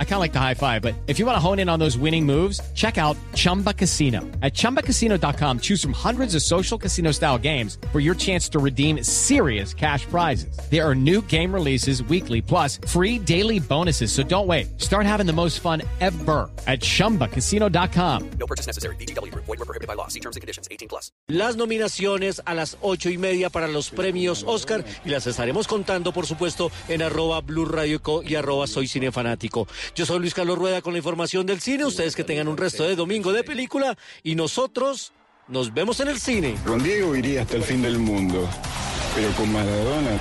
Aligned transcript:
I 0.00 0.04
kind 0.04 0.14
of 0.14 0.20
like 0.20 0.32
the 0.32 0.40
high 0.40 0.54
five, 0.54 0.82
but 0.82 0.96
if 1.06 1.20
you 1.20 1.26
want 1.26 1.36
to 1.36 1.40
hone 1.40 1.60
in 1.60 1.68
on 1.68 1.78
those 1.78 1.96
winning 1.96 2.26
moves, 2.26 2.60
check 2.74 2.98
out 2.98 3.16
Chumba 3.34 3.72
Casino. 3.72 4.22
At 4.42 4.54
chumbacasino.com, 4.54 5.60
choose 5.60 5.80
from 5.80 5.92
hundreds 5.92 6.34
of 6.34 6.42
social 6.42 6.76
casino 6.76 7.12
style 7.12 7.38
games 7.38 7.78
for 7.92 8.00
your 8.00 8.16
chance 8.16 8.48
to 8.48 8.58
redeem 8.58 9.04
serious 9.04 9.72
cash 9.72 10.04
prizes. 10.06 10.58
There 10.68 10.84
are 10.84 10.96
new 10.96 11.22
game 11.22 11.54
releases 11.54 12.02
weekly, 12.02 12.42
plus 12.42 12.80
free 12.88 13.20
daily 13.20 13.60
bonuses. 13.60 14.10
So 14.10 14.24
don't 14.24 14.48
wait. 14.48 14.80
Start 14.80 15.06
having 15.06 15.26
the 15.26 15.32
most 15.32 15.60
fun 15.60 15.82
ever 16.00 16.50
at 16.66 16.80
chumbacasino.com. 16.80 18.30
No 18.40 18.46
purchase 18.46 18.66
necessary. 18.66 18.96
BGW. 18.96 19.32
Void 19.34 19.46
were 19.46 19.56
prohibited 19.58 19.86
by 19.86 19.94
law. 19.94 20.08
See 20.08 20.20
terms 20.20 20.34
and 20.34 20.40
conditions. 20.40 20.66
18 20.72 20.88
plus. 20.88 21.12
Las 21.28 21.56
nominaciones 21.56 22.42
a 22.44 22.54
las 22.54 22.76
ocho 22.80 23.10
y 23.10 23.18
media 23.18 23.50
para 23.50 23.68
los 23.68 23.90
premios 23.90 24.44
Oscar 24.46 24.84
y 25.04 25.10
las 25.10 25.26
estaremos 25.26 25.68
contando, 25.68 26.12
por 26.12 26.26
supuesto, 26.26 26.70
en 26.88 27.02
arroba 27.02 27.40
Blue 27.40 27.64
Radio 27.64 28.02
Co 28.02 28.22
y 28.22 28.34
arroba 28.34 28.66
Soy 28.66 28.88
Cine 28.88 29.12
Fanático. 29.12 29.66
Yo 29.94 30.06
soy 30.06 30.20
Luis 30.20 30.34
Carlos 30.34 30.58
Rueda 30.58 30.82
con 30.82 30.92
la 30.92 30.98
información 30.98 31.46
del 31.46 31.60
cine. 31.60 31.84
Ustedes 31.84 32.14
que 32.14 32.24
tengan 32.24 32.48
un 32.48 32.56
resto 32.56 32.84
de 32.84 32.96
domingo 32.96 33.32
de 33.32 33.44
película 33.44 33.96
y 34.22 34.34
nosotros 34.34 35.12
nos 35.48 35.72
vemos 35.74 36.00
en 36.00 36.08
el 36.08 36.20
cine. 36.20 36.56
Con 36.66 36.82
Diego 36.82 37.16
iría 37.16 37.42
hasta 37.42 37.56
el 37.56 37.62
fin 37.62 37.82
del 37.82 37.98
mundo, 37.98 38.48
pero 39.14 39.30
con 39.32 39.52
Maradona 39.52 40.18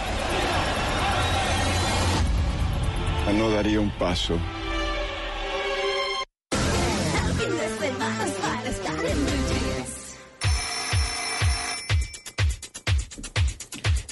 no 3.34 3.50
daría 3.50 3.80
un 3.80 3.92
paso. 3.92 4.38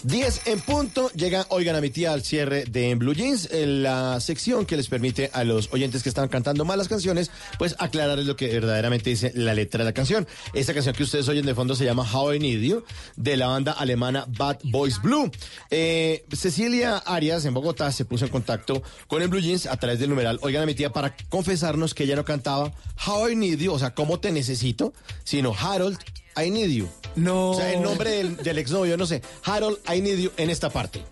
Diez 0.05 0.41
en 0.46 0.62
punto, 0.62 1.10
llegan, 1.16 1.48
oigan 1.49 1.76
a 1.76 1.82
mi 1.82 1.90
tía 1.90 2.13
al 2.13 2.24
cierre 2.24 2.66
de 2.66 2.91
En 2.91 2.99
Blue 2.99 3.16
Jeans, 3.16 3.49
en 3.52 3.82
la 3.82 4.20
sección 4.20 4.68
que 4.68 4.77
les 4.77 4.88
permite 4.88 5.32
a 5.34 5.43
los 5.43 5.74
oyentes 5.74 6.04
que 6.04 6.10
están 6.10 6.27
cantando 6.27 6.63
malas 6.63 6.88
canciones, 6.88 7.32
pues 7.57 7.76
aclararles 7.79 8.27
lo 8.27 8.35
que 8.35 8.48
verdaderamente 8.49 9.10
dice 9.10 9.32
la 9.34 9.55
letra 9.55 9.79
de 9.79 9.85
la 9.85 9.94
canción. 9.94 10.27
Esta 10.54 10.76
canción 10.76 10.94
que 10.94 11.02
ustedes 11.02 11.27
oyen 11.27 11.48
de 11.48 11.55
fondo 11.55 11.74
se 11.74 11.85
llama 11.85 12.04
How 12.04 12.35
I 12.35 12.40
Need 12.40 12.62
You, 12.62 12.84
de 13.16 13.35
la 13.35 13.48
banda 13.48 13.71
alemana 13.71 14.27
Bad 14.27 14.60
Boys 14.66 15.02
Blue. 15.02 15.32
Eh, 15.71 16.24
Cecilia 16.32 16.98
Arias 16.98 17.44
en 17.46 17.55
Bogotá 17.55 17.91
se 17.91 18.05
puso 18.05 18.26
en 18.26 18.32
contacto 18.32 18.84
con 19.07 19.24
En 19.24 19.32
Blue 19.32 19.41
Jeans 19.41 19.66
a 19.66 19.76
través 19.77 19.98
del 19.98 20.12
numeral 20.12 20.38
Oigan 20.44 20.62
a 20.62 20.66
mi 20.68 20.76
tía 20.76 20.91
para 20.91 21.16
confesarnos 21.29 21.96
que 21.96 22.04
ella 22.04 22.16
no 22.16 22.26
cantaba 22.26 22.72
How 23.07 23.29
I 23.29 23.35
Need 23.35 23.57
You, 23.57 23.74
o 23.74 23.79
sea, 23.79 23.96
cómo 23.96 24.20
te 24.20 24.32
necesito, 24.32 24.94
sino 25.24 25.55
Harold 25.60 25.98
I 26.38 26.50
Need 26.50 26.70
You. 26.70 26.88
No. 27.16 27.52
O 27.52 27.55
sea, 27.55 27.72
el 27.74 27.82
nombre 27.82 28.10
del, 28.12 28.38
del 28.38 28.58
exnovio, 28.58 28.98
no 28.98 29.05
sé. 29.05 29.22
Harold, 29.44 29.78
I 29.94 30.02
need 30.02 30.18
you 30.18 30.32
en 30.38 30.50
esta 30.50 30.70
parte. 30.70 31.04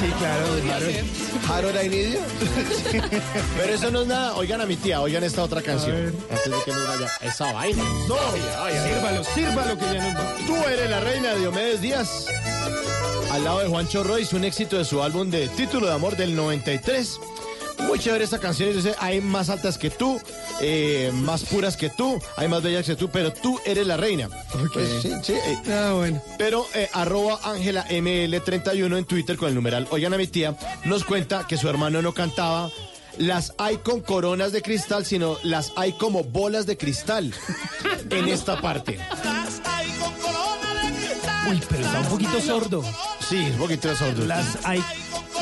Sí, 0.00 0.08
claro, 0.18 0.46
claro. 0.64 0.86
Harold, 1.48 1.84
I 1.84 1.88
need 1.88 2.12
you. 2.14 2.20
Pero 3.56 3.74
eso 3.74 3.90
no 3.90 4.00
es 4.02 4.06
nada. 4.08 4.34
Oigan 4.36 4.60
a 4.60 4.66
mi 4.66 4.76
tía, 4.76 5.00
oigan 5.00 5.22
esta 5.22 5.42
otra 5.44 5.62
canción. 5.62 6.14
Antes 6.30 6.44
de 6.50 6.58
que 6.64 6.72
nos 6.72 6.88
vaya. 6.88 7.10
Esa 7.20 7.52
vaina. 7.52 7.82
No. 8.08 8.16
Sírvalo, 8.84 9.24
sírvalo 9.24 9.78
que 9.78 9.94
ya 9.94 10.14
va. 10.14 10.34
Tú 10.46 10.56
eres 10.56 10.90
la 10.90 11.00
reina 11.00 11.34
de 11.34 11.40
Diomedes 11.40 11.80
Díaz. 11.80 12.26
Al 13.30 13.44
lado 13.44 13.60
de 13.60 13.68
Juancho 13.68 14.02
Royce, 14.02 14.34
un 14.36 14.44
éxito 14.44 14.76
de 14.76 14.84
su 14.84 15.02
álbum 15.02 15.30
de 15.30 15.48
título 15.48 15.86
de 15.86 15.92
amor 15.92 16.16
del 16.16 16.34
93. 16.34 17.20
Muy 17.80 17.98
chévere 17.98 18.24
esta 18.24 18.38
canción. 18.38 18.72
Dice, 18.72 18.94
hay 18.98 19.20
más 19.20 19.48
altas 19.50 19.78
que 19.78 19.90
tú, 19.90 20.20
eh, 20.60 21.10
más 21.14 21.44
puras 21.44 21.76
que 21.76 21.90
tú, 21.90 22.20
hay 22.36 22.48
más 22.48 22.62
bellas 22.62 22.86
que 22.86 22.96
tú, 22.96 23.10
pero 23.10 23.32
tú 23.32 23.58
eres 23.64 23.86
la 23.86 23.96
reina. 23.96 24.28
Pues, 24.72 25.02
sí, 25.02 25.12
sí, 25.22 25.32
eh, 25.34 25.58
Ah, 25.70 25.92
bueno. 25.94 26.22
Pero 26.38 26.66
eh, 26.74 26.88
arroba 26.92 27.40
Ángela 27.44 27.86
ML31 27.88 28.98
en 28.98 29.04
Twitter 29.04 29.36
con 29.36 29.48
el 29.48 29.54
numeral 29.54 29.86
Oigan 29.90 30.14
a 30.14 30.18
mi 30.18 30.26
tía 30.26 30.56
nos 30.84 31.04
cuenta 31.04 31.46
que 31.46 31.56
su 31.56 31.68
hermano 31.68 32.02
no 32.02 32.12
cantaba. 32.14 32.70
Las 33.18 33.52
hay 33.58 33.76
con 33.78 34.00
coronas 34.00 34.52
de 34.52 34.62
cristal, 34.62 35.04
sino 35.04 35.36
las 35.42 35.72
hay 35.76 35.92
como 35.92 36.24
bolas 36.24 36.64
de 36.64 36.78
cristal 36.78 37.32
en 38.10 38.28
esta 38.28 38.60
parte. 38.60 38.98
Uy, 41.48 41.60
pero 41.68 41.84
está 41.84 42.00
un 42.00 42.06
poquito 42.06 42.40
sordo. 42.40 42.82
Sí, 43.28 43.36
un 43.52 43.58
poquito 43.58 43.88
de 43.88 43.96
sordo. 43.96 44.24
Las 44.24 44.64
hay 44.64 44.82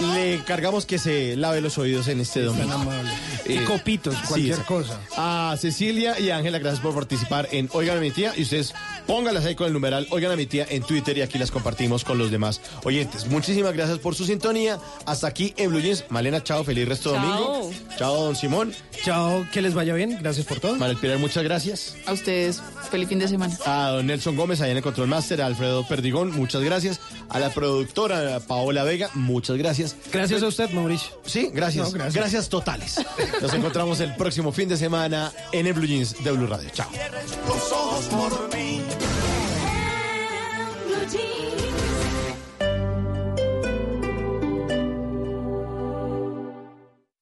Le 0.01 0.35
encargamos 0.35 0.87
que 0.87 0.99
se 0.99 1.37
lave 1.37 1.61
los 1.61 1.77
oídos 1.79 2.09
en 2.09 2.21
este 2.21 2.43
domingo. 2.43 2.73
amables. 2.73 3.13
Y 3.47 3.59
Eh, 3.59 3.65
copitos, 3.65 4.15
cualquier 4.29 4.59
cosa. 4.65 4.99
A 5.17 5.55
Cecilia 5.59 6.19
y 6.19 6.31
Ángela, 6.31 6.59
gracias 6.59 6.81
por 6.81 6.95
participar 6.95 7.49
en 7.53 7.69
Oigan 7.73 7.99
a 7.99 8.01
mi 8.01 8.11
tía. 8.11 8.33
Y 8.37 8.43
ustedes 8.43 8.75
pónganlas 9.07 9.45
ahí 9.45 9.55
con 9.55 9.67
el 9.67 9.73
numeral 9.73 10.07
Oigan 10.11 10.31
a 10.33 10.37
mi 10.37 10.47
tía 10.47 10.67
en 10.71 10.83
Twitter 10.83 11.17
y 11.19 11.23
aquí 11.23 11.39
las 11.39 11.51
compartimos 11.51 12.05
con 12.05 12.17
los 12.19 12.31
demás 12.31 12.61
oyentes. 12.85 13.27
Muchísimas 13.27 13.73
gracias 13.75 13.99
por 13.99 14.15
su 14.15 14.25
sintonía. 14.25 14.79
Hasta 15.07 15.27
aquí 15.27 15.53
en 15.57 15.71
Blue 15.71 15.81
Jeans. 15.81 16.05
Malena, 16.11 16.43
chao, 16.43 16.65
feliz 16.65 16.89
resto 16.89 17.13
de 17.13 17.19
domingo. 17.19 17.71
Chao, 17.99 18.25
don 18.25 18.37
Simón. 18.37 18.73
Chao, 19.05 19.47
que 19.53 19.61
les 19.63 19.75
vaya 19.75 19.95
bien. 19.95 20.19
Gracias 20.21 20.47
por 20.47 20.61
todo. 20.61 20.77
Manuel 20.77 20.97
Pilar, 20.99 21.19
muchas 21.19 21.43
gracias. 21.45 21.97
A 22.07 22.13
ustedes, 22.13 22.63
feliz 22.91 23.09
fin 23.09 23.19
de 23.19 23.29
semana. 23.29 23.57
A 23.67 23.89
don 23.91 24.07
Nelson 24.07 24.37
Gómez, 24.37 24.61
allá 24.61 24.71
en 24.73 24.77
el 24.79 24.83
Control 24.83 25.09
Master, 25.09 25.43
a 25.43 25.47
Alfredo 25.47 25.87
Perdigón, 25.87 26.31
muchas 26.33 26.63
gracias. 26.63 27.01
A 27.29 27.39
la 27.39 27.51
productora 27.51 28.41
Paola 28.41 28.85
Vega, 28.85 29.11
muchas 29.15 29.57
gracias. 29.57 29.90
Gracias 30.13 30.43
a 30.43 30.47
usted, 30.47 30.71
Mauricio. 30.71 31.21
Sí, 31.25 31.51
gracias. 31.53 31.87
No, 31.87 31.93
gracias. 31.93 32.15
gracias. 32.15 32.49
totales. 32.49 33.01
Nos 33.41 33.53
encontramos 33.55 34.01
el 34.01 34.15
próximo 34.17 34.53
fin 34.53 34.69
de 34.69 34.77
semana 34.77 35.33
en 35.53 35.67
el 35.67 35.73
Blue 35.73 35.87
Jeans 35.87 36.23
de 36.23 36.33
Blue 36.33 36.47
Radio. 36.47 36.71
Chao. 36.71 36.89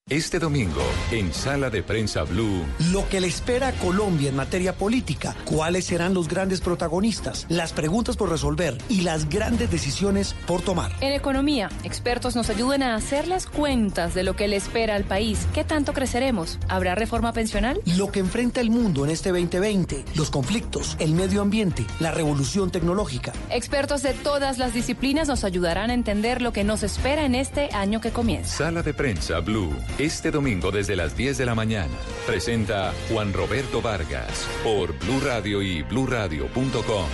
Este 0.09 0.39
domingo, 0.39 0.81
en 1.11 1.31
Sala 1.31 1.69
de 1.69 1.83
Prensa 1.83 2.23
Blue, 2.23 2.65
Lo 2.91 3.07
que 3.09 3.21
le 3.21 3.27
espera 3.27 3.67
a 3.67 3.73
Colombia 3.73 4.29
en 4.29 4.35
materia 4.35 4.73
política, 4.73 5.35
cuáles 5.45 5.85
serán 5.85 6.15
los 6.15 6.27
grandes 6.27 6.61
protagonistas, 6.61 7.45
las 7.47 7.73
preguntas 7.73 8.17
por 8.17 8.31
resolver 8.31 8.75
y 8.89 9.01
las 9.01 9.29
grandes 9.29 9.69
decisiones 9.69 10.33
por 10.47 10.63
tomar. 10.63 10.93
En 11.01 11.13
economía, 11.13 11.69
expertos 11.83 12.35
nos 12.35 12.49
ayudan 12.49 12.81
a 12.81 12.95
hacer 12.95 13.27
las 13.27 13.45
cuentas 13.45 14.15
de 14.15 14.23
lo 14.23 14.35
que 14.35 14.47
le 14.47 14.55
espera 14.55 14.95
al 14.95 15.03
país. 15.03 15.45
¿Qué 15.53 15.63
tanto 15.63 15.93
creceremos? 15.93 16.57
¿Habrá 16.69 16.95
reforma 16.95 17.31
pensional? 17.31 17.79
Lo 17.95 18.11
que 18.11 18.19
enfrenta 18.19 18.61
el 18.61 18.71
mundo 18.71 19.05
en 19.05 19.11
este 19.11 19.29
2020, 19.29 20.05
los 20.15 20.31
conflictos, 20.31 20.97
el 20.97 21.13
medio 21.13 21.43
ambiente, 21.43 21.85
la 21.99 22.09
revolución 22.09 22.71
tecnológica. 22.71 23.31
Expertos 23.51 24.01
de 24.01 24.15
todas 24.15 24.57
las 24.57 24.73
disciplinas 24.73 25.27
nos 25.27 25.43
ayudarán 25.43 25.91
a 25.91 25.93
entender 25.93 26.41
lo 26.41 26.51
que 26.51 26.63
nos 26.63 26.81
espera 26.81 27.25
en 27.25 27.35
este 27.35 27.69
año 27.73 28.01
que 28.01 28.09
comienza. 28.09 28.57
Sala 28.57 28.81
de 28.81 28.95
Prensa 28.95 29.39
Blue, 29.41 29.71
este 29.99 30.31
domingo 30.31 30.71
desde 30.71 30.95
las 30.95 31.15
10 31.15 31.37
de 31.37 31.45
la 31.45 31.55
mañana. 31.55 31.93
Presenta 32.25 32.93
Juan 33.09 33.33
Roberto 33.33 33.81
Vargas 33.81 34.47
por 34.63 34.97
Blue 34.97 35.19
Radio 35.19 35.61
y 35.61 35.83
bluradio.com. 35.83 37.07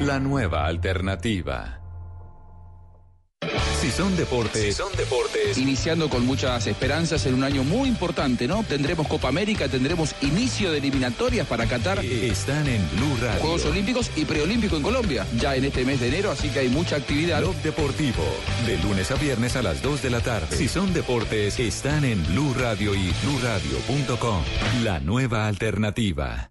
La 0.00 0.18
nueva 0.18 0.66
alternativa. 0.66 1.78
Si 3.80 3.92
son 3.92 4.16
deportes, 4.16 4.76
son 4.76 4.90
deportes. 4.96 5.56
Iniciando 5.56 6.10
con 6.10 6.26
muchas 6.26 6.66
esperanzas 6.66 7.24
en 7.26 7.34
un 7.34 7.44
año 7.44 7.62
muy 7.62 7.88
importante, 7.88 8.48
¿no? 8.48 8.64
Tendremos 8.64 9.06
Copa 9.06 9.28
América, 9.28 9.68
tendremos 9.68 10.16
inicio 10.20 10.72
de 10.72 10.78
eliminatorias 10.78 11.46
para 11.46 11.64
Qatar, 11.66 12.04
Están 12.04 12.66
en 12.66 12.84
Blue 12.96 13.16
Radio. 13.20 13.40
Juegos 13.40 13.64
Olímpicos 13.66 14.10
y 14.16 14.24
Preolímpico 14.24 14.76
en 14.76 14.82
Colombia, 14.82 15.26
ya 15.36 15.54
en 15.54 15.64
este 15.64 15.84
mes 15.84 16.00
de 16.00 16.08
enero, 16.08 16.32
así 16.32 16.48
que 16.48 16.58
hay 16.60 16.68
mucha 16.68 16.96
actividad. 16.96 17.40
Blog 17.40 17.54
Deportivo, 17.62 18.24
de 18.66 18.78
lunes 18.78 19.12
a 19.12 19.14
viernes 19.14 19.54
a 19.54 19.62
las 19.62 19.80
2 19.80 20.02
de 20.02 20.10
la 20.10 20.20
tarde. 20.20 20.56
Si 20.56 20.66
son 20.66 20.92
deportes, 20.92 21.58
están 21.60 22.04
en 22.04 22.26
Blue 22.26 22.54
Radio 22.58 22.94
y 22.96 23.12
bluradio.com. 23.22 24.42
La 24.82 24.98
nueva 24.98 25.46
alternativa. 25.46 26.50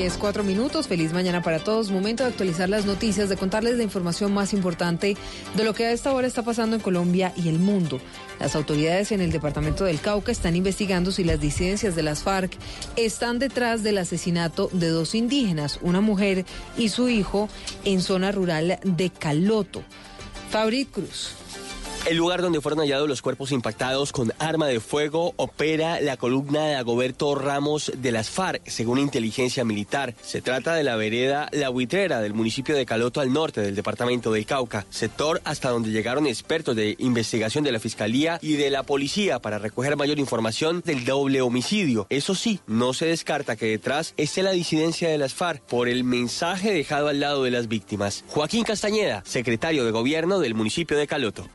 10, 0.00 0.16
4 0.16 0.44
minutos. 0.44 0.88
Feliz 0.88 1.12
mañana 1.12 1.42
para 1.42 1.58
todos. 1.58 1.90
Momento 1.90 2.22
de 2.22 2.30
actualizar 2.30 2.70
las 2.70 2.86
noticias, 2.86 3.28
de 3.28 3.36
contarles 3.36 3.76
la 3.76 3.82
información 3.82 4.32
más 4.32 4.54
importante 4.54 5.14
de 5.54 5.64
lo 5.64 5.74
que 5.74 5.84
a 5.84 5.92
esta 5.92 6.14
hora 6.14 6.26
está 6.26 6.42
pasando 6.42 6.74
en 6.74 6.80
Colombia 6.80 7.34
y 7.36 7.50
el 7.50 7.58
mundo. 7.58 8.00
Las 8.38 8.56
autoridades 8.56 9.12
en 9.12 9.20
el 9.20 9.30
departamento 9.30 9.84
del 9.84 10.00
Cauca 10.00 10.32
están 10.32 10.56
investigando 10.56 11.12
si 11.12 11.22
las 11.22 11.38
disidencias 11.38 11.94
de 11.96 12.02
las 12.02 12.22
FARC 12.22 12.50
están 12.96 13.38
detrás 13.38 13.82
del 13.82 13.98
asesinato 13.98 14.70
de 14.72 14.88
dos 14.88 15.14
indígenas, 15.14 15.78
una 15.82 16.00
mujer 16.00 16.46
y 16.78 16.88
su 16.88 17.10
hijo, 17.10 17.50
en 17.84 18.00
zona 18.00 18.32
rural 18.32 18.80
de 18.82 19.10
Caloto. 19.10 19.82
Fabrit 20.48 20.90
Cruz. 20.90 21.39
El 22.06 22.16
lugar 22.16 22.40
donde 22.40 22.62
fueron 22.62 22.80
hallados 22.80 23.08
los 23.08 23.20
cuerpos 23.20 23.52
impactados 23.52 24.10
con 24.10 24.32
arma 24.38 24.66
de 24.66 24.80
fuego 24.80 25.34
opera 25.36 26.00
la 26.00 26.16
columna 26.16 26.64
de 26.66 26.74
Agoberto 26.74 27.34
Ramos 27.34 27.92
de 27.94 28.10
las 28.10 28.30
FARC, 28.30 28.66
según 28.66 28.98
inteligencia 28.98 29.64
militar. 29.64 30.14
Se 30.22 30.40
trata 30.40 30.74
de 30.74 30.82
la 30.82 30.96
vereda 30.96 31.48
La 31.52 31.68
Buitrera 31.68 32.20
del 32.20 32.32
municipio 32.32 32.74
de 32.74 32.86
Caloto 32.86 33.20
al 33.20 33.32
norte 33.32 33.60
del 33.60 33.76
departamento 33.76 34.32
del 34.32 34.46
Cauca, 34.46 34.86
sector 34.88 35.42
hasta 35.44 35.68
donde 35.68 35.90
llegaron 35.90 36.26
expertos 36.26 36.74
de 36.74 36.96
investigación 36.98 37.64
de 37.64 37.72
la 37.72 37.78
Fiscalía 37.78 38.38
y 38.40 38.54
de 38.54 38.70
la 38.70 38.82
policía 38.82 39.38
para 39.38 39.58
recoger 39.58 39.96
mayor 39.96 40.18
información 40.18 40.82
del 40.84 41.04
doble 41.04 41.42
homicidio. 41.42 42.06
Eso 42.08 42.34
sí, 42.34 42.60
no 42.66 42.94
se 42.94 43.06
descarta 43.06 43.56
que 43.56 43.66
detrás 43.66 44.14
esté 44.16 44.42
la 44.42 44.52
disidencia 44.52 45.10
de 45.10 45.18
las 45.18 45.34
FARC 45.34 45.62
por 45.62 45.86
el 45.86 46.02
mensaje 46.02 46.72
dejado 46.72 47.08
al 47.08 47.20
lado 47.20 47.44
de 47.44 47.50
las 47.50 47.68
víctimas. 47.68 48.24
Joaquín 48.28 48.64
Castañeda, 48.64 49.22
secretario 49.26 49.84
de 49.84 49.90
gobierno 49.90 50.40
del 50.40 50.54
municipio 50.54 50.96
de 50.96 51.06
Caloto 51.06 51.46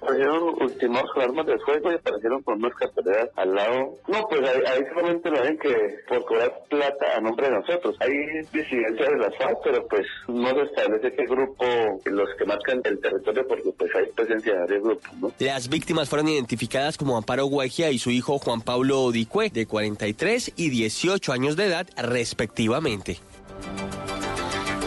ultimados 0.44 1.12
con 1.14 1.24
armas 1.24 1.46
de 1.46 1.58
fuego 1.60 1.92
y 1.92 1.96
aparecieron 1.96 2.42
con 2.44 2.56
unas 2.56 2.74
carteleras 2.76 3.30
al 3.36 3.56
lado. 3.56 3.96
No, 4.08 4.28
pues 4.28 4.42
ahí, 4.42 4.84
solamente 4.94 5.30
lo 5.30 5.42
ven 5.42 5.58
que 5.58 5.98
por 6.08 6.26
cobrar 6.26 6.54
plata 6.70 7.18
a 7.18 7.22
nombre 7.22 7.50
de 7.50 7.56
nosotros. 7.56 7.96
Hay 8.00 8.14
disidencia 8.54 9.10
de 9.10 9.18
las 9.18 9.36
FARC, 9.38 9.60
pero 9.64 9.88
pues 9.88 10.06
no 10.28 10.50
se 10.50 10.62
establece 10.62 11.14
qué 11.14 11.26
grupo 11.26 11.66
los 12.06 12.30
que 12.38 12.46
marcan 12.46 12.82
el 12.84 13.00
territorio 13.00 13.48
porque 13.48 13.72
pues 13.78 13.96
hay 13.96 14.06
presencia 14.16 14.66
de 14.66 14.80
grupos, 14.80 15.14
¿no? 15.20 15.32
Las 15.40 15.70
víctimas 15.70 16.10
fueron 16.10 16.28
identificadas 16.28 16.98
como 16.98 17.18
Amparo 17.18 17.46
Guajia 17.46 17.92
y 17.92 18.00
su 18.00 18.12
hijo 18.12 18.40
Juan 18.40 18.62
Pablo 18.62 19.02
Odicue, 19.02 19.50
de 19.50 19.66
43 19.66 20.54
y 20.56 20.70
18 20.70 21.32
años 21.32 21.56
de 21.56 21.66
edad, 21.66 21.88
respectivamente. 21.98 23.20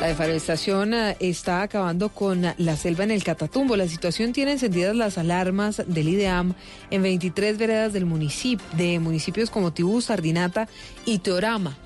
La 0.00 0.06
deforestación 0.06 0.94
eh, 0.94 1.16
está 1.18 1.62
acabando 1.62 2.10
con 2.10 2.42
la 2.56 2.76
selva 2.76 3.02
en 3.02 3.10
el 3.10 3.24
Catatumbo. 3.24 3.74
La 3.74 3.88
situación 3.88 4.32
tiene 4.32 4.52
encendidas 4.52 4.94
las 4.94 5.18
alarmas 5.18 5.82
del 5.88 6.08
IDEAM 6.08 6.54
en 6.92 7.02
23 7.02 7.58
veredas 7.58 7.92
del 7.92 8.06
municipio, 8.06 8.64
de 8.76 9.00
municipios 9.00 9.50
como 9.50 9.72
Tibú, 9.72 10.00
Sardinata 10.00 10.68
y 11.04 11.18
Teorama. 11.18 11.76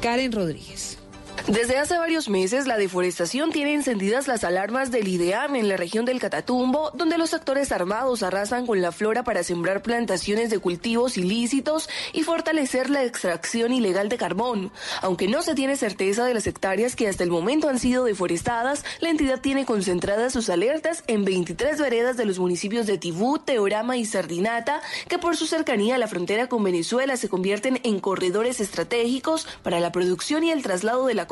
Karen 0.00 0.32
Rodríguez. 0.32 0.99
Desde 1.46 1.78
hace 1.78 1.96
varios 1.96 2.28
meses, 2.28 2.66
la 2.66 2.76
deforestación 2.76 3.50
tiene 3.50 3.72
encendidas 3.72 4.28
las 4.28 4.44
alarmas 4.44 4.90
del 4.90 5.08
IDEAM 5.08 5.56
en 5.56 5.68
la 5.68 5.76
región 5.76 6.04
del 6.04 6.20
Catatumbo, 6.20 6.90
donde 6.92 7.16
los 7.16 7.32
actores 7.32 7.72
armados 7.72 8.22
arrasan 8.22 8.66
con 8.66 8.82
la 8.82 8.92
flora 8.92 9.24
para 9.24 9.42
sembrar 9.42 9.82
plantaciones 9.82 10.50
de 10.50 10.58
cultivos 10.58 11.16
ilícitos 11.16 11.88
y 12.12 12.24
fortalecer 12.24 12.90
la 12.90 13.04
extracción 13.04 13.72
ilegal 13.72 14.10
de 14.10 14.18
carbón. 14.18 14.70
Aunque 15.00 15.28
no 15.28 15.40
se 15.42 15.54
tiene 15.54 15.76
certeza 15.76 16.24
de 16.24 16.34
las 16.34 16.46
hectáreas 16.46 16.94
que 16.94 17.08
hasta 17.08 17.24
el 17.24 17.30
momento 17.30 17.68
han 17.68 17.78
sido 17.78 18.04
deforestadas, 18.04 18.84
la 19.00 19.08
entidad 19.08 19.40
tiene 19.40 19.64
concentradas 19.64 20.34
sus 20.34 20.50
alertas 20.50 21.04
en 21.06 21.24
23 21.24 21.80
veredas 21.80 22.16
de 22.18 22.26
los 22.26 22.38
municipios 22.38 22.86
de 22.86 22.98
Tibú, 22.98 23.38
Teorama 23.38 23.96
y 23.96 24.04
Sardinata, 24.04 24.82
que 25.08 25.18
por 25.18 25.36
su 25.36 25.46
cercanía 25.46 25.94
a 25.94 25.98
la 25.98 26.08
frontera 26.08 26.48
con 26.48 26.62
Venezuela 26.62 27.16
se 27.16 27.30
convierten 27.30 27.80
en 27.82 27.98
corredores 27.98 28.60
estratégicos 28.60 29.48
para 29.62 29.80
la 29.80 29.90
producción 29.90 30.44
y 30.44 30.50
el 30.50 30.62
traslado 30.62 31.06
de 31.06 31.14
la 31.14 31.29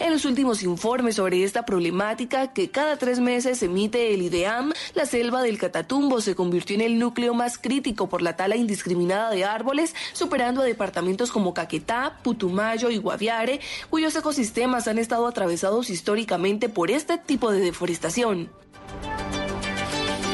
En 0.00 0.10
los 0.10 0.24
últimos 0.24 0.64
informes 0.64 1.14
sobre 1.14 1.44
esta 1.44 1.64
problemática 1.64 2.52
que 2.52 2.70
cada 2.70 2.96
tres 2.96 3.20
meses 3.20 3.62
emite 3.62 4.12
el 4.12 4.22
IDEAM, 4.22 4.72
la 4.94 5.06
selva 5.06 5.40
del 5.40 5.56
Catatumbo 5.56 6.20
se 6.20 6.34
convirtió 6.34 6.74
en 6.74 6.80
el 6.80 6.98
núcleo 6.98 7.32
más 7.32 7.56
crítico 7.56 8.08
por 8.08 8.22
la 8.22 8.34
tala 8.34 8.56
indiscriminada 8.56 9.30
de 9.30 9.44
árboles, 9.44 9.94
superando 10.14 10.62
a 10.62 10.64
departamentos 10.64 11.30
como 11.30 11.54
Caquetá, 11.54 12.18
Putumayo 12.24 12.90
y 12.90 12.96
Guaviare, 12.96 13.60
cuyos 13.88 14.16
ecosistemas 14.16 14.88
han 14.88 14.98
estado 14.98 15.28
atravesados 15.28 15.90
históricamente 15.90 16.68
por 16.68 16.90
este 16.90 17.16
tipo 17.16 17.52
de 17.52 17.60
deforestación. 17.60 18.50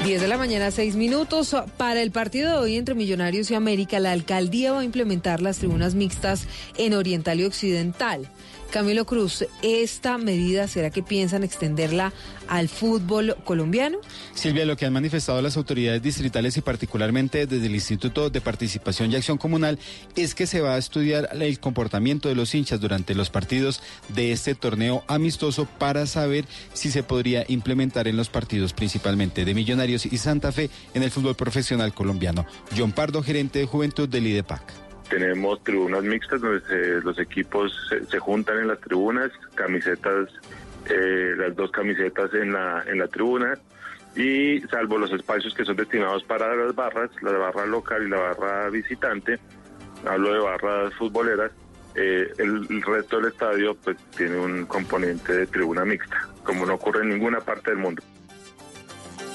10 0.07 0.21
de 0.21 0.29
la 0.29 0.39
mañana, 0.39 0.71
6 0.71 0.95
minutos. 0.95 1.55
Para 1.77 2.01
el 2.01 2.13
partido 2.13 2.53
de 2.53 2.59
hoy 2.59 2.77
entre 2.77 2.95
Millonarios 2.95 3.51
y 3.51 3.57
América, 3.57 3.99
la 3.99 4.13
alcaldía 4.13 4.71
va 4.71 4.81
a 4.81 4.85
implementar 4.85 5.43
las 5.43 5.59
tribunas 5.59 5.97
mixtas 5.97 6.47
en 6.79 6.95
Oriental 6.95 7.41
y 7.41 7.45
Occidental. 7.45 8.31
Camilo 8.71 9.07
Cruz, 9.07 9.45
¿esta 9.63 10.19
medida 10.19 10.69
será 10.69 10.91
que 10.91 11.03
piensan 11.03 11.45
extenderla 11.45 12.13
al 12.49 12.69
fútbol 12.69 13.37
colombiano? 13.45 13.99
Silvia, 14.35 14.67
lo 14.67 14.77
que 14.77 14.87
han 14.87 14.93
manifestado 14.93 15.41
las 15.41 15.57
autoridades 15.57 16.03
distritales 16.03 16.57
y 16.57 16.61
particularmente 16.61 17.47
desde 17.47 17.67
el 17.67 17.75
Instituto 17.75 18.31
de 18.31 18.41
Participación 18.41 19.11
y 19.11 19.17
Acción 19.17 19.39
Comunal 19.39 19.79
es 20.15 20.35
que 20.35 20.47
se 20.47 20.61
va 20.61 20.75
a 20.75 20.79
estudiar 20.79 21.29
el 21.33 21.61
comportamiento 21.61 22.29
de 22.29 22.35
los 22.35 22.55
hinchas 22.55 22.81
durante 22.81 23.15
los 23.15 23.31
partidos 23.31 23.81
de 24.09 24.33
este 24.33 24.55
torneo 24.55 25.05
amistoso 25.07 25.67
para 25.79 26.07
saber 26.07 26.45
si 26.73 26.91
se 26.91 27.03
podría 27.03 27.45
implementar 27.49 28.09
en 28.09 28.17
los 28.17 28.29
partidos 28.29 28.73
principalmente 28.73 29.45
de 29.45 29.55
Millonarios 29.55 30.07
y 30.07 30.19
Santa 30.19 30.53
Fe 30.53 30.71
en 30.95 31.03
el 31.03 31.11
fútbol 31.11 31.35
profesional 31.35 31.95
colombiano. 31.95 32.47
John 32.77 32.93
Pardo, 32.93 33.23
gerente 33.23 33.59
de 33.61 33.67
juventud 33.67 34.09
del 34.09 34.27
IDEPAC. 34.27 34.86
Tenemos 35.09 35.63
tribunas 35.63 36.03
mixtas 36.03 36.41
donde 36.41 37.01
los 37.03 37.19
equipos 37.19 37.73
se, 38.11 38.19
juntan 38.19 38.59
en 38.59 38.69
las 38.69 38.81
tribunas, 38.81 39.31
camisetas, 39.55 40.31
eh, 40.89 41.35
las 41.37 41.55
dos 41.55 41.71
camisetas 41.71 42.33
en 42.35 42.53
la, 42.53 42.85
en 42.87 42.99
la 42.99 43.07
tribuna 43.09 43.57
y 44.17 44.61
salvo 44.71 44.99
los 44.99 45.13
espacios 45.13 45.55
que 45.55 45.65
son 45.65 45.77
destinados 45.77 46.25
para 46.25 46.57
las 46.57 46.75
barras, 46.75 47.11
la 47.23 47.33
barra 47.33 47.67
local 47.67 48.03
y 48.05 48.09
la 48.09 48.17
barra 48.19 48.71
visitante, 48.71 49.39
hablo 50.07 50.33
de 50.33 50.39
barras 50.41 50.95
futboleras, 50.95 51.53
eh, 51.95 52.33
el, 52.39 52.67
el, 52.69 52.83
resto 52.83 53.19
del 53.19 53.33
estadio 53.33 53.75
pues 53.77 53.97
tiene 54.17 54.39
un 54.39 54.67
componente 54.67 55.33
de 55.33 55.47
tribuna 55.47 55.85
mixta, 55.85 56.29
como 56.43 56.67
no 56.67 56.75
ocurre 56.75 57.03
en 57.03 57.11
ninguna 57.11 57.41
parte 57.41 57.71
del 57.71 57.79
mundo. 57.79 58.03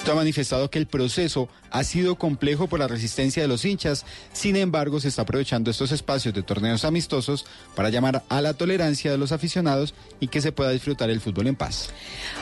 Ha 0.10 0.16
manifestado 0.16 0.70
que 0.70 0.78
el 0.78 0.88
proceso 0.88 1.48
ha 1.70 1.86
sido 1.86 2.16
complejo 2.16 2.68
por 2.68 2.80
la 2.80 2.88
resistencia 2.90 3.42
de 3.42 3.48
los 3.48 3.64
hinchas, 3.64 4.06
sin 4.34 4.58
embargo 4.58 5.00
se 5.00 5.08
está 5.08 5.22
aprovechando 5.22 5.72
estos 5.72 5.94
espacios 5.94 6.34
de 6.34 6.44
torneos 6.44 6.84
amistosos 6.84 7.46
para 7.76 7.90
llamar 7.90 8.22
a 8.28 8.42
la 8.42 8.54
tolerancia 8.54 9.10
de 9.10 9.18
los 9.18 9.32
aficionados 9.32 9.94
y 10.20 10.28
que 10.28 10.42
se 10.42 10.52
pueda 10.52 10.72
disfrutar 10.72 11.10
el 11.10 11.22
fútbol 11.22 11.48
en 11.48 11.56
paz. 11.56 11.90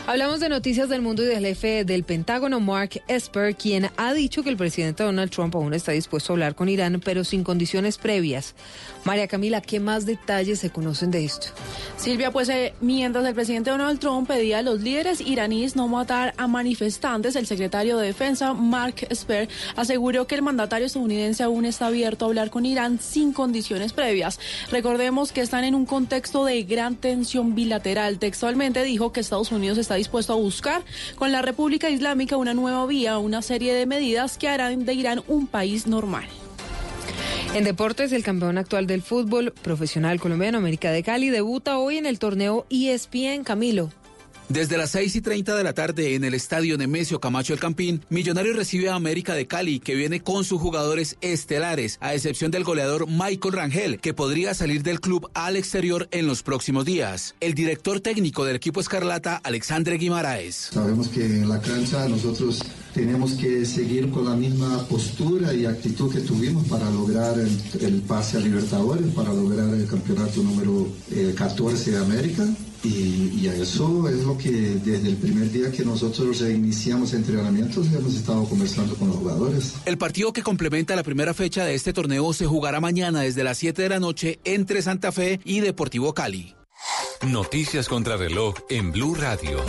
Hablamos 0.08 0.40
de 0.40 0.50
noticias 0.50 0.90
del 0.90 1.04
mundo 1.04 1.22
y 1.22 1.28
del 1.28 1.46
jefe 1.46 1.86
del 1.86 2.04
Pentágono, 2.06 2.60
Mark 2.60 3.04
Esper, 3.08 3.56
quien 3.56 3.92
ha 3.98 4.14
dicho 4.14 4.42
que 4.42 4.50
el 4.50 4.58
presidente 4.58 5.04
Donald 5.04 5.30
Trump 5.30 5.54
aún 5.54 5.76
está 5.76 5.92
dispuesto 5.92 6.34
a 6.34 6.36
hablar 6.36 6.56
con 6.56 6.70
Irán, 6.70 7.00
pero 7.06 7.24
sin 7.24 7.44
condiciones 7.44 8.00
previas. 8.00 8.56
María 9.04 9.28
Camila, 9.28 9.62
¿qué 9.62 9.80
más 9.80 10.08
detalles 10.08 10.60
se 10.60 10.72
conocen 10.72 11.12
de 11.12 11.26
esto? 11.26 11.50
Silvia, 11.98 12.32
pues 12.32 12.50
eh, 12.50 12.74
mientras 12.82 13.24
el 13.26 13.36
presidente 13.36 13.70
Donald 13.70 14.00
Trump 14.00 14.28
pedía 14.28 14.60
a 14.60 14.62
los 14.64 14.82
líderes 14.82 15.22
iraníes 15.22 15.76
no 15.76 15.88
matar 15.88 16.34
a 16.38 16.48
manifestantes, 16.48 17.36
el 17.36 17.46
secretario 17.50 17.98
de 17.98 18.08
Defensa, 18.08 18.54
Mark 18.54 19.06
Esper, 19.10 19.50
aseguró 19.76 20.26
que 20.28 20.36
el 20.36 20.42
mandatario 20.42 20.86
estadounidense 20.86 21.44
aún 21.44 21.66
está 21.66 21.88
abierto 21.88 22.24
a 22.24 22.28
hablar 22.30 22.50
con 22.50 22.66
Irán 22.66 23.00
sin 23.02 23.34
condiciones 23.34 23.92
previas. 23.92 24.40
Recordemos 24.72 25.34
que 25.34 25.42
están 25.42 25.66
en 25.66 25.76
un 25.76 25.86
contexto 25.86 26.46
de 26.46 26.64
gran 26.64 26.96
tensión 26.96 27.56
bilateral. 27.56 28.20
Textualmente 28.20 28.84
dijo 28.84 29.12
que 29.12 29.20
Estados 29.20 29.52
Unidos 29.52 29.78
está 29.78 29.96
dispuesto 29.96 30.34
a 30.34 30.38
buscar 30.38 30.84
con 31.16 31.32
la 31.32 31.42
República 31.42 31.90
Islámica 31.90 32.38
una 32.38 32.54
nueva 32.54 32.86
vía, 32.86 33.18
una 33.18 33.42
serie 33.42 33.74
de 33.74 33.86
medidas 33.86 34.38
que 34.38 34.48
harán 34.48 34.86
de 34.86 34.94
Irán 34.94 35.24
un 35.28 35.48
país 35.48 35.88
normal. 35.88 36.28
En 37.56 37.64
deportes, 37.64 38.12
el 38.12 38.24
campeón 38.24 38.60
actual 38.60 38.86
del 38.86 39.02
fútbol 39.02 39.52
profesional 39.52 40.20
colombiano, 40.20 40.60
América 40.60 40.92
de 40.92 41.02
Cali, 41.02 41.30
debuta 41.30 41.80
hoy 41.80 41.98
en 41.98 42.06
el 42.06 42.20
torneo 42.20 42.68
ESPN 42.70 43.44
Camilo. 43.44 43.90
Desde 44.50 44.80
las 44.80 44.90
6 44.90 45.16
y 45.16 45.22
30 45.22 45.56
de 45.56 45.64
la 45.64 45.74
tarde 45.74 46.16
en 46.16 46.24
el 46.24 46.34
estadio 46.34 46.76
Nemesio 46.76 47.20
Camacho 47.20 47.54
El 47.54 47.60
Campín, 47.60 48.04
Millonario 48.10 48.54
recibe 48.54 48.90
a 48.90 48.96
América 48.96 49.36
de 49.36 49.46
Cali, 49.46 49.80
que 49.80 49.94
viene 49.94 50.22
con 50.22 50.44
sus 50.44 50.60
jugadores 50.60 51.18
estelares, 51.22 52.00
a 52.02 52.16
excepción 52.16 52.50
del 52.50 52.64
goleador 52.64 53.06
Michael 53.08 53.54
Rangel, 53.54 54.00
que 54.00 54.16
podría 54.16 54.56
salir 54.56 54.82
del 54.82 55.02
club 55.02 55.30
al 55.36 55.56
exterior 55.56 56.08
en 56.10 56.26
los 56.26 56.42
próximos 56.42 56.84
días. 56.84 57.36
El 57.42 57.54
director 57.54 58.00
técnico 58.00 58.44
del 58.44 58.56
equipo 58.56 58.80
Escarlata, 58.80 59.40
Alexandre 59.44 59.98
Guimaraes. 60.00 60.56
Sabemos 60.74 61.10
que 61.10 61.24
en 61.24 61.48
la 61.48 61.62
cancha 61.62 62.10
nosotros 62.10 62.64
tenemos 63.00 63.32
que 63.36 63.66
seguir 63.66 64.10
con 64.10 64.26
la 64.26 64.36
misma 64.36 64.86
postura 64.90 65.54
y 65.54 65.66
actitud 65.66 66.12
que 66.12 66.20
tuvimos 66.20 66.68
para 66.68 66.90
lograr 66.92 67.34
el, 67.40 68.02
pase 68.02 68.36
a 68.36 68.42
Libertadores, 68.42 69.08
para 69.14 69.32
lograr 69.34 69.74
el 69.74 69.88
campeonato 69.88 70.44
número 70.44 70.86
14 71.38 71.90
eh, 71.90 71.94
de 71.94 71.98
América. 71.98 72.46
Y, 72.84 73.48
a 73.48 73.56
eso 73.56 74.10
es 74.10 74.26
lo 74.26 74.38
que 74.38 74.52
desde 74.52 75.08
el 75.10 75.16
primer 75.16 75.50
día 75.50 75.72
que 75.72 75.86
nosotros 75.86 76.42
iniciamos 76.42 77.14
entrenamientos 77.14 77.88
hemos 77.88 78.16
estado 78.16 78.44
conversando 78.44 78.96
con 78.96 79.08
los 79.08 79.18
jugadores. 79.18 79.76
El 79.86 79.98
partido 79.98 80.34
que 80.34 80.44
complementa 80.44 80.94
la 80.98 81.04
primera 81.04 81.34
fecha 81.34 81.64
de 81.64 81.76
este 81.76 81.94
torneo 81.94 82.34
se 82.34 82.48
jugará 82.48 82.82
mañana 82.82 83.22
desde 83.22 83.46
las 83.46 83.58
7 83.60 83.82
de 83.82 83.90
la 83.90 84.00
noche 84.02 84.40
entre 84.44 84.82
Santa 84.82 85.14
Fe 85.14 85.40
y 85.46 85.62
Deportivo 85.62 86.14
Cali. 86.14 86.54
Noticias 87.26 87.88
contra 87.88 88.18
reloj 88.18 88.56
en 88.70 88.92
Blue 88.92 89.16
Radio. 89.16 89.60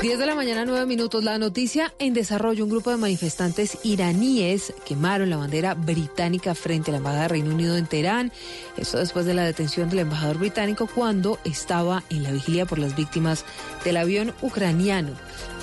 10 0.00 0.18
de 0.18 0.26
la 0.26 0.34
mañana, 0.34 0.64
9 0.64 0.86
minutos. 0.86 1.24
La 1.24 1.38
noticia 1.38 1.94
en 1.98 2.14
desarrollo. 2.14 2.64
Un 2.64 2.70
grupo 2.70 2.90
de 2.90 2.96
manifestantes 2.96 3.78
iraníes 3.84 4.74
quemaron 4.84 5.30
la 5.30 5.36
bandera 5.36 5.74
británica 5.74 6.54
frente 6.54 6.90
a 6.90 6.92
la 6.92 6.98
Embajada 6.98 7.22
de 7.22 7.28
Reino 7.28 7.54
Unido 7.54 7.76
en 7.76 7.86
Teherán. 7.86 8.32
Esto 8.76 8.98
después 8.98 9.24
de 9.24 9.34
la 9.34 9.44
detención 9.44 9.88
del 9.88 10.00
embajador 10.00 10.38
británico 10.38 10.88
cuando 10.94 11.38
estaba 11.44 12.02
en 12.10 12.22
la 12.22 12.32
vigilia 12.32 12.66
por 12.66 12.78
las 12.78 12.96
víctimas 12.96 13.44
del 13.84 13.96
avión 13.96 14.34
ucraniano 14.42 15.12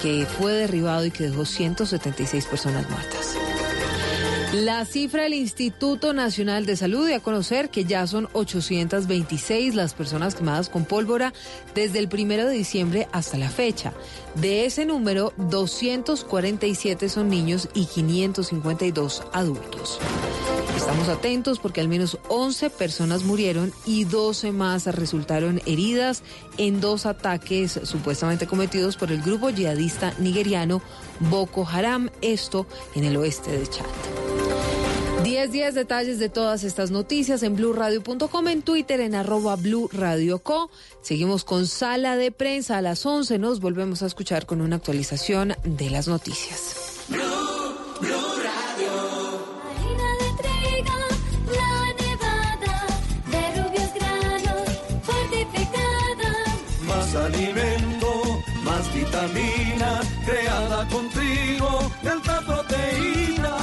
que 0.01 0.25
fue 0.25 0.53
derribado 0.53 1.05
y 1.05 1.11
que 1.11 1.25
dejó 1.29 1.45
176 1.45 2.45
personas 2.45 2.89
muertas. 2.89 3.35
La 4.53 4.83
cifra 4.83 5.23
del 5.23 5.33
Instituto 5.33 6.11
Nacional 6.11 6.65
de 6.65 6.75
Salud 6.75 7.07
dio 7.07 7.15
a 7.15 7.21
conocer 7.21 7.69
que 7.69 7.85
ya 7.85 8.05
son 8.05 8.27
826 8.33 9.75
las 9.75 9.93
personas 9.93 10.35
quemadas 10.35 10.67
con 10.67 10.83
pólvora 10.83 11.31
desde 11.73 11.99
el 11.99 12.09
primero 12.09 12.45
de 12.45 12.55
diciembre 12.55 13.07
hasta 13.13 13.37
la 13.37 13.49
fecha. 13.49 13.93
De 14.35 14.65
ese 14.65 14.85
número, 14.85 15.31
247 15.37 17.07
son 17.07 17.29
niños 17.29 17.69
y 17.73 17.85
552 17.85 19.23
adultos. 19.31 19.99
Estamos 20.75 21.07
atentos 21.07 21.59
porque 21.59 21.79
al 21.79 21.87
menos 21.87 22.17
11 22.27 22.71
personas 22.71 23.23
murieron 23.23 23.71
y 23.85 24.03
12 24.03 24.51
más 24.51 24.85
resultaron 24.87 25.61
heridas 25.65 26.23
en 26.57 26.81
dos 26.81 27.05
ataques 27.05 27.79
supuestamente 27.83 28.47
cometidos 28.47 28.97
por 28.97 29.13
el 29.13 29.21
grupo 29.21 29.49
yihadista 29.49 30.13
nigeriano 30.19 30.81
Boko 31.21 31.65
Haram, 31.65 32.09
esto 32.21 32.67
en 32.95 33.05
el 33.05 33.15
oeste 33.15 33.51
de 33.51 33.67
Chad. 33.67 34.40
10 35.23 35.51
10 35.51 35.75
detalles 35.75 36.19
de 36.19 36.29
todas 36.29 36.63
estas 36.63 36.91
noticias 36.91 37.43
en 37.43 37.55
blurradio.com, 37.55 38.47
en 38.47 38.61
Twitter 38.61 38.99
en 38.99 39.15
arroba 39.15 39.55
blurradioco. 39.55 40.71
Seguimos 41.01 41.43
con 41.43 41.67
sala 41.67 42.17
de 42.17 42.31
prensa 42.31 42.77
a 42.77 42.81
las 42.81 43.05
11. 43.05 43.37
Nos 43.37 43.59
volvemos 43.59 44.01
a 44.01 44.07
escuchar 44.07 44.45
con 44.45 44.61
una 44.61 44.77
actualización 44.77 45.53
de 45.63 45.89
las 45.89 46.07
noticias. 46.07 46.75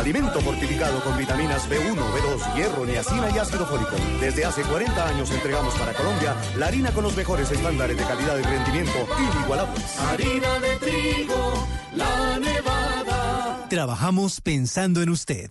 Alimento 0.08 0.40
fortificado 0.40 1.04
con 1.04 1.18
vitaminas 1.18 1.68
B1, 1.68 1.94
B2, 1.94 2.54
hierro, 2.54 2.86
niacina 2.86 3.28
y 3.28 3.36
ácido 3.36 3.66
fólico. 3.66 3.94
Desde 4.18 4.42
hace 4.42 4.62
40 4.62 5.06
años 5.06 5.30
entregamos 5.30 5.74
para 5.74 5.92
Colombia 5.92 6.34
la 6.56 6.68
harina 6.68 6.90
con 6.92 7.04
los 7.04 7.14
mejores 7.14 7.50
estándares 7.50 7.94
de 7.94 8.04
calidad 8.04 8.38
y 8.38 8.42
rendimiento 8.42 9.06
inigualables. 9.34 10.00
Harina 10.00 10.60
de 10.60 10.76
trigo, 10.76 11.68
la 11.94 12.38
nevada. 12.38 13.66
Trabajamos 13.68 14.40
pensando 14.40 15.02
en 15.02 15.10
usted. 15.10 15.50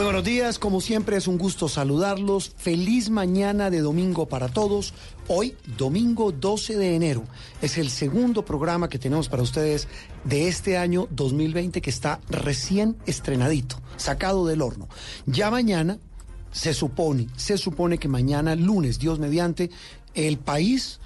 Muy 0.00 0.06
buenos 0.06 0.24
días, 0.24 0.58
como 0.58 0.80
siempre 0.80 1.18
es 1.18 1.28
un 1.28 1.36
gusto 1.36 1.68
saludarlos. 1.68 2.54
Feliz 2.56 3.10
mañana 3.10 3.68
de 3.68 3.80
domingo 3.80 4.24
para 4.24 4.48
todos. 4.48 4.94
Hoy, 5.28 5.54
domingo 5.76 6.32
12 6.32 6.78
de 6.78 6.96
enero, 6.96 7.24
es 7.60 7.76
el 7.76 7.90
segundo 7.90 8.42
programa 8.42 8.88
que 8.88 8.98
tenemos 8.98 9.28
para 9.28 9.42
ustedes 9.42 9.88
de 10.24 10.48
este 10.48 10.78
año 10.78 11.06
2020 11.10 11.82
que 11.82 11.90
está 11.90 12.18
recién 12.30 12.96
estrenadito, 13.04 13.76
sacado 13.98 14.46
del 14.46 14.62
horno. 14.62 14.88
Ya 15.26 15.50
mañana 15.50 15.98
se 16.50 16.72
supone, 16.72 17.28
se 17.36 17.58
supone 17.58 17.98
que 17.98 18.08
mañana, 18.08 18.54
lunes, 18.54 19.00
Dios 19.00 19.18
mediante, 19.18 19.70
el 20.14 20.38
país 20.38 20.98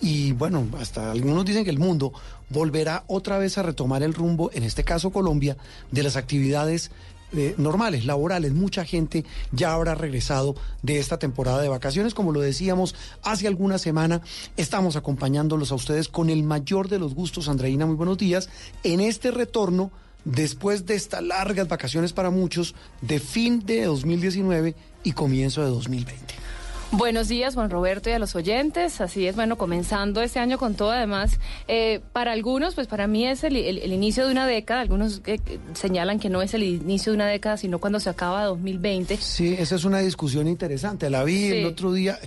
y 0.00 0.32
bueno, 0.32 0.68
hasta 0.78 1.10
algunos 1.10 1.44
dicen 1.44 1.64
que 1.64 1.70
el 1.70 1.80
mundo 1.80 2.12
volverá 2.50 3.02
otra 3.08 3.38
vez 3.38 3.58
a 3.58 3.62
retomar 3.62 4.04
el 4.04 4.14
rumbo, 4.14 4.50
en 4.52 4.62
este 4.62 4.84
caso 4.84 5.10
Colombia, 5.10 5.56
de 5.90 6.02
las 6.04 6.14
actividades 6.16 6.92
eh, 7.36 7.54
normales, 7.58 8.04
laborales. 8.04 8.52
Mucha 8.52 8.84
gente 8.84 9.24
ya 9.52 9.72
habrá 9.72 9.94
regresado 9.94 10.54
de 10.82 10.98
esta 10.98 11.18
temporada 11.18 11.60
de 11.62 11.68
vacaciones. 11.68 12.14
Como 12.14 12.32
lo 12.32 12.40
decíamos 12.40 12.94
hace 13.22 13.46
alguna 13.46 13.78
semana, 13.78 14.22
estamos 14.56 14.96
acompañándolos 14.96 15.72
a 15.72 15.74
ustedes 15.74 16.08
con 16.08 16.30
el 16.30 16.42
mayor 16.42 16.88
de 16.88 16.98
los 16.98 17.14
gustos. 17.14 17.48
Andreina, 17.48 17.86
muy 17.86 17.96
buenos 17.96 18.18
días. 18.18 18.48
En 18.82 19.00
este 19.00 19.30
retorno, 19.30 19.90
después 20.24 20.86
de 20.86 20.94
estas 20.94 21.22
largas 21.22 21.68
vacaciones 21.68 22.12
para 22.12 22.30
muchos, 22.30 22.74
de 23.00 23.20
fin 23.20 23.64
de 23.64 23.84
2019 23.84 24.74
y 25.04 25.12
comienzo 25.12 25.62
de 25.62 25.70
2020. 25.70 26.34
Buenos 26.92 27.26
días, 27.28 27.54
Juan 27.54 27.68
Roberto, 27.68 28.08
y 28.08 28.12
a 28.12 28.18
los 28.18 28.36
oyentes. 28.36 29.00
Así 29.00 29.26
es, 29.26 29.34
bueno, 29.34 29.58
comenzando 29.58 30.22
este 30.22 30.38
año 30.38 30.56
con 30.56 30.76
todo, 30.76 30.92
además, 30.92 31.38
eh, 31.68 32.00
para 32.12 32.32
algunos, 32.32 32.74
pues 32.76 32.86
para 32.86 33.06
mí 33.08 33.26
es 33.26 33.42
el, 33.44 33.56
el- 33.56 33.78
el 33.78 33.92
inicio 33.92 34.24
de 34.24 34.32
una 34.32 34.46
década. 34.46 34.80
Algunos 34.82 35.20
eh, 35.26 35.38
señalan 35.74 36.20
que 36.20 36.30
no 36.30 36.42
es 36.42 36.54
el 36.54 36.62
inicio 36.62 37.12
de 37.12 37.16
una 37.16 37.26
década, 37.26 37.56
sino 37.56 37.80
cuando 37.80 37.98
se 38.00 38.08
acaba 38.08 38.44
2020. 38.44 39.16
Sí, 39.18 39.54
esa 39.58 39.74
es 39.74 39.84
una 39.84 39.98
discusión 39.98 40.46
interesante. 40.46 41.10
La 41.10 41.24
vi 41.24 41.46
el 41.46 41.66
otro 41.66 41.92
día. 41.92 42.18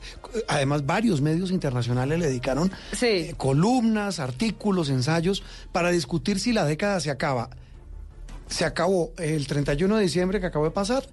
Además, 0.50 0.86
varios 0.86 1.22
medios 1.22 1.52
internacionales 1.52 2.20
le 2.20 2.28
dedicaron 2.28 2.70
eh, 3.02 3.34
columnas, 3.38 4.20
artículos, 4.20 4.90
ensayos 4.90 5.42
para 5.72 5.90
discutir 5.90 6.40
si 6.40 6.52
la 6.52 6.66
década 6.66 7.00
se 7.00 7.10
acaba. 7.12 7.50
¿Se 8.50 8.66
acabó 8.66 9.14
el 9.18 9.48
31 9.48 9.96
de 9.96 10.04
diciembre 10.04 10.40
que 10.42 10.48
acabó 10.48 10.66
de 10.66 10.72
pasar? 10.72 11.04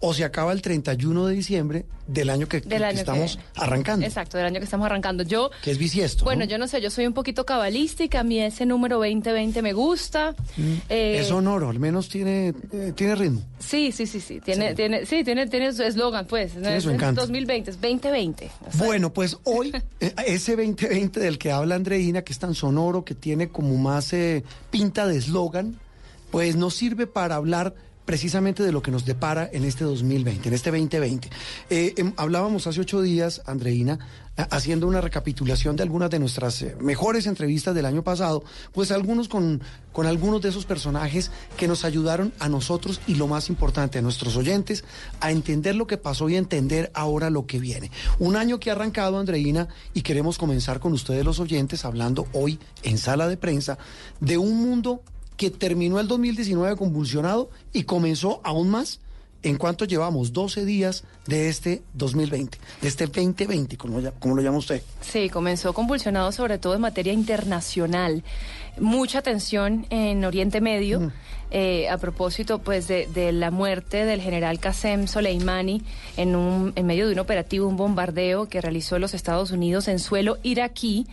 ¿O 0.00 0.12
se 0.12 0.22
acaba 0.24 0.52
el 0.52 0.60
31 0.60 1.26
de 1.26 1.34
diciembre 1.34 1.86
del 2.06 2.28
año 2.28 2.46
que, 2.46 2.60
Del 2.60 2.78
que 2.80 2.84
año 2.84 2.98
estamos 2.98 3.36
que- 3.36 3.42
arrancando? 3.60 4.04
Exacto, 4.04 4.36
del 4.36 4.46
año 4.46 4.58
que 4.58 4.64
estamos 4.64 4.84
arrancando. 4.84 5.22
Yo, 5.22 5.50
Que 5.62 5.70
es 5.70 5.78
bisiesto. 5.78 6.24
bueno, 6.24 6.44
¿no? 6.44 6.50
yo 6.50 6.58
no 6.58 6.68
sé, 6.68 6.82
yo 6.82 6.90
soy 6.90 7.06
un 7.06 7.14
poquito 7.14 7.46
cabalística, 7.46 8.20
a 8.20 8.22
mí 8.22 8.38
ese 8.38 8.66
número 8.66 8.98
2020 8.98 9.62
me 9.62 9.72
gusta. 9.72 10.34
Eh, 10.90 11.18
es 11.20 11.28
sonoro, 11.28 11.70
al 11.70 11.78
menos 11.78 12.10
tiene, 12.10 12.52
eh, 12.72 12.92
tiene 12.94 13.14
ritmo. 13.14 13.40
Sí, 13.58 13.92
sí, 13.92 14.06
sí, 14.06 14.20
sí, 14.20 14.40
tiene, 14.40 14.74
tiene, 14.74 15.06
sí, 15.06 15.24
tiene, 15.24 15.46
tiene 15.46 15.72
su 15.72 15.82
eslogan, 15.82 16.26
pues. 16.26 16.54
no 16.54 16.60
Tiene 16.62 16.76
es, 16.76 16.82
su 16.84 16.90
es 16.90 16.96
encanto. 16.96 17.22
2020, 17.22 17.70
es 17.70 17.80
2020. 17.80 18.50
Bueno, 18.74 19.10
pues 19.10 19.38
hoy, 19.44 19.72
eh, 20.00 20.14
ese 20.26 20.56
2020 20.56 21.18
del 21.18 21.38
que 21.38 21.50
habla 21.50 21.76
Andreina, 21.76 22.20
que 22.20 22.32
es 22.34 22.38
tan 22.38 22.54
sonoro, 22.54 23.04
que 23.06 23.14
tiene 23.14 23.48
como 23.48 23.74
más 23.78 24.12
eh, 24.12 24.44
pinta 24.70 25.06
de 25.06 25.16
eslogan, 25.16 25.78
pues 26.30 26.56
nos 26.56 26.74
sirve 26.74 27.06
para 27.06 27.36
hablar 27.36 27.74
precisamente 28.04 28.62
de 28.62 28.72
lo 28.72 28.82
que 28.82 28.90
nos 28.90 29.04
depara 29.04 29.48
en 29.52 29.64
este 29.64 29.84
2020, 29.84 30.48
en 30.48 30.54
este 30.54 30.70
2020. 30.70 31.30
Eh, 31.70 31.94
em, 31.96 32.12
hablábamos 32.16 32.66
hace 32.66 32.80
ocho 32.80 33.00
días, 33.02 33.42
Andreina, 33.46 33.98
haciendo 34.36 34.88
una 34.88 35.00
recapitulación 35.00 35.76
de 35.76 35.84
algunas 35.84 36.10
de 36.10 36.18
nuestras 36.18 36.60
eh, 36.62 36.76
mejores 36.80 37.26
entrevistas 37.26 37.74
del 37.74 37.86
año 37.86 38.02
pasado, 38.02 38.42
pues 38.72 38.90
algunos 38.90 39.28
con, 39.28 39.62
con 39.92 40.06
algunos 40.06 40.42
de 40.42 40.48
esos 40.48 40.66
personajes 40.66 41.30
que 41.56 41.68
nos 41.68 41.84
ayudaron 41.84 42.32
a 42.40 42.48
nosotros 42.48 43.00
y 43.06 43.14
lo 43.14 43.28
más 43.28 43.48
importante, 43.48 43.98
a 43.98 44.02
nuestros 44.02 44.36
oyentes, 44.36 44.84
a 45.20 45.30
entender 45.30 45.76
lo 45.76 45.86
que 45.86 45.98
pasó 45.98 46.28
y 46.28 46.34
a 46.34 46.38
entender 46.38 46.90
ahora 46.94 47.30
lo 47.30 47.46
que 47.46 47.60
viene. 47.60 47.90
Un 48.18 48.36
año 48.36 48.58
que 48.58 48.70
ha 48.70 48.74
arrancado, 48.74 49.18
Andreina, 49.18 49.68
y 49.92 50.02
queremos 50.02 50.36
comenzar 50.36 50.80
con 50.80 50.92
ustedes 50.92 51.24
los 51.24 51.38
oyentes, 51.38 51.84
hablando 51.84 52.26
hoy 52.32 52.58
en 52.82 52.98
sala 52.98 53.28
de 53.28 53.36
prensa 53.36 53.78
de 54.20 54.36
un 54.36 54.56
mundo 54.56 55.02
que 55.36 55.50
terminó 55.50 55.98
el 56.00 56.08
2019 56.08 56.76
convulsionado 56.76 57.50
y 57.72 57.84
comenzó 57.84 58.40
aún 58.44 58.70
más 58.70 59.00
en 59.42 59.58
cuanto 59.58 59.84
llevamos 59.84 60.32
12 60.32 60.64
días 60.64 61.04
de 61.26 61.48
este 61.50 61.82
2020, 61.92 62.56
de 62.80 62.88
este 62.88 63.06
2020, 63.06 63.76
como, 63.76 64.00
ya- 64.00 64.12
como 64.12 64.34
lo 64.34 64.40
llama 64.42 64.56
usted. 64.58 64.82
Sí, 65.02 65.28
comenzó 65.28 65.74
convulsionado 65.74 66.32
sobre 66.32 66.58
todo 66.58 66.74
en 66.74 66.80
materia 66.80 67.12
internacional. 67.12 68.22
mucha 68.80 69.22
tensión 69.22 69.86
en 69.90 70.24
Oriente 70.24 70.60
Medio. 70.60 71.12
Eh, 71.56 71.88
a 71.88 71.98
propósito 71.98 72.58
pues 72.58 72.88
de, 72.88 73.30
la 73.32 73.52
muerte 73.52 74.04
del 74.04 74.20
general 74.20 74.58
Qasem 74.58 75.06
Soleimani 75.06 75.82
en, 76.16 76.34
un, 76.34 76.72
en 76.74 76.84
medio 76.84 77.06
de 77.06 77.12
un 77.12 77.20
operativo, 77.20 77.68
un 77.68 77.76
bombardeo 77.76 78.48
que 78.48 78.60
realizó 78.60 78.98
los 78.98 79.14
Estados 79.14 79.52
Unidos 79.52 79.86
en 79.86 80.00
suelo 80.00 80.38
iraquí. 80.42 81.06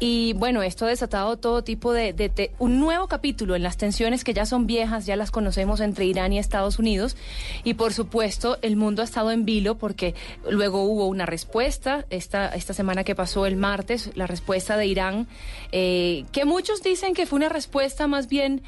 Y 0.00 0.32
bueno, 0.32 0.62
esto 0.62 0.86
ha 0.86 0.88
desatado 0.88 1.36
todo 1.36 1.62
tipo 1.64 1.92
de, 1.92 2.50
un 2.58 2.80
nuevo 2.80 3.08
capítulo 3.08 3.56
en 3.56 3.62
las 3.62 3.76
tensiones 3.76 4.24
que 4.24 4.32
ya 4.32 4.46
son 4.46 4.66
viejas, 4.66 5.04
ya 5.04 5.16
las 5.16 5.30
conocemos 5.30 5.80
entre 5.80 6.06
Irán 6.06 6.32
y 6.32 6.38
Estados 6.38 6.78
Unidos. 6.78 7.14
Y 7.62 7.74
por 7.74 7.92
supuesto, 7.92 8.56
el 8.62 8.76
mundo 8.76 9.02
ha 9.02 9.04
estado 9.04 9.32
en 9.32 9.44
vilo 9.44 9.74
porque 9.76 10.14
luego 10.50 10.84
hubo 10.84 11.08
una 11.08 11.26
respuesta, 11.26 12.06
esta, 12.08 12.48
esta 12.48 12.72
semana 12.72 13.04
que 13.04 13.14
pasó 13.14 13.44
el 13.44 13.56
martes, 13.56 14.12
la 14.14 14.26
respuesta 14.26 14.78
de 14.78 14.86
Irán, 14.86 15.26
eh, 15.72 16.24
que 16.32 16.46
muchos 16.46 16.82
dicen 16.82 17.12
que 17.12 17.26
fue 17.26 17.36
una 17.36 17.50
respuesta 17.50 18.06
más 18.06 18.28
bien 18.28 18.62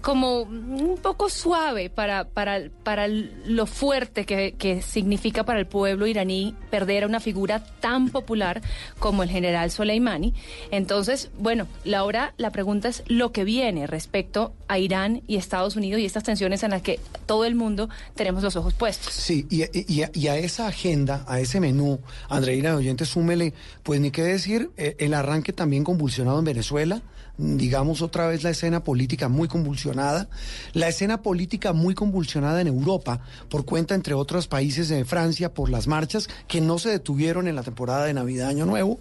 como 0.00 0.40
un 0.42 0.98
poco 1.02 1.28
suave 1.28 1.90
para, 1.90 2.24
para, 2.24 2.70
para 2.82 3.06
lo 3.06 3.66
fuerte 3.66 4.24
que, 4.24 4.52
que 4.52 4.80
significa 4.80 5.44
para 5.44 5.58
el 5.60 5.66
pueblo 5.66 6.06
iraní 6.06 6.54
perder 6.70 7.04
a 7.04 7.06
una 7.06 7.20
figura 7.20 7.62
tan 7.80 8.08
popular 8.08 8.62
como 8.98 9.22
el 9.22 9.28
general 9.28 9.70
Soleimani. 9.70 10.32
Entonces, 10.70 11.30
bueno, 11.38 11.66
Laura, 11.84 12.32
la 12.38 12.50
pregunta 12.50 12.88
es 12.88 13.02
lo 13.08 13.30
que 13.30 13.44
viene 13.44 13.86
respecto 13.86 14.54
a 14.68 14.78
Irán 14.78 15.22
y 15.26 15.36
Estados 15.36 15.76
Unidos 15.76 16.00
y 16.00 16.06
estas 16.06 16.24
tensiones 16.24 16.62
en 16.62 16.70
las 16.70 16.80
que 16.82 16.98
todo 17.26 17.44
el 17.44 17.54
mundo 17.54 17.90
tenemos 18.14 18.42
los 18.42 18.56
ojos 18.56 18.72
puestos. 18.74 19.12
Sí, 19.12 19.46
y, 19.50 19.64
y- 19.92 20.02
a, 20.02 20.10
y 20.14 20.28
a 20.28 20.36
esa 20.38 20.66
agenda, 20.66 21.24
a 21.28 21.40
ese 21.40 21.60
menú, 21.60 22.00
Andreina 22.30 22.70
de 22.70 22.76
Oyente, 22.76 23.04
súmele, 23.04 23.52
pues 23.82 24.00
ni 24.00 24.10
qué 24.10 24.22
decir, 24.22 24.70
eh, 24.78 24.96
el 24.98 25.12
arranque 25.12 25.52
también 25.52 25.84
convulsionado 25.84 26.38
en 26.38 26.44
Venezuela, 26.46 27.02
digamos 27.36 28.02
otra 28.02 28.28
vez 28.28 28.42
la 28.42 28.50
escena 28.50 28.84
política 28.84 29.28
muy 29.28 29.48
convulsionada, 29.48 30.28
la 30.72 30.88
escena 30.88 31.22
política 31.22 31.72
muy 31.72 31.94
convulsionada 31.94 32.60
en 32.60 32.68
Europa, 32.68 33.20
por 33.48 33.64
cuenta, 33.64 33.94
entre 33.94 34.14
otros 34.14 34.46
países 34.46 34.88
de 34.88 35.04
Francia, 35.04 35.52
por 35.52 35.70
las 35.70 35.86
marchas 35.86 36.28
que 36.46 36.60
no 36.60 36.78
se 36.78 36.90
detuvieron 36.90 37.48
en 37.48 37.56
la 37.56 37.62
temporada 37.62 38.04
de 38.04 38.14
Navidad 38.14 38.48
Año 38.48 38.66
Nuevo. 38.66 39.00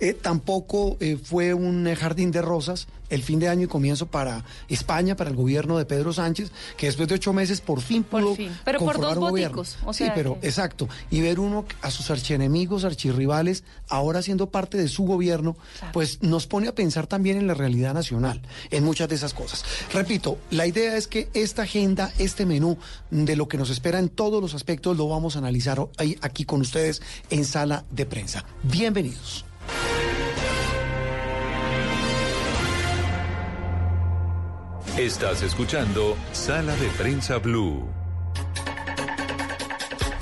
Eh, 0.00 0.12
tampoco 0.12 0.96
eh, 1.00 1.16
fue 1.22 1.54
un 1.54 1.86
eh, 1.86 1.96
jardín 1.96 2.30
de 2.30 2.42
rosas 2.42 2.88
el 3.10 3.22
fin 3.22 3.38
de 3.38 3.48
año 3.48 3.64
y 3.64 3.68
comienzo 3.68 4.06
para 4.06 4.44
España, 4.68 5.14
para 5.14 5.30
el 5.30 5.36
gobierno 5.36 5.78
de 5.78 5.84
Pedro 5.84 6.12
Sánchez, 6.12 6.50
que 6.76 6.86
después 6.86 7.06
de 7.08 7.14
ocho 7.14 7.32
meses 7.32 7.60
por 7.60 7.80
fin 7.80 8.02
pudo 8.02 8.34
fin. 8.34 8.50
Pero 8.64 8.80
por 8.80 8.98
dos 8.98 9.16
o 9.84 9.92
sí, 9.92 10.06
pero 10.14 10.40
que- 10.40 10.48
exacto. 10.48 10.88
Y 11.10 11.20
ver 11.20 11.38
uno 11.38 11.64
a 11.82 11.90
sus 11.92 12.10
archienemigos, 12.10 12.82
archirrivales, 12.84 13.62
ahora 13.88 14.20
siendo 14.22 14.48
parte 14.50 14.78
de 14.78 14.88
su 14.88 15.04
gobierno, 15.04 15.56
pues 15.92 16.22
nos 16.22 16.46
pone 16.46 16.66
a 16.66 16.74
pensar 16.74 17.06
también 17.06 17.36
en 17.36 17.46
la 17.46 17.54
realidad 17.54 17.94
nacional, 17.94 18.40
en 18.70 18.82
muchas 18.84 19.08
de 19.08 19.14
esas 19.14 19.32
cosas. 19.34 19.64
Repito, 19.92 20.38
la 20.50 20.66
idea 20.66 20.96
es 20.96 21.06
que 21.06 21.28
esta 21.34 21.62
agenda, 21.62 22.12
este 22.18 22.46
menú 22.46 22.78
de 23.10 23.36
lo 23.36 23.46
que 23.46 23.58
nos 23.58 23.70
espera 23.70 23.98
en 24.00 24.08
todos 24.08 24.40
los 24.42 24.54
aspectos, 24.54 24.96
lo 24.96 25.08
vamos 25.08 25.36
a 25.36 25.38
analizar 25.38 25.78
hoy 25.78 26.18
aquí 26.20 26.44
con 26.44 26.62
ustedes 26.62 27.00
en 27.30 27.44
sala 27.44 27.84
de 27.92 28.06
prensa. 28.06 28.44
Bienvenidos. 28.64 29.44
Estás 34.98 35.42
escuchando 35.42 36.16
Sala 36.30 36.76
de 36.76 36.86
Prensa 36.90 37.38
Blue. 37.38 37.82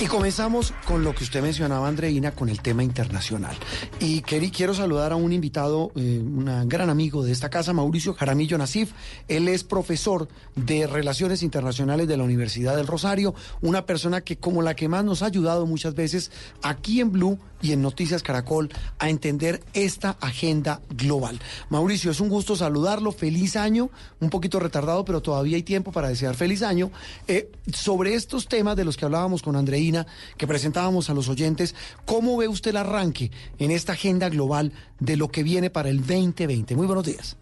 Y 0.00 0.06
comenzamos 0.06 0.72
con 0.86 1.04
lo 1.04 1.14
que 1.14 1.24
usted 1.24 1.42
mencionaba, 1.42 1.86
Andreina, 1.86 2.32
con 2.32 2.48
el 2.48 2.62
tema 2.62 2.82
internacional. 2.82 3.54
Y 4.00 4.22
quiero 4.22 4.72
saludar 4.74 5.12
a 5.12 5.16
un 5.16 5.30
invitado, 5.30 5.92
eh, 5.94 6.20
un 6.24 6.68
gran 6.68 6.88
amigo 6.88 7.22
de 7.22 7.32
esta 7.32 7.50
casa, 7.50 7.74
Mauricio 7.74 8.14
Jaramillo 8.14 8.56
Nasif. 8.56 8.92
Él 9.28 9.46
es 9.46 9.62
profesor 9.62 10.26
de 10.56 10.86
Relaciones 10.86 11.42
Internacionales 11.42 12.08
de 12.08 12.16
la 12.16 12.24
Universidad 12.24 12.74
del 12.74 12.86
Rosario, 12.86 13.34
una 13.60 13.84
persona 13.84 14.22
que 14.22 14.38
como 14.38 14.62
la 14.62 14.74
que 14.74 14.88
más 14.88 15.04
nos 15.04 15.22
ha 15.22 15.26
ayudado 15.26 15.66
muchas 15.66 15.94
veces 15.94 16.32
aquí 16.62 17.00
en 17.00 17.12
Blue 17.12 17.38
y 17.62 17.72
en 17.72 17.80
Noticias 17.80 18.22
Caracol 18.22 18.68
a 18.98 19.08
entender 19.08 19.62
esta 19.72 20.16
agenda 20.20 20.80
global. 20.90 21.40
Mauricio, 21.70 22.10
es 22.10 22.20
un 22.20 22.28
gusto 22.28 22.56
saludarlo, 22.56 23.12
feliz 23.12 23.56
año, 23.56 23.90
un 24.20 24.28
poquito 24.28 24.60
retardado, 24.60 25.04
pero 25.04 25.22
todavía 25.22 25.56
hay 25.56 25.62
tiempo 25.62 25.92
para 25.92 26.08
desear 26.08 26.34
feliz 26.34 26.62
año. 26.62 26.90
Eh, 27.28 27.50
sobre 27.72 28.14
estos 28.14 28.48
temas 28.48 28.76
de 28.76 28.84
los 28.84 28.96
que 28.96 29.04
hablábamos 29.04 29.42
con 29.42 29.56
Andreina, 29.56 30.06
que 30.36 30.46
presentábamos 30.46 31.08
a 31.08 31.14
los 31.14 31.28
oyentes, 31.28 31.74
¿cómo 32.04 32.36
ve 32.36 32.48
usted 32.48 32.72
el 32.72 32.78
arranque 32.78 33.30
en 33.58 33.70
esta 33.70 33.92
agenda 33.92 34.28
global 34.28 34.72
de 34.98 35.16
lo 35.16 35.28
que 35.28 35.42
viene 35.42 35.70
para 35.70 35.88
el 35.88 36.00
2020? 36.00 36.76
Muy 36.76 36.86
buenos 36.86 37.06
días. 37.06 37.36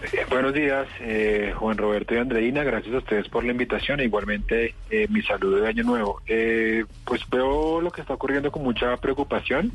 Eh, 0.00 0.24
buenos 0.30 0.54
días, 0.54 0.86
eh, 1.00 1.52
Juan 1.56 1.76
Roberto 1.76 2.14
y 2.14 2.18
Andreina. 2.18 2.62
Gracias 2.62 2.94
a 2.94 2.98
ustedes 2.98 3.28
por 3.28 3.44
la 3.44 3.50
invitación. 3.50 3.98
e 3.98 4.04
Igualmente, 4.04 4.74
eh, 4.90 5.08
mi 5.10 5.22
saludo 5.22 5.56
de 5.56 5.68
Año 5.68 5.82
Nuevo. 5.82 6.22
Eh, 6.26 6.84
pues 7.04 7.28
veo 7.28 7.80
lo 7.80 7.90
que 7.90 8.02
está 8.02 8.14
ocurriendo 8.14 8.52
con 8.52 8.62
mucha 8.62 8.96
preocupación, 8.98 9.72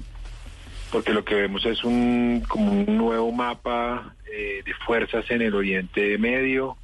porque 0.91 1.11
lo 1.11 1.25
que 1.25 1.35
vemos 1.35 1.65
es 1.65 1.83
un 1.83 2.41
como 2.47 2.71
un 2.71 2.97
nuevo 2.97 3.33
mapa 3.33 4.15
eh, 4.31 4.61
de 4.65 4.73
fuerzas 4.85 5.29
en 5.29 5.41
el 5.41 5.55
Oriente 5.55 6.17
Medio, 6.17 6.77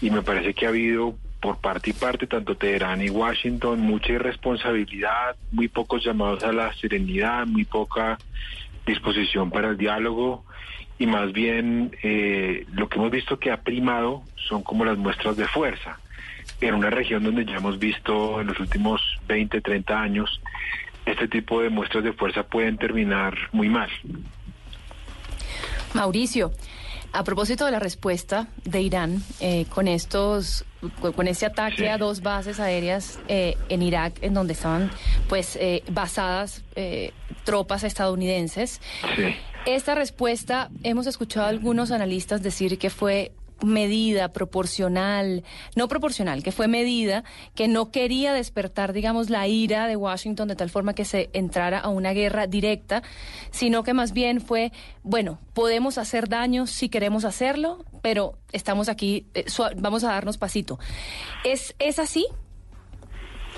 y 0.00 0.10
me 0.10 0.22
parece 0.22 0.54
que 0.54 0.66
ha 0.66 0.68
habido 0.68 1.16
por 1.40 1.58
parte 1.60 1.90
y 1.90 1.92
parte, 1.94 2.28
tanto 2.28 2.56
Teherán 2.56 3.02
y 3.02 3.10
Washington, 3.10 3.80
mucha 3.80 4.12
irresponsabilidad, 4.12 5.36
muy 5.50 5.66
pocos 5.66 6.04
llamados 6.04 6.44
a 6.44 6.52
la 6.52 6.72
serenidad, 6.74 7.44
muy 7.44 7.64
poca 7.64 8.18
disposición 8.86 9.50
para 9.50 9.68
el 9.68 9.76
diálogo 9.76 10.44
y 10.98 11.06
más 11.06 11.32
bien 11.32 11.96
eh, 12.02 12.66
lo 12.72 12.88
que 12.88 12.98
hemos 12.98 13.10
visto 13.10 13.38
que 13.38 13.50
ha 13.50 13.62
primado 13.62 14.22
son 14.36 14.62
como 14.62 14.84
las 14.84 14.98
muestras 14.98 15.36
de 15.36 15.46
fuerza 15.46 15.98
en 16.60 16.74
una 16.74 16.90
región 16.90 17.22
donde 17.22 17.44
ya 17.44 17.56
hemos 17.56 17.78
visto 17.78 18.40
en 18.40 18.48
los 18.48 18.58
últimos 18.58 19.00
20, 19.28 19.60
30 19.60 20.00
años 20.00 20.40
este 21.06 21.28
tipo 21.28 21.62
de 21.62 21.70
muestras 21.70 22.04
de 22.04 22.12
fuerza 22.12 22.42
pueden 22.42 22.76
terminar 22.76 23.34
muy 23.52 23.68
mal. 23.68 23.88
Mauricio, 25.94 26.52
a 27.12 27.24
propósito 27.24 27.64
de 27.64 27.70
la 27.70 27.78
respuesta 27.78 28.48
de 28.64 28.82
Irán 28.82 29.22
eh, 29.40 29.66
con 29.68 29.88
estos, 29.88 30.64
con, 31.00 31.26
este 31.26 31.46
ataque 31.46 31.90
a 31.90 31.98
dos 31.98 32.22
bases 32.22 32.60
aéreas 32.60 33.18
eh, 33.28 33.56
en 33.68 33.82
Irak, 33.82 34.18
en 34.22 34.34
donde 34.34 34.52
estaban 34.52 34.90
pues 35.28 35.56
eh, 35.56 35.82
basadas 35.90 36.62
eh, 36.76 37.12
tropas 37.44 37.84
estadounidenses. 37.84 38.80
Esta 39.66 39.94
respuesta 39.94 40.70
hemos 40.82 41.06
escuchado 41.06 41.46
a 41.46 41.48
algunos 41.48 41.90
analistas 41.90 42.42
decir 42.42 42.78
que 42.78 42.90
fue 42.90 43.32
medida, 43.62 44.32
proporcional, 44.32 45.44
no 45.76 45.88
proporcional, 45.88 46.42
que 46.42 46.52
fue 46.52 46.68
medida, 46.68 47.24
que 47.54 47.68
no 47.68 47.90
quería 47.90 48.32
despertar, 48.32 48.92
digamos, 48.92 49.30
la 49.30 49.46
ira 49.48 49.86
de 49.86 49.96
Washington 49.96 50.48
de 50.48 50.56
tal 50.56 50.70
forma 50.70 50.94
que 50.94 51.04
se 51.04 51.30
entrara 51.32 51.78
a 51.78 51.88
una 51.88 52.12
guerra 52.12 52.46
directa, 52.46 53.02
sino 53.50 53.82
que 53.82 53.94
más 53.94 54.12
bien 54.12 54.40
fue, 54.40 54.72
bueno, 55.02 55.38
podemos 55.54 55.98
hacer 55.98 56.28
daño 56.28 56.66
si 56.66 56.88
queremos 56.88 57.24
hacerlo, 57.24 57.84
pero 58.02 58.38
estamos 58.52 58.88
aquí, 58.88 59.26
eh, 59.34 59.44
vamos 59.76 60.04
a 60.04 60.08
darnos 60.08 60.38
pasito. 60.38 60.78
¿Es, 61.44 61.74
es 61.78 61.98
así? 61.98 62.26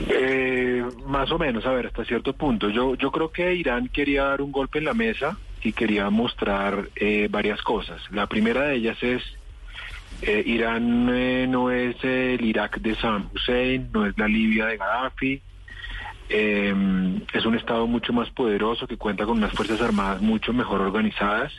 Eh, 0.08 0.84
más 1.06 1.30
o 1.30 1.38
menos, 1.38 1.66
a 1.66 1.72
ver, 1.72 1.88
hasta 1.88 2.04
cierto 2.04 2.32
punto. 2.32 2.70
Yo, 2.70 2.94
yo 2.94 3.10
creo 3.10 3.30
que 3.30 3.54
Irán 3.54 3.88
quería 3.88 4.24
dar 4.24 4.40
un 4.40 4.52
golpe 4.52 4.78
en 4.78 4.86
la 4.86 4.94
mesa 4.94 5.36
y 5.62 5.72
quería 5.72 6.08
mostrar 6.10 6.88
eh, 6.96 7.28
varias 7.30 7.60
cosas. 7.62 8.00
La 8.10 8.26
primera 8.26 8.62
de 8.62 8.76
ellas 8.76 8.96
es, 9.02 9.22
eh, 10.22 10.42
Irán 10.46 11.08
eh, 11.10 11.46
no 11.48 11.70
es 11.70 11.96
el 12.04 12.44
Irak 12.44 12.80
de 12.80 12.94
Saddam 12.94 13.30
Hussein, 13.34 13.88
no 13.92 14.06
es 14.06 14.16
la 14.18 14.28
Libia 14.28 14.66
de 14.66 14.76
Gaddafi, 14.76 15.42
eh, 16.28 16.74
es 17.32 17.44
un 17.44 17.56
Estado 17.56 17.86
mucho 17.86 18.12
más 18.12 18.30
poderoso 18.30 18.86
que 18.86 18.96
cuenta 18.96 19.26
con 19.26 19.38
unas 19.38 19.52
Fuerzas 19.52 19.80
Armadas 19.80 20.22
mucho 20.22 20.52
mejor 20.52 20.80
organizadas. 20.80 21.52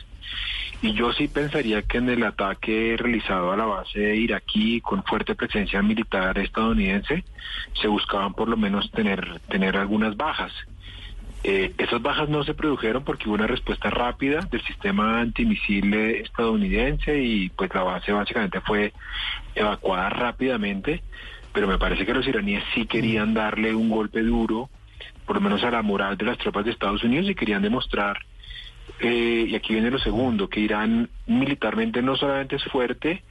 Y 0.80 0.94
yo 0.94 1.12
sí 1.12 1.28
pensaría 1.28 1.82
que 1.82 1.98
en 1.98 2.08
el 2.08 2.24
ataque 2.24 2.96
realizado 2.98 3.52
a 3.52 3.56
la 3.56 3.66
base 3.66 4.16
iraquí 4.16 4.80
con 4.80 5.04
fuerte 5.04 5.36
presencia 5.36 5.80
militar 5.80 6.36
estadounidense 6.38 7.22
se 7.80 7.86
buscaban 7.86 8.34
por 8.34 8.48
lo 8.48 8.56
menos 8.56 8.90
tener, 8.90 9.40
tener 9.48 9.76
algunas 9.76 10.16
bajas. 10.16 10.52
Eh, 11.44 11.72
esas 11.76 12.00
bajas 12.00 12.28
no 12.28 12.44
se 12.44 12.54
produjeron 12.54 13.02
porque 13.02 13.26
hubo 13.26 13.34
una 13.34 13.48
respuesta 13.48 13.90
rápida 13.90 14.40
del 14.50 14.62
sistema 14.62 15.20
antimisil 15.20 15.92
estadounidense 15.92 17.20
y 17.20 17.48
pues 17.48 17.74
la 17.74 17.82
base 17.82 18.12
básicamente 18.12 18.60
fue 18.60 18.92
evacuada 19.54 20.08
rápidamente, 20.08 21.02
pero 21.52 21.66
me 21.66 21.78
parece 21.78 22.06
que 22.06 22.14
los 22.14 22.26
iraníes 22.26 22.62
sí 22.74 22.86
querían 22.86 23.34
darle 23.34 23.74
un 23.74 23.90
golpe 23.90 24.22
duro, 24.22 24.70
por 25.26 25.36
lo 25.36 25.42
menos 25.42 25.64
a 25.64 25.70
la 25.72 25.82
moral 25.82 26.16
de 26.16 26.26
las 26.26 26.38
tropas 26.38 26.64
de 26.64 26.70
Estados 26.70 27.02
Unidos 27.02 27.28
y 27.28 27.34
querían 27.34 27.62
demostrar 27.62 28.18
eh, 29.00 29.46
y 29.48 29.54
aquí 29.54 29.72
viene 29.72 29.90
lo 29.90 29.98
segundo, 29.98 30.48
que 30.48 30.60
Irán 30.60 31.08
militarmente 31.26 32.02
no 32.02 32.16
solamente 32.16 32.56
es 32.56 32.64
fuerte 32.64 33.22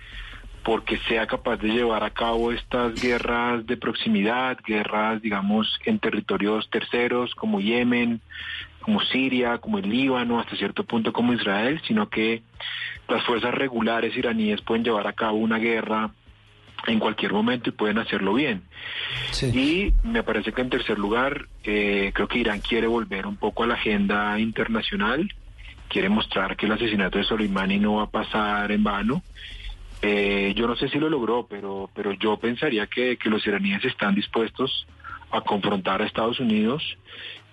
porque 0.63 0.99
sea 1.07 1.25
capaz 1.25 1.57
de 1.57 1.69
llevar 1.69 2.03
a 2.03 2.11
cabo 2.11 2.51
estas 2.51 2.99
guerras 3.01 3.65
de 3.65 3.77
proximidad, 3.77 4.57
guerras, 4.65 5.21
digamos, 5.21 5.79
en 5.85 5.99
territorios 5.99 6.69
terceros 6.69 7.33
como 7.35 7.59
Yemen, 7.59 8.21
como 8.81 9.01
Siria, 9.01 9.57
como 9.57 9.77
el 9.79 9.89
Líbano, 9.89 10.39
hasta 10.39 10.55
cierto 10.55 10.83
punto 10.83 11.13
como 11.13 11.33
Israel, 11.33 11.81
sino 11.87 12.09
que 12.09 12.43
las 13.07 13.23
fuerzas 13.25 13.53
regulares 13.53 14.15
iraníes 14.15 14.61
pueden 14.61 14.83
llevar 14.83 15.07
a 15.07 15.13
cabo 15.13 15.37
una 15.37 15.57
guerra 15.57 16.11
en 16.87 16.99
cualquier 16.99 17.31
momento 17.31 17.69
y 17.69 17.73
pueden 17.73 17.97
hacerlo 17.99 18.33
bien. 18.33 18.63
Y 19.53 19.93
me 20.03 20.23
parece 20.23 20.51
que 20.51 20.61
en 20.61 20.69
tercer 20.69 20.97
lugar, 20.97 21.47
eh, 21.63 22.11
creo 22.13 22.27
que 22.27 22.39
Irán 22.39 22.61
quiere 22.61 22.87
volver 22.87 23.27
un 23.27 23.35
poco 23.35 23.63
a 23.63 23.67
la 23.67 23.75
agenda 23.75 24.39
internacional, 24.39 25.31
quiere 25.89 26.09
mostrar 26.09 26.55
que 26.55 26.65
el 26.65 26.71
asesinato 26.71 27.17
de 27.17 27.23
Soleimani 27.23 27.77
no 27.77 27.95
va 27.95 28.03
a 28.03 28.09
pasar 28.09 28.71
en 28.71 28.83
vano. 28.83 29.23
Eh, 30.01 30.53
yo 30.55 30.67
no 30.67 30.75
sé 30.75 30.89
si 30.89 30.99
lo 30.99 31.09
logró, 31.09 31.45
pero, 31.47 31.89
pero 31.93 32.13
yo 32.13 32.37
pensaría 32.37 32.87
que, 32.87 33.17
que 33.17 33.29
los 33.29 33.45
iraníes 33.45 33.85
están 33.85 34.15
dispuestos 34.15 34.87
a 35.31 35.41
confrontar 35.41 36.01
a 36.01 36.05
Estados 36.05 36.39
Unidos 36.39 36.97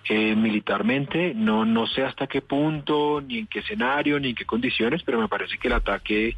eh, 0.07 0.35
militarmente. 0.35 1.33
No, 1.35 1.65
no 1.65 1.85
sé 1.87 2.03
hasta 2.03 2.27
qué 2.27 2.41
punto, 2.41 3.21
ni 3.21 3.39
en 3.39 3.47
qué 3.47 3.59
escenario, 3.59 4.19
ni 4.19 4.29
en 4.29 4.35
qué 4.35 4.45
condiciones, 4.45 5.03
pero 5.03 5.19
me 5.19 5.27
parece 5.27 5.57
que 5.57 5.67
el 5.67 5.73
ataque 5.73 6.35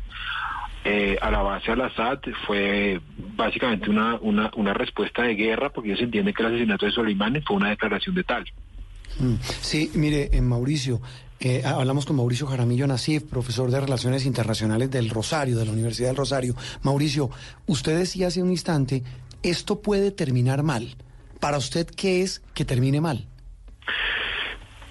eh, 0.84 1.18
a 1.22 1.32
la 1.32 1.42
base 1.42 1.72
al-Assad 1.72 2.20
fue 2.46 3.00
básicamente 3.36 3.90
una, 3.90 4.20
una, 4.20 4.74
respuesta 4.74 5.24
de 5.24 5.36
guerra, 5.36 5.70
porque 5.70 5.90
ellos 5.90 6.02
entienden 6.02 6.34
que 6.34 6.42
el 6.42 6.50
asesinato 6.50 6.86
de 6.86 6.92
Soleimani 6.92 7.42
fue 7.42 7.56
una 7.56 7.70
declaración 7.70 8.16
de 8.16 8.24
tal. 8.24 8.44
Mm. 9.20 9.36
Sí, 9.42 9.92
mire, 9.94 10.30
eh, 10.34 10.42
Mauricio, 10.42 11.00
eh, 11.42 11.64
hablamos 11.66 12.06
con 12.06 12.16
Mauricio 12.16 12.46
Jaramillo 12.46 12.86
Nasif, 12.86 13.24
profesor 13.24 13.72
de 13.72 13.82
Relaciones 13.82 14.26
Internacionales 14.26 14.92
del 14.92 15.10
Rosario, 15.10 15.58
de 15.58 15.66
la 15.66 15.72
Universidad 15.72 16.10
del 16.10 16.18
Rosario. 16.18 16.56
Mauricio, 16.84 17.32
usted 17.66 17.98
decía 17.98 18.28
hace 18.28 18.44
un 18.44 18.52
instante, 18.52 19.04
esto 19.42 19.82
puede 19.82 20.12
terminar 20.12 20.62
mal. 20.62 20.96
Para 21.40 21.58
usted, 21.58 21.88
¿qué 21.88 22.22
es 22.22 22.44
que 22.54 22.64
termine 22.64 23.02
mal? 23.02 23.26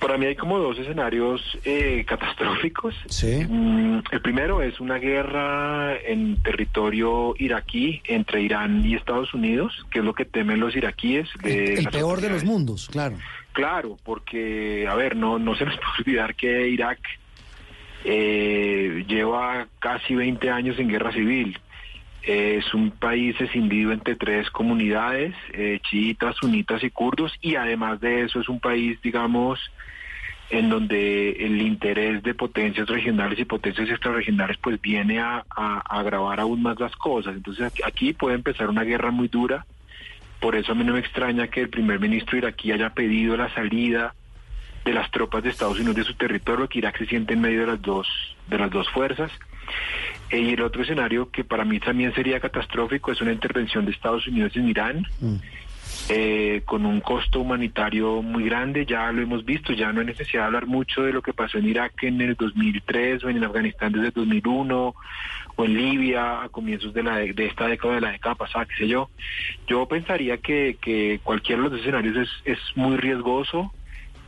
Para 0.00 0.16
mí 0.16 0.26
hay 0.26 0.34
como 0.34 0.58
dos 0.58 0.78
escenarios 0.78 1.42
eh, 1.64 2.04
catastróficos. 2.08 2.94
Sí. 3.08 3.44
Mm, 3.46 4.00
el 4.10 4.20
primero 4.22 4.62
es 4.62 4.80
una 4.80 4.96
guerra 4.96 5.94
en 5.98 6.42
territorio 6.42 7.34
iraquí 7.38 8.00
entre 8.06 8.40
Irán 8.40 8.84
y 8.84 8.94
Estados 8.94 9.34
Unidos, 9.34 9.86
que 9.90 9.98
es 9.98 10.04
lo 10.04 10.14
que 10.14 10.24
temen 10.24 10.58
los 10.58 10.74
iraquíes. 10.74 11.28
De 11.42 11.74
El 11.74 11.84
las 11.84 11.92
peor 11.92 12.22
de 12.22 12.30
los 12.30 12.44
mundos, 12.44 12.88
claro. 12.90 13.18
Claro, 13.60 13.98
porque, 14.02 14.86
a 14.88 14.94
ver, 14.94 15.14
no, 15.14 15.38
no 15.38 15.54
se 15.54 15.64
nos 15.66 15.76
puede 15.76 15.90
olvidar 15.98 16.34
que 16.34 16.66
Irak 16.66 16.98
eh, 18.04 19.04
lleva 19.06 19.68
casi 19.78 20.14
20 20.14 20.48
años 20.48 20.78
en 20.78 20.88
guerra 20.88 21.12
civil. 21.12 21.58
Es 22.22 22.72
un 22.72 22.90
país 22.90 23.38
escindido 23.38 23.92
entre 23.92 24.16
tres 24.16 24.50
comunidades, 24.50 25.34
eh, 25.52 25.78
chiitas, 25.82 26.36
sunitas 26.36 26.82
y 26.82 26.88
kurdos, 26.88 27.34
y 27.42 27.56
además 27.56 28.00
de 28.00 28.22
eso 28.22 28.40
es 28.40 28.48
un 28.48 28.60
país, 28.60 28.98
digamos, 29.02 29.60
en 30.48 30.70
donde 30.70 31.32
el 31.32 31.60
interés 31.60 32.22
de 32.22 32.32
potencias 32.32 32.88
regionales 32.88 33.38
y 33.38 33.44
potencias 33.44 33.90
extrarregionales 33.90 34.56
pues 34.56 34.80
viene 34.80 35.20
a, 35.20 35.44
agravar 35.84 36.40
aún 36.40 36.62
más 36.62 36.80
las 36.80 36.96
cosas. 36.96 37.36
Entonces 37.36 37.70
aquí 37.84 38.14
puede 38.14 38.36
empezar 38.36 38.70
una 38.70 38.84
guerra 38.84 39.10
muy 39.10 39.28
dura. 39.28 39.66
Por 40.40 40.56
eso 40.56 40.72
a 40.72 40.74
mí 40.74 40.84
no 40.84 40.94
me 40.94 41.00
extraña 41.00 41.48
que 41.48 41.60
el 41.60 41.68
primer 41.68 42.00
ministro 42.00 42.38
iraquí 42.38 42.72
haya 42.72 42.90
pedido 42.90 43.36
la 43.36 43.52
salida 43.54 44.14
de 44.84 44.94
las 44.94 45.10
tropas 45.10 45.42
de 45.42 45.50
Estados 45.50 45.76
Unidos 45.76 45.96
de 45.96 46.04
su 46.04 46.14
territorio, 46.14 46.68
que 46.68 46.78
Irak 46.78 46.98
se 46.98 47.06
siente 47.06 47.34
en 47.34 47.40
medio 47.40 47.60
de 47.60 47.66
las 47.66 47.82
dos, 47.82 48.08
de 48.48 48.58
las 48.58 48.70
dos 48.70 48.88
fuerzas. 48.90 49.30
Eh, 50.30 50.38
y 50.40 50.50
el 50.50 50.62
otro 50.62 50.82
escenario 50.82 51.30
que 51.30 51.44
para 51.44 51.64
mí 51.64 51.78
también 51.80 52.14
sería 52.14 52.40
catastrófico 52.40 53.12
es 53.12 53.20
una 53.20 53.32
intervención 53.32 53.84
de 53.84 53.92
Estados 53.92 54.26
Unidos 54.26 54.56
en 54.56 54.68
Irán, 54.68 55.06
eh, 56.08 56.62
con 56.64 56.86
un 56.86 57.00
costo 57.00 57.40
humanitario 57.40 58.22
muy 58.22 58.44
grande, 58.44 58.86
ya 58.86 59.12
lo 59.12 59.22
hemos 59.22 59.44
visto, 59.44 59.72
ya 59.72 59.92
no 59.92 60.00
hay 60.00 60.06
necesidad 60.06 60.42
de 60.42 60.46
hablar 60.46 60.66
mucho 60.66 61.02
de 61.02 61.12
lo 61.12 61.22
que 61.22 61.32
pasó 61.32 61.58
en 61.58 61.68
Irak 61.68 62.02
en 62.02 62.20
el 62.20 62.34
2003 62.34 63.24
o 63.24 63.28
en 63.28 63.44
Afganistán 63.44 63.92
desde 63.92 64.08
el 64.08 64.12
2001 64.12 64.94
en 65.64 65.74
Libia 65.74 66.42
a 66.42 66.48
comienzos 66.48 66.92
de, 66.94 67.02
la, 67.02 67.16
de 67.16 67.46
esta 67.46 67.66
década, 67.66 67.94
de 67.94 68.00
la 68.00 68.12
década 68.12 68.34
pasada, 68.34 68.66
qué 68.66 68.76
sé 68.76 68.88
yo. 68.88 69.10
Yo 69.66 69.86
pensaría 69.86 70.38
que, 70.38 70.76
que 70.80 71.20
cualquiera 71.22 71.62
de 71.62 71.70
los 71.70 71.80
escenarios 71.80 72.16
es, 72.16 72.28
es 72.44 72.58
muy 72.76 72.96
riesgoso 72.96 73.72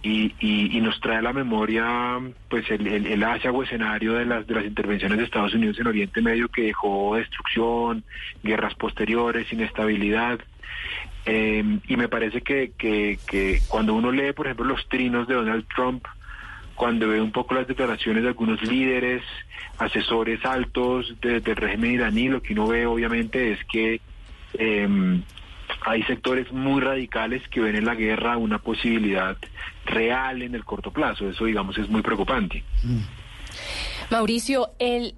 y, 0.02 0.34
y, 0.40 0.76
y 0.76 0.80
nos 0.80 1.00
trae 1.00 1.18
a 1.18 1.22
la 1.22 1.32
memoria 1.32 2.18
pues 2.48 2.68
el, 2.70 2.86
el, 2.86 3.06
el 3.06 3.22
Asia 3.22 3.52
o 3.52 3.62
escenario 3.62 4.14
de 4.14 4.26
las 4.26 4.46
de 4.46 4.54
las 4.54 4.64
intervenciones 4.64 5.18
de 5.18 5.24
Estados 5.24 5.54
Unidos 5.54 5.78
en 5.78 5.86
Oriente 5.86 6.20
Medio 6.20 6.48
que 6.48 6.62
dejó 6.62 7.14
destrucción, 7.16 8.02
guerras 8.42 8.74
posteriores, 8.74 9.52
inestabilidad. 9.52 10.40
Eh, 11.24 11.62
y 11.86 11.96
me 11.96 12.08
parece 12.08 12.40
que, 12.40 12.72
que, 12.76 13.18
que 13.28 13.60
cuando 13.68 13.94
uno 13.94 14.10
lee, 14.10 14.32
por 14.32 14.46
ejemplo, 14.46 14.66
los 14.66 14.88
trinos 14.88 15.28
de 15.28 15.34
Donald 15.34 15.64
Trump, 15.72 16.04
cuando 16.82 17.06
ve 17.06 17.20
un 17.20 17.30
poco 17.30 17.54
las 17.54 17.68
declaraciones 17.68 18.24
de 18.24 18.30
algunos 18.30 18.60
líderes, 18.62 19.22
asesores 19.78 20.44
altos 20.44 21.14
de- 21.20 21.38
del 21.38 21.54
régimen 21.54 21.92
iraní, 21.92 22.28
lo 22.28 22.42
que 22.42 22.54
uno 22.54 22.66
ve 22.66 22.86
obviamente 22.86 23.52
es 23.52 23.60
que 23.70 24.00
eh, 24.58 24.88
hay 25.86 26.02
sectores 26.02 26.50
muy 26.50 26.80
radicales 26.80 27.40
que 27.50 27.60
ven 27.60 27.76
en 27.76 27.84
la 27.84 27.94
guerra 27.94 28.36
una 28.36 28.58
posibilidad 28.58 29.36
real 29.86 30.42
en 30.42 30.56
el 30.56 30.64
corto 30.64 30.90
plazo. 30.90 31.28
Eso, 31.30 31.44
digamos, 31.44 31.78
es 31.78 31.88
muy 31.88 32.02
preocupante. 32.02 32.64
Mauricio, 34.10 34.70
el, 34.80 35.14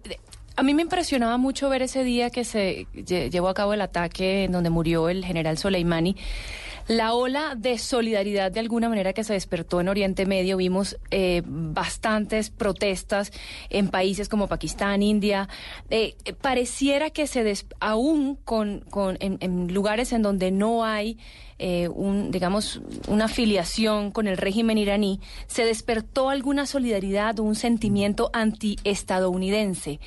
a 0.57 0.63
mí 0.63 0.75
me 0.75 0.83
impresionaba 0.83 1.39
mucho 1.39 1.71
ver 1.71 1.81
ese 1.81 2.05
día 2.05 2.29
que 2.29 2.45
se 2.45 2.87
lle- 2.95 3.31
llevó 3.31 3.49
a 3.49 3.55
cabo 3.55 3.73
el 3.73 3.81
ataque 3.81 4.45
en 4.45 4.53
donde 4.53 4.69
murió 4.69 5.09
el 5.09 5.25
general 5.25 5.57
Soleimani. 5.57 6.15
La 6.87 7.15
ola 7.15 7.55
de 7.57 7.79
solidaridad 7.79 8.53
de 8.53 8.61
alguna 8.61 8.91
manera 8.91 9.15
que 9.15 9.25
se 9.25 9.33
despertó 9.33 9.81
en 9.81 9.89
Oriente 9.89 10.27
Medio, 10.27 10.59
vimos 10.59 10.99
eh, 11.11 11.43
bastantes 11.47 12.51
protestas 12.51 13.33
en 13.71 13.89
países 13.89 14.29
como 14.29 14.49
Pakistán, 14.49 15.03
India. 15.03 15.49
Eh, 15.89 16.15
pareciera 16.43 17.09
que 17.09 17.27
se 17.27 17.43
des- 17.43 17.67
aún 17.81 18.37
con, 18.37 18.81
con 18.91 19.17
en, 19.21 19.39
en 19.41 19.73
lugares 19.73 20.13
en 20.13 20.21
donde 20.21 20.51
no 20.51 20.85
hay 20.85 21.17
eh, 21.59 21.89
un, 21.89 22.31
digamos, 22.33 22.83
una 23.09 23.27
afiliación 23.27 24.11
con 24.11 24.27
el 24.27 24.37
régimen 24.37 24.77
iraní, 24.77 25.21
se 25.47 25.65
despertó 25.65 26.29
alguna 26.29 26.67
solidaridad 26.67 27.39
o 27.39 27.45
un 27.45 27.55
sentimiento 27.55 28.29
antiestadounidense. 28.33 30.01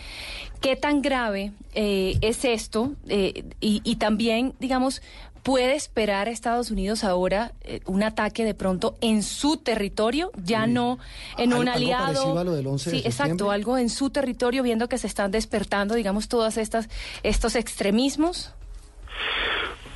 ¿Qué 0.60 0.76
tan 0.76 1.02
grave 1.02 1.54
eh, 1.74 2.18
es 2.22 2.44
esto? 2.44 2.96
Y, 3.08 3.46
y 3.62 3.96
también, 3.96 4.56
digamos, 4.60 5.02
¿puede 5.48 5.76
esperar 5.76 6.28
a 6.28 6.32
Estados 6.32 6.72
Unidos 6.72 7.06
ahora 7.06 7.54
eh, 7.62 7.80
un 7.86 8.04
ataque 8.04 8.44
de 8.44 8.54
pronto 8.54 8.98
en 9.00 9.24
su 9.24 9.56
territorio? 9.56 10.30
Ya 10.44 10.68
no 10.68 11.00
en 11.38 11.54
Al- 11.54 11.60
un 11.62 11.70
aliado. 11.70 12.04
parecido 12.06 12.40
a 12.40 12.44
lo 12.44 12.54
del 12.54 12.68
11 12.68 12.92
de 12.92 12.96
sí, 12.98 13.04
exacto, 13.06 13.30
septiembre. 13.32 13.56
algo 13.56 13.78
en 13.78 13.90
su 13.90 14.10
territorio, 14.10 14.62
viendo 14.62 14.90
que 14.90 14.98
se 14.98 15.08
están 15.08 15.32
despertando, 15.32 15.96
digamos, 15.96 16.28
todas 16.28 16.58
estas 16.58 16.90
estos 17.24 17.56
extremismos. 17.56 18.54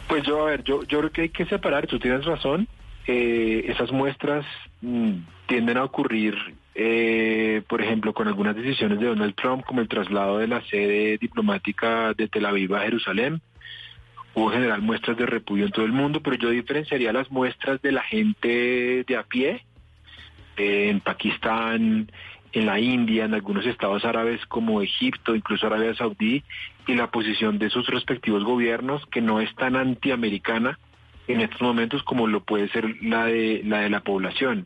Pues 0.08 0.24
yo, 0.24 0.42
a 0.42 0.52
ver, 0.52 0.64
yo, 0.64 0.84
yo 0.84 1.00
creo 1.00 1.12
que 1.12 1.22
hay 1.24 1.30
que 1.30 1.46
separar, 1.46 1.86
tú 1.88 2.00
tienes 2.00 2.26
razón, 2.26 2.68
eh, 3.08 3.66
esas 3.68 3.92
muestras 3.92 4.46
mm, 4.82 5.14
tienden 5.48 5.78
a 5.78 5.84
ocurrir, 5.84 6.34
eh, 6.76 7.62
por 7.68 7.82
ejemplo, 7.82 8.14
con 8.14 8.28
algunas 8.28 8.56
decisiones 8.56 9.00
de 9.00 9.08
Donald 9.08 9.36
Trump, 9.36 9.66
como 9.66 9.82
el 9.82 9.88
traslado 9.90 10.38
de 10.38 10.48
la 10.48 10.62
sede 10.70 11.18
diplomática 11.18 12.14
de 12.14 12.28
Tel 12.28 12.46
Aviv 12.46 12.74
a 12.76 12.82
Jerusalén. 12.82 13.42
Hubo 14.34 14.52
en 14.52 14.60
general 14.60 14.82
muestras 14.82 15.17
de 15.17 15.26
repudio 15.26 15.65
en 15.65 15.72
todo 15.72 15.86
el 15.86 15.91
mundo, 15.91 16.22
pero 16.22 16.38
yo 16.38 16.50
diferenciaría 16.50 17.12
las 17.12 17.30
muestras 17.32 17.82
de 17.82 17.91
la 17.91 18.02
gente 18.02 19.04
de 19.06 19.17
a 19.17 19.24
pie, 19.24 19.65
eh, 20.58 20.89
en 20.89 21.02
Pakistán, 21.02 22.10
en 22.54 22.65
la 22.65 22.80
India, 22.80 23.26
en 23.26 23.34
algunos 23.34 23.65
estados 23.65 24.06
árabes 24.06 24.46
como 24.46 24.82
Egipto, 24.82 25.36
incluso 25.36 25.67
Arabia 25.67 25.96
Saudí, 25.96 26.44
y 26.88 26.96
la 26.96 27.12
posición 27.12 27.60
de 27.60 27.70
sus 27.70 27.88
respectivos 27.88 28.44
gobiernos, 28.44 29.06
que 29.08 29.22
no 29.22 29.39
es 29.39 29.54
tan 29.56 29.76
antiamericana 29.76 30.80
en 31.28 31.41
estos 31.41 31.62
momentos 31.62 32.04
como 32.04 32.28
lo 32.28 32.44
puede 32.44 32.70
ser 32.70 33.02
la 33.02 33.26
de 33.26 33.62
la 33.63 33.80
de 33.82 33.89
la 33.89 34.02
población. 34.02 34.65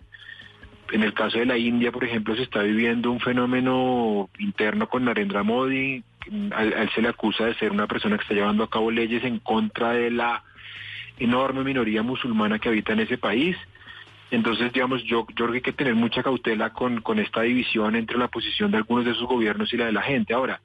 En 0.92 1.04
el 1.04 1.14
caso 1.14 1.40
de 1.40 1.46
la 1.46 1.58
India, 1.58 1.92
por 1.92 2.04
ejemplo, 2.04 2.36
se 2.36 2.44
está 2.44 2.62
viviendo 2.62 3.12
un 3.12 3.20
fenómeno 3.20 4.30
interno 4.38 4.88
con 4.88 5.06
Narendra 5.06 5.44
Modi. 5.44 6.04
A, 6.52 6.64
él 6.64 6.90
se 6.94 7.02
le 7.02 7.10
acusa 7.10 7.46
de 7.46 7.56
ser 7.56 7.72
una 7.72 7.88
persona 7.88 8.18
que 8.18 8.24
está 8.24 8.34
llevando 8.34 8.64
a 8.64 8.70
cabo 8.70 8.92
leyes 8.92 9.24
en 9.24 9.40
contra 9.40 9.92
de 9.92 10.12
la 10.12 10.44
enorme 11.18 11.64
minoría 11.64 12.04
musulmana 12.04 12.60
que 12.60 12.70
habita 12.70 12.94
en 12.94 13.02
ese 13.02 13.18
país. 13.18 13.58
Entonces, 14.32 14.74
digamos, 14.74 15.04
yo, 15.04 15.26
yo 15.30 15.36
creo 15.36 15.52
que 15.52 15.58
hay 15.58 15.62
que 15.62 15.74
tener 15.74 15.96
mucha 15.96 16.24
cautela 16.24 16.72
con, 16.72 17.02
con 17.02 17.20
esta 17.20 17.42
división 17.42 17.96
entre 17.96 18.18
la 18.18 18.28
posición 18.28 18.72
de 18.72 18.78
algunos 18.78 19.06
de 19.06 19.12
esos 19.12 19.28
gobiernos 19.28 19.72
y 19.74 19.78
la 19.78 19.86
de 19.86 19.92
la 19.92 20.02
gente. 20.02 20.34
Ahora, 20.34 20.60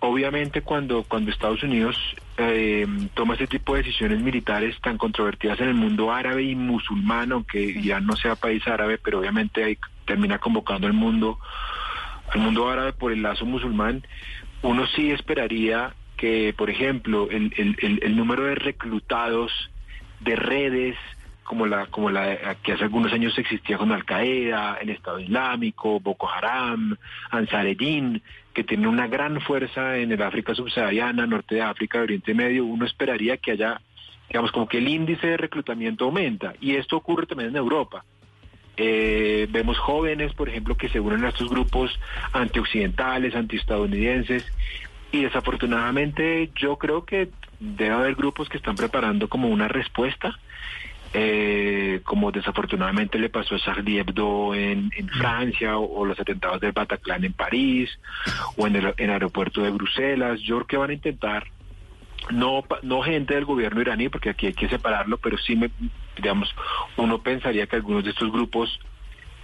obviamente 0.00 0.62
cuando, 0.62 1.02
cuando 1.02 1.30
Estados 1.30 1.62
Unidos 1.62 1.96
eh, 2.36 2.86
toma 3.14 3.34
este 3.34 3.46
tipo 3.46 3.74
de 3.74 3.82
decisiones 3.82 4.20
militares 4.20 4.76
tan 4.80 4.96
controvertidas 4.96 5.60
en 5.60 5.68
el 5.68 5.74
mundo 5.74 6.12
árabe 6.12 6.44
y 6.44 6.54
musulmán, 6.54 7.32
aunque 7.32 7.80
ya 7.82 8.00
no 8.00 8.16
sea 8.16 8.36
país 8.36 8.66
árabe, 8.66 8.98
pero 8.98 9.20
obviamente 9.20 9.64
ahí 9.64 9.78
termina 10.06 10.38
convocando 10.38 10.86
al 10.86 10.92
mundo, 10.92 11.38
al 12.32 12.40
mundo 12.40 12.68
árabe 12.68 12.92
por 12.92 13.12
el 13.12 13.22
lazo 13.22 13.44
musulmán, 13.44 14.02
uno 14.62 14.86
sí 14.88 15.10
esperaría 15.10 15.94
que, 16.16 16.54
por 16.56 16.68
ejemplo, 16.68 17.28
el, 17.30 17.52
el, 17.56 18.00
el, 18.02 18.16
número 18.16 18.44
de 18.44 18.56
reclutados 18.56 19.52
de 20.20 20.34
redes 20.34 20.96
como 21.44 21.66
la, 21.66 21.86
como 21.86 22.10
la 22.10 22.56
que 22.56 22.72
hace 22.72 22.84
algunos 22.84 23.12
años 23.12 23.38
existía 23.38 23.78
con 23.78 23.92
Al 23.92 24.04
Qaeda, 24.04 24.78
el 24.82 24.90
Estado 24.90 25.18
Islámico, 25.18 25.98
Boko 26.00 26.28
Haram, 26.28 26.96
Ansar-Eddin, 27.30 28.20
que 28.52 28.64
tienen 28.64 28.86
una 28.86 29.06
gran 29.06 29.40
fuerza 29.40 29.96
en 29.96 30.12
el 30.12 30.20
África 30.20 30.54
subsahariana, 30.54 31.26
norte 31.26 31.54
de 31.54 31.62
África, 31.62 32.00
Oriente 32.00 32.34
Medio, 32.34 32.66
uno 32.66 32.84
esperaría 32.84 33.38
que 33.38 33.52
haya, 33.52 33.80
digamos, 34.28 34.52
como 34.52 34.68
que 34.68 34.78
el 34.78 34.88
índice 34.88 35.26
de 35.26 35.36
reclutamiento 35.36 36.04
aumenta. 36.04 36.52
Y 36.60 36.74
esto 36.74 36.96
ocurre 36.96 37.26
también 37.26 37.50
en 37.50 37.56
Europa. 37.56 38.04
Eh, 38.80 39.48
vemos 39.50 39.76
jóvenes, 39.76 40.32
por 40.34 40.48
ejemplo, 40.48 40.76
que 40.76 40.88
se 40.88 41.00
unen 41.00 41.24
a 41.24 41.30
estos 41.30 41.50
grupos 41.50 41.98
antioccidentales, 42.32 43.34
antiestadounidenses, 43.34 44.46
y 45.10 45.22
desafortunadamente 45.22 46.50
yo 46.54 46.76
creo 46.76 47.04
que 47.04 47.28
debe 47.58 47.94
haber 47.94 48.14
grupos 48.14 48.48
que 48.48 48.56
están 48.56 48.76
preparando 48.76 49.28
como 49.28 49.48
una 49.48 49.66
respuesta, 49.66 50.38
eh, 51.12 52.02
como 52.04 52.30
desafortunadamente 52.30 53.18
le 53.18 53.30
pasó 53.30 53.56
a 53.56 53.58
Charlie 53.58 53.98
Hebdo 53.98 54.54
en, 54.54 54.90
en 54.94 55.08
Francia, 55.08 55.76
o, 55.76 56.04
los 56.04 56.20
atentados 56.20 56.60
del 56.60 56.72
Bataclan 56.72 57.24
en 57.24 57.32
París, 57.32 57.90
o 58.56 58.66
en 58.68 58.76
el, 58.76 58.86
en 58.96 59.04
el 59.04 59.10
aeropuerto 59.10 59.62
de 59.62 59.70
Bruselas. 59.70 60.40
Yo 60.40 60.56
creo 60.56 60.66
que 60.66 60.76
van 60.76 60.90
a 60.90 60.94
intentar 60.94 61.46
no 62.30 62.64
no 62.82 63.02
gente 63.02 63.34
del 63.34 63.44
gobierno 63.44 63.80
iraní 63.80 64.08
porque 64.08 64.30
aquí 64.30 64.46
hay 64.46 64.52
que 64.52 64.68
separarlo 64.68 65.18
pero 65.18 65.38
sí 65.38 65.56
me 65.56 65.70
digamos 66.20 66.54
uno 66.96 67.22
pensaría 67.22 67.66
que 67.66 67.76
algunos 67.76 68.04
de 68.04 68.10
estos 68.10 68.30
grupos 68.30 68.78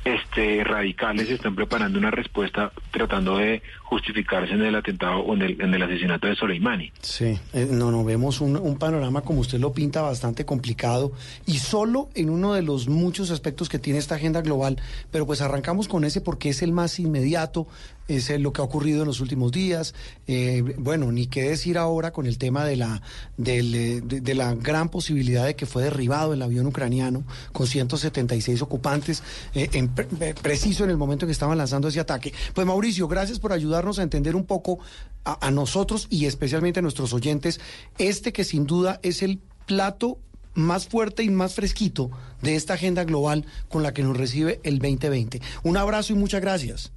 este, 0.04 0.62
radicales 0.64 1.30
están 1.30 1.54
preparando 1.54 1.98
una 1.98 2.10
respuesta 2.10 2.72
tratando 2.90 3.38
de 3.38 3.62
justificarse 3.94 4.54
en 4.54 4.62
el 4.62 4.74
atentado 4.74 5.20
o 5.20 5.34
en 5.34 5.42
el, 5.42 5.60
en 5.60 5.72
el 5.72 5.82
asesinato 5.82 6.26
de 6.26 6.34
Soleimani. 6.34 6.92
Sí, 7.00 7.38
eh, 7.52 7.68
no, 7.70 7.92
no, 7.92 8.04
vemos 8.04 8.40
un, 8.40 8.76
panorama 8.76 9.20
como 9.20 9.40
usted 9.40 9.60
lo 9.60 9.72
pinta 9.72 10.02
bastante 10.02 10.44
complicado 10.44 11.12
y 11.46 11.58
solo 11.58 12.08
en 12.14 12.28
uno 12.28 12.54
de 12.54 12.62
los 12.62 12.88
muchos 12.88 13.30
aspectos 13.30 13.68
que 13.68 13.78
tiene 13.78 14.00
esta 14.00 14.16
agenda 14.16 14.42
global, 14.42 14.78
pero 15.12 15.26
pues 15.26 15.40
arrancamos 15.42 15.86
con 15.86 16.04
ese 16.04 16.20
porque 16.20 16.48
es 16.48 16.62
el 16.62 16.72
más 16.72 16.98
inmediato, 16.98 17.68
es 18.08 18.28
lo 18.40 18.52
que 18.52 18.60
ha 18.60 18.64
ocurrido 18.64 19.02
en 19.02 19.06
los 19.06 19.20
últimos 19.20 19.52
días. 19.52 19.94
Eh, 20.26 20.62
bueno, 20.76 21.10
ni 21.12 21.26
qué 21.26 21.42
decir 21.44 21.78
ahora 21.78 22.12
con 22.12 22.26
el 22.26 22.36
tema 22.36 22.64
de 22.64 22.76
la, 22.76 23.00
de, 23.36 24.34
la 24.34 24.54
gran 24.54 24.88
posibilidad 24.88 25.46
de 25.46 25.54
que 25.54 25.66
fue 25.66 25.84
derribado 25.84 26.34
el 26.34 26.42
avión 26.42 26.66
ucraniano 26.66 27.24
con 27.52 27.66
176 27.66 28.60
ocupantes, 28.60 29.22
eh, 29.54 29.70
en, 29.72 29.88
preciso 29.88 30.84
en 30.84 30.90
el 30.90 30.96
momento 30.96 31.24
en 31.24 31.28
que 31.28 31.32
estaban 31.32 31.56
lanzando 31.56 31.88
ese 31.88 32.00
ataque. 32.00 32.32
Pues 32.52 32.66
Mauricio, 32.66 33.06
gracias 33.08 33.38
por 33.38 33.52
a 33.98 34.02
entender 34.02 34.36
un 34.36 34.44
poco 34.44 34.78
a 35.24 35.50
nosotros 35.50 36.06
y 36.10 36.26
especialmente 36.26 36.80
a 36.80 36.82
nuestros 36.82 37.14
oyentes 37.14 37.58
este 37.96 38.32
que 38.32 38.44
sin 38.44 38.66
duda 38.66 39.00
es 39.02 39.22
el 39.22 39.40
plato 39.66 40.18
más 40.54 40.86
fuerte 40.86 41.22
y 41.22 41.30
más 41.30 41.54
fresquito 41.54 42.10
de 42.42 42.56
esta 42.56 42.74
agenda 42.74 43.04
global 43.04 43.44
con 43.68 43.82
la 43.82 43.92
que 43.92 44.02
nos 44.02 44.16
recibe 44.16 44.60
el 44.62 44.78
2020. 44.78 45.40
Un 45.62 45.76
abrazo 45.76 46.12
y 46.12 46.16
muchas 46.16 46.40
gracias. 46.40 46.92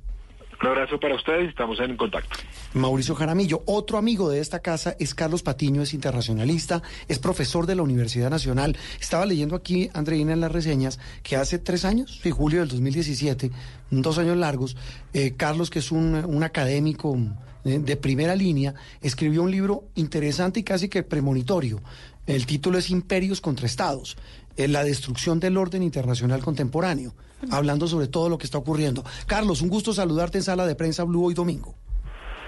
Un 0.59 0.67
abrazo 0.69 0.99
para 0.99 1.13
ustedes, 1.13 1.49
estamos 1.49 1.79
en 1.79 1.95
contacto. 1.95 2.35
Mauricio 2.73 3.13
Jaramillo, 3.13 3.61
otro 3.67 3.99
amigo 3.99 4.29
de 4.29 4.39
esta 4.39 4.59
casa 4.59 4.95
es 4.99 5.13
Carlos 5.13 5.43
Patiño, 5.43 5.83
es 5.83 5.93
internacionalista, 5.93 6.81
es 7.07 7.19
profesor 7.19 7.67
de 7.67 7.75
la 7.75 7.83
Universidad 7.83 8.31
Nacional. 8.31 8.75
Estaba 8.99 9.27
leyendo 9.27 9.55
aquí, 9.55 9.91
Andreina, 9.93 10.33
en 10.33 10.41
las 10.41 10.51
reseñas, 10.51 10.99
que 11.21 11.35
hace 11.35 11.59
tres 11.59 11.85
años, 11.85 12.19
en 12.23 12.31
julio 12.31 12.61
del 12.61 12.69
2017, 12.69 13.51
dos 13.91 14.17
años 14.17 14.35
largos, 14.35 14.75
eh, 15.13 15.35
Carlos, 15.37 15.69
que 15.69 15.79
es 15.79 15.91
un, 15.91 16.43
académico 16.43 17.15
eh, 17.63 17.77
de 17.77 17.95
primera 17.95 18.35
línea, 18.35 18.73
escribió 19.01 19.43
un 19.43 19.51
libro 19.51 19.83
interesante 19.93 20.61
y 20.61 20.63
casi 20.63 20.89
que 20.89 21.03
premonitorio. 21.03 21.81
El 22.25 22.47
título 22.47 22.79
es 22.79 22.89
Imperios 22.89 23.41
contra 23.41 23.67
Estados, 23.67 24.17
en 24.55 24.71
la 24.71 24.83
destrucción 24.83 25.39
del 25.39 25.55
orden 25.55 25.83
internacional 25.83 26.41
contemporáneo 26.41 27.13
hablando 27.51 27.87
sobre 27.87 28.07
todo 28.07 28.29
lo 28.29 28.37
que 28.37 28.45
está 28.45 28.57
ocurriendo. 28.57 29.03
Carlos, 29.25 29.61
un 29.61 29.69
gusto 29.69 29.93
saludarte 29.93 30.37
en 30.37 30.43
Sala 30.43 30.65
de 30.65 30.75
Prensa 30.75 31.03
Blue 31.03 31.25
hoy 31.25 31.33
domingo. 31.33 31.75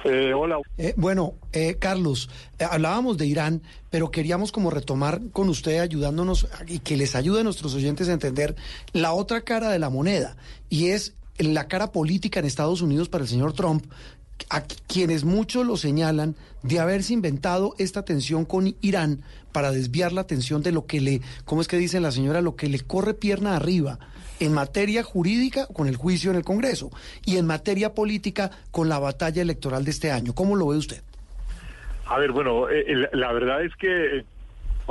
Eh, 0.06 0.34
hola. 0.34 0.60
Eh, 0.78 0.94
bueno, 0.96 1.34
eh, 1.52 1.76
Carlos, 1.78 2.30
eh, 2.58 2.66
hablábamos 2.70 3.18
de 3.18 3.26
Irán, 3.26 3.62
pero 3.90 4.12
queríamos 4.12 4.52
como 4.52 4.70
retomar 4.70 5.20
con 5.32 5.50
usted 5.50 5.80
ayudándonos 5.80 6.48
y 6.68 6.80
que 6.80 6.96
les 6.96 7.16
ayude 7.16 7.42
a 7.42 7.44
nuestros 7.44 7.76
oyentes 7.76 8.08
a 8.08 8.14
entender 8.14 8.56
la 8.94 9.14
otra 9.14 9.42
cara 9.42 9.70
de 9.70 9.80
la 9.80 9.90
moneda 9.90 10.38
y 10.70 10.88
es 10.88 11.16
la 11.38 11.68
cara 11.68 11.92
política 11.92 12.40
en 12.40 12.46
Estados 12.46 12.82
Unidos 12.82 13.10
para 13.10 13.24
el 13.24 13.30
señor 13.30 13.54
Trump, 13.54 13.86
a 14.50 14.64
quienes 14.88 15.24
muchos 15.24 15.66
lo 15.66 15.78
señalan 15.78 16.36
de 16.64 16.80
haberse 16.80 17.14
inventado 17.14 17.76
esta 17.78 18.04
tensión 18.04 18.46
con 18.46 18.76
Irán 18.82 19.22
para 19.52 19.72
desviar 19.72 20.12
la 20.12 20.22
atención 20.22 20.62
de 20.62 20.72
lo 20.72 20.86
que 20.86 21.02
le, 21.02 21.22
¿cómo 21.46 21.62
es 21.62 21.68
que 21.68 21.78
dice 21.78 22.00
la 22.00 22.12
señora? 22.12 22.42
Lo 22.42 22.56
que 22.56 22.68
le 22.68 22.80
corre 22.80 23.14
pierna 23.14 23.56
arriba 23.56 24.00
en 24.40 24.54
materia 24.54 25.04
jurídica 25.04 25.68
con 25.68 25.88
el 25.88 25.96
juicio 25.96 26.32
en 26.32 26.38
el 26.38 26.44
Congreso 26.44 26.92
y 27.26 27.38
en 27.38 27.46
materia 27.46 27.94
política 27.94 28.52
con 28.72 28.90
la 28.90 29.00
batalla 29.00 29.42
electoral 29.42 29.84
de 29.84 29.92
este 29.92 30.12
año. 30.12 30.34
¿Cómo 30.34 30.56
lo 30.56 30.68
ve 30.68 30.78
usted? 30.78 31.02
A 32.06 32.18
ver, 32.18 32.32
bueno, 32.32 32.70
eh, 32.70 33.08
la 33.14 33.32
verdad 33.34 33.64
es 33.64 33.76
que 33.76 34.26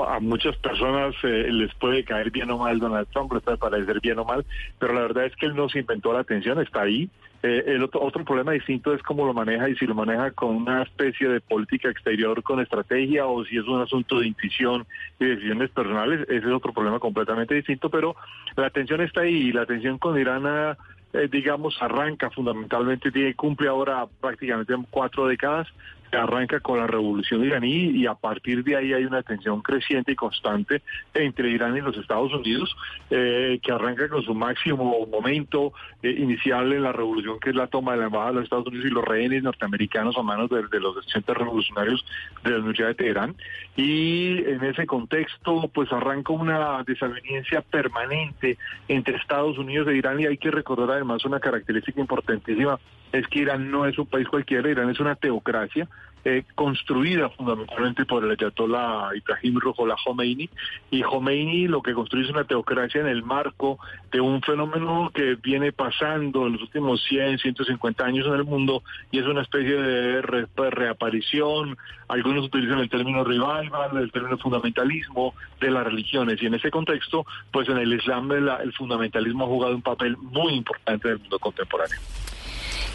a 0.07 0.21
muchas 0.21 0.57
personas 0.57 1.15
eh, 1.23 1.49
les 1.51 1.75
puede 1.75 2.05
caer 2.05 2.31
bien 2.31 2.51
o 2.51 2.59
mal 2.59 2.79
Donald 2.79 3.09
Trump, 3.13 3.33
les 3.33 3.43
puede 3.43 3.57
parecer 3.57 4.01
bien 4.01 4.19
o 4.19 4.25
mal, 4.25 4.45
pero 4.79 4.93
la 4.93 5.01
verdad 5.01 5.27
es 5.27 5.37
que 5.37 5.47
él 5.47 5.55
no 5.55 5.69
se 5.69 5.81
inventó 5.81 6.13
la 6.13 6.21
atención, 6.21 6.61
está 6.61 6.83
ahí. 6.83 7.09
Eh, 7.43 7.65
el 7.69 7.85
otro, 7.85 8.03
otro 8.03 8.25
problema 8.25 8.51
distinto 8.51 8.93
es 8.93 9.03
cómo 9.03 9.25
lo 9.25 9.33
maneja 9.33 9.69
y 9.69 9.77
si 9.77 9.87
lo 9.87 9.95
maneja 9.95 10.33
con 10.33 10.57
una 10.57 10.83
especie 10.83 11.29
de 11.29 11.41
política 11.41 11.89
exterior 11.89 12.43
con 12.43 12.61
estrategia 12.61 13.27
o 13.27 13.45
si 13.45 13.57
es 13.57 13.65
un 13.65 13.81
asunto 13.81 14.19
de 14.19 14.27
intuición 14.27 14.85
y 15.21 15.27
decisiones 15.27 15.71
personales, 15.71 16.23
ese 16.23 16.47
es 16.47 16.53
otro 16.53 16.73
problema 16.73 16.99
completamente 16.99 17.55
distinto, 17.55 17.91
pero 17.91 18.17
la 18.57 18.67
atención 18.67 19.01
está 19.03 19.21
ahí 19.21 19.35
y 19.35 19.53
la 19.53 19.63
atención 19.63 19.99
con 19.99 20.19
Irán 20.19 20.77
eh, 21.13 21.29
digamos, 21.31 21.81
arranca 21.81 22.29
fundamentalmente, 22.31 23.11
tiene, 23.11 23.35
cumple 23.35 23.69
ahora 23.69 24.07
prácticamente 24.21 24.75
cuatro 24.91 25.27
décadas 25.27 25.67
arranca 26.17 26.61
con 26.61 26.79
la 26.79 26.87
revolución 26.87 27.45
iraní 27.45 27.91
y 27.91 28.07
a 28.07 28.15
partir 28.15 28.65
de 28.65 28.77
ahí 28.77 28.93
hay 28.93 29.05
una 29.05 29.23
tensión 29.23 29.61
creciente 29.63 30.13
y 30.13 30.17
constante 30.17 30.83
entre 31.15 31.51
Irán 31.51 31.77
y 31.77 31.81
los 31.81 31.97
Estados 31.97 32.33
Unidos, 32.33 32.75
eh, 33.11 33.59
que 33.63 33.73
arranca 33.73 34.09
con 34.09 34.23
su 34.23 34.35
máximo 34.35 35.07
momento 35.07 35.73
eh, 36.03 36.11
inicial 36.11 36.73
en 36.73 36.83
la 36.83 36.93
revolución, 36.93 37.39
que 37.41 37.51
es 37.51 37.57
la 37.57 37.67
toma 37.67 37.93
de 37.93 37.99
la 37.99 38.05
embajada 38.07 38.31
de 38.31 38.35
los 38.37 38.45
Estados 38.45 38.67
Unidos 38.69 38.87
y 38.87 38.91
los 38.91 39.05
rehenes 39.05 39.43
norteamericanos 39.43 40.17
a 40.17 40.23
manos 40.23 40.51
de, 40.51 40.63
los 40.81 40.97
estudiantes 40.99 41.37
revolucionarios 41.37 42.05
de 42.45 42.51
la 42.51 42.57
Universidad 42.59 42.89
de 42.89 42.95
Teherán. 42.95 43.37
Y 43.77 44.39
en 44.45 44.65
ese 44.65 44.87
contexto, 44.87 45.71
pues 45.73 45.93
arranca 45.93 46.33
una 46.33 46.83
desaveniencia 46.85 47.61
permanente 47.61 48.57
entre 48.89 49.17
Estados 49.17 49.59
Unidos 49.59 49.89
e 49.89 49.97
Irán 49.97 50.21
y 50.21 50.27
hay 50.27 50.39
que 50.39 50.51
recordar 50.51 50.91
además 50.91 51.25
una 51.25 51.41
característica 51.41 52.01
importantísima 52.01 52.79
es 53.13 53.27
que 53.29 53.41
Irán 53.41 53.71
no 53.71 53.87
es 53.87 53.99
un 53.99 54.07
país 54.07 54.29
cualquiera, 54.29 54.69
Irán 54.69 54.91
es 54.91 55.01
una 55.01 55.15
teocracia 55.15 55.89
eh, 56.25 56.45
construida 56.55 57.29
fundamentalmente 57.31 58.05
por 58.05 58.25
el 58.25 58.33
ayatollah 58.33 59.15
Ibrahim 59.15 59.61
Ruhollah 59.61 59.97
Khomeini 60.05 60.51
y 60.91 61.03
Khomeini 61.03 61.69
lo 61.69 61.81
que 61.81 61.95
construye 61.95 62.25
es 62.25 62.31
una 62.31 62.45
teocracia 62.45 63.01
en 63.01 63.07
el 63.07 63.23
marco 63.23 63.79
de 64.11 64.21
un 64.21 64.43
fenómeno 64.43 65.11
que 65.15 65.37
viene 65.37 65.73
pasando 65.73 66.47
en 66.47 66.55
los 66.55 66.63
últimos 66.63 67.03
100, 67.05 67.39
150 67.39 68.05
años 68.05 68.27
en 68.27 68.35
el 68.35 68.45
mundo 68.45 68.83
y 69.11 69.19
es 69.19 69.27
una 69.27 69.43
especie 69.43 69.75
de 69.75 70.47
reaparición, 70.71 71.77
algunos 72.09 72.47
utilizan 72.47 72.81
el 72.81 72.91
término 72.91 73.23
revival, 73.23 73.97
el 73.97 74.11
término 74.11 74.39
fundamentalismo 74.39 75.35
de 75.61 75.71
las 75.71 75.85
religiones 75.85 76.43
y 76.43 76.47
en 76.47 76.55
ese 76.55 76.71
contexto 76.71 77.27
pues 77.53 77.69
en 77.69 77.79
el 77.79 77.93
Islam 77.93 78.31
el 78.33 78.73
fundamentalismo 78.73 79.45
ha 79.45 79.49
jugado 79.49 79.75
un 79.75 79.83
papel 79.83 80.17
muy 80.17 80.55
importante 80.55 81.09
en 81.09 81.15
el 81.15 81.21
mundo 81.21 81.39
contemporáneo. 81.39 81.99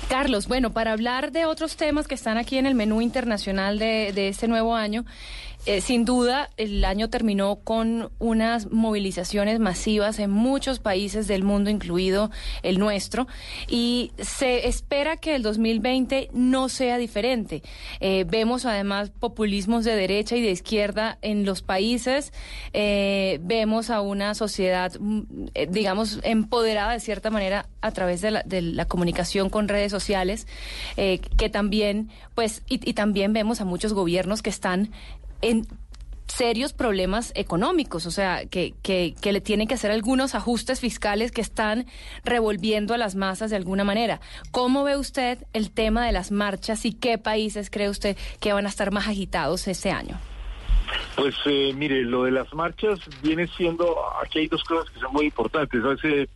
Carlos, 0.10 0.48
bueno, 0.48 0.72
para 0.72 0.92
hablar 0.92 1.32
de 1.32 1.46
otros 1.46 1.76
temas 1.76 2.08
que 2.08 2.16
están 2.16 2.38
aquí 2.38 2.58
en 2.58 2.66
el 2.66 2.76
menú 2.76 3.02
internacional 3.02 3.80
de, 3.80 4.28
este 4.28 4.48
nuevo 4.48 4.76
año, 4.76 5.06
eh, 5.65 5.80
sin 5.80 6.04
duda, 6.04 6.49
el 6.58 6.84
año 6.84 7.10
terminó 7.10 7.56
con 7.56 8.12
unas 8.19 8.69
movilizaciones 8.69 9.60
masivas 9.60 10.19
en 10.19 10.30
muchos 10.30 10.80
países 10.80 11.28
del 11.28 11.43
mundo, 11.43 11.69
incluido 11.69 12.32
el 12.63 12.80
nuestro, 12.80 13.28
y 13.69 14.12
se 14.19 14.67
espera 14.67 15.15
que 15.15 15.36
el 15.36 15.41
2020 15.41 16.30
no 16.34 16.67
sea 16.67 16.97
diferente. 16.97 17.63
Eh, 18.02 18.26
vemos 18.28 18.65
además 18.65 19.12
populismos 19.12 19.86
de 19.86 19.95
derecha 19.95 20.36
y 20.36 20.41
de 20.41 20.52
izquierda 20.52 21.17
en 21.21 21.45
los 21.45 21.62
países, 21.62 22.34
eh, 22.73 23.39
vemos 23.41 23.89
a 23.89 24.02
una 24.02 24.36
sociedad, 24.36 24.91
mm, 24.99 25.21
digamos, 25.69 26.19
empoderada 26.23 26.91
de 26.91 26.99
cierta 26.99 27.30
manera 27.30 27.67
a 27.80 27.91
través 27.91 28.19
de 28.19 28.32
la, 28.32 28.43
de 28.43 28.62
la 28.62 28.86
comunicación 28.86 29.49
con 29.49 29.69
redes 29.69 29.91
sociales, 29.91 30.45
que 30.95 31.49
también, 31.49 32.10
pues, 32.36 32.63
y, 32.67 32.89
y 32.89 32.93
también 32.93 33.34
vemos 33.34 33.62
a 33.62 33.65
muchos 33.65 33.93
gobiernos 33.93 34.41
que 34.41 34.49
están 34.49 34.91
en 35.44 35.68
serios 36.28 36.74
problemas 36.74 37.32
económicos, 37.36 38.06
o 38.08 38.12
sea, 38.12 38.46
que, 38.46 38.74
que, 38.82 39.14
que, 39.22 39.34
le 39.34 39.42
tienen 39.42 39.68
que 39.68 39.76
hacer 39.76 39.92
algunos 39.92 40.34
ajustes 40.34 40.80
fiscales 40.80 41.32
que 41.32 41.42
están 41.42 41.86
revolviendo 42.24 42.94
a 42.94 42.98
las 42.98 43.14
masas 43.14 43.52
de 43.52 43.58
alguna 43.58 43.84
manera. 43.84 44.20
¿Cómo 44.50 44.84
ve 44.84 44.98
usted 44.98 45.46
el 45.54 45.70
tema 45.70 46.06
de 46.06 46.12
las 46.12 46.32
marchas 46.32 46.86
y 46.86 46.94
qué 46.94 47.18
países 47.20 47.70
cree 47.70 47.90
usted 47.90 48.18
que 48.40 48.54
van 48.54 48.66
a 48.66 48.70
estar 48.70 48.92
más 48.92 49.08
agitados 49.08 49.68
este 49.68 49.92
año? 49.92 50.20
Pues 51.15 51.36
eh, 51.46 51.74
mire, 51.76 52.04
lo 52.04 52.24
de 52.24 52.32
las 52.32 52.52
marchas 52.54 53.00
viene 53.22 53.48
siendo, 53.48 53.96
aquí 54.22 54.39
hay 54.39 54.48
dos 54.48 54.63
cosas 54.63 54.89
que 54.89 55.00
son 55.00 55.13
muy 55.13 55.26
importantes. 55.26 55.84
Hace 55.84 56.28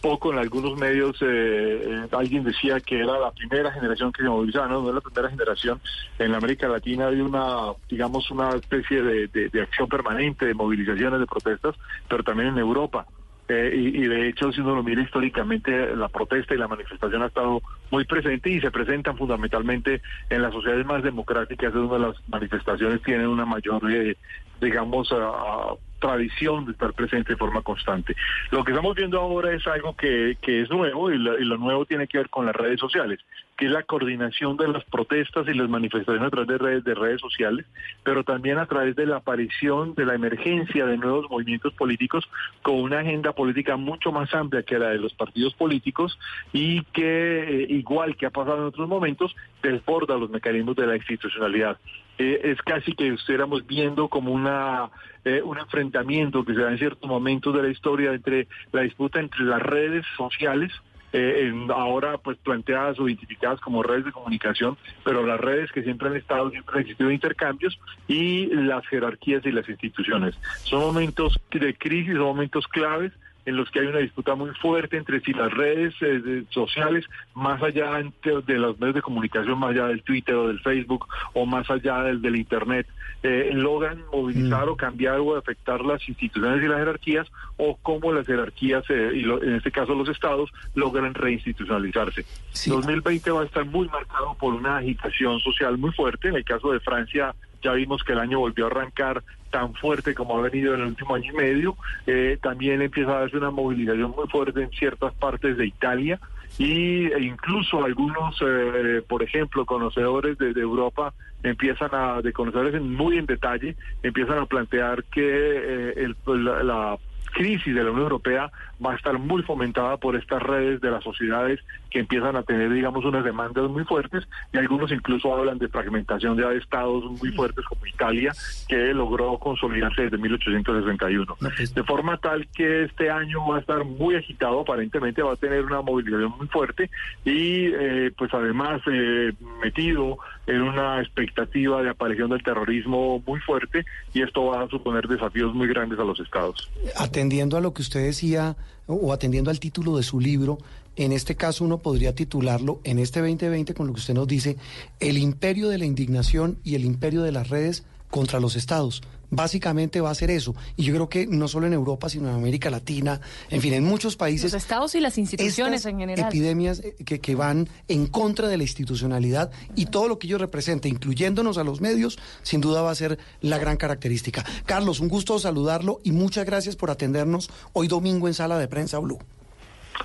poco 0.00 0.32
en 0.32 0.38
algunos 0.38 0.78
medios 0.78 1.16
eh, 1.22 1.26
eh, 1.26 2.06
alguien 2.12 2.44
decía 2.44 2.80
que 2.80 3.00
era 3.00 3.18
la 3.18 3.30
primera 3.30 3.72
generación 3.72 4.12
que 4.12 4.22
se 4.22 4.28
movilizaba, 4.28 4.68
no, 4.68 4.82
no 4.82 4.88
es 4.90 4.94
la 4.94 5.00
primera 5.00 5.30
generación. 5.30 5.80
En 6.18 6.32
la 6.32 6.38
América 6.38 6.68
Latina 6.68 7.08
hay 7.08 7.20
una, 7.20 7.72
digamos, 7.88 8.30
una 8.30 8.50
especie 8.50 9.02
de, 9.02 9.60
acción 9.60 9.88
permanente, 9.88 10.46
de 10.46 10.54
movilizaciones, 10.54 11.18
de 11.18 11.26
protestas, 11.26 11.74
pero 12.08 12.22
también 12.22 12.50
en 12.50 12.58
Europa. 12.58 13.06
Eh, 13.48 13.72
y, 13.74 14.06
de 14.06 14.28
hecho, 14.28 14.50
si 14.52 14.60
uno 14.60 14.74
lo 14.74 14.82
mira 14.82 15.02
históricamente, 15.02 15.94
la 15.94 16.08
protesta 16.08 16.54
y 16.54 16.58
la 16.58 16.66
manifestación 16.66 17.22
ha 17.22 17.26
estado 17.26 17.62
muy 17.90 18.04
presente 18.04 18.50
y 18.50 18.60
se 18.60 18.72
presentan 18.72 19.16
fundamentalmente 19.16 20.02
en 20.30 20.42
las 20.42 20.52
sociedades 20.52 20.84
más 20.84 21.02
democráticas, 21.02 21.68
es 21.68 21.74
donde 21.74 21.98
las 21.98 22.16
manifestaciones 22.28 23.02
tienen 23.02 23.28
una 23.28 23.44
mayor, 23.44 23.80
eh, 23.90 24.16
digamos, 24.60 25.12
ah, 25.12 25.30
ah, 25.34 25.74
tradición 25.98 26.66
de 26.66 26.72
estar 26.72 26.92
presente 26.92 27.32
de 27.32 27.36
forma 27.36 27.62
constante. 27.62 28.14
Lo 28.50 28.64
que 28.64 28.72
estamos 28.72 28.94
viendo 28.94 29.20
ahora 29.20 29.52
es 29.52 29.66
algo 29.66 29.96
que, 29.96 30.36
que 30.40 30.62
es 30.62 30.70
nuevo 30.70 31.10
y 31.10 31.18
lo, 31.18 31.56
nuevo 31.56 31.86
tiene 31.86 32.06
que 32.06 32.18
ver 32.18 32.30
con 32.30 32.46
las 32.46 32.54
redes 32.54 32.78
sociales, 32.78 33.20
que 33.56 33.66
es 33.66 33.72
la 33.72 33.82
coordinación 33.82 34.56
de 34.56 34.68
las 34.68 34.84
protestas 34.84 35.46
y 35.48 35.54
las 35.54 35.68
manifestaciones 35.68 36.26
a 36.26 36.30
través 36.30 36.48
de 36.48 36.58
redes, 36.58 36.84
de 36.84 36.94
redes 36.94 37.20
sociales, 37.20 37.66
pero 38.02 38.24
también 38.24 38.58
a 38.58 38.66
través 38.66 38.94
de 38.96 39.06
la 39.06 39.16
aparición, 39.16 39.94
de 39.94 40.04
la 40.04 40.14
emergencia 40.14 40.86
de 40.86 40.98
nuevos 40.98 41.30
movimientos 41.30 41.72
políticos 41.74 42.28
con 42.62 42.76
una 42.76 43.00
agenda 43.00 43.32
política 43.32 43.76
mucho 43.76 44.12
más 44.12 44.32
amplia 44.34 44.62
que 44.62 44.78
la 44.78 44.90
de 44.90 44.98
los 44.98 45.14
partidos 45.14 45.54
políticos 45.54 46.18
y 46.52 46.82
que, 46.92 47.62
eh, 47.62 47.66
igual 47.70 48.16
que 48.16 48.26
ha 48.26 48.30
pasado 48.30 48.58
en 48.58 48.64
otros 48.64 48.88
momentos, 48.88 49.34
desborda 49.62 50.16
los 50.16 50.30
mecanismos 50.30 50.76
de 50.76 50.86
la 50.86 50.96
institucionalidad. 50.96 51.78
Eh, 52.18 52.40
es 52.44 52.62
casi 52.62 52.92
que 52.94 53.08
estuviéramos 53.08 53.66
viendo 53.66 54.08
como 54.08 54.32
una 54.32 54.88
eh, 55.24 55.42
un 55.44 55.58
enfrentamiento 55.58 56.44
que 56.44 56.54
se 56.54 56.60
da 56.60 56.70
en 56.70 56.78
ciertos 56.78 57.06
momentos 57.08 57.54
de 57.54 57.62
la 57.62 57.68
historia 57.68 58.12
entre 58.14 58.48
la 58.72 58.82
disputa 58.82 59.20
entre 59.20 59.44
las 59.44 59.60
redes 59.60 60.04
sociales 60.16 60.72
eh, 61.12 61.48
en- 61.48 61.70
ahora 61.70 62.16
pues 62.18 62.36
planteadas 62.38 62.98
o 62.98 63.06
identificadas 63.08 63.60
como 63.60 63.82
redes 63.82 64.06
de 64.06 64.12
comunicación, 64.12 64.76
pero 65.04 65.24
las 65.26 65.38
redes 65.40 65.70
que 65.72 65.82
siempre 65.82 66.08
han 66.08 66.16
estado, 66.16 66.50
siempre 66.50 66.74
han 66.76 66.80
existido 66.82 67.10
intercambios 67.10 67.78
y 68.08 68.46
las 68.46 68.86
jerarquías 68.88 69.44
y 69.44 69.52
las 69.52 69.68
instituciones. 69.68 70.34
Son 70.64 70.80
momentos 70.80 71.38
de 71.50 71.74
crisis, 71.74 72.14
son 72.14 72.22
momentos 72.24 72.66
claves 72.68 73.12
en 73.46 73.56
los 73.56 73.70
que 73.70 73.80
hay 73.80 73.86
una 73.86 74.00
disputa 74.00 74.34
muy 74.34 74.50
fuerte 74.50 74.96
entre 74.98 75.20
si 75.20 75.32
las 75.32 75.50
redes 75.52 75.94
eh, 76.02 76.44
sociales, 76.50 77.04
más 77.34 77.62
allá 77.62 77.92
de 78.22 78.58
los 78.58 78.78
medios 78.78 78.96
de 78.96 79.02
comunicación, 79.02 79.58
más 79.58 79.70
allá 79.70 79.86
del 79.86 80.02
Twitter 80.02 80.34
o 80.34 80.48
del 80.48 80.60
Facebook 80.60 81.06
o 81.32 81.46
más 81.46 81.70
allá 81.70 82.02
del, 82.02 82.20
del 82.20 82.36
Internet, 82.36 82.86
eh, 83.22 83.50
logran 83.54 84.02
movilizar 84.12 84.68
o 84.68 84.76
cambiar 84.76 85.20
o 85.20 85.36
afectar 85.36 85.80
las 85.80 86.06
instituciones 86.08 86.62
y 86.62 86.66
las 86.68 86.78
jerarquías 86.78 87.26
o 87.56 87.76
cómo 87.82 88.12
las 88.12 88.26
jerarquías, 88.26 88.84
eh, 88.90 89.12
y 89.14 89.20
lo- 89.22 89.42
en 89.42 89.54
este 89.54 89.70
caso 89.70 89.94
los 89.94 90.08
estados, 90.08 90.50
logran 90.74 91.14
reinstitucionalizarse. 91.14 92.24
2020 92.70 93.30
va 93.30 93.42
a 93.42 93.44
estar 93.44 93.64
muy 93.64 93.88
marcado 93.88 94.34
por 94.38 94.54
una 94.54 94.78
agitación 94.78 95.40
social 95.40 95.78
muy 95.78 95.92
fuerte. 95.92 96.28
En 96.28 96.36
el 96.36 96.44
caso 96.44 96.72
de 96.72 96.80
Francia, 96.80 97.34
ya 97.62 97.72
vimos 97.72 98.02
que 98.04 98.12
el 98.12 98.18
año 98.18 98.38
volvió 98.40 98.66
a 98.66 98.70
arrancar 98.70 99.22
tan 99.50 99.74
fuerte 99.74 100.14
como 100.14 100.36
ha 100.38 100.42
venido 100.42 100.74
en 100.74 100.80
el 100.80 100.86
último 100.88 101.14
año 101.14 101.32
y 101.32 101.36
medio. 101.36 101.76
Eh, 102.06 102.38
también 102.42 102.82
empieza 102.82 103.12
a 103.16 103.20
darse 103.20 103.36
una 103.36 103.50
movilización 103.50 104.12
muy 104.16 104.26
fuerte 104.28 104.62
en 104.62 104.70
ciertas 104.70 105.14
partes 105.14 105.56
de 105.56 105.66
Italia 105.66 106.18
y 106.58 107.06
e 107.06 107.20
incluso 107.22 107.84
algunos, 107.84 108.36
eh, 108.40 109.02
por 109.06 109.22
ejemplo, 109.22 109.66
conocedores 109.66 110.38
de, 110.38 110.50
Europa 110.60 111.12
empiezan 111.42 111.90
a, 111.92 112.22
de 112.22 112.32
conocedores 112.32 112.80
muy 112.80 113.18
en 113.18 113.26
detalle, 113.26 113.76
empiezan 114.02 114.38
a 114.38 114.46
plantear 114.46 115.04
que 115.04 115.22
eh, 115.22 115.94
el- 115.96 116.44
la, 116.44 116.62
la 116.62 116.96
crisis 117.32 117.74
de 117.74 117.84
la 117.84 117.90
Unión 117.90 118.04
Europea 118.04 118.50
va 118.84 118.92
a 118.92 118.96
estar 118.96 119.18
muy 119.18 119.42
fomentada 119.42 119.98
por 119.98 120.16
estas 120.16 120.42
redes 120.42 120.80
de 120.80 120.90
las 120.90 121.04
sociedades 121.04 121.60
que 121.96 122.00
empiezan 122.00 122.36
a 122.36 122.42
tener, 122.42 122.70
digamos, 122.70 123.06
unas 123.06 123.24
demandas 123.24 123.70
muy 123.70 123.82
fuertes 123.84 124.24
y 124.52 124.58
algunos 124.58 124.92
incluso 124.92 125.34
hablan 125.34 125.56
de 125.56 125.66
fragmentación 125.68 126.36
ya 126.36 126.50
de 126.50 126.58
estados 126.58 127.04
muy 127.04 127.32
fuertes 127.32 127.64
como 127.64 127.86
Italia, 127.86 128.34
que 128.68 128.92
logró 128.92 129.38
consolidarse 129.38 130.02
desde 130.02 130.18
1861. 130.18 131.36
De 131.74 131.84
forma 131.84 132.18
tal 132.18 132.46
que 132.48 132.84
este 132.84 133.08
año 133.10 133.48
va 133.48 133.56
a 133.56 133.60
estar 133.60 133.82
muy 133.82 134.14
agitado, 134.14 134.60
aparentemente 134.60 135.22
va 135.22 135.32
a 135.32 135.36
tener 135.36 135.64
una 135.64 135.80
movilización 135.80 136.34
muy 136.36 136.46
fuerte 136.48 136.90
y 137.24 137.68
eh, 137.72 138.12
pues 138.14 138.34
además 138.34 138.82
eh, 138.92 139.32
metido 139.62 140.18
en 140.46 140.60
una 140.60 141.00
expectativa 141.00 141.82
de 141.82 141.88
aparición 141.88 142.28
del 142.28 142.42
terrorismo 142.42 143.22
muy 143.26 143.40
fuerte 143.40 143.86
y 144.12 144.20
esto 144.20 144.44
va 144.44 144.64
a 144.64 144.68
suponer 144.68 145.08
desafíos 145.08 145.54
muy 145.54 145.66
grandes 145.66 145.98
a 145.98 146.04
los 146.04 146.20
estados. 146.20 146.70
Atendiendo 146.98 147.56
a 147.56 147.62
lo 147.62 147.72
que 147.72 147.80
usted 147.80 148.04
decía 148.04 148.54
o 148.86 149.14
atendiendo 149.14 149.50
al 149.50 149.58
título 149.58 149.96
de 149.96 150.02
su 150.02 150.20
libro, 150.20 150.58
en 150.96 151.12
este 151.12 151.36
caso 151.36 151.64
uno 151.64 151.78
podría 151.78 152.14
titularlo 152.14 152.80
en 152.84 152.98
este 152.98 153.20
2020 153.20 153.74
con 153.74 153.86
lo 153.86 153.92
que 153.92 154.00
usted 154.00 154.14
nos 154.14 154.26
dice, 154.26 154.56
El 155.00 155.18
imperio 155.18 155.68
de 155.68 155.78
la 155.78 155.84
indignación 155.84 156.58
y 156.64 156.74
el 156.74 156.84
imperio 156.84 157.22
de 157.22 157.32
las 157.32 157.48
redes 157.48 157.84
contra 158.10 158.40
los 158.40 158.56
estados. 158.56 159.02
Básicamente 159.28 160.00
va 160.00 160.10
a 160.10 160.14
ser 160.14 160.30
eso. 160.30 160.54
Y 160.76 160.84
yo 160.84 160.94
creo 160.94 161.08
que 161.08 161.26
no 161.26 161.48
solo 161.48 161.66
en 161.66 161.72
Europa, 161.72 162.08
sino 162.08 162.28
en 162.28 162.36
América 162.36 162.70
Latina, 162.70 163.20
en 163.50 163.60
fin, 163.60 163.74
en 163.74 163.84
muchos 163.84 164.16
países. 164.16 164.52
Los 164.52 164.62
estados 164.62 164.94
y 164.94 165.00
las 165.00 165.18
instituciones 165.18 165.80
estas 165.80 165.92
en 165.92 165.98
general. 165.98 166.28
Epidemias 166.28 166.78
eh, 166.78 166.94
que, 167.04 167.20
que 167.20 167.34
van 167.34 167.68
en 167.88 168.06
contra 168.06 168.46
de 168.48 168.56
la 168.56 168.62
institucionalidad 168.62 169.50
y 169.74 169.86
todo 169.86 170.06
lo 170.06 170.18
que 170.18 170.28
ello 170.28 170.38
representa, 170.38 170.86
incluyéndonos 170.86 171.58
a 171.58 171.64
los 171.64 171.80
medios, 171.80 172.18
sin 172.42 172.60
duda 172.60 172.82
va 172.82 172.92
a 172.92 172.94
ser 172.94 173.18
la 173.40 173.58
gran 173.58 173.76
característica. 173.76 174.44
Carlos, 174.64 175.00
un 175.00 175.08
gusto 175.08 175.38
saludarlo 175.40 176.00
y 176.04 176.12
muchas 176.12 176.46
gracias 176.46 176.76
por 176.76 176.90
atendernos 176.90 177.50
hoy 177.72 177.88
domingo 177.88 178.28
en 178.28 178.34
Sala 178.34 178.58
de 178.58 178.68
Prensa 178.68 178.98
Blue. 179.00 179.18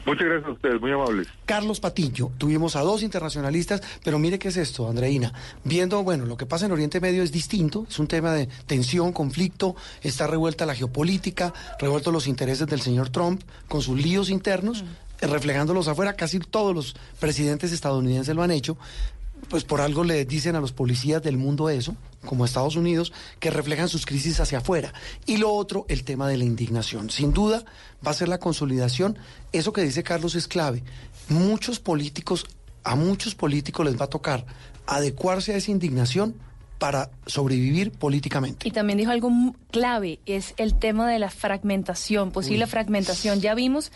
Muchas 0.06 0.26
gracias 0.26 0.50
a 0.50 0.54
ustedes, 0.54 0.82
muy 0.82 0.92
amables. 0.92 1.28
Carlos 1.46 1.80
Patiño, 1.80 2.32
tuvimos 2.38 2.76
a 2.76 2.82
dos 2.82 3.04
internacionalistas, 3.04 3.82
pero 4.04 4.20
mire 4.20 4.40
qué 4.40 4.50
es 4.50 4.58
esto, 4.58 4.90
Andreina. 4.90 5.34
Viendo, 5.64 6.04
bueno, 6.04 6.26
lo 6.26 6.38
que 6.38 6.46
pasa 6.46 6.66
en 6.66 6.72
Oriente 6.72 7.00
Medio 7.00 7.24
es 7.24 7.32
distinto, 7.32 7.86
es 7.90 8.00
un 8.00 8.08
tema 8.08 8.34
de 8.34 8.48
tensión, 8.66 9.14
conflicto, 9.14 9.76
está 10.02 10.28
revuelta 10.28 10.66
la 10.66 10.76
geopolítica, 10.76 11.54
revueltos 11.80 12.14
los 12.14 12.28
intereses 12.28 12.68
del 12.68 12.82
señor 12.82 13.10
Trump 13.10 13.42
con 13.68 13.82
sus 13.82 14.02
líos 14.02 14.30
internos, 14.30 14.84
eh, 15.22 15.28
reflejándolos 15.28 15.88
afuera, 15.88 16.14
casi 16.14 16.40
todos 16.40 16.74
los 16.76 16.96
presidentes 17.20 17.72
estadounidenses 17.72 18.36
lo 18.36 18.44
han 18.44 18.52
hecho. 18.52 18.78
Pues 19.52 19.66
por 19.66 19.82
algo 19.82 20.06
le 20.06 20.24
dicen 20.24 20.56
a 20.56 20.62
los 20.62 20.72
policías 20.72 21.22
del 21.22 21.36
mundo 21.36 21.70
eso, 21.70 21.98
como 22.26 22.46
Estados 22.46 22.78
Unidos, 22.78 23.12
que 23.42 23.52
reflejan 23.52 23.90
sus 23.90 24.06
crisis 24.06 24.40
hacia 24.40 24.60
afuera. 24.60 24.94
Y 25.26 25.36
lo 25.36 25.52
otro, 25.52 25.86
el 25.90 26.06
tema 26.06 26.30
de 26.30 26.38
la 26.38 26.46
indignación. 26.46 27.10
Sin 27.10 27.34
duda, 27.34 27.66
va 28.06 28.12
a 28.12 28.14
ser 28.14 28.30
la 28.30 28.40
consolidación. 28.40 29.18
Eso 29.52 29.74
que 29.74 29.82
dice 29.82 30.04
Carlos 30.04 30.36
es 30.36 30.48
clave. 30.48 30.86
Muchos 31.28 31.82
políticos, 31.82 32.46
a 32.86 32.96
muchos 32.96 33.36
políticos 33.36 33.86
les 33.86 34.00
va 34.00 34.06
a 34.06 34.10
tocar 34.10 34.46
adecuarse 34.88 35.54
a 35.54 35.58
esa 35.58 35.72
indignación 35.72 36.36
para 36.82 37.12
sobrevivir 37.28 37.92
políticamente. 37.92 38.68
Y 38.68 38.72
también 38.72 38.98
dijo 38.98 39.12
algo 39.12 39.30
clave, 39.70 40.18
es 40.26 40.56
el 40.58 40.74
tema 40.74 41.08
de 41.08 41.20
la 41.20 41.30
fragmentación, 41.30 42.32
posible 42.32 42.66
Uy. 42.66 42.72
fragmentación. 42.72 43.40
Ya 43.40 43.54
vimos 43.54 43.92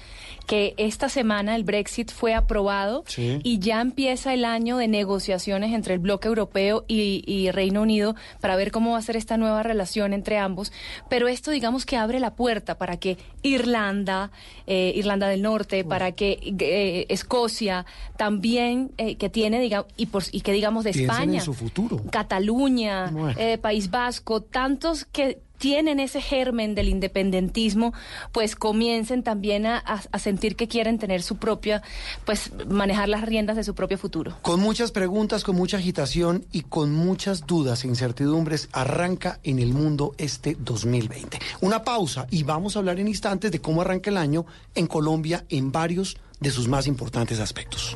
que 0.46 0.76
esta 0.78 1.10
semana 1.10 1.56
el 1.56 1.64
Brexit 1.64 2.12
fue 2.12 2.36
aprobado 2.36 3.04
Sí. 3.08 3.40
y 3.44 3.58
ya 3.58 3.82
empieza 3.82 4.36
el 4.36 4.46
año 4.46 4.78
de 4.78 4.88
negociaciones 4.88 5.74
entre 5.74 5.96
el 5.96 6.00
bloque 6.00 6.28
europeo 6.28 6.86
y, 6.88 7.24
y 7.26 7.50
Reino 7.50 7.82
Unido 7.82 8.16
para 8.40 8.56
ver 8.56 8.72
cómo 8.72 8.92
va 8.92 9.00
a 9.00 9.02
ser 9.02 9.16
esta 9.18 9.36
nueva 9.36 9.64
relación 9.64 10.14
entre 10.14 10.38
ambos. 10.38 10.72
Pero 11.10 11.28
esto 11.28 11.50
digamos 11.50 11.88
que 11.88 11.98
abre 11.98 12.20
la 12.20 12.36
puerta 12.36 12.78
para 12.78 12.98
que 12.98 13.18
Irlanda, 13.42 14.30
eh, 14.68 14.94
Irlanda 14.96 15.28
del 15.28 15.42
Norte, 15.42 15.84
para 15.84 16.12
que 16.12 16.38
eh, 16.60 17.08
Escocia 17.10 17.88
también, 18.16 18.92
eh, 19.00 19.16
que 19.16 19.30
tiene, 19.30 19.60
digamos, 19.60 19.88
y, 19.98 20.06
por, 20.06 20.22
y 20.32 20.42
que 20.42 20.52
digamos 20.54 20.84
de 20.84 20.92
Piensen 20.92 21.12
España. 21.16 21.40
en 21.40 21.46
su 21.46 21.54
futuro. 21.56 22.00
Cataluña, 22.12 22.75
Bueno. 23.12 23.34
eh, 23.40 23.58
País 23.58 23.90
Vasco, 23.90 24.42
tantos 24.42 25.06
que 25.06 25.42
tienen 25.58 26.02
ese 26.02 26.20
germen 26.20 26.76
del 26.76 26.90
independentismo, 26.90 27.94
pues 28.34 28.58
comiencen 28.58 29.24
también 29.24 29.66
a, 29.66 29.78
a- 29.78 30.02
a 30.12 30.20
sentir 30.20 30.58
que 30.58 30.68
quieren 30.68 31.00
tener 31.00 31.24
su 31.24 31.38
propia, 31.38 31.82
pues 32.26 32.52
manejar 32.68 33.08
las 33.08 33.22
riendas 33.24 33.56
de 33.56 33.64
su 33.64 33.74
propio 33.74 33.98
futuro. 33.98 34.36
Con 34.42 34.60
muchas 34.60 34.92
preguntas, 34.92 35.46
con 35.46 35.56
mucha 35.56 35.78
agitación 35.78 36.46
y 36.52 36.64
con 36.64 36.94
muchas 36.94 37.48
dudas 37.48 37.86
e 37.86 37.88
incertidumbres, 37.88 38.68
arranca 38.74 39.40
en 39.44 39.60
el 39.60 39.74
mundo 39.74 40.14
este 40.18 40.58
2020. 40.60 41.40
Una 41.62 41.84
pausa 41.84 42.28
y 42.30 42.44
vamos 42.44 42.76
a 42.76 42.80
hablar 42.80 43.00
en 43.00 43.08
instantes 43.08 43.50
de 43.50 43.62
cómo 43.62 43.82
arranca 43.82 44.10
el 44.10 44.18
año 44.18 44.46
en 44.76 44.88
Colombia 44.88 45.46
en 45.48 45.72
varios 45.72 46.18
de 46.42 46.52
sus 46.52 46.68
más 46.68 46.86
importantes 46.86 47.40
aspectos. 47.40 47.96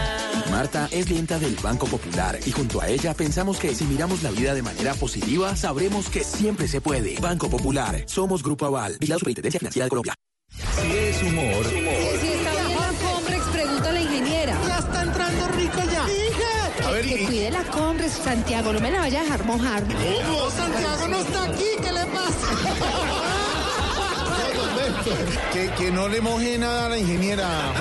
Marta 0.61 0.87
es 0.91 1.07
clienta 1.07 1.39
del 1.39 1.55
Banco 1.55 1.87
Popular 1.87 2.37
y 2.45 2.51
junto 2.51 2.79
a 2.81 2.87
ella 2.87 3.15
pensamos 3.15 3.57
que 3.57 3.73
si 3.73 3.83
miramos 3.85 4.21
la 4.21 4.29
vida 4.29 4.53
de 4.53 4.61
manera 4.61 4.93
positiva, 4.93 5.55
sabremos 5.55 6.07
que 6.07 6.23
siempre 6.23 6.67
se 6.67 6.79
puede. 6.81 7.19
Banco 7.19 7.49
Popular, 7.49 8.03
somos 8.05 8.43
Grupo 8.43 8.67
Aval, 8.67 8.95
y 8.99 9.07
la 9.07 9.17
Superintendencia 9.17 9.57
Financiera 9.57 9.85
de 9.85 9.89
Colombia. 9.89 10.13
Si 10.51 10.87
es 10.87 11.23
humor, 11.23 11.65
Si 11.65 11.77
está 12.27 12.51
bien 12.51 12.75
la 12.75 13.09
Conrex, 13.09 13.43
pregunta 13.45 13.89
a 13.89 13.91
la 13.91 14.01
ingeniera. 14.01 14.61
Ya 14.67 14.77
está 14.77 15.01
entrando 15.01 15.47
rico 15.47 15.79
ya. 15.91 16.05
Hija. 16.07 16.87
A 16.87 16.91
ver, 16.91 17.05
que 17.07 17.25
cuide 17.25 17.49
la 17.49 17.63
Conrex, 17.63 18.11
Santiago, 18.11 18.71
no 18.71 18.79
me 18.79 18.91
la 18.91 18.99
vaya 18.99 19.21
a 19.21 19.23
dejar 19.23 19.45
mojar. 19.45 19.83
¿Cómo? 19.83 20.49
Santiago 20.51 21.07
no 21.07 21.17
está 21.21 21.43
aquí, 21.45 21.69
¿qué 21.81 21.91
le 21.91 22.05
pasa? 22.05 23.30
Que, 25.53 25.69
que 25.77 25.91
no 25.91 26.07
le 26.07 26.21
moje 26.21 26.57
nada 26.57 26.85
a 26.85 26.89
la 26.89 26.97
ingeniera. 26.97 27.73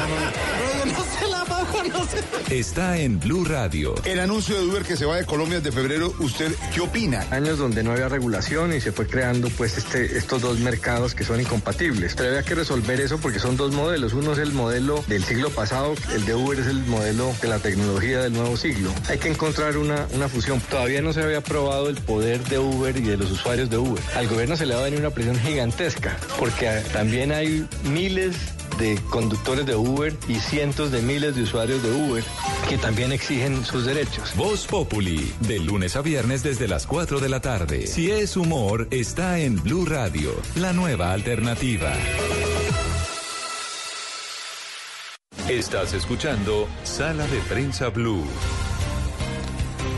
Pero 0.59 0.85
yo 0.85 0.99
no 0.99 1.05
se 1.05 1.29
la 1.29 1.45
bajo, 1.45 1.83
no 1.85 2.05
sé. 2.05 2.59
está 2.59 2.99
en 2.99 3.21
Blue 3.21 3.45
Radio. 3.45 3.95
El 4.05 4.19
anuncio 4.19 4.57
de 4.57 4.67
Uber 4.67 4.83
que 4.83 4.97
se 4.97 5.05
va 5.05 5.17
de 5.17 5.25
Colombia 5.25 5.61
desde 5.61 5.73
febrero, 5.73 6.13
¿usted 6.19 6.53
qué 6.75 6.81
opina? 6.81 7.27
Años 7.31 7.59
donde 7.59 7.83
no 7.83 7.93
había 7.93 8.09
regulación 8.09 8.73
y 8.75 8.81
se 8.81 8.91
fue 8.91 9.07
creando 9.07 9.49
pues 9.51 9.79
este, 9.79 10.19
estos 10.19 10.43
dos 10.43 10.59
mercados 10.59 11.15
que 11.15 11.25
son 11.25 11.41
incompatibles. 11.41 12.15
Pero 12.17 12.31
había 12.31 12.43
que 12.43 12.57
resolver 12.57 13.01
eso 13.01 13.19
porque 13.19 13.39
son 13.39 13.57
dos 13.57 13.73
modelos. 13.73 14.15
Uno 14.15 14.33
es 14.33 14.39
el 14.39 14.53
modelo 14.53 15.05
del 15.07 15.25
siglo 15.25 15.51
pasado, 15.51 15.95
el 16.13 16.25
de 16.25 16.35
Uber 16.35 16.59
es 16.59 16.67
el 16.67 16.81
modelo 16.87 17.33
de 17.41 17.49
la 17.49 17.59
tecnología 17.59 18.21
del 18.23 18.33
nuevo 18.33 18.57
siglo. 18.57 18.91
Hay 19.09 19.19
que 19.19 19.29
encontrar 19.29 19.77
una, 19.77 20.07
una 20.13 20.29
fusión. 20.29 20.61
Todavía 20.61 21.03
no 21.03 21.13
se 21.13 21.23
había 21.23 21.41
probado 21.41 21.89
el 21.89 21.97
poder 21.97 22.43
de 22.49 22.59
Uber 22.59 22.97
y 22.97 23.03
de 23.03 23.17
los 23.17 23.31
usuarios 23.31 23.71
de 23.71 23.79
Uber. 23.79 24.03
Al 24.17 24.27
gobierno 24.27 24.57
se 24.57 24.67
le 24.67 24.75
va 24.75 24.81
a 24.81 24.85
venir 24.85 24.99
una 24.99 25.11
presión 25.11 25.39
gigantesca 25.39 26.17
porque 26.39 26.69
también 27.01 27.33
hay 27.33 27.67
miles 27.85 28.37
de 28.79 29.01
conductores 29.09 29.65
de 29.65 29.75
Uber 29.75 30.15
y 30.29 30.35
cientos 30.35 30.93
de 30.93 31.01
miles 31.01 31.35
de 31.35 31.45
usuarios 31.45 31.83
de 31.83 31.91
Uber 31.91 32.23
que 32.69 32.77
también 32.77 33.11
exigen 33.11 33.65
sus 33.65 33.87
derechos. 33.87 34.37
Voz 34.37 34.67
Populi, 34.67 35.33
de 35.41 35.61
lunes 35.61 35.97
a 35.97 36.03
viernes 36.03 36.43
desde 36.43 36.69
las 36.69 36.87
4 36.87 37.19
de 37.19 37.31
la 37.31 37.41
tarde. 37.41 37.87
Si 37.87 38.11
es 38.11 38.37
humor, 38.37 38.87
está 38.91 39.39
en 39.39 39.63
Blue 39.63 39.87
Radio, 39.87 40.31
la 40.57 40.75
nueva 40.75 41.15
alternativa. 41.15 41.91
Estás 45.49 45.95
escuchando 45.95 46.69
Sala 46.85 47.27
de 47.29 47.39
Prensa 47.49 47.89
Blue. 47.89 48.27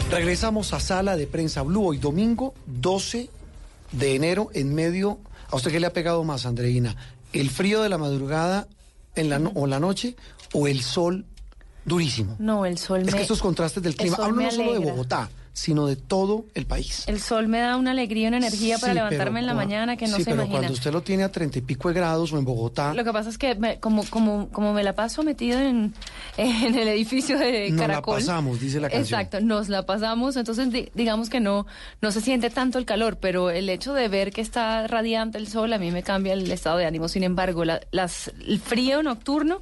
Regresamos 0.09 0.73
a 0.73 0.79
Sala 0.79 1.17
de 1.17 1.27
Prensa 1.27 1.63
Blue 1.63 1.85
hoy 1.85 1.99
domingo 1.99 2.55
12 2.67 3.29
de 3.91 4.15
enero 4.15 4.51
en 4.55 4.73
medio... 4.73 5.19
¿A 5.53 5.57
usted 5.57 5.71
qué 5.71 5.79
le 5.81 5.87
ha 5.87 5.93
pegado 5.93 6.25
más, 6.25 6.47
Andreina? 6.47 6.97
¿El 7.33 7.51
frío 7.51 7.83
de 7.83 7.89
la 7.89 7.99
madrugada 7.99 8.67
en 9.15 9.29
la 9.29 9.39
no- 9.39 9.53
o 9.55 9.67
la 9.67 9.79
noche 9.79 10.17
o 10.55 10.67
el 10.67 10.81
sol 10.83 11.27
durísimo? 11.85 12.37
No, 12.39 12.65
el 12.67 12.79
sol 12.79 13.01
Es 13.01 13.07
me... 13.07 13.13
que 13.13 13.23
estos 13.23 13.41
contrastes 13.41 13.83
del 13.83 13.93
el 13.93 13.97
clima, 13.99 14.17
hablo 14.21 14.43
no 14.43 14.51
solo 14.51 14.73
de. 14.73 14.79
Bogotá, 14.79 15.29
sino 15.55 15.87
de 15.87 15.97
todo 15.97 16.47
el 16.55 16.65
país. 16.67 17.05
El 17.07 17.21
sol 17.21 17.47
me 17.49 17.59
da 17.61 17.77
una 17.77 17.91
alegría, 17.91 18.29
una 18.29 18.39
energía 18.39 18.79
para 18.79 18.93
Sí, 18.93 18.97
levantarme 18.97 19.25
pero 19.25 19.39
en 19.41 19.47
la 19.47 19.55
mañana 19.55 19.97
que 19.97 20.07
no 20.07 20.17
sí, 20.17 20.25
se 20.25 20.31
pero 20.31 20.43
imagina. 20.43 20.59
cuando 20.61 20.73
usted 20.73 20.93
lo 20.93 21.03
tiene 21.03 21.25
a 21.25 21.31
treinta 21.31 21.59
y 21.59 21.61
pico 21.61 21.89
de 21.89 21.95
grados 21.95 22.33
o 22.33 22.39
en 22.39 22.45
Bogotá, 22.45 22.95
Lo 22.95 23.05
que 23.05 23.13
pasa 23.13 23.29
es 23.29 23.37
que 23.37 23.55
me- 23.55 23.79
como, 23.79 24.03
como, 24.05 24.49
como 24.49 24.73
me 24.73 24.83
la 24.83 24.95
paso 24.95 25.23
metido 25.23 25.61
en, 25.61 25.93
en 26.39 26.75
el 26.75 26.89
edificio 26.89 27.39
de 27.39 27.69
Nos 27.71 27.81
la 27.81 27.87
Caracol. 27.87 28.19
pasamos, 28.21 28.61
dice 28.61 28.81
la 28.81 28.89
canción. 28.89 29.21
Exacto, 29.21 29.41
nos 29.45 29.69
la 29.69 29.85
pasamos, 29.85 30.37
entonces 30.37 30.71
di- 30.73 30.89
digamos 30.95 31.29
que 31.29 31.41
no, 31.41 31.67
no 32.01 32.11
se 32.13 32.21
siente 32.23 32.49
tanto 32.49 32.79
el 32.79 32.87
calor, 32.87 33.19
pero 33.19 33.51
el 33.51 33.69
hecho 33.69 33.93
de 33.93 34.09
ver 34.09 34.33
que 34.33 34.41
está 34.41 34.87
radiante 34.87 35.37
el 35.39 35.49
sol 35.49 35.73
a 35.75 35.79
mí 35.79 35.91
me 35.91 36.03
cambia 36.03 36.33
el 36.33 36.51
estado 36.51 36.79
de 36.79 36.87
ánimo. 36.87 37.09
Sin 37.09 37.25
embargo, 37.25 37.65
la- 37.67 37.81
las, 37.91 38.33
el 38.47 38.59
frío 38.59 39.03
nocturno 39.03 39.61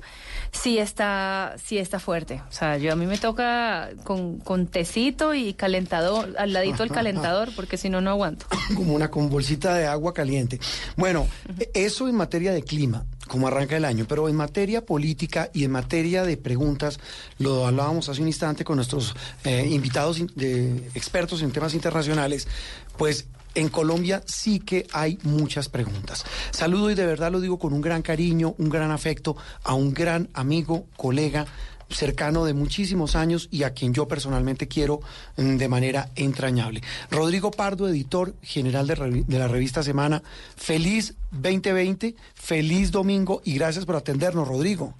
sí 0.53 0.79
está, 0.79 1.55
sí 1.65 1.79
está 1.79 1.99
fuerte. 1.99 2.43
O 2.49 2.53
sea, 2.53 2.77
yo 2.77 2.93
a 2.93 2.97
mí 2.97 3.07
me 3.07 3.19
toca 3.19 3.91
con, 4.05 4.39
con 4.39 4.67
tecito 4.67 5.35
y 5.35 5.55
calentador, 5.55 6.35
al 6.39 6.53
ladito 6.53 6.83
el 6.83 6.91
calentador, 6.91 7.51
porque 7.55 7.77
si 7.77 7.89
no, 7.89 8.01
no 8.01 8.11
aguanto. 8.11 8.47
como 8.77 8.95
una 8.95 9.11
con 9.11 9.31
bolsita 9.31 9.75
de 9.75 9.87
agua 9.87 10.13
caliente. 10.15 10.61
Bueno, 10.97 11.27
eso 11.75 12.09
en 12.09 12.15
materia 12.17 12.53
de 12.53 12.63
clima, 12.63 13.05
como 13.29 13.47
arranca 13.47 13.77
el 13.77 13.85
año, 13.85 14.07
pero 14.09 14.29
en 14.29 14.37
materia 14.37 14.85
política 14.85 15.51
y 15.53 15.65
en 15.65 15.71
materia 15.71 16.25
de 16.25 16.37
preguntas, 16.37 16.99
lo 17.39 17.67
hablábamos 17.67 18.09
hace 18.09 18.21
un 18.21 18.27
instante 18.29 18.65
con 18.65 18.77
nuestros 18.77 19.15
eh, 19.45 19.67
invitados 19.71 20.19
in- 20.19 20.31
de 20.35 20.91
expertos 20.95 21.43
en 21.43 21.53
temas 21.53 21.75
internacionales, 21.75 22.49
pues 22.97 23.27
en 23.55 23.69
Colombia 23.69 24.23
sí 24.27 24.61
que 24.61 24.87
hay 24.93 25.19
muchas 25.23 25.69
preguntas. 25.69 26.25
Saludo 26.51 26.91
y 26.91 26.95
de 26.95 27.07
verdad 27.07 27.31
lo 27.33 27.41
digo 27.41 27.59
con 27.59 27.73
un 27.73 27.81
gran 27.81 28.03
cariño, 28.03 28.55
un 28.59 28.69
gran 28.71 28.91
afecto 28.91 29.37
a 29.65 29.75
un 29.75 29.93
gran 29.95 30.29
amigo, 30.35 30.87
colega, 30.97 31.47
cercano 31.89 32.45
de 32.45 32.55
muchísimos 32.55 33.17
años 33.17 33.49
y 33.51 33.65
a 33.65 33.75
quien 33.75 33.93
yo 33.93 34.07
personalmente 34.07 34.69
quiero 34.69 35.01
mm, 35.37 35.57
de 35.57 35.69
manera 35.69 36.11
entrañable. 36.15 36.83
Rodrigo 37.11 37.51
Pardo, 37.51 37.89
editor 37.89 38.35
general 38.43 38.87
de, 38.87 39.25
de 39.27 39.39
la 39.41 39.49
revista 39.49 39.83
Semana, 39.83 40.23
feliz 40.57 41.15
2020, 41.33 42.15
feliz 42.35 42.93
domingo 42.93 43.43
y 43.45 43.55
gracias 43.59 43.87
por 43.87 43.97
atendernos, 43.97 44.47
Rodrigo. 44.47 44.95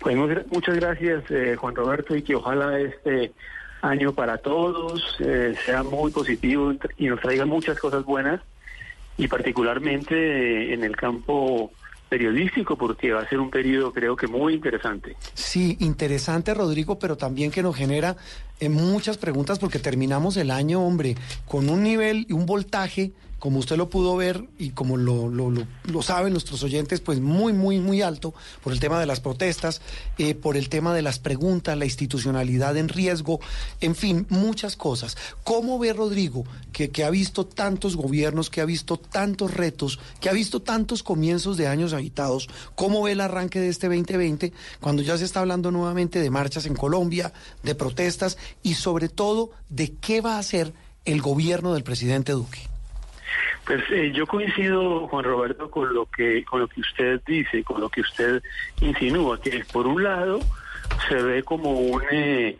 Pues 0.00 0.16
mu- 0.16 0.28
muchas 0.50 0.74
gracias, 0.76 1.22
eh, 1.30 1.54
Juan 1.56 1.76
Roberto, 1.76 2.16
y 2.16 2.22
que 2.22 2.34
ojalá 2.34 2.80
este 2.80 3.32
año 3.82 4.12
para 4.12 4.38
todos 4.38 5.16
eh, 5.20 5.54
sea 5.64 5.82
muy 5.82 6.10
positivo 6.10 6.72
y 6.96 7.06
nos 7.06 7.20
traiga 7.20 7.46
muchas 7.46 7.78
cosas 7.78 8.04
buenas, 8.04 8.40
y 9.18 9.26
particularmente 9.28 10.14
eh, 10.14 10.74
en 10.74 10.84
el 10.84 10.96
campo 10.96 11.72
periodístico, 12.08 12.76
porque 12.76 13.12
va 13.12 13.20
a 13.20 13.28
ser 13.28 13.38
un 13.38 13.50
periodo 13.50 13.92
creo 13.92 14.16
que 14.16 14.26
muy 14.26 14.54
interesante. 14.54 15.16
Sí, 15.34 15.76
interesante, 15.80 16.54
Rodrigo, 16.54 16.98
pero 16.98 17.16
también 17.16 17.50
que 17.50 17.62
nos 17.62 17.76
genera 17.76 18.16
eh, 18.60 18.70
muchas 18.70 19.18
preguntas 19.18 19.58
porque 19.58 19.78
terminamos 19.78 20.36
el 20.38 20.50
año, 20.50 20.82
hombre, 20.82 21.16
con 21.46 21.68
un 21.68 21.82
nivel 21.82 22.24
y 22.28 22.32
un 22.32 22.46
voltaje, 22.46 23.12
como 23.38 23.58
usted 23.58 23.76
lo 23.76 23.88
pudo 23.88 24.16
ver 24.16 24.44
y 24.58 24.70
como 24.70 24.96
lo, 24.96 26.02
saben 26.02 26.32
nuestros 26.32 26.62
oyentes, 26.62 27.00
pues 27.00 27.20
muy, 27.20 27.52
muy, 27.52 27.78
muy 27.78 28.02
alto 28.02 28.34
por 28.62 28.72
el 28.72 28.80
tema 28.80 28.98
de 28.98 29.06
las 29.06 29.20
protestas, 29.20 29.80
eh, 30.18 30.34
por 30.34 30.56
el 30.56 30.68
tema 30.68 30.94
de 30.94 31.02
las 31.02 31.18
preguntas, 31.18 31.76
la 31.76 31.84
institucionalidad 31.84 32.76
en 32.76 32.88
riesgo, 32.88 33.40
en 33.80 33.94
fin, 33.94 34.26
muchas 34.28 34.76
cosas. 34.76 35.16
¿Cómo 35.44 35.78
ve 35.78 35.92
Rodrigo, 35.92 36.44
que, 36.72 36.90
que 36.90 37.04
ha 37.04 37.10
visto 37.10 37.46
tantos 37.46 37.96
gobiernos, 37.96 38.50
que 38.50 38.60
ha 38.60 38.64
visto 38.64 38.96
tantos 38.96 39.54
retos, 39.54 39.98
que 40.20 40.28
ha 40.28 40.32
visto 40.32 40.60
tantos 40.60 41.02
comienzos 41.02 41.56
de 41.56 41.68
años 41.68 41.92
agitados, 41.92 42.48
cómo 42.74 43.02
ve 43.02 43.12
el 43.12 43.20
arranque 43.20 43.60
de 43.60 43.68
este 43.68 43.88
2020, 43.88 44.52
cuando 44.80 45.02
ya 45.02 45.16
se 45.16 45.24
está 45.24 45.40
hablando 45.40 45.70
nuevamente 45.70 46.20
de 46.20 46.30
marchas 46.30 46.66
en 46.66 46.74
Colombia, 46.74 47.32
de 47.62 47.74
protestas 47.74 48.38
y 48.62 48.74
sobre 48.74 49.08
todo 49.08 49.50
de 49.68 49.92
qué 49.92 50.20
va 50.20 50.36
a 50.36 50.40
hacer 50.40 50.72
el 51.04 51.22
gobierno 51.22 51.74
del 51.74 51.84
presidente 51.84 52.32
Duque? 52.32 52.77
Pues 53.68 53.84
eh, 53.90 54.12
yo 54.14 54.26
coincido, 54.26 55.06
Juan 55.08 55.26
Roberto, 55.26 55.70
con 55.70 55.92
lo 55.92 56.06
que 56.06 56.42
con 56.46 56.60
lo 56.60 56.68
que 56.68 56.80
usted 56.80 57.20
dice, 57.26 57.62
con 57.62 57.82
lo 57.82 57.90
que 57.90 58.00
usted 58.00 58.42
insinúa, 58.80 59.38
que 59.42 59.62
por 59.70 59.86
un 59.86 60.02
lado 60.02 60.40
se 61.06 61.16
ve 61.16 61.42
como 61.42 61.72
un, 61.72 62.02
eh, 62.10 62.56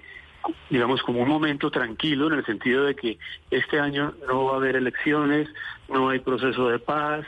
digamos, 0.68 1.02
como 1.02 1.22
un 1.22 1.28
momento 1.30 1.70
tranquilo 1.70 2.26
en 2.26 2.34
el 2.34 2.44
sentido 2.44 2.84
de 2.84 2.94
que 2.94 3.18
este 3.50 3.80
año 3.80 4.12
no 4.28 4.44
va 4.44 4.52
a 4.52 4.56
haber 4.56 4.76
elecciones, 4.76 5.48
no 5.88 6.10
hay 6.10 6.18
proceso 6.18 6.68
de 6.68 6.78
paz, 6.78 7.24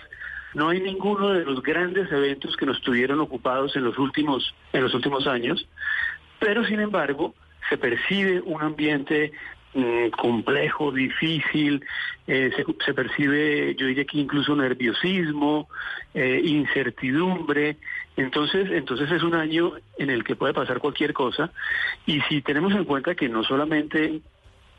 no 0.52 0.68
hay 0.68 0.82
ninguno 0.82 1.30
de 1.30 1.46
los 1.46 1.62
grandes 1.62 2.12
eventos 2.12 2.58
que 2.58 2.66
nos 2.66 2.82
tuvieron 2.82 3.18
ocupados 3.18 3.74
en 3.76 3.84
los 3.84 3.96
últimos 3.96 4.54
en 4.74 4.82
los 4.82 4.92
últimos 4.92 5.26
años, 5.26 5.66
pero 6.38 6.66
sin 6.66 6.80
embargo 6.80 7.34
se 7.70 7.78
percibe 7.78 8.42
un 8.42 8.60
ambiente 8.60 9.32
mm, 9.74 10.10
complejo, 10.10 10.92
difícil, 10.92 11.84
eh, 12.26 12.50
se, 12.84 12.94
percibe, 12.94 13.74
yo 13.74 13.86
diría 13.86 14.04
que 14.04 14.18
incluso 14.18 14.54
nerviosismo, 14.54 15.68
eh, 16.14 16.40
incertidumbre. 16.44 17.76
Entonces, 18.16 18.70
entonces 18.70 19.10
es 19.10 19.22
un 19.22 19.34
año 19.34 19.72
en 19.98 20.10
el 20.10 20.24
que 20.24 20.36
puede 20.36 20.54
pasar 20.54 20.78
cualquier 20.78 21.12
cosa. 21.12 21.52
Y 22.06 22.20
si 22.22 22.42
tenemos 22.42 22.72
en 22.72 22.84
cuenta 22.84 23.14
que 23.14 23.28
no 23.28 23.42
solamente 23.44 24.20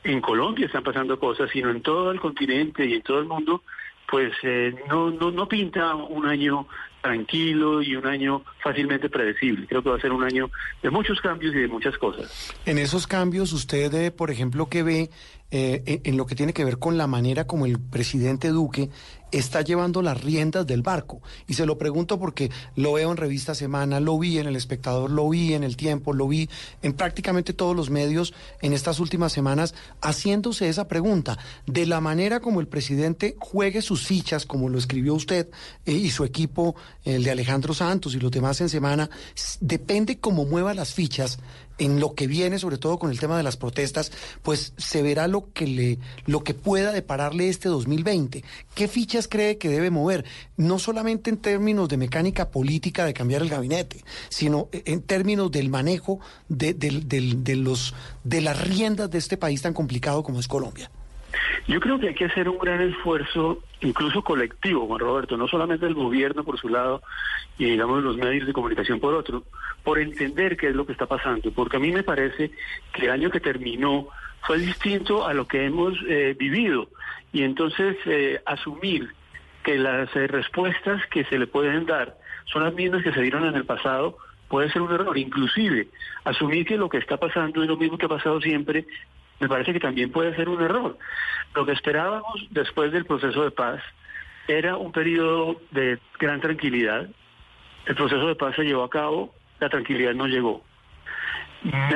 en 0.04 0.22
Colombia 0.22 0.66
están 0.66 0.84
pasando 0.84 1.20
cosas, 1.20 1.50
sino 1.52 1.70
en 1.70 1.82
todo 1.82 2.12
el 2.12 2.20
continente 2.20 2.86
y 2.86 2.94
en 2.94 3.02
todo 3.02 3.20
el 3.20 3.26
mundo, 3.26 3.64
pues 4.10 4.34
eh, 4.44 4.76
no, 4.90 5.10
no, 5.10 5.32
no 5.32 5.48
pinta 5.48 5.96
un 5.96 6.26
año 6.26 6.68
tranquilo 7.02 7.82
y 7.82 7.96
un 7.96 8.06
año 8.06 8.44
fácilmente 8.64 9.10
predecible. 9.10 9.68
Creo 9.68 9.84
que 9.84 9.90
va 9.90 9.98
a 9.98 10.02
ser 10.02 10.12
un 10.12 10.24
año 10.24 10.50
de 10.82 10.90
muchos 10.90 11.20
cambios 11.22 11.54
y 11.56 11.60
de 11.60 11.68
muchas 11.68 11.98
cosas. 11.98 12.54
En 12.66 12.78
esos 12.78 13.08
cambios, 13.08 13.54
usted, 13.54 13.94
eh, 13.94 14.12
por 14.12 14.32
ejemplo, 14.32 14.68
que 14.70 14.84
ve 14.84 15.10
eh, 15.52 15.84
en, 15.86 16.02
en 16.06 16.18
lo 16.18 16.26
que 16.26 16.36
tiene 16.36 16.54
que 16.54 16.64
ver 16.64 16.78
con 16.78 16.98
la 16.98 17.08
manera 17.08 17.46
como 17.46 17.66
el 17.66 17.80
presidente 17.80 18.50
Duque 18.50 18.90
está 19.32 19.62
llevando 19.62 20.02
las 20.02 20.22
riendas 20.22 20.68
del 20.68 20.82
barco. 20.82 21.22
Y 21.48 21.54
se 21.54 21.66
lo 21.66 21.78
pregunto 21.78 22.20
porque 22.20 22.52
lo 22.76 22.94
veo 22.94 23.12
en 23.12 23.18
Revista 23.18 23.56
Semana, 23.56 24.00
lo 24.00 24.20
vi 24.20 24.38
en 24.38 24.48
El 24.48 24.56
Espectador, 24.56 25.10
lo 25.10 25.30
vi 25.30 25.54
en 25.54 25.64
El 25.64 25.78
Tiempo, 25.78 26.14
lo 26.14 26.28
vi 26.28 26.50
en 26.82 26.94
prácticamente 26.94 27.54
todos 27.54 27.76
los 27.76 27.90
medios 27.90 28.34
en 28.62 28.74
estas 28.74 29.00
últimas 29.00 29.32
semanas 29.32 29.74
haciéndose 30.02 30.70
esa 30.70 30.88
pregunta. 30.88 31.38
De 31.66 31.86
la 31.86 32.02
manera 32.02 32.40
como 32.40 32.60
el 32.60 32.68
presidente 32.68 33.36
juegue 33.40 33.82
sus 33.82 34.06
fichas, 34.06 34.46
como 34.46 34.70
lo 34.70 34.78
escribió 34.78 35.14
usted 35.14 35.50
eh, 35.86 35.94
y 35.94 36.10
su 36.12 36.26
equipo, 36.26 36.76
el 37.04 37.24
de 37.24 37.32
Alejandro 37.32 37.74
Santos 37.74 38.14
y 38.16 38.20
los 38.20 38.32
demás 38.32 38.62
en 38.62 38.70
Semana, 38.70 39.10
depende 39.60 40.20
cómo 40.20 40.46
mueva 40.46 40.74
las 40.74 40.94
fichas 40.94 41.40
en 41.78 42.00
lo 42.00 42.14
que 42.14 42.28
viene, 42.28 42.60
sobre 42.60 42.78
todo 42.78 43.00
con 43.00 43.10
el 43.10 43.20
tema 43.20 43.38
de 43.38 43.44
las 43.44 43.58
protestas, 43.58 44.12
pues 44.44 44.74
se 44.78 45.02
verá 45.02 45.28
lo 45.28 45.52
que 45.52 45.66
le, 45.66 45.98
lo 46.28 46.44
que 46.44 46.54
pueda 46.54 46.92
depararle 46.92 47.50
este 47.50 47.70
2020. 47.70 48.44
¿Qué 48.76 48.88
fichas 48.88 49.28
cree 49.28 49.58
que 49.58 49.70
debe 49.70 49.90
mover? 49.90 50.26
No 50.58 50.78
solamente 50.78 51.32
en 51.32 51.38
términos 51.38 51.90
de 51.90 51.98
mecánica 51.98 52.52
política 52.52 53.04
de 53.06 53.14
cambiar 53.16 53.42
el 53.42 53.50
gabinete, 53.50 54.04
sino 54.30 54.70
en 54.72 55.02
términos 55.02 55.52
del 55.52 55.70
manejo 55.70 56.20
de, 56.50 56.76
del- 56.76 57.08
del- 57.08 57.44
de 57.44 57.56
los 57.56 57.96
de 58.24 58.42
las 58.42 58.62
riendas 58.62 59.10
de 59.10 59.18
este 59.18 59.38
país 59.38 59.64
tan 59.64 59.74
complicado 59.74 60.22
como 60.22 60.40
es 60.40 60.48
Colombia. 60.48 60.92
Yo 61.68 61.80
creo 61.80 62.00
que 62.00 62.10
hay 62.10 62.16
que 62.16 62.26
hacer 62.26 62.50
un 62.50 62.58
gran 62.58 62.82
esfuerzo, 62.82 63.60
incluso 63.82 64.24
colectivo, 64.24 64.88
Juan 64.88 65.00
Roberto, 65.00 65.38
no 65.38 65.48
solamente 65.48 65.86
el 65.86 65.94
gobierno 65.94 66.44
por 66.44 66.60
su 66.60 66.70
lado 66.70 67.02
y 67.58 67.66
digamos 67.66 68.04
los 68.04 68.18
medios 68.18 68.48
de 68.48 68.54
comunicación 68.54 69.00
por 69.00 69.14
otro, 69.14 69.44
por 69.84 70.00
entender 70.00 70.58
qué 70.58 70.70
es 70.70 70.76
lo 70.76 70.86
que 70.86 70.94
está 70.94 71.06
pasando, 71.06 71.52
porque 71.52 71.78
a 71.78 71.80
mí 71.80 71.92
me 71.92 72.04
parece 72.04 72.52
que 72.94 73.06
el 73.06 73.12
año 73.12 73.30
que 73.30 73.40
terminó 73.40 74.08
fue 74.42 74.58
distinto 74.60 75.26
a 75.26 75.34
lo 75.34 75.48
que 75.48 75.66
hemos 75.66 75.98
eh, 76.08 76.36
vivido. 76.38 76.90
Y 77.32 77.44
entonces 77.44 77.98
eh, 78.06 78.42
asumir 78.46 79.14
que 79.64 79.78
las 79.78 80.14
eh, 80.16 80.28
respuestas 80.28 81.06
que 81.08 81.24
se 81.26 81.38
le 81.38 81.48
pueden 81.48 81.86
dar 81.86 82.18
son 82.46 82.64
las 82.64 82.74
mismas 82.74 83.04
que 83.04 83.14
se 83.14 83.22
dieron 83.22 83.46
en 83.46 83.56
el 83.56 83.66
pasado 83.66 84.18
puede 84.48 84.72
ser 84.72 84.82
un 84.82 84.92
error, 84.92 85.18
inclusive 85.18 85.88
asumir 86.26 86.66
que 86.66 86.76
lo 86.76 86.90
que 86.90 86.98
está 86.98 87.18
pasando 87.18 87.62
es 87.62 87.70
lo 87.70 87.78
mismo 87.78 87.98
que 87.98 88.08
ha 88.08 88.10
pasado 88.10 88.42
siempre 88.42 88.86
me 89.42 89.50
parece 89.50 89.74
que 89.74 89.80
también 89.80 90.12
puede 90.12 90.36
ser 90.36 90.48
un 90.48 90.62
error. 90.62 90.98
Lo 91.54 91.66
que 91.66 91.74
esperábamos 91.74 92.48
después 92.52 92.92
del 92.94 93.06
proceso 93.06 93.44
de 93.44 93.52
paz 93.52 93.82
era 94.48 94.78
un 94.78 94.92
periodo 94.94 95.60
de 95.72 96.00
gran 96.20 96.40
tranquilidad. 96.40 97.10
El 97.86 97.96
proceso 97.96 98.28
de 98.28 98.36
paz 98.36 98.56
se 98.56 98.64
llevó 98.64 98.84
a 98.84 98.90
cabo, 98.90 99.34
la 99.60 99.68
tranquilidad 99.70 100.14
no 100.14 100.28
llegó. 100.28 100.64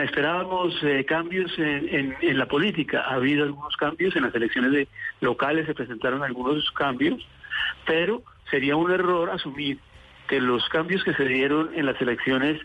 Esperábamos 0.03 0.75
eh, 0.83 1.05
cambios 1.05 1.57
en, 1.57 1.89
en- 1.89 2.17
en 2.21 2.37
la 2.37 2.45
política. 2.47 3.01
Ha 3.07 3.15
habido 3.15 3.43
algunos 3.43 3.75
cambios, 3.77 4.15
en 4.15 4.23
las 4.23 4.35
elecciones 4.35 4.71
de 4.71 4.87
locales 5.21 5.65
se 5.65 5.73
presentaron 5.73 6.21
algunos 6.23 6.69
cambios, 6.71 7.19
pero 7.85 8.21
sería 8.51 8.75
un 8.75 8.91
error 8.91 9.29
asumir 9.31 9.79
que 10.27 10.39
los 10.39 10.67
cambios 10.69 11.03
que 11.03 11.13
se 11.13 11.25
dieron 11.25 11.71
en 11.75 11.85
las 11.87 11.99
elecciones 12.01 12.61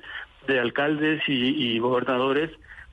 de 0.47 0.61
alcaldes 0.61 1.23
y, 1.27 1.33
y 1.75 1.79
gobernadores 1.79 2.51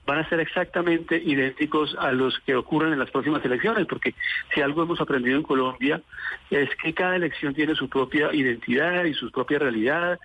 van 0.08 0.20
a 0.20 0.30
ser 0.30 0.40
exactamente 0.40 1.22
idénticos 1.24 1.96
a 2.00 2.14
los 2.14 2.40
que 2.40 2.56
ocurren 2.56 2.94
en 2.94 3.00
las 3.00 3.12
próximas 3.12 3.44
elecciones, 3.44 3.86
porque 3.86 4.16
si 4.54 4.62
algo 4.62 4.82
hemos 4.82 5.02
aprendido 5.02 5.36
en 5.36 5.44
Colombia 5.44 6.02
es 6.50 6.70
que 6.82 6.94
cada 6.94 7.18
elección 7.18 7.54
tiene 7.54 7.76
su 7.76 7.90
propia 7.90 8.34
identidad 8.34 9.04
y 9.04 9.14
su 9.14 9.30
propia 9.30 9.60
realidad. 9.60 10.18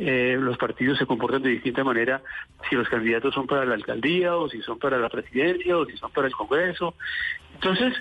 Eh, 0.00 0.36
los 0.40 0.56
partidos 0.58 0.98
se 0.98 1.06
comportan 1.06 1.42
de 1.42 1.50
distinta 1.50 1.82
manera 1.82 2.20
si 2.68 2.76
los 2.76 2.88
candidatos 2.88 3.32
son 3.34 3.46
para 3.46 3.64
la 3.64 3.74
alcaldía 3.74 4.36
o 4.36 4.48
si 4.48 4.60
son 4.62 4.78
para 4.78 4.98
la 4.98 5.08
presidencia 5.08 5.76
o 5.76 5.86
si 5.86 5.96
son 5.96 6.10
para 6.12 6.26
el 6.28 6.34
Congreso. 6.34 6.94
Entonces, 7.54 7.94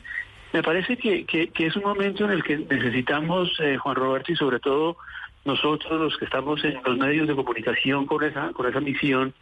me 0.53 0.63
parece 0.63 0.97
que, 0.97 1.25
que- 1.25 1.51
es 1.65 1.75
un 1.75 1.83
momento 1.83 2.25
en 2.25 2.31
el 2.31 2.43
que 2.43 2.57
necesitamos, 2.57 3.49
eh, 3.59 3.77
Juan 3.77 3.95
Roberto, 3.95 4.31
y 4.31 4.35
sobre 4.35 4.59
todo 4.59 4.97
nosotros 5.45 5.99
los 6.01 6.17
que 6.17 6.25
estamos 6.25 6.63
en 6.65 6.79
los 6.83 6.97
medios 6.97 7.27
de 7.27 7.35
comunicación 7.35 8.05
con 8.05 8.23
esa, 8.23 8.51
con 8.53 8.67
esa 8.67 8.79
misión, 8.79 9.33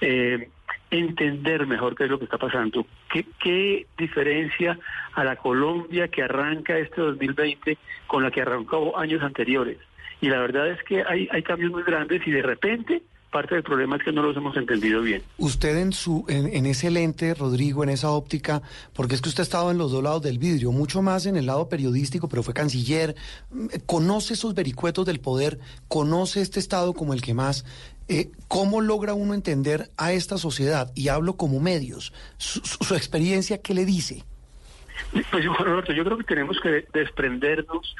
eh, 0.00 0.48
entender 0.90 1.66
mejor 1.66 1.94
qué 1.94 2.04
es 2.04 2.10
lo 2.10 2.18
que 2.18 2.24
está 2.24 2.38
pasando. 2.38 2.86
¿Qué, 3.10 3.26
¿Qué 3.40 3.86
diferencia 3.98 4.78
a 5.14 5.24
la 5.24 5.36
Colombia 5.36 6.08
que 6.08 6.22
arranca 6.22 6.78
este 6.78 7.00
2020 7.00 7.78
con 8.06 8.22
la 8.22 8.30
que 8.30 8.42
arrancó 8.42 8.96
años 8.98 9.22
anteriores? 9.22 9.78
Y 10.20 10.28
la 10.28 10.40
verdad 10.40 10.68
es 10.68 10.82
que 10.84 11.02
hay, 11.02 11.28
hay 11.30 11.42
cambios 11.42 11.72
muy 11.72 11.82
grandes 11.82 12.26
y 12.26 12.30
de 12.30 12.42
repente 12.42 13.02
parte 13.36 13.54
del 13.54 13.64
problema 13.64 13.96
es 13.96 14.02
que 14.02 14.12
no 14.12 14.22
los 14.22 14.34
hemos 14.36 14.56
entendido 14.56 15.02
bien. 15.02 15.22
Usted 15.36 15.76
en 15.78 15.92
su 15.92 16.24
en, 16.28 16.46
en 16.46 16.64
ese 16.66 16.90
lente, 16.90 17.34
Rodrigo, 17.34 17.82
en 17.84 17.90
esa 17.90 18.10
óptica, 18.10 18.62
porque 18.94 19.14
es 19.14 19.20
que 19.20 19.28
usted 19.28 19.40
ha 19.40 19.48
estado 19.50 19.70
en 19.70 19.76
los 19.78 19.92
dos 19.92 20.02
lados 20.02 20.22
del 20.22 20.38
vidrio, 20.38 20.72
mucho 20.72 21.02
más 21.02 21.26
en 21.26 21.36
el 21.36 21.44
lado 21.46 21.68
periodístico, 21.68 22.28
pero 22.28 22.42
fue 22.42 22.54
canciller, 22.54 23.14
conoce 23.84 24.34
esos 24.34 24.54
vericuetos 24.54 25.04
del 25.04 25.20
poder, 25.20 25.58
conoce 25.88 26.40
este 26.40 26.60
estado 26.60 26.94
como 26.94 27.12
el 27.12 27.20
que 27.20 27.34
más. 27.34 27.64
Eh, 28.08 28.30
¿Cómo 28.48 28.80
logra 28.80 29.14
uno 29.14 29.34
entender 29.34 29.90
a 29.96 30.12
esta 30.12 30.38
sociedad? 30.38 30.92
Y 30.94 31.08
hablo 31.08 31.36
como 31.36 31.58
medios. 31.60 32.12
Su, 32.38 32.60
su- 32.60 32.84
su 32.84 32.94
experiencia, 32.94 33.58
¿qué 33.58 33.74
le 33.74 33.84
dice? 33.84 34.24
Pues 35.12 35.46
Juan 35.46 35.64
Roberto, 35.64 35.92
yo 35.92 36.04
creo 36.04 36.16
que 36.16 36.24
tenemos 36.24 36.56
que 36.62 36.86
desprendernos 36.94 37.94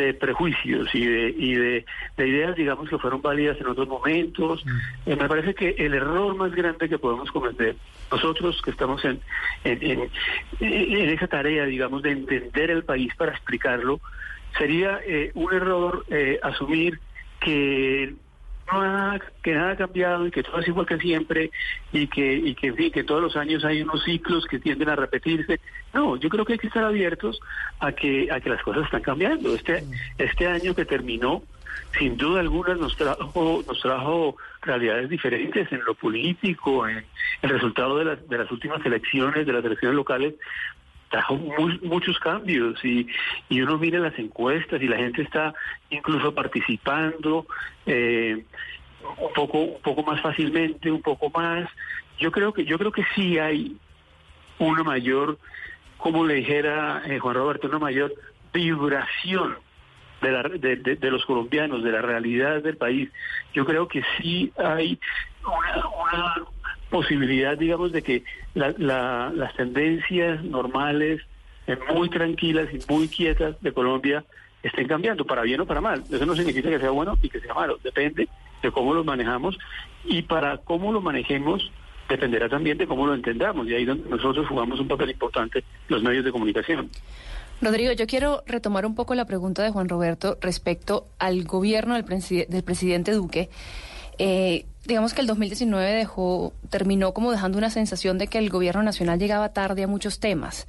de 0.00 0.14
prejuicios 0.14 0.88
y 0.94 1.04
de, 1.06 1.34
y 1.36 1.54
de, 1.54 1.84
de 2.16 2.28
ideas, 2.28 2.56
digamos, 2.56 2.88
que 2.88 2.98
fueron 2.98 3.20
válidas 3.22 3.60
en 3.60 3.66
otros 3.66 3.86
momentos. 3.88 4.64
Eh, 5.06 5.16
me 5.16 5.28
parece 5.28 5.54
que 5.54 5.74
el 5.78 5.94
error 5.94 6.34
más 6.36 6.52
grande 6.54 6.88
que 6.88 6.98
podemos 6.98 7.30
cometer, 7.30 7.76
nosotros 8.10 8.60
que 8.62 8.70
estamos 8.70 9.04
en, 9.04 9.20
en, 9.64 9.82
en- 9.82 10.10
en 10.60 11.08
esa 11.10 11.26
tarea, 11.28 11.64
digamos, 11.66 12.02
de 12.02 12.10
entender 12.12 12.70
el 12.70 12.84
país 12.84 13.12
para 13.16 13.32
explicarlo, 13.32 14.00
sería 14.58 15.00
eh, 15.06 15.30
un 15.34 15.52
error 15.54 16.04
eh, 16.10 16.38
asumir 16.42 16.98
que 17.40 18.14
no 18.72 19.18
que 19.42 19.54
nada 19.54 19.72
ha 19.72 19.76
cambiado 19.76 20.26
y 20.26 20.30
que 20.30 20.42
todo 20.42 20.58
es 20.60 20.68
igual 20.68 20.86
que 20.86 20.98
siempre 20.98 21.50
y 21.92 22.06
que 22.06 22.34
y 22.34 22.54
que, 22.54 22.68
en 22.68 22.90
que 22.90 23.04
todos 23.04 23.22
los 23.22 23.36
años 23.36 23.64
hay 23.64 23.82
unos 23.82 24.02
ciclos 24.04 24.46
que 24.46 24.58
tienden 24.58 24.88
a 24.88 24.96
repetirse. 24.96 25.60
No, 25.92 26.16
yo 26.16 26.28
creo 26.28 26.44
que 26.44 26.54
hay 26.54 26.58
que 26.58 26.66
estar 26.66 26.84
abiertos 26.84 27.40
a 27.78 27.92
que 27.92 28.28
a 28.30 28.40
que 28.40 28.50
las 28.50 28.62
cosas 28.62 28.84
están 28.84 29.02
cambiando. 29.02 29.54
Este 29.54 29.84
este 30.18 30.46
año 30.46 30.74
que 30.74 30.84
terminó, 30.84 31.42
sin 31.98 32.16
duda 32.16 32.40
alguna 32.40 32.74
nos 32.74 32.96
trajo 32.96 33.62
nos 33.66 33.80
trajo 33.80 34.36
realidades 34.62 35.08
diferentes 35.08 35.70
en 35.72 35.84
lo 35.84 35.94
político, 35.94 36.86
en 36.86 37.04
el 37.42 37.50
resultado 37.50 37.98
de 37.98 38.04
las 38.04 38.28
de 38.28 38.38
las 38.38 38.50
últimas 38.50 38.84
elecciones, 38.84 39.46
de 39.46 39.52
las 39.52 39.64
elecciones 39.64 39.96
locales 39.96 40.34
muchos 41.82 42.18
cambios 42.20 42.82
y, 42.84 43.06
y 43.48 43.60
uno 43.62 43.78
mira 43.78 43.98
las 43.98 44.18
encuestas 44.18 44.80
y 44.80 44.86
la 44.88 44.96
gente 44.96 45.22
está 45.22 45.52
incluso 45.90 46.34
participando 46.34 47.46
eh, 47.86 48.44
un 49.18 49.32
poco 49.34 49.58
un 49.58 49.82
poco 49.82 50.02
más 50.02 50.20
fácilmente 50.20 50.90
un 50.90 51.02
poco 51.02 51.30
más. 51.30 51.68
Yo 52.18 52.30
creo 52.30 52.52
que 52.52 52.64
yo 52.64 52.78
creo 52.78 52.92
que 52.92 53.04
sí 53.14 53.38
hay 53.38 53.76
una 54.58 54.82
mayor 54.84 55.38
como 55.96 56.24
le 56.26 56.34
dijera 56.34 57.02
eh, 57.06 57.18
Juan 57.18 57.34
Roberto 57.34 57.66
una 57.68 57.78
mayor 57.78 58.12
vibración 58.52 59.56
de, 60.22 60.30
la, 60.32 60.42
de, 60.42 60.76
de- 60.76 61.10
los 61.10 61.24
colombianos 61.24 61.82
de 61.82 61.92
la 61.92 62.02
realidad 62.02 62.62
del 62.62 62.76
país. 62.76 63.10
Yo 63.54 63.64
creo 63.64 63.88
que 63.88 64.02
sí 64.18 64.52
hay 64.58 64.98
una 65.46 66.34
posibilidad, 66.90 67.56
digamos, 67.56 67.92
de 67.92 68.02
que 68.02 68.24
la- 68.54 68.74
la- 68.78 69.32
las 69.34 69.54
tendencias 69.56 70.42
normales, 70.44 71.20
eh, 71.66 71.76
muy 71.94 72.08
tranquilas 72.10 72.68
y 72.72 72.80
muy 72.92 73.08
quietas 73.08 73.60
de 73.60 73.72
Colombia 73.72 74.24
estén 74.62 74.88
cambiando, 74.88 75.24
para 75.24 75.42
bien 75.42 75.60
o 75.60 75.66
para 75.66 75.80
mal. 75.80 76.04
Eso 76.10 76.26
no 76.26 76.36
significa 76.36 76.68
que 76.68 76.78
sea 76.80 76.90
bueno 76.90 77.16
y 77.22 77.28
que 77.30 77.40
sea 77.40 77.54
malo, 77.54 77.78
depende 77.82 78.28
de 78.62 78.70
cómo 78.70 78.92
lo 78.92 79.04
manejamos 79.04 79.56
y 80.04 80.22
para 80.22 80.58
cómo 80.58 80.92
lo 80.92 81.00
manejemos 81.00 81.70
dependerá 82.08 82.48
también 82.48 82.76
de 82.76 82.86
cómo 82.88 83.06
lo 83.06 83.14
entendamos 83.14 83.68
y 83.68 83.74
ahí 83.74 83.84
donde 83.84 84.10
nosotros 84.10 84.46
jugamos 84.48 84.80
un 84.80 84.88
papel 84.88 85.10
importante 85.10 85.62
los 85.88 86.02
medios 86.02 86.24
de 86.24 86.32
comunicación. 86.32 86.90
Rodrigo, 87.62 87.92
yo 87.92 88.06
quiero 88.06 88.42
retomar 88.46 88.84
un 88.84 88.94
poco 88.96 89.14
la 89.14 89.26
pregunta 89.26 89.62
de 89.62 89.70
Juan 89.70 89.88
Roberto 89.88 90.36
respecto 90.40 91.06
al 91.18 91.44
gobierno 91.44 91.94
del, 91.94 92.04
preside- 92.04 92.46
del 92.48 92.64
presidente 92.64 93.12
Duque. 93.12 93.48
Eh, 94.22 94.66
digamos 94.84 95.14
que 95.14 95.22
el 95.22 95.26
2019 95.26 95.92
dejó, 95.92 96.52
terminó 96.68 97.14
como 97.14 97.30
dejando 97.32 97.56
una 97.56 97.70
sensación 97.70 98.18
de 98.18 98.26
que 98.26 98.36
el 98.36 98.50
gobierno 98.50 98.82
nacional 98.82 99.18
llegaba 99.18 99.54
tarde 99.54 99.84
a 99.84 99.86
muchos 99.86 100.20
temas. 100.20 100.66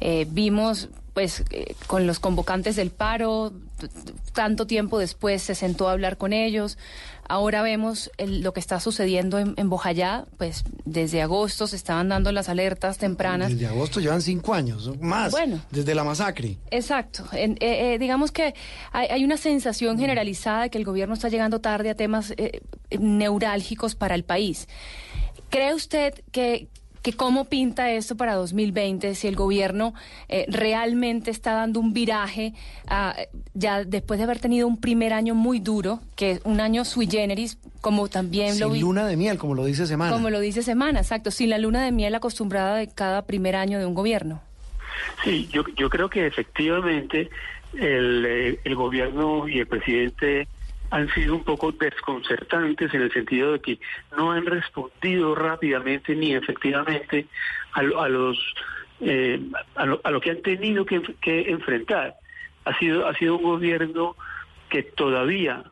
Eh, 0.00 0.24
vimos, 0.30 0.88
pues, 1.12 1.42
eh, 1.50 1.74
con 1.88 2.06
los 2.06 2.20
convocantes 2.20 2.76
del 2.76 2.92
paro, 2.92 3.52
tanto 4.34 4.68
tiempo 4.68 5.00
después 5.00 5.42
se 5.42 5.56
sentó 5.56 5.88
a 5.88 5.92
hablar 5.92 6.16
con 6.16 6.32
ellos. 6.32 6.78
Ahora 7.28 7.62
vemos 7.62 8.10
el- 8.18 8.42
lo 8.42 8.52
que 8.52 8.60
está 8.60 8.80
sucediendo 8.80 9.38
en, 9.38 9.54
en 9.56 9.70
Bojayá, 9.70 10.26
pues 10.38 10.64
desde 10.84 11.22
agosto 11.22 11.66
se 11.66 11.76
estaban 11.76 12.08
dando 12.08 12.32
las 12.32 12.48
alertas 12.48 12.98
tempranas. 12.98 13.50
Desde 13.50 13.66
agosto 13.66 14.00
llevan 14.00 14.20
cinco 14.22 14.54
años, 14.54 14.90
más, 15.00 15.30
Bueno. 15.30 15.60
desde 15.70 15.94
la 15.94 16.04
masacre. 16.04 16.58
Exacto. 16.70 17.24
En- 17.32 17.52
eh, 17.60 17.94
eh, 17.94 17.98
digamos 17.98 18.32
que 18.32 18.54
hay, 18.90 19.06
hay 19.08 19.24
una 19.24 19.36
sensación 19.36 19.98
generalizada 19.98 20.62
de 20.62 20.70
que 20.70 20.78
el 20.78 20.84
gobierno 20.84 21.14
está 21.14 21.28
llegando 21.28 21.60
tarde 21.60 21.90
a 21.90 21.94
temas 21.94 22.32
eh, 22.36 22.60
neurálgicos 22.98 23.94
para 23.94 24.14
el 24.14 24.24
país. 24.24 24.68
¿Cree 25.48 25.74
usted 25.74 26.14
que 26.32 26.68
que 27.02 27.12
cómo 27.12 27.46
pinta 27.46 27.90
esto 27.90 28.16
para 28.16 28.34
2020, 28.34 29.14
si 29.14 29.26
el 29.26 29.34
gobierno 29.34 29.92
eh, 30.28 30.46
realmente 30.48 31.30
está 31.30 31.52
dando 31.52 31.80
un 31.80 31.92
viraje, 31.92 32.54
ah, 32.86 33.14
ya 33.54 33.84
después 33.84 34.18
de 34.18 34.24
haber 34.24 34.38
tenido 34.38 34.68
un 34.68 34.80
primer 34.80 35.12
año 35.12 35.34
muy 35.34 35.58
duro, 35.58 36.00
que 36.14 36.32
es 36.32 36.40
un 36.44 36.60
año 36.60 36.84
sui 36.84 37.08
generis, 37.08 37.58
como 37.80 38.08
también 38.08 38.60
lo 38.60 38.66
Sin 38.66 38.74
vi. 38.74 38.80
luna 38.80 39.06
de 39.06 39.16
miel, 39.16 39.36
como 39.36 39.54
lo 39.54 39.64
dice 39.64 39.86
Semana. 39.86 40.12
Como 40.12 40.30
lo 40.30 40.38
dice 40.38 40.62
Semana, 40.62 41.00
exacto, 41.00 41.32
sin 41.32 41.50
la 41.50 41.58
luna 41.58 41.84
de 41.84 41.90
miel 41.90 42.14
acostumbrada 42.14 42.76
de 42.76 42.86
cada 42.86 43.22
primer 43.22 43.56
año 43.56 43.80
de 43.80 43.86
un 43.86 43.94
gobierno. 43.94 44.40
Sí, 45.24 45.48
yo, 45.52 45.64
yo 45.76 45.90
creo 45.90 46.08
que 46.08 46.26
efectivamente 46.26 47.30
el, 47.74 48.24
eh, 48.26 48.60
el 48.62 48.74
gobierno 48.76 49.48
y 49.48 49.58
el 49.58 49.66
presidente 49.66 50.46
han 50.92 51.08
sido 51.14 51.34
un 51.36 51.42
poco 51.44 51.72
desconcertantes 51.72 52.92
en 52.94 53.02
el 53.02 53.12
sentido 53.12 53.52
de 53.52 53.60
que 53.60 53.78
no 54.16 54.30
han 54.30 54.44
respondido 54.46 55.34
rápidamente 55.34 56.14
ni 56.14 56.34
efectivamente 56.34 57.26
a, 57.72 57.82
lo- 57.82 58.00
a 58.00 58.08
los 58.08 58.38
eh, 59.00 59.40
a, 59.74 59.86
lo, 59.86 60.00
a 60.04 60.10
lo 60.12 60.20
que 60.20 60.30
han 60.30 60.42
tenido 60.42 60.84
que, 60.86 61.00
que 61.20 61.50
enfrentar. 61.50 62.14
Ha 62.66 62.78
sido 62.78 63.08
ha 63.08 63.14
sido 63.14 63.36
un 63.38 63.42
gobierno 63.42 64.14
que 64.68 64.82
todavía 64.82 65.64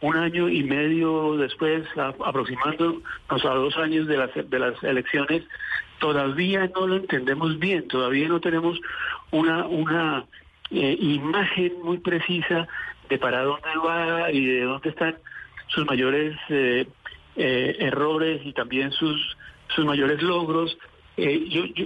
un 0.00 0.16
año 0.16 0.48
y 0.48 0.64
medio 0.64 1.36
después, 1.36 1.86
a- 1.96 2.14
aproximándonos 2.24 3.02
a 3.30 3.54
dos 3.54 3.76
años 3.76 4.06
de 4.06 4.16
las, 4.16 4.30
de 4.34 4.58
las 4.58 4.82
elecciones, 4.82 5.42
todavía 5.98 6.70
no 6.74 6.86
lo 6.86 6.96
entendemos 6.96 7.58
bien, 7.58 7.86
todavía 7.88 8.28
no 8.28 8.40
tenemos 8.40 8.80
una, 9.30 9.66
una 9.66 10.24
eh, 10.70 10.96
imagen 11.00 11.74
muy 11.82 11.98
precisa 11.98 12.66
de 13.08 13.18
para 13.18 13.42
dónde 13.42 13.68
va 13.84 14.30
y 14.32 14.44
de 14.44 14.62
dónde 14.62 14.90
están 14.90 15.16
sus 15.68 15.86
mayores 15.86 16.36
eh, 16.48 16.86
eh, 17.36 17.76
errores 17.80 18.40
y 18.44 18.52
también 18.52 18.92
sus, 18.92 19.36
sus 19.74 19.84
mayores 19.84 20.22
logros. 20.22 20.76
Eh, 21.16 21.46
yo, 21.48 21.64
yo, 21.66 21.84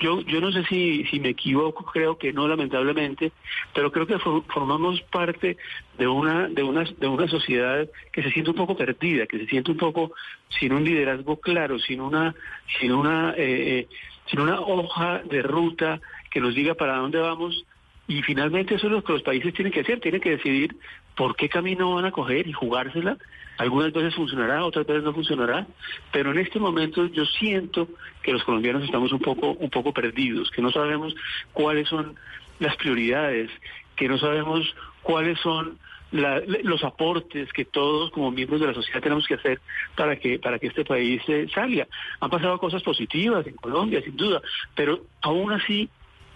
yo, 0.00 0.20
yo 0.20 0.40
no 0.40 0.52
sé 0.52 0.64
si, 0.66 1.04
si 1.06 1.18
me 1.20 1.30
equivoco, 1.30 1.84
creo 1.84 2.16
que 2.16 2.32
no, 2.32 2.46
lamentablemente, 2.46 3.32
pero 3.74 3.90
creo 3.90 4.06
que 4.06 4.18
for- 4.18 4.44
formamos 4.52 5.00
parte 5.10 5.56
de 5.98 6.06
una, 6.06 6.48
de, 6.48 6.62
una, 6.62 6.84
de 6.84 7.08
una 7.08 7.26
sociedad 7.28 7.88
que 8.12 8.22
se 8.22 8.30
siente 8.30 8.50
un 8.50 8.56
poco 8.56 8.76
perdida, 8.76 9.26
que 9.26 9.38
se 9.38 9.46
siente 9.46 9.70
un 9.72 9.76
poco 9.78 10.12
sin 10.60 10.72
un 10.72 10.84
liderazgo 10.84 11.40
claro, 11.40 11.78
sin 11.78 12.00
una, 12.00 12.34
sin 12.78 12.92
una, 12.92 13.32
eh, 13.36 13.78
eh, 13.80 13.88
sin 14.26 14.40
una 14.40 14.60
hoja 14.60 15.22
de 15.24 15.42
ruta 15.42 16.00
que 16.30 16.40
nos 16.40 16.54
diga 16.54 16.74
para 16.74 16.96
dónde 16.96 17.18
vamos. 17.18 17.64
Y 18.06 18.22
finalmente 18.22 18.74
eso 18.74 18.86
es 18.86 18.92
lo 18.92 19.02
que 19.02 19.14
los 19.14 19.22
países 19.22 19.54
tienen 19.54 19.72
que 19.72 19.80
hacer, 19.80 19.98
tienen 20.00 20.20
que 20.20 20.30
decidir 20.30 20.76
por 21.16 21.36
qué 21.36 21.48
camino 21.48 21.94
van 21.94 22.04
a 22.04 22.10
coger 22.12 22.46
y 22.46 22.52
jugársela. 22.52 23.16
Algunas 23.56 23.92
veces 23.92 24.14
funcionará, 24.14 24.64
otras 24.64 24.86
veces 24.86 25.04
no 25.04 25.14
funcionará, 25.14 25.66
pero 26.12 26.32
en 26.32 26.38
este 26.38 26.58
momento 26.58 27.06
yo 27.06 27.24
siento 27.24 27.88
que 28.22 28.32
los 28.32 28.42
colombianos 28.44 28.82
estamos 28.82 29.12
un 29.12 29.20
poco, 29.20 29.52
un 29.52 29.70
poco 29.70 29.92
perdidos, 29.94 30.50
que 30.50 30.60
no 30.60 30.70
sabemos 30.70 31.14
cuáles 31.52 31.88
son 31.88 32.16
las 32.58 32.76
prioridades, 32.76 33.50
que 33.96 34.08
no 34.08 34.18
sabemos 34.18 34.74
cuáles 35.02 35.38
son 35.40 35.78
la- 36.10 36.42
los 36.62 36.84
aportes 36.84 37.52
que 37.52 37.64
todos 37.64 38.10
como 38.10 38.30
miembros 38.30 38.60
de 38.60 38.66
la 38.68 38.74
sociedad 38.74 39.00
tenemos 39.00 39.26
que 39.26 39.34
hacer 39.34 39.60
para 39.96 40.16
que 40.16 40.38
para 40.38 40.58
que 40.58 40.68
este 40.68 40.84
país 40.84 41.22
eh, 41.28 41.46
salga. 41.54 41.86
Han 42.20 42.30
pasado 42.30 42.58
cosas 42.58 42.82
positivas 42.82 43.46
en 43.46 43.54
Colombia, 43.56 44.00
sin 44.02 44.16
duda, 44.16 44.40
pero 44.74 45.00
aún 45.22 45.52
así 45.52 45.88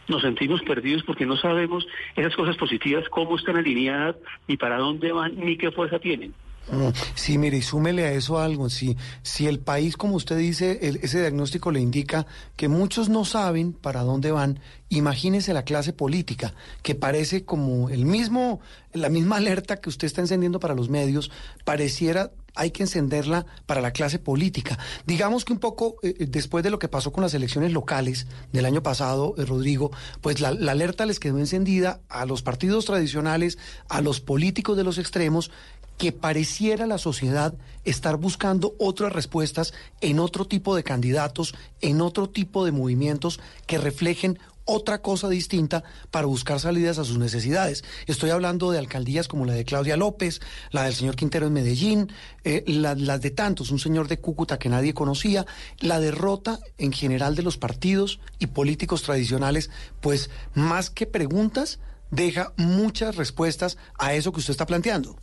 nos 0.09 0.23
sentimos 0.23 0.63
perdidos 0.63 1.03
porque 1.05 1.27
no 1.27 1.37
sabemos 1.37 1.87
esas 2.17 2.35
cosas 2.35 2.57
positivas 2.57 3.09
cómo 3.11 3.37
están 3.37 3.57
alineadas, 3.57 4.17
ni 4.47 4.57
para 4.57 4.79
dónde 4.79 5.13
van, 5.13 5.39
ni 5.39 5.57
qué 5.57 5.71
fuerza 5.71 5.99
tienen. 5.99 6.35
Mm, 6.71 6.89
Sí, 7.15 7.39
mire, 7.39 7.57
y 7.57 7.63
súmele 7.63 8.05
a 8.05 8.13
eso 8.13 8.39
algo. 8.39 8.69
Si, 8.69 8.97
si 9.23 9.47
el 9.47 9.59
país, 9.59 9.97
como 9.97 10.17
usted 10.17 10.37
dice, 10.37 10.79
ese 10.83 11.21
diagnóstico 11.21 11.71
le 11.71 11.81
indica 11.81 12.27
que 12.57 12.69
muchos 12.69 13.09
no 13.09 13.25
saben 13.25 13.73
para 13.73 14.03
dónde 14.03 14.33
van, 14.33 14.61
imagínese 14.89 15.55
la 15.55 15.65
clase 15.65 15.93
política, 15.93 16.55
que 16.83 16.95
parece 16.95 17.45
como 17.45 17.89
el 17.89 18.05
mismo, 18.05 18.61
la 18.93 19.09
misma 19.09 19.37
alerta 19.39 19.81
que 19.81 19.89
usted 19.89 20.07
está 20.07 20.21
encendiendo 20.21 20.61
para 20.61 20.75
los 20.75 20.89
medios, 20.89 21.31
pareciera 21.65 22.31
hay 22.59 22.73
que 22.73 22.83
encenderla 22.83 23.47
para 23.67 23.81
la 23.81 23.93
clase 23.93 24.19
política. 24.19 24.79
Digamos 25.07 25.45
que 25.45 25.53
un 25.53 25.61
poco 25.61 25.97
eh, 26.03 26.15
eh, 26.19 26.27
después 26.27 26.65
de 26.65 26.71
lo 26.71 26.79
que 26.79 26.89
pasó 26.89 27.13
con 27.13 27.23
las 27.23 27.33
elecciones 27.33 27.73
locales 27.73 28.27
del 28.53 28.67
año 28.67 28.83
pasado, 28.83 29.35
eh, 29.39 29.45
Rodrigo, 29.45 29.93
pues 30.21 30.41
la, 30.41 30.53
la 30.53 30.73
alerta 30.73 31.07
les 31.07 31.21
quedó 31.21 31.39
encendida 31.39 32.01
a 32.09 32.27
los 32.27 32.43
partidos 32.43 32.85
tradicionales, 32.85 33.59
a 33.89 34.01
los 34.01 34.21
políticos 34.21 34.77
de 34.77 34.85
los 34.85 34.99
extremos, 34.99 35.51
que 35.99 36.13
pareciera 36.13 36.87
la 36.87 36.99
sociedad 36.99 37.55
estar 37.85 38.17
buscando 38.17 38.75
otras 38.79 39.13
respuestas 39.13 39.75
en 40.01 40.21
otro 40.21 40.47
tipo 40.47 40.77
de 40.77 40.85
candidatos, 40.85 41.55
en 41.81 42.01
otro 42.01 42.29
tipo 42.29 42.65
de 42.65 42.73
movimientos 42.73 43.41
que 43.67 43.79
reflejen 43.79 44.39
otra 44.69 45.01
cosa 45.01 45.29
distinta 45.31 45.83
para 46.11 46.27
buscar 46.27 46.61
salidas 46.61 46.99
a 46.99 47.05
sus 47.05 47.17
necesidades. 47.19 47.83
Estoy 48.07 48.31
hablando 48.31 48.71
de 48.71 48.79
alcaldías 48.79 49.27
como 49.27 49.47
la 49.47 49.55
de 49.55 49.65
Claudia 49.65 49.97
López, 49.97 50.41
la 50.71 50.85
del 50.85 50.93
señor 50.93 51.17
Quintero 51.17 51.47
en 51.47 51.55
Medellín, 51.55 52.13
eh, 52.45 52.63
la- 52.67 52.95
las 52.95 53.23
de 53.23 53.31
tantos, 53.31 53.71
un 53.71 53.79
señor 53.79 54.09
de 54.09 54.19
Cúcuta 54.21 54.59
que 54.59 54.69
nadie 54.69 54.93
conocía, 54.93 55.47
la 55.81 56.01
derrota 56.01 56.59
en 56.77 56.93
general 56.93 57.35
de 57.35 57.43
los 57.43 57.57
partidos 57.57 58.21
y 58.39 58.49
políticos 58.49 59.03
tradicionales, 59.03 59.71
pues 60.03 60.31
más 60.55 60.91
que 60.91 61.07
preguntas, 61.07 61.81
deja 62.11 62.53
muchas 62.57 63.17
respuestas 63.17 63.79
a 63.99 64.13
eso 64.13 64.33
que 64.33 64.41
usted 64.41 64.53
está 64.53 64.67
planteando. 64.67 65.17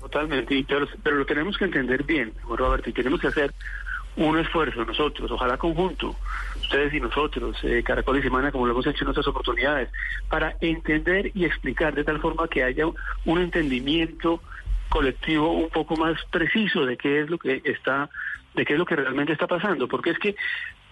Totalmente, 0.00 0.64
pero, 0.66 0.86
pero 1.02 1.16
lo 1.16 1.26
tenemos 1.26 1.58
que 1.58 1.66
entender 1.66 2.04
bien, 2.04 2.32
Roberto, 2.48 2.88
y 2.88 2.94
tenemos 2.94 3.20
que 3.20 3.26
hacer 3.26 3.52
un 4.16 4.38
esfuerzo 4.38 4.84
nosotros, 4.84 5.30
ojalá 5.30 5.56
conjunto, 5.56 6.16
ustedes 6.70 6.94
y 6.94 7.00
nosotros, 7.00 7.56
eh, 7.64 7.82
Caracol 7.82 8.18
y 8.18 8.22
Semana, 8.22 8.52
como 8.52 8.64
lo 8.64 8.72
hemos 8.72 8.86
hecho 8.86 9.02
en 9.02 9.10
otras 9.10 9.26
oportunidades, 9.26 9.88
para 10.28 10.54
entender 10.60 11.32
y 11.34 11.44
explicar 11.44 11.94
de 11.96 12.04
tal 12.04 12.20
forma 12.20 12.46
que 12.46 12.62
haya 12.62 12.86
un 13.24 13.40
entendimiento 13.40 14.40
colectivo 14.88 15.52
un 15.52 15.68
poco 15.68 15.96
más 15.96 16.16
preciso 16.30 16.86
de 16.86 16.96
qué 16.96 17.22
es 17.22 17.30
lo 17.30 17.38
que 17.38 17.60
está, 17.64 18.08
de 18.54 18.64
qué 18.64 18.74
es 18.74 18.78
lo 18.78 18.86
que 18.86 18.94
realmente 18.94 19.32
está 19.32 19.48
pasando, 19.48 19.88
porque 19.88 20.10
es 20.10 20.18
que 20.20 20.36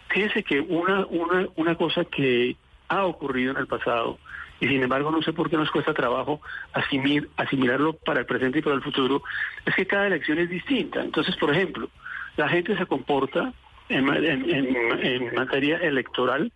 fíjese 0.09 0.43
que 0.43 0.61
una, 0.61 1.07
una, 1.07 1.47
una 1.55 1.77
cosa 1.77 2.05
que 2.05 2.57
ha 2.89 3.05
ocurrido 3.07 3.53
en 3.53 3.59
el 3.59 3.69
pasado 3.69 4.19
y 4.61 4.67
sin 4.67 4.83
embargo 4.83 5.13
no 5.13 5.23
sé 5.23 5.33
por 5.33 5.49
qué 5.49 5.57
nos 5.57 5.71
cuesta 5.71 5.95
trabajo 5.95 6.41
asimil- 6.75 7.29
asimilarlo 7.37 7.93
para 7.93 8.21
el 8.21 8.27
presente 8.27 8.59
y 8.59 8.63
para 8.63 8.75
el 8.75 8.83
futuro, 8.83 9.23
es 9.65 9.75
que 9.77 9.87
cada 9.87 10.09
elección 10.09 10.39
es 10.39 10.51
distinta. 10.51 11.03
Entonces, 11.03 11.37
por 11.37 11.53
ejemplo, 11.55 11.89
la 12.37 12.49
gente 12.49 12.77
se 12.77 12.87
comporta 12.87 13.53
en, 13.89 14.05
ma- 14.05 14.17
en- 14.19 14.49
en- 14.51 14.77
en 15.05 15.35
materia 15.35 15.79
electoral 15.79 16.53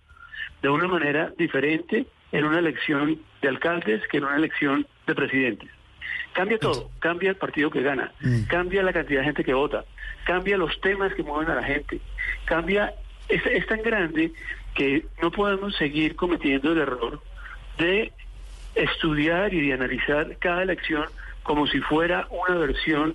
de 0.62 0.68
una 0.68 0.86
manera 0.88 1.32
diferente 1.36 2.06
en 2.32 2.44
una 2.44 2.58
elección 2.58 3.18
de 3.40 3.48
alcaldes 3.48 4.06
que 4.08 4.18
en 4.18 4.24
una 4.24 4.36
elección 4.36 4.86
de 5.06 5.14
presidentes. 5.14 5.70
Cambia 6.32 6.58
todo, 6.58 6.90
cambia 6.98 7.30
el 7.30 7.36
partido 7.36 7.70
que 7.70 7.82
gana, 7.82 8.12
cambia 8.48 8.82
la 8.82 8.92
cantidad 8.92 9.20
de 9.20 9.26
gente 9.26 9.44
que 9.44 9.52
vota, 9.54 9.84
cambia 10.24 10.56
los 10.56 10.80
temas 10.80 11.12
que 11.14 11.22
mueven 11.22 11.50
a 11.50 11.56
la 11.56 11.62
gente, 11.62 12.00
cambia, 12.46 12.94
es, 13.28 13.44
es 13.44 13.66
tan 13.66 13.82
grande 13.82 14.32
que 14.74 15.04
no 15.20 15.30
podemos 15.30 15.76
seguir 15.76 16.16
cometiendo 16.16 16.72
el 16.72 16.78
error 16.78 17.20
de 17.76 18.12
estudiar 18.74 19.52
y 19.52 19.66
de 19.66 19.74
analizar 19.74 20.36
cada 20.38 20.62
elección 20.62 21.04
como 21.42 21.66
si 21.66 21.80
fuera 21.80 22.26
una 22.30 22.58
versión 22.58 23.14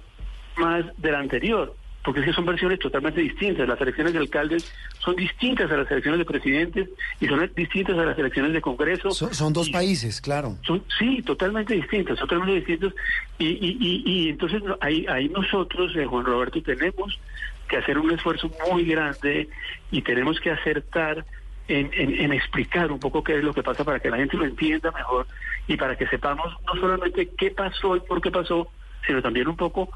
más 0.58 0.86
de 1.02 1.12
la 1.12 1.20
anterior, 1.20 1.76
porque 2.08 2.22
es 2.22 2.28
que 2.28 2.32
son 2.32 2.46
versiones 2.46 2.80
totalmente 2.80 3.20
distintas. 3.20 3.68
Las 3.68 3.82
elecciones 3.82 4.14
de 4.14 4.20
alcaldes 4.20 4.74
son 5.00 5.18
distintas 5.18 5.70
a 5.70 5.76
las 5.76 5.92
elecciones 5.92 6.20
de 6.20 6.24
presidentes 6.24 6.90
y 7.20 7.28
son 7.28 7.52
distintas 7.54 7.98
a 7.98 8.06
las 8.06 8.18
elecciones 8.18 8.54
de 8.54 8.62
Congreso. 8.62 9.12
Son, 9.12 9.34
son 9.34 9.52
dos 9.52 9.70
países, 9.70 10.22
claro. 10.22 10.56
Son, 10.66 10.82
sí, 10.98 11.22
totalmente 11.24 11.74
distintos, 11.74 12.18
totalmente 12.18 12.56
distintos. 12.56 12.94
Y, 13.38 13.48
y, 13.48 13.78
y, 13.82 14.04
y 14.06 14.30
entonces 14.30 14.64
ahí, 14.80 15.06
ahí 15.10 15.28
nosotros, 15.28 15.94
eh, 15.98 16.06
Juan 16.06 16.24
Roberto, 16.24 16.62
tenemos 16.62 17.20
que 17.68 17.76
hacer 17.76 17.98
un 17.98 18.10
esfuerzo 18.12 18.50
muy 18.72 18.86
grande 18.86 19.50
y 19.92 20.02
tenemos 20.02 20.40
que 20.40 20.52
acertar 20.52 21.26
en, 21.68 21.90
en, 21.92 22.22
en 22.22 22.32
explicar 22.32 22.90
un 22.90 23.00
poco 23.00 23.22
qué 23.22 23.38
es 23.38 23.44
lo 23.44 23.54
que 23.54 23.64
pasa 23.64 23.84
para 23.84 24.00
que 24.00 24.10
la 24.10 24.16
gente 24.16 24.38
lo 24.38 24.46
entienda 24.46 24.92
mejor 24.92 25.28
y 25.68 25.76
para 25.76 25.98
que 25.98 26.08
sepamos 26.08 26.56
no 26.68 26.80
solamente 26.80 27.28
qué 27.38 27.52
pasó 27.52 27.98
y 27.98 28.00
por 28.00 28.22
qué 28.22 28.32
pasó, 28.32 28.70
sino 29.06 29.22
también 29.22 29.50
un 29.50 29.58
poco 29.58 29.90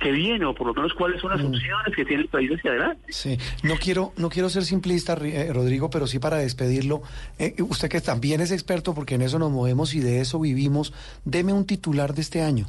qué 0.00 0.12
viene 0.12 0.44
o 0.44 0.54
por 0.54 0.66
lo 0.68 0.74
menos 0.74 0.94
cuáles 0.94 1.20
son 1.20 1.30
las 1.30 1.40
opciones 1.44 1.94
que 1.96 2.04
tiene 2.04 2.22
el 2.22 2.28
país 2.28 2.50
hacia 2.52 2.70
adelante. 2.70 3.02
Sí, 3.12 3.36
no 3.64 3.74
quiero, 3.76 4.12
no 4.16 4.28
quiero 4.30 4.48
ser 4.48 4.64
simplista, 4.64 5.14
eh, 5.22 5.50
Rodrigo, 5.52 5.90
pero 5.90 6.06
sí 6.06 6.18
para 6.18 6.36
despedirlo. 6.38 7.02
eh, 7.38 7.54
usted 7.60 7.88
que 7.88 8.00
también 8.00 8.40
es 8.40 8.50
experto, 8.52 8.94
porque 8.94 9.16
en 9.16 9.22
eso 9.22 9.38
nos 9.38 9.50
movemos 9.50 9.94
y 9.94 10.00
de 10.00 10.20
eso 10.20 10.38
vivimos, 10.40 10.92
deme 11.24 11.52
un 11.52 11.66
titular 11.66 12.14
de 12.14 12.20
este 12.22 12.42
año. 12.42 12.66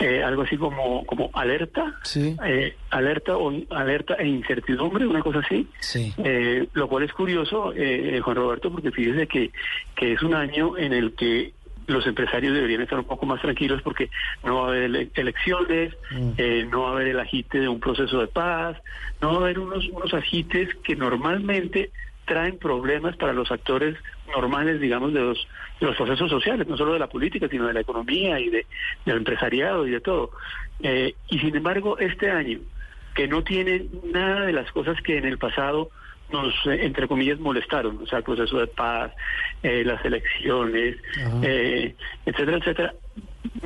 Eh, 0.00 0.22
algo 0.24 0.42
así 0.42 0.56
como 0.56 1.06
como 1.06 1.30
alerta, 1.34 1.94
Sí. 2.02 2.36
eh, 2.44 2.74
alerta 2.90 3.36
o 3.36 3.52
alerta 3.70 4.14
e 4.14 4.26
incertidumbre, 4.26 5.06
una 5.06 5.22
cosa 5.22 5.38
así. 5.38 5.68
Sí. 5.80 6.12
Eh, 6.18 6.66
lo 6.74 6.88
cual 6.88 7.04
es 7.04 7.12
curioso, 7.12 7.72
eh, 7.74 8.20
Juan 8.22 8.36
Roberto, 8.36 8.70
porque 8.72 8.90
fíjese 8.90 9.28
que, 9.28 9.50
que 9.94 10.12
es 10.14 10.22
un 10.22 10.34
año 10.34 10.76
en 10.76 10.92
el 10.92 11.14
que 11.14 11.52
los 11.86 12.06
empresarios 12.06 12.54
deberían 12.54 12.82
estar 12.82 12.98
un 12.98 13.04
poco 13.04 13.26
más 13.26 13.40
tranquilos 13.40 13.82
porque 13.82 14.10
no 14.42 14.56
va 14.56 14.66
a 14.66 14.68
haber 14.68 14.82
ele- 14.84 15.10
elecciones, 15.14 15.94
eh, 16.38 16.66
no 16.70 16.82
va 16.82 16.88
a 16.88 16.92
haber 16.92 17.08
el 17.08 17.20
agite 17.20 17.60
de 17.60 17.68
un 17.68 17.80
proceso 17.80 18.20
de 18.20 18.26
paz, 18.26 18.76
no 19.20 19.32
va 19.32 19.34
a 19.34 19.40
haber 19.44 19.58
unos, 19.58 19.86
unos 19.88 20.12
agites 20.14 20.74
que 20.82 20.96
normalmente 20.96 21.90
traen 22.24 22.58
problemas 22.58 23.16
para 23.16 23.34
los 23.34 23.50
actores 23.52 23.96
normales, 24.34 24.80
digamos, 24.80 25.12
de 25.12 25.20
los, 25.20 25.46
de 25.80 25.86
los 25.86 25.96
procesos 25.96 26.30
sociales, 26.30 26.66
no 26.66 26.76
solo 26.76 26.94
de 26.94 26.98
la 26.98 27.08
política, 27.08 27.48
sino 27.48 27.66
de 27.66 27.74
la 27.74 27.80
economía 27.80 28.40
y 28.40 28.48
de, 28.48 28.66
del 29.04 29.18
empresariado 29.18 29.86
y 29.86 29.90
de 29.90 30.00
todo. 30.00 30.30
Eh, 30.80 31.14
y 31.28 31.38
sin 31.38 31.54
embargo, 31.54 31.98
este 31.98 32.30
año, 32.30 32.60
que 33.14 33.28
no 33.28 33.44
tiene 33.44 33.86
nada 34.12 34.46
de 34.46 34.52
las 34.52 34.72
cosas 34.72 35.00
que 35.02 35.18
en 35.18 35.26
el 35.26 35.38
pasado 35.38 35.90
nos, 36.30 36.54
eh, 36.66 36.84
entre 36.84 37.08
comillas, 37.08 37.38
molestaron, 37.38 38.00
o 38.02 38.06
sea, 38.06 38.18
el 38.18 38.24
proceso 38.24 38.58
de 38.58 38.66
paz, 38.66 39.12
eh, 39.62 39.82
las 39.84 40.04
elecciones, 40.04 40.96
eh, 41.42 41.94
etcétera, 42.26 42.58
etcétera. 42.58 42.94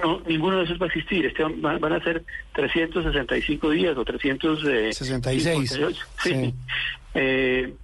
No, 0.03 0.21
ninguno 0.27 0.59
de 0.59 0.65
esos 0.65 0.81
va 0.81 0.87
a 0.87 0.89
existir. 0.89 1.27
Este 1.27 1.43
van, 1.43 1.81
van 1.81 1.93
a 1.93 2.03
ser 2.03 2.25
365 2.55 3.71
días 3.71 3.97
o 3.97 4.05
366. 4.05 4.97
66. 4.97 5.81
Sí. 6.23 6.55
Sí. 7.15 7.75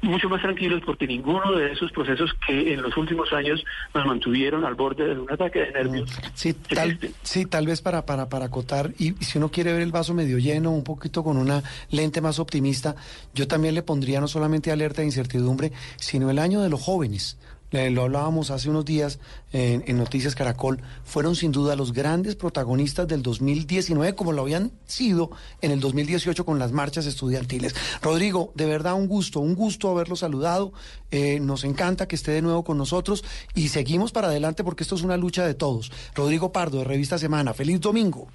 Mucho 0.00 0.28
más 0.28 0.40
tranquilos 0.40 0.80
porque 0.86 1.06
ninguno 1.06 1.52
de 1.52 1.72
esos 1.72 1.90
procesos 1.90 2.30
que 2.46 2.72
en 2.72 2.82
los 2.82 2.96
últimos 2.96 3.32
años 3.32 3.64
nos 3.94 4.06
mantuvieron 4.06 4.64
al 4.64 4.74
borde 4.74 5.14
de 5.14 5.18
un 5.18 5.30
ataque 5.30 5.58
de 5.60 5.72
nervios. 5.72 6.10
Sí, 6.34 6.54
tal, 6.54 6.98
sí, 7.22 7.46
tal 7.46 7.66
vez 7.66 7.82
para, 7.82 8.06
para, 8.06 8.28
para 8.28 8.46
acotar, 8.46 8.92
y, 8.98 9.08
y 9.20 9.24
si 9.24 9.38
uno 9.38 9.50
quiere 9.50 9.72
ver 9.72 9.82
el 9.82 9.90
vaso 9.90 10.14
medio 10.14 10.38
lleno, 10.38 10.70
un 10.70 10.84
poquito 10.84 11.24
con 11.24 11.36
una 11.36 11.62
lente 11.90 12.20
más 12.20 12.38
optimista, 12.38 12.94
yo 13.34 13.48
también 13.48 13.74
le 13.74 13.82
pondría 13.82 14.20
no 14.20 14.28
solamente 14.28 14.70
alerta 14.70 15.02
de 15.02 15.06
incertidumbre, 15.06 15.72
sino 15.96 16.30
el 16.30 16.38
año 16.38 16.60
de 16.60 16.70
los 16.70 16.80
jóvenes. 16.80 17.38
Le- 17.70 17.90
Lo 17.90 18.02
hablábamos 18.02 18.50
hace 18.50 18.70
unos 18.70 18.84
días 18.84 19.18
en, 19.52 19.84
en 19.86 19.96
Noticias 19.98 20.34
Caracol, 20.34 20.80
fueron 21.04 21.34
sin 21.36 21.52
duda 21.52 21.76
los 21.76 21.92
grandes 21.92 22.34
protagonistas 22.36 23.06
del 23.08 23.22
2019, 23.22 24.14
como 24.14 24.32
lo 24.32 24.42
habían 24.42 24.70
sido 24.86 25.30
en 25.60 25.70
el 25.70 25.80
2018 25.80 26.44
con 26.44 26.58
las 26.58 26.72
marchas 26.72 27.06
estudiantiles. 27.06 27.74
Rodrigo, 28.02 28.52
de 28.54 28.66
verdad 28.66 28.94
un 28.94 29.06
gusto, 29.08 29.40
un 29.40 29.54
gusto 29.54 29.90
haberlo 29.90 30.16
saludado. 30.16 30.72
Eh, 31.10 31.40
nos 31.40 31.64
encanta 31.64 32.06
que 32.08 32.16
esté 32.16 32.32
de 32.32 32.42
nuevo 32.42 32.64
con 32.64 32.78
nosotros 32.78 33.24
y 33.54 33.68
seguimos 33.68 34.12
para 34.12 34.28
adelante 34.28 34.64
porque 34.64 34.82
esto 34.82 34.94
es 34.94 35.02
una 35.02 35.16
lucha 35.16 35.46
de 35.46 35.54
todos. 35.54 35.90
Rodrigo 36.14 36.52
Pardo, 36.52 36.78
de 36.78 36.84
Revista 36.84 37.18
Semana. 37.18 37.54
Feliz 37.54 37.80
domingo. 37.80 38.28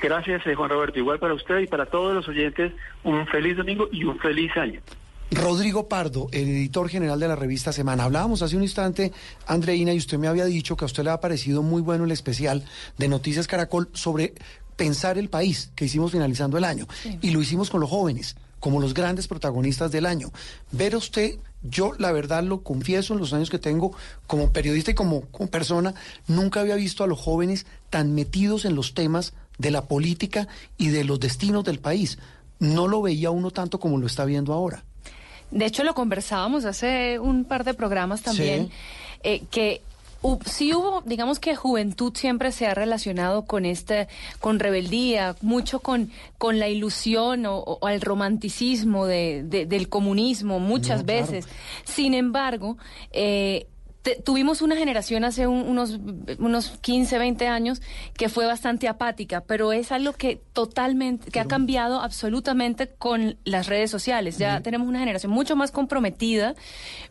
Gracias, 0.00 0.44
eh, 0.46 0.54
Juan 0.56 0.70
Roberto. 0.70 0.98
Igual 0.98 1.20
para 1.20 1.34
usted 1.34 1.58
y 1.60 1.66
para 1.68 1.86
todos 1.86 2.12
los 2.14 2.26
oyentes, 2.28 2.72
un 3.04 3.24
feliz 3.28 3.56
domingo 3.56 3.88
y 3.92 4.02
un 4.04 4.18
feliz 4.18 4.50
año. 4.56 4.80
Rodrigo 5.32 5.88
Pardo, 5.88 6.28
el 6.30 6.46
editor 6.46 6.90
general 6.90 7.18
de 7.18 7.26
la 7.26 7.36
revista 7.36 7.72
Semana. 7.72 8.04
Hablábamos 8.04 8.42
hace 8.42 8.54
un 8.54 8.64
instante, 8.64 9.12
Andreina, 9.46 9.94
y 9.94 9.96
usted 9.96 10.18
me 10.18 10.28
había 10.28 10.44
dicho 10.44 10.76
que 10.76 10.84
a 10.84 10.86
usted 10.86 11.04
le 11.04 11.10
ha 11.10 11.20
parecido 11.20 11.62
muy 11.62 11.80
bueno 11.80 12.04
el 12.04 12.10
especial 12.10 12.62
de 12.98 13.08
Noticias 13.08 13.46
Caracol 13.46 13.88
sobre 13.94 14.34
pensar 14.76 15.16
el 15.16 15.30
país 15.30 15.70
que 15.74 15.86
hicimos 15.86 16.12
finalizando 16.12 16.58
el 16.58 16.64
año. 16.64 16.86
Y 17.22 17.30
lo 17.30 17.40
hicimos 17.40 17.70
con 17.70 17.80
los 17.80 17.88
jóvenes, 17.88 18.36
como 18.60 18.78
los 18.78 18.92
grandes 18.92 19.26
protagonistas 19.26 19.90
del 19.90 20.04
año. 20.04 20.30
Ver 20.70 20.92
a 20.92 20.98
usted, 20.98 21.38
yo 21.62 21.94
la 21.98 22.12
verdad 22.12 22.42
lo 22.42 22.62
confieso 22.62 23.14
en 23.14 23.20
los 23.20 23.32
años 23.32 23.48
que 23.48 23.58
tengo 23.58 23.96
como 24.26 24.52
periodista 24.52 24.90
y 24.90 24.94
como, 24.94 25.22
como 25.30 25.48
persona, 25.48 25.94
nunca 26.26 26.60
había 26.60 26.76
visto 26.76 27.04
a 27.04 27.06
los 27.06 27.18
jóvenes 27.18 27.64
tan 27.88 28.14
metidos 28.14 28.66
en 28.66 28.74
los 28.74 28.92
temas 28.92 29.32
de 29.56 29.70
la 29.70 29.86
política 29.86 30.46
y 30.76 30.88
de 30.88 31.04
los 31.04 31.20
destinos 31.20 31.64
del 31.64 31.78
país. 31.78 32.18
No 32.58 32.86
lo 32.86 33.00
veía 33.00 33.30
uno 33.30 33.50
tanto 33.50 33.80
como 33.80 33.96
lo 33.96 34.06
está 34.06 34.26
viendo 34.26 34.52
ahora. 34.52 34.84
De 35.52 35.66
hecho, 35.66 35.84
lo 35.84 35.94
conversábamos 35.94 36.64
hace 36.64 37.18
un 37.20 37.44
par 37.44 37.62
de 37.64 37.74
programas 37.74 38.22
también, 38.22 38.70
eh, 39.22 39.42
que 39.50 39.80
hu- 40.22 40.42
sí 40.46 40.72
hubo, 40.74 41.02
digamos 41.04 41.38
que 41.38 41.54
juventud 41.54 42.12
siempre 42.16 42.52
se 42.52 42.66
ha 42.66 42.74
relacionado 42.74 43.42
con 43.42 43.64
este, 43.66 44.08
con 44.40 44.58
rebeldía, 44.58 45.36
mucho 45.42 45.80
con, 45.80 46.10
con 46.38 46.58
la 46.58 46.68
ilusión 46.68 47.44
o, 47.46 47.58
o 47.58 47.86
al 47.86 48.00
romanticismo 48.00 49.06
de, 49.06 49.42
de- 49.44 49.66
del 49.66 49.88
comunismo, 49.88 50.58
muchas 50.58 51.00
No, 51.00 51.06
claro. 51.06 51.26
veces. 51.26 51.46
Sin 51.84 52.14
embargo, 52.14 52.76
eh, 53.12 53.66
te- 54.02 54.16
tuvimos 54.20 54.62
una 54.62 54.76
generación 54.76 55.24
hace 55.24 55.46
un- 55.46 55.62
unos, 55.68 55.98
unos 56.38 56.78
15, 56.80 57.18
20 57.18 57.46
años 57.48 57.80
que 58.14 58.28
fue 58.28 58.46
bastante 58.46 58.88
apática, 58.88 59.42
pero 59.42 59.72
es 59.72 59.92
algo 59.92 60.12
que 60.12 60.40
totalmente, 60.52 61.30
que 61.30 61.38
ha 61.40 61.46
cambiado 61.46 62.00
absolutamente 62.00 62.88
con 62.88 63.36
las 63.44 63.68
redes 63.68 63.90
sociales. 63.90 64.38
Ya 64.38 64.60
tenemos 64.60 64.88
una 64.88 64.98
generación 64.98 65.30
mucho 65.32 65.54
más 65.56 65.70
comprometida, 65.70 66.54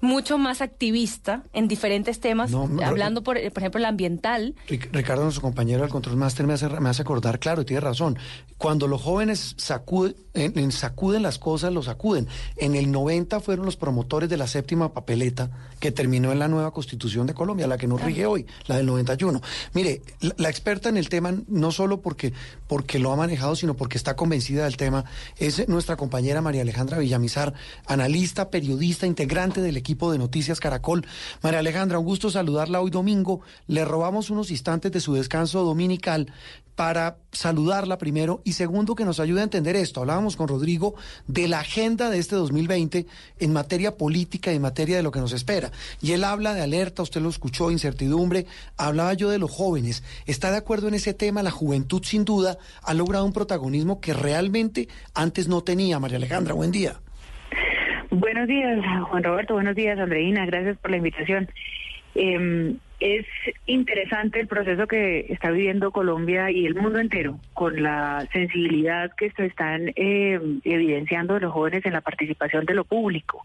mucho 0.01 0.37
más 0.37 0.61
activista 0.61 1.43
en 1.53 1.67
diferentes 1.67 2.19
temas, 2.19 2.51
No, 2.51 2.69
hablando, 2.83 3.23
por, 3.23 3.35
por 3.51 3.57
ejemplo, 3.63 3.79
el 3.79 3.85
ambiental. 3.85 4.55
Ric- 4.67 4.89
Ricardo, 4.91 5.23
nuestro 5.23 5.41
compañero 5.41 5.81
del 5.81 5.89
Control 5.89 6.17
Master, 6.17 6.45
me 6.45 6.53
hace, 6.53 6.67
me 6.67 6.89
hace 6.89 7.01
acordar, 7.03 7.39
claro, 7.39 7.65
tiene 7.65 7.79
razón. 7.79 8.17
Cuando 8.57 8.87
los 8.87 9.01
jóvenes 9.01 9.53
sacuden, 9.57 10.15
en- 10.33 10.57
en 10.59 10.71
sacuden 10.71 11.23
las 11.23 11.39
cosas, 11.39 11.71
los 11.73 11.85
sacuden. 11.85 12.27
En 12.57 12.75
el 12.75 12.91
90 12.91 13.39
fueron 13.39 13.65
los 13.65 13.77
promotores 13.77 14.29
de 14.29 14.37
la 14.37 14.47
séptima 14.47 14.93
papeleta 14.93 15.49
que 15.79 15.91
terminó 15.91 16.31
en 16.31 16.39
la 16.39 16.47
nueva 16.47 16.65
Constitución 16.71 16.80
de 16.85 17.33
Colombia, 17.33 17.67
la 17.67 17.77
que 17.77 17.87
nos 17.87 18.01
rige 18.01 18.25
hoy, 18.25 18.45
la 18.67 18.77
del 18.77 18.85
91. 18.85 19.41
Mire, 19.73 20.01
la, 20.19 20.33
la 20.37 20.49
experta 20.49 20.89
en 20.89 20.97
el 20.97 21.09
tema, 21.09 21.33
no 21.47 21.71
solo 21.71 22.01
porque, 22.01 22.33
porque 22.67 22.99
lo 22.99 23.11
ha 23.11 23.15
manejado, 23.15 23.55
sino 23.55 23.75
porque 23.75 23.97
está 23.97 24.15
convencida 24.15 24.63
del 24.63 24.77
tema, 24.77 25.05
es 25.37 25.67
nuestra 25.67 25.95
compañera 25.95 26.41
María 26.41 26.61
Alejandra 26.61 26.97
Villamizar, 26.97 27.53
analista, 27.85 28.49
periodista, 28.49 29.07
integrante 29.07 29.61
del 29.61 29.77
equipo 29.77 30.11
de 30.11 30.17
Noticias 30.17 30.59
Caracol. 30.59 31.05
María 31.41 31.59
Alejandra, 31.59 31.99
un 31.99 32.05
gusto 32.05 32.29
saludarla 32.29 32.81
hoy 32.81 32.91
domingo. 32.91 33.41
Le 33.67 33.85
robamos 33.85 34.29
unos 34.29 34.51
instantes 34.51 34.91
de 34.91 34.99
su 34.99 35.13
descanso 35.13 35.63
dominical 35.63 36.31
para 36.75 37.17
saludarla 37.31 37.97
primero 37.97 38.41
y 38.43 38.53
segundo 38.53 38.95
que 38.95 39.05
nos 39.05 39.19
ayude 39.19 39.41
a 39.41 39.43
entender 39.43 39.75
esto. 39.75 39.99
Hablábamos 39.99 40.35
con 40.35 40.47
Rodrigo 40.47 40.95
de 41.27 41.47
la 41.47 41.59
agenda 41.59 42.09
de 42.09 42.17
este 42.17 42.35
2020 42.35 43.05
en 43.39 43.53
materia 43.53 43.97
política 43.97 44.51
y 44.51 44.55
en 44.55 44.61
materia 44.61 44.97
de 44.97 45.03
lo 45.03 45.11
que 45.11 45.19
nos 45.19 45.33
espera. 45.33 45.71
Y 46.01 46.13
él 46.13 46.23
habla 46.23 46.53
de 46.53 46.61
alerta, 46.71 47.01
usted 47.01 47.21
lo 47.21 47.29
escuchó, 47.29 47.71
incertidumbre, 47.71 48.45
hablaba 48.77 49.13
yo 49.13 49.29
de 49.29 49.39
los 49.39 49.51
jóvenes. 49.51 50.03
¿Está 50.25 50.51
de 50.51 50.57
acuerdo 50.57 50.87
en 50.87 50.93
ese 50.93 51.13
tema? 51.13 51.43
La 51.43 51.51
juventud 51.51 52.01
sin 52.03 52.23
duda 52.23 52.57
ha 52.83 52.93
logrado 52.93 53.25
un 53.25 53.33
protagonismo 53.33 53.99
que 53.99 54.13
realmente 54.13 54.87
antes 55.13 55.47
no 55.47 55.61
tenía. 55.61 55.99
María 55.99 56.17
Alejandra, 56.17 56.53
buen 56.53 56.71
día. 56.71 56.93
Buenos 58.09 58.47
días, 58.47 58.79
Juan 59.09 59.23
Roberto. 59.23 59.53
Buenos 59.53 59.75
días, 59.75 59.99
Andreina. 59.99 60.45
Gracias 60.45 60.77
por 60.77 60.91
la 60.91 60.97
invitación. 60.97 61.49
Eh, 62.15 62.75
es 63.01 63.25
interesante 63.65 64.39
el 64.39 64.47
proceso 64.47 64.85
que 64.85 65.25
está 65.29 65.49
viviendo 65.49 65.91
Colombia 65.91 66.51
y 66.51 66.67
el 66.67 66.75
mundo 66.75 66.99
entero 66.99 67.39
con 67.53 67.81
la 67.81 68.27
sensibilidad 68.31 69.11
que 69.17 69.31
se 69.31 69.47
están 69.47 69.91
eh, 69.95 70.39
evidenciando 70.63 71.33
de 71.33 71.39
los 71.39 71.51
jóvenes 71.51 71.83
en 71.85 71.93
la 71.93 72.01
participación 72.01 72.65
de 72.65 72.75
lo 72.75 72.85
público. 72.85 73.43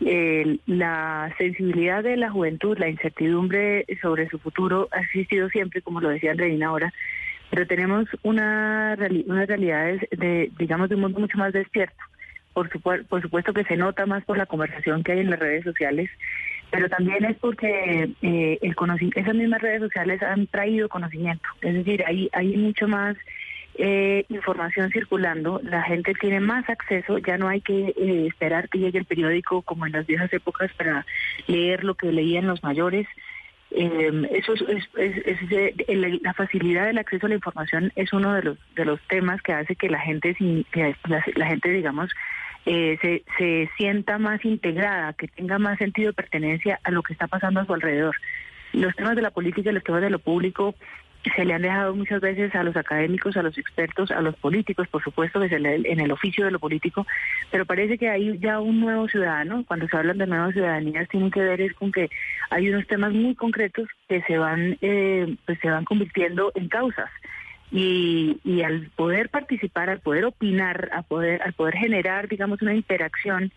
Eh, 0.00 0.58
la 0.66 1.32
sensibilidad 1.38 2.02
de 2.02 2.16
la 2.16 2.30
juventud, 2.30 2.76
la 2.78 2.88
incertidumbre 2.88 3.86
sobre 4.02 4.28
su 4.28 4.38
futuro 4.38 4.88
ha 4.92 5.00
existido 5.00 5.48
siempre, 5.48 5.82
como 5.82 6.00
lo 6.00 6.08
decía 6.08 6.32
Andreina 6.32 6.66
ahora, 6.66 6.92
pero 7.50 7.66
tenemos 7.66 8.06
una, 8.22 8.96
reali- 8.96 9.24
unas 9.26 9.46
realidades 9.46 10.02
de, 10.10 10.50
digamos, 10.58 10.88
de 10.88 10.96
un 10.96 11.02
mundo 11.02 11.20
mucho 11.20 11.38
más 11.38 11.52
despierto. 11.52 11.96
Por, 12.52 12.70
supu- 12.70 13.04
por 13.06 13.22
supuesto 13.22 13.52
que 13.52 13.64
se 13.64 13.76
nota 13.76 14.06
más 14.06 14.24
por 14.24 14.36
la 14.38 14.46
conversación 14.46 15.02
que 15.02 15.12
hay 15.12 15.20
en 15.20 15.30
las 15.30 15.40
redes 15.40 15.64
sociales, 15.64 16.10
pero 16.70 16.88
también 16.88 17.24
es 17.24 17.36
porque 17.38 18.10
eh, 18.22 18.58
el 18.62 18.74
esas 19.16 19.34
mismas 19.34 19.62
redes 19.62 19.80
sociales 19.80 20.22
han 20.22 20.46
traído 20.48 20.88
conocimiento. 20.88 21.48
Es 21.62 21.74
decir, 21.74 22.04
hay, 22.06 22.28
hay 22.32 22.56
mucho 22.56 22.88
más 22.88 23.16
eh, 23.76 24.24
información 24.28 24.90
circulando, 24.90 25.60
la 25.64 25.82
gente 25.82 26.14
tiene 26.14 26.40
más 26.40 26.68
acceso, 26.68 27.18
ya 27.18 27.36
no 27.38 27.48
hay 27.48 27.60
que 27.60 27.88
eh, 27.96 28.26
esperar 28.28 28.68
que 28.68 28.78
llegue 28.78 28.98
el 28.98 29.04
periódico 29.04 29.62
como 29.62 29.86
en 29.86 29.92
las 29.92 30.06
viejas 30.06 30.32
épocas 30.32 30.72
para 30.74 31.04
leer 31.46 31.84
lo 31.84 31.94
que 31.94 32.12
leían 32.12 32.46
los 32.46 32.62
mayores. 32.62 33.06
Eh, 33.70 34.28
eso 34.32 34.54
es, 34.54 34.62
es- 34.62 34.88
es- 34.96 35.26
es, 35.26 35.52
eh, 35.52 36.18
la 36.22 36.32
facilidad 36.34 36.86
del 36.86 36.98
acceso 36.98 37.26
a 37.26 37.28
la 37.30 37.34
información 37.34 37.92
es 37.96 38.12
uno 38.12 38.32
de 38.32 38.42
los 38.42 38.58
de 38.76 38.84
los 38.84 39.00
temas 39.08 39.42
que 39.42 39.52
hace 39.52 39.74
que 39.74 39.88
la 39.88 39.98
gente 39.98 40.34
que 40.70 40.94
la, 41.08 41.24
la 41.34 41.46
gente 41.46 41.70
digamos 41.70 42.10
eh, 42.66 42.96
se, 43.02 43.24
se 43.36 43.68
sienta 43.76 44.18
más 44.18 44.44
integrada, 44.44 45.12
que 45.14 45.26
tenga 45.28 45.58
más 45.58 45.76
sentido 45.78 46.08
de 46.10 46.14
pertenencia 46.14 46.78
a 46.84 46.90
lo 46.92 47.02
que 47.02 47.12
está 47.12 47.26
pasando 47.26 47.60
a 47.60 47.66
su 47.66 47.74
alrededor. 47.74 48.14
Los 48.72 48.94
temas 48.96 49.16
de 49.16 49.22
la 49.22 49.30
política 49.30 49.70
y 49.70 49.74
los 49.74 49.84
temas 49.84 50.00
de 50.02 50.10
lo 50.10 50.18
público 50.18 50.74
se 51.34 51.44
le 51.44 51.54
han 51.54 51.62
dejado 51.62 51.94
muchas 51.94 52.20
veces 52.20 52.54
a 52.54 52.62
los 52.62 52.76
académicos, 52.76 53.36
a 53.36 53.42
los 53.42 53.56
expertos, 53.56 54.10
a 54.10 54.20
los 54.20 54.34
políticos, 54.36 54.88
por 54.88 55.02
supuesto 55.02 55.40
que 55.40 55.48
se 55.48 55.58
le, 55.58 55.76
en 55.76 56.00
el 56.00 56.12
oficio 56.12 56.44
de 56.44 56.50
lo 56.50 56.58
político, 56.58 57.06
pero 57.50 57.64
parece 57.64 57.98
que 57.98 58.08
hay 58.08 58.38
ya 58.38 58.60
un 58.60 58.80
nuevo 58.80 59.08
ciudadano, 59.08 59.64
cuando 59.66 59.88
se 59.88 59.96
hablan 59.96 60.18
de 60.18 60.26
nuevas 60.26 60.52
ciudadanías 60.52 61.08
tienen 61.08 61.30
que 61.30 61.40
ver 61.40 61.60
es 61.60 61.74
con 61.74 61.92
que 61.92 62.10
hay 62.50 62.68
unos 62.68 62.86
temas 62.86 63.12
muy 63.12 63.34
concretos 63.34 63.88
que 64.08 64.22
se 64.22 64.38
van 64.38 64.76
eh, 64.80 65.34
pues 65.46 65.58
se 65.60 65.70
van 65.70 65.84
convirtiendo 65.84 66.52
en 66.54 66.68
causas. 66.68 67.10
Y, 67.72 68.38
y 68.44 68.62
al 68.62 68.90
poder 68.94 69.30
participar, 69.30 69.90
al 69.90 69.98
poder 69.98 70.26
opinar, 70.26 70.90
a 70.92 71.02
poder, 71.02 71.42
al 71.42 71.54
poder 71.54 71.74
generar, 71.74 72.28
digamos, 72.28 72.62
una 72.62 72.74
interacción 72.74 73.50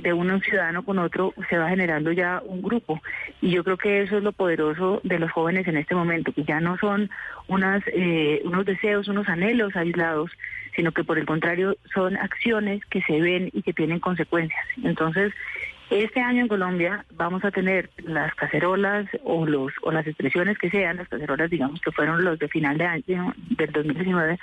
de 0.00 0.12
un 0.12 0.40
ciudadano 0.40 0.84
con 0.84 0.98
otro 0.98 1.34
se 1.50 1.58
va 1.58 1.68
generando 1.68 2.12
ya 2.12 2.42
un 2.44 2.62
grupo. 2.62 3.00
Y 3.40 3.50
yo 3.50 3.64
creo 3.64 3.76
que 3.76 4.02
eso 4.02 4.16
es 4.16 4.22
lo 4.22 4.32
poderoso 4.32 5.00
de 5.04 5.18
los 5.18 5.30
jóvenes 5.30 5.68
en 5.68 5.76
este 5.76 5.94
momento, 5.94 6.32
que 6.32 6.44
ya 6.44 6.60
no 6.60 6.78
son 6.78 7.10
unas, 7.48 7.82
eh, 7.88 8.40
unos 8.44 8.64
deseos, 8.64 9.08
unos 9.08 9.28
anhelos 9.28 9.76
aislados, 9.76 10.30
sino 10.74 10.92
que 10.92 11.04
por 11.04 11.18
el 11.18 11.26
contrario 11.26 11.76
son 11.92 12.16
acciones 12.16 12.84
que 12.86 13.02
se 13.02 13.20
ven 13.20 13.50
y 13.52 13.62
que 13.62 13.72
tienen 13.72 14.00
consecuencias. 14.00 14.64
Entonces, 14.82 15.32
este 15.90 16.20
año 16.20 16.40
en 16.42 16.48
Colombia 16.48 17.04
vamos 17.14 17.44
a 17.44 17.50
tener 17.50 17.90
las 17.98 18.34
cacerolas 18.34 19.06
o 19.24 19.44
los 19.44 19.72
o 19.82 19.92
las 19.92 20.06
expresiones 20.06 20.56
que 20.56 20.70
sean, 20.70 20.96
las 20.96 21.08
cacerolas 21.08 21.50
digamos 21.50 21.82
que 21.82 21.92
fueron 21.92 22.24
los 22.24 22.38
de 22.38 22.48
final 22.48 22.78
de 22.78 22.86
año 22.86 23.34
del 23.50 23.70
2019, 23.72 24.38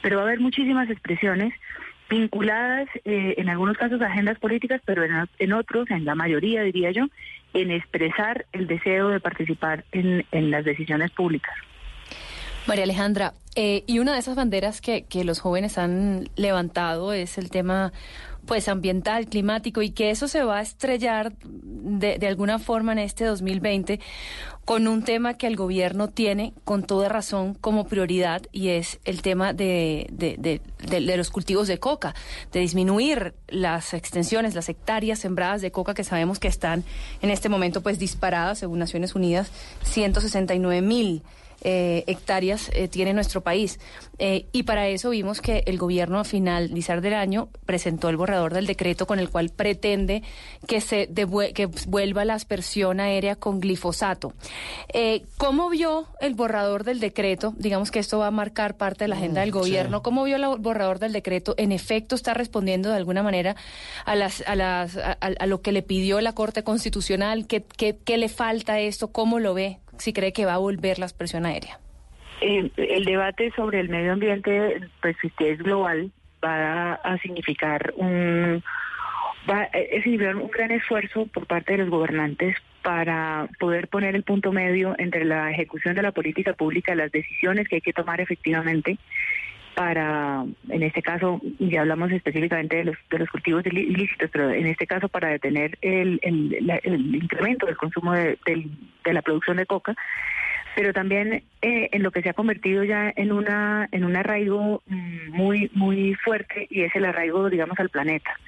pero 0.00 0.16
va 0.16 0.22
a 0.22 0.26
haber 0.26 0.38
muchísimas 0.38 0.88
expresiones 0.88 1.52
vinculadas 2.12 2.88
eh, 3.06 3.34
en 3.38 3.48
algunos 3.48 3.78
casos 3.78 4.02
a 4.02 4.06
agendas 4.06 4.38
políticas, 4.38 4.82
pero 4.84 5.02
en, 5.02 5.52
otros, 5.54 5.90
en 5.90 6.04
la 6.04 6.14
mayoría 6.14 6.62
diría 6.62 6.90
yo, 6.90 7.06
en 7.54 7.70
expresar 7.70 8.44
el 8.52 8.66
deseo 8.66 9.08
de 9.08 9.18
participar 9.18 9.84
en, 9.92 10.26
en 10.30 10.50
las 10.50 10.62
decisiones 10.62 11.10
públicas. 11.10 11.54
María 12.66 12.84
Alejandra, 12.84 13.32
eh, 13.56 13.82
y 13.86 13.98
una 13.98 14.12
de 14.12 14.18
esas 14.18 14.36
banderas 14.36 14.82
que, 14.82 15.04
que 15.06 15.24
los 15.24 15.40
jóvenes 15.40 15.78
han 15.78 16.28
levantado 16.36 17.14
es 17.14 17.38
el 17.38 17.48
tema 17.50 17.92
pues 18.46 18.68
ambiental, 18.68 19.26
climático 19.26 19.82
y 19.82 19.90
que 19.90 20.10
eso 20.10 20.28
se 20.28 20.42
va 20.42 20.58
a 20.58 20.62
estrellar 20.62 21.32
de, 21.42 22.18
de, 22.18 22.26
alguna 22.26 22.58
forma 22.58 22.92
en 22.92 22.98
este 22.98 23.24
2020 23.24 24.00
con 24.64 24.86
un 24.88 25.02
tema 25.02 25.34
que 25.34 25.46
el 25.46 25.56
gobierno 25.56 26.08
tiene 26.08 26.52
con 26.64 26.84
toda 26.84 27.08
razón 27.08 27.54
como 27.54 27.86
prioridad 27.86 28.42
y 28.52 28.68
es 28.68 29.00
el 29.04 29.22
tema 29.22 29.52
de, 29.52 30.06
de, 30.10 30.60
de 30.78 31.16
los 31.16 31.30
cultivos 31.30 31.68
de 31.68 31.78
coca, 31.78 32.14
de 32.52 32.60
disminuir 32.60 33.34
las 33.48 33.94
extensiones, 33.94 34.54
las 34.54 34.68
hectáreas 34.68 35.18
sembradas 35.18 35.62
de 35.62 35.72
coca 35.72 35.94
que 35.94 36.04
sabemos 36.04 36.38
que 36.38 36.48
están 36.48 36.84
en 37.22 37.30
este 37.30 37.48
momento 37.48 37.80
pues 37.80 37.98
disparadas 37.98 38.58
según 38.58 38.78
Naciones 38.78 39.14
Unidas, 39.14 39.50
169 39.84 40.82
mil 40.82 41.22
eh, 41.64 42.02
hectáreas 42.08 42.70
eh, 42.74 42.88
tiene 42.88 43.14
nuestro 43.14 43.40
país. 43.40 43.78
Eh, 44.18 44.46
y 44.52 44.64
para 44.64 44.88
eso 44.88 45.10
vimos 45.10 45.40
que 45.40 45.62
el 45.66 45.78
gobierno 45.78 46.18
a 46.18 46.24
finalizar 46.24 47.00
del 47.00 47.14
año 47.14 47.48
presentó 47.66 48.08
el 48.08 48.16
borrador 48.16 48.52
del 48.52 48.66
decreto 48.66 49.06
con 49.06 49.20
el 49.20 49.30
cual 49.30 49.50
pretende 49.50 50.22
que 50.66 50.80
se 50.80 51.08
que 51.54 51.66
vuelva 51.86 52.24
la 52.24 52.34
aspersión 52.34 53.00
aérea 53.00 53.36
con 53.36 53.60
glifosato. 53.60 54.32
¿Cómo 55.38 55.68
vio 55.70 56.06
el 56.20 56.34
borrador 56.34 56.84
del 56.84 57.00
decreto? 57.00 57.54
Digamos 57.56 57.90
que 57.90 58.00
esto 58.00 58.18
va 58.18 58.26
a 58.26 58.30
marcar 58.30 58.76
parte 58.76 59.04
de 59.04 59.08
la 59.08 59.16
agenda 59.16 59.40
del 59.40 59.50
mm, 59.50 59.54
gobierno. 59.54 60.02
¿Cómo 60.02 60.24
vio 60.24 60.36
el 60.36 60.60
borrador 60.60 60.98
del 60.98 61.12
decreto? 61.12 61.54
¿En 61.56 61.72
efecto 61.72 62.14
está 62.14 62.34
respondiendo 62.34 62.90
de 62.90 62.96
alguna 62.96 63.22
manera 63.22 63.56
a, 64.04 64.14
las, 64.16 64.42
a, 64.46 64.56
las, 64.56 64.96
a, 64.96 65.46
lo 65.46 65.62
que 65.62 65.72
le 65.72 65.82
pidió 65.82 66.20
la 66.20 66.32
Corte 66.32 66.64
Constitucional? 66.64 67.46
¿Qué, 67.46 67.64
qué, 67.76 67.98
qué 68.04 68.18
le 68.18 68.28
falta 68.28 68.74
a 68.74 68.80
esto? 68.80 69.12
¿Cómo 69.12 69.38
lo 69.38 69.54
ve? 69.54 69.78
Si 69.98 70.12
cree 70.12 70.32
que 70.32 70.44
va 70.44 70.54
a 70.54 70.58
volver 70.58 70.98
la 70.98 71.06
expresión 71.06 71.46
aérea. 71.46 71.78
Eh, 72.40 72.70
el 72.76 73.04
debate 73.04 73.52
sobre 73.54 73.80
el 73.80 73.88
medio 73.88 74.12
ambiente, 74.12 74.80
pues 75.00 75.16
si 75.20 75.30
es 75.44 75.58
global, 75.58 76.10
va 76.44 76.94
a 76.94 77.18
significar 77.18 77.92
un 77.96 78.62
va 79.48 79.62
a 79.62 80.02
significar 80.02 80.36
un 80.36 80.50
gran 80.50 80.70
esfuerzo 80.70 81.26
por 81.26 81.46
parte 81.46 81.72
de 81.72 81.78
los 81.78 81.90
gobernantes 81.90 82.56
para 82.82 83.48
poder 83.58 83.88
poner 83.88 84.14
el 84.14 84.22
punto 84.22 84.52
medio 84.52 84.94
entre 84.98 85.24
la 85.24 85.50
ejecución 85.50 85.94
de 85.94 86.02
la 86.02 86.12
política 86.12 86.52
pública, 86.52 86.94
las 86.94 87.12
decisiones 87.12 87.68
que 87.68 87.76
hay 87.76 87.80
que 87.80 87.92
tomar 87.92 88.20
efectivamente 88.20 88.98
para, 89.74 90.44
en 90.68 90.82
este 90.82 91.02
caso, 91.02 91.40
ya 91.58 91.80
hablamos 91.80 92.10
específicamente 92.12 92.76
de 92.76 92.84
los, 92.84 92.96
de 93.10 93.18
los 93.18 93.28
cultivos 93.30 93.64
ilícitos, 93.66 94.30
pero 94.30 94.50
en 94.50 94.66
este 94.66 94.86
caso 94.86 95.08
para 95.08 95.28
detener 95.28 95.78
el, 95.80 96.20
el, 96.22 97.14
incremento 97.14 97.66
del 97.66 97.76
consumo 97.76 98.12
de, 98.12 98.38
de, 98.46 99.12
la 99.12 99.22
producción 99.22 99.56
de 99.56 99.66
coca, 99.66 99.94
pero 100.74 100.92
también 100.92 101.42
eh, 101.62 101.88
en 101.92 102.02
lo 102.02 102.10
que 102.10 102.22
se 102.22 102.30
ha 102.30 102.34
convertido 102.34 102.84
ya 102.84 103.12
en 103.14 103.32
una 103.32 103.88
en 103.92 104.04
un 104.04 104.16
arraigo 104.16 104.82
mm, 104.86 105.30
muy 105.30 105.70
muy 105.74 106.14
fuerte 106.14 106.66
y 106.70 106.82
es 106.82 106.94
el 106.94 107.04
arraigo, 107.04 107.50
digamos, 107.50 107.78
al 107.78 107.90
planeta. 107.90 108.38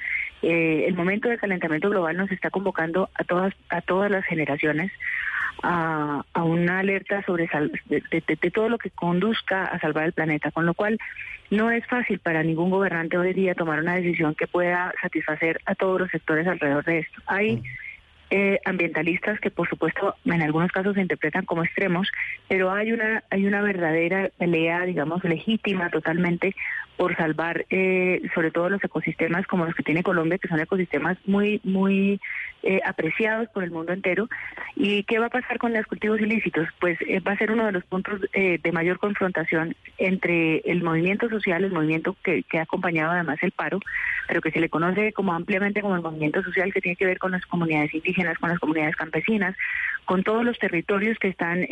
Eh, 0.42 0.84
el 0.86 0.94
momento 0.94 1.28
del 1.28 1.40
calentamiento 1.40 1.88
global 1.90 2.16
nos 2.16 2.30
está 2.30 2.50
convocando 2.50 3.08
a 3.14 3.24
todas 3.24 3.54
a 3.70 3.80
todas 3.80 4.10
las 4.10 4.24
generaciones 4.24 4.90
a, 5.64 6.24
una 6.42 6.80
alerta 6.80 7.22
sobre 7.24 7.48
de, 7.86 8.50
todo 8.52 8.68
lo 8.68 8.78
que 8.78 8.90
conduzca 8.90 9.64
a 9.64 9.80
salvar 9.80 10.04
el 10.04 10.12
planeta, 10.12 10.50
con 10.50 10.66
lo 10.66 10.74
cual 10.74 10.98
no 11.50 11.70
es 11.70 11.86
fácil 11.86 12.18
para 12.18 12.42
ningún 12.42 12.70
gobernante 12.70 13.16
hoy 13.16 13.32
día 13.32 13.54
tomar 13.54 13.80
una 13.80 13.94
decisión 13.94 14.34
que 14.34 14.46
pueda 14.46 14.92
satisfacer 15.00 15.60
a 15.64 15.74
todos 15.74 16.00
los 16.00 16.10
sectores 16.10 16.46
alrededor 16.46 16.84
de 16.84 16.98
esto. 17.00 17.22
Hay 17.26 17.62
eh, 18.30 18.60
ambientalistas 18.64 19.40
que 19.40 19.50
por 19.50 19.68
supuesto 19.68 20.16
en 20.24 20.42
algunos 20.42 20.70
casos 20.70 20.94
se 20.94 21.00
interpretan 21.00 21.46
como 21.46 21.64
extremos, 21.64 22.08
pero 22.48 22.70
hay 22.70 22.92
una 22.92 23.22
hay 23.30 23.46
una 23.46 23.62
verdadera 23.62 24.30
pelea, 24.36 24.82
digamos, 24.82 25.24
legítima 25.24 25.88
totalmente 25.90 26.54
por 26.96 27.16
salvar 27.16 27.66
eh, 27.70 28.22
sobre 28.34 28.50
todo 28.50 28.68
los 28.68 28.82
ecosistemas 28.82 29.46
como 29.46 29.64
los 29.64 29.74
que 29.74 29.82
tiene 29.82 30.02
Colombia, 30.02 30.38
que 30.38 30.48
son 30.48 30.60
ecosistemas 30.60 31.18
muy 31.26 31.60
muy 31.64 32.20
eh, 32.66 32.80
apreciados 32.82 33.46
por 33.50 33.62
el 33.62 33.70
mundo 33.70 33.92
entero. 33.92 34.26
¿Y 34.74 35.02
qué 35.02 35.18
va 35.18 35.26
a 35.26 35.30
pasar 35.30 35.58
con 35.58 35.74
los 35.74 35.84
cultivos 35.84 36.18
ilícitos? 36.18 36.66
Pues 36.80 36.98
eh, 37.02 37.20
va 37.20 37.32
a 37.32 37.36
ser 37.36 37.50
uno 37.50 37.66
de 37.66 37.72
los 37.72 37.84
puntos 37.84 38.22
eh, 38.32 38.58
de 38.62 38.72
mayor 38.72 38.98
confrontación 38.98 39.76
entre 39.98 40.60
el 40.60 40.82
movimiento 40.82 41.28
social, 41.28 41.62
el 41.62 41.72
movimiento 41.72 42.16
que, 42.24 42.42
que, 42.44 42.58
ha 42.58 42.62
acompañado 42.62 43.12
además 43.12 43.36
el 43.42 43.50
paro, 43.50 43.80
pero 44.28 44.40
que 44.40 44.50
se 44.50 44.60
le 44.60 44.70
conoce 44.70 45.12
como 45.12 45.34
ampliamente 45.34 45.82
como 45.82 45.94
el 45.94 46.00
movimiento 46.00 46.42
social 46.42 46.72
que 46.72 46.80
tiene 46.80 46.96
que 46.96 47.04
ver 47.04 47.18
con 47.18 47.32
las 47.32 47.44
comunidades 47.44 47.92
indígenas, 47.92 48.38
con 48.38 48.48
las 48.48 48.58
comunidades 48.58 48.96
campesinas, 48.96 49.54
con 50.06 50.22
todos 50.22 50.42
los 50.42 50.58
territorios 50.58 51.18
que 51.18 51.28
están 51.28 51.66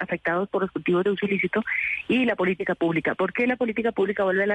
afectados 0.00 0.48
por 0.48 0.62
los 0.62 0.72
cultivos 0.72 1.04
de 1.04 1.10
uso 1.10 1.26
ilícito 1.26 1.62
y 2.08 2.24
la 2.24 2.34
política 2.34 2.74
pública. 2.74 3.14
¿Por 3.14 3.32
qué 3.32 3.46
la 3.46 3.56
política 3.56 3.92
pública 3.92 4.24
vuelve 4.24 4.42
a 4.42 4.46
la 4.46 4.54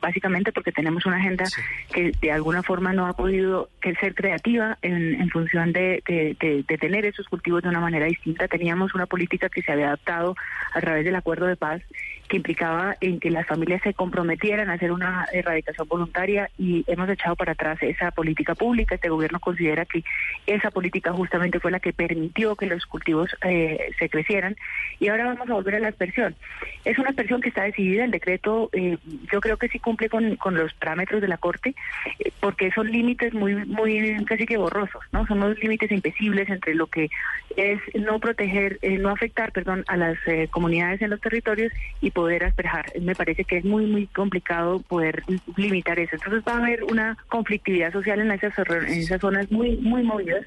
Básicamente 0.00 0.52
porque 0.52 0.72
tenemos 0.72 1.06
una 1.06 1.16
agenda 1.16 1.44
que 1.92 2.12
de 2.20 2.32
alguna 2.32 2.62
forma 2.62 2.92
no 2.92 3.06
ha 3.06 3.14
podido 3.14 3.68
ser 4.00 4.14
creativa 4.14 4.78
en 4.82 4.98
en, 4.98 5.30
función 5.30 5.72
de, 5.72 6.02
de, 6.06 6.78
tener 6.78 7.04
esos 7.04 7.28
cultivos 7.28 7.62
de 7.62 7.68
una 7.68 7.80
manera 7.80 8.06
distinta. 8.06 8.48
Teníamos 8.48 8.94
una 8.94 9.06
política 9.06 9.48
que 9.48 9.62
se 9.62 9.72
había 9.72 9.86
adaptado 9.86 10.34
a 10.72 10.80
través 10.80 11.04
del 11.04 11.16
acuerdo 11.16 11.46
de 11.46 11.56
paz 11.56 11.82
que 12.28 12.36
implicaba 12.36 12.96
en 13.00 13.18
que 13.18 13.30
las 13.30 13.46
familias 13.46 13.80
se 13.82 13.94
comprometieran 13.94 14.68
a 14.68 14.74
hacer 14.74 14.92
una 14.92 15.26
erradicación 15.32 15.88
voluntaria 15.88 16.50
y 16.58 16.84
hemos 16.86 17.08
echado 17.08 17.34
para 17.36 17.52
atrás 17.52 17.78
esa 17.82 18.10
política 18.10 18.54
pública. 18.54 18.94
Este 18.94 19.08
gobierno 19.08 19.40
considera 19.40 19.86
que 19.86 20.04
esa 20.46 20.70
política 20.70 21.12
justamente 21.12 21.58
fue 21.58 21.70
la 21.70 21.80
que 21.80 21.92
permitió 21.92 22.54
que 22.54 22.66
los 22.66 22.84
cultivos 22.86 23.30
eh, 23.42 23.90
se 23.98 24.08
crecieran 24.10 24.56
y 25.00 25.08
ahora 25.08 25.24
vamos 25.24 25.48
a 25.48 25.54
volver 25.54 25.76
a 25.76 25.80
la 25.80 25.88
aspersión. 25.88 26.36
Es 26.84 26.98
una 26.98 27.10
aspersión 27.10 27.40
que 27.40 27.48
está 27.48 27.62
decidida, 27.64 28.04
el 28.04 28.10
decreto 28.10 28.68
eh, 28.72 28.98
yo 29.32 29.40
creo 29.40 29.56
que 29.56 29.68
sí 29.68 29.78
cumple 29.78 30.08
con, 30.10 30.36
con 30.36 30.54
los 30.54 30.74
parámetros 30.74 31.22
de 31.22 31.28
la 31.28 31.38
Corte 31.38 31.74
eh, 32.18 32.30
porque 32.40 32.70
son 32.72 32.92
límites 32.92 33.32
muy, 33.32 33.54
muy 33.54 34.24
casi 34.26 34.44
que 34.44 34.58
borrosos, 34.58 35.02
¿no? 35.12 35.26
Son 35.26 35.40
los 35.40 35.58
límites 35.58 35.90
impesibles 35.90 36.48
entre 36.50 36.74
lo 36.74 36.86
que 36.86 37.08
es 37.56 37.80
no 37.94 38.18
proteger, 38.18 38.78
no 39.00 39.10
afectar, 39.10 39.50
perdón, 39.52 39.84
a 39.88 39.96
las 39.96 40.18
comunidades 40.50 41.02
en 41.02 41.10
los 41.10 41.20
territorios 41.20 41.72
y 42.00 42.10
poder 42.18 42.42
asperjar. 42.42 42.86
Me 43.00 43.14
parece 43.14 43.44
que 43.44 43.58
es 43.58 43.64
muy, 43.64 43.86
muy 43.86 44.08
complicado 44.08 44.80
poder 44.80 45.22
limitar 45.56 46.00
eso. 46.00 46.16
Entonces 46.16 46.42
va 46.46 46.54
a 46.54 46.56
haber 46.56 46.82
una 46.82 47.16
conflictividad 47.28 47.92
social 47.92 48.18
en 48.18 48.32
esas, 48.32 48.52
en 48.58 48.86
esas 48.86 49.20
zonas 49.20 49.48
muy, 49.52 49.76
muy 49.76 50.02
movidas 50.02 50.44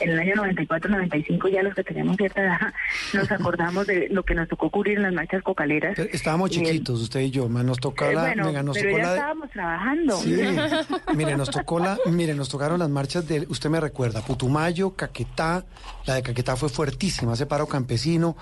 en 0.00 0.10
el 0.10 0.18
año 0.18 0.34
94-95 0.34 1.50
ya 1.50 1.62
los 1.62 1.74
que 1.74 1.84
teníamos 1.84 2.16
cierta 2.16 2.42
edad 2.42 2.74
nos 3.12 3.30
acordamos 3.30 3.86
de 3.86 4.08
lo 4.08 4.24
que 4.24 4.34
nos 4.34 4.48
tocó 4.48 4.70
cubrir 4.70 4.96
en 4.96 5.02
las 5.02 5.12
marchas 5.12 5.42
cocaleras. 5.42 5.98
Estábamos 5.98 6.50
chiquitos, 6.50 7.00
usted 7.00 7.20
y 7.20 7.30
yo, 7.30 7.48
nos 7.48 7.78
tocó 7.78 8.04
eh, 8.06 8.14
la... 8.14 8.22
Bueno, 8.22 8.62
nos 8.62 8.76
pero 8.76 8.96
ya 8.96 9.14
estábamos 9.14 9.50
trabajando. 9.50 10.16
Sí, 10.18 10.36
mire, 11.14 11.36
nos 11.36 11.50
tocó 11.50 11.78
la, 11.78 11.98
mire, 12.06 12.34
nos 12.34 12.48
tocaron 12.48 12.78
las 12.78 12.90
marchas 12.90 13.26
de, 13.28 13.46
usted 13.48 13.70
me 13.70 13.80
recuerda, 13.80 14.22
Putumayo, 14.22 14.94
Caquetá, 14.94 15.64
la 16.06 16.14
de 16.14 16.22
Caquetá 16.22 16.56
fue 16.56 16.68
fuertísima, 16.68 17.34
ese 17.34 17.46
paro 17.46 17.66
campesino. 17.66 18.36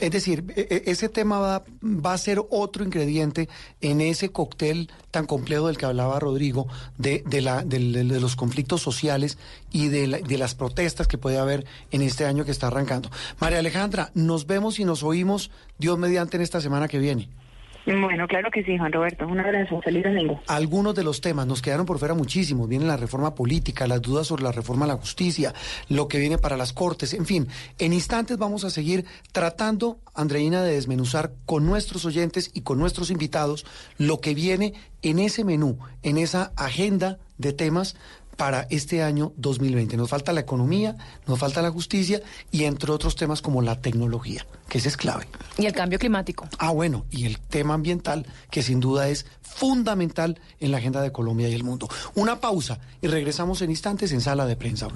Es 0.00 0.10
decir, 0.10 0.44
e, 0.56 0.66
e, 0.70 0.90
ese 0.90 1.08
tema 1.08 1.38
va, 1.38 1.62
va 1.82 2.14
a 2.14 2.18
ser 2.24 2.42
otro 2.50 2.84
ingrediente 2.84 3.48
en 3.80 4.00
ese 4.00 4.30
cóctel 4.30 4.90
tan 5.10 5.26
complejo 5.26 5.68
del 5.68 5.76
que 5.76 5.86
hablaba 5.86 6.18
Rodrigo, 6.18 6.66
de, 6.98 7.22
de, 7.26 7.40
la, 7.40 7.62
de, 7.64 7.78
de 7.78 8.20
los 8.20 8.34
conflictos 8.34 8.82
sociales 8.82 9.38
y 9.70 9.88
de, 9.88 10.22
de 10.26 10.38
las 10.38 10.54
protestas 10.54 11.06
que 11.06 11.18
puede 11.18 11.38
haber 11.38 11.66
en 11.90 12.02
este 12.02 12.24
año 12.24 12.44
que 12.44 12.50
está 12.50 12.68
arrancando. 12.68 13.10
María 13.38 13.58
Alejandra, 13.58 14.10
nos 14.14 14.46
vemos 14.46 14.78
y 14.78 14.84
nos 14.84 15.02
oímos, 15.02 15.50
Dios 15.78 15.98
mediante, 15.98 16.36
en 16.36 16.42
esta 16.42 16.60
semana 16.60 16.88
que 16.88 16.98
viene. 16.98 17.28
Bueno, 17.86 18.26
claro 18.26 18.50
que 18.50 18.64
sí, 18.64 18.78
Juan 18.78 18.92
Roberto. 18.92 19.26
Un 19.26 19.40
abrazo. 19.40 19.80
Feliz 19.82 20.04
domingo. 20.04 20.40
Algunos 20.46 20.94
de 20.94 21.04
los 21.04 21.20
temas 21.20 21.46
nos 21.46 21.60
quedaron 21.60 21.84
por 21.84 21.98
fuera 21.98 22.14
muchísimos. 22.14 22.68
Viene 22.68 22.86
la 22.86 22.96
reforma 22.96 23.34
política, 23.34 23.86
las 23.86 24.00
dudas 24.00 24.26
sobre 24.26 24.42
la 24.42 24.52
reforma 24.52 24.86
a 24.86 24.88
la 24.88 24.96
justicia, 24.96 25.52
lo 25.88 26.08
que 26.08 26.18
viene 26.18 26.38
para 26.38 26.56
las 26.56 26.72
cortes. 26.72 27.12
En 27.12 27.26
fin, 27.26 27.48
en 27.78 27.92
instantes 27.92 28.38
vamos 28.38 28.64
a 28.64 28.70
seguir 28.70 29.04
tratando, 29.32 29.98
Andreina, 30.14 30.62
de 30.62 30.74
desmenuzar 30.74 31.32
con 31.44 31.66
nuestros 31.66 32.06
oyentes 32.06 32.50
y 32.54 32.62
con 32.62 32.78
nuestros 32.78 33.10
invitados 33.10 33.66
lo 33.98 34.20
que 34.20 34.34
viene 34.34 34.72
en 35.02 35.18
ese 35.18 35.44
menú, 35.44 35.78
en 36.02 36.16
esa 36.16 36.52
agenda 36.56 37.18
de 37.36 37.52
temas 37.52 37.96
para 38.36 38.66
este 38.70 39.02
año 39.02 39.32
2020. 39.36 39.96
Nos 39.96 40.10
falta 40.10 40.32
la 40.32 40.40
economía, 40.40 40.96
nos 41.26 41.38
falta 41.38 41.62
la 41.62 41.70
justicia 41.70 42.20
y 42.50 42.64
entre 42.64 42.92
otros 42.92 43.16
temas 43.16 43.42
como 43.42 43.62
la 43.62 43.80
tecnología, 43.80 44.46
que 44.68 44.78
ese 44.78 44.88
es 44.88 44.96
clave. 44.96 45.26
Y 45.58 45.66
el 45.66 45.72
cambio 45.72 45.98
climático. 45.98 46.48
Ah, 46.58 46.70
bueno, 46.70 47.04
y 47.10 47.26
el 47.26 47.38
tema 47.38 47.74
ambiental, 47.74 48.26
que 48.50 48.62
sin 48.62 48.80
duda 48.80 49.08
es 49.08 49.26
fundamental 49.42 50.40
en 50.60 50.70
la 50.70 50.78
agenda 50.78 51.00
de 51.00 51.12
Colombia 51.12 51.48
y 51.48 51.54
el 51.54 51.64
mundo. 51.64 51.88
Una 52.14 52.40
pausa 52.40 52.78
y 53.00 53.06
regresamos 53.06 53.62
en 53.62 53.70
instantes 53.70 54.12
en 54.12 54.20
Sala 54.20 54.46
de 54.46 54.56
Prensa 54.56 54.88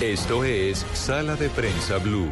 Esto 0.00 0.44
es 0.44 0.86
Sala 0.92 1.34
de 1.34 1.48
Prensa 1.48 1.98
Blue. 1.98 2.30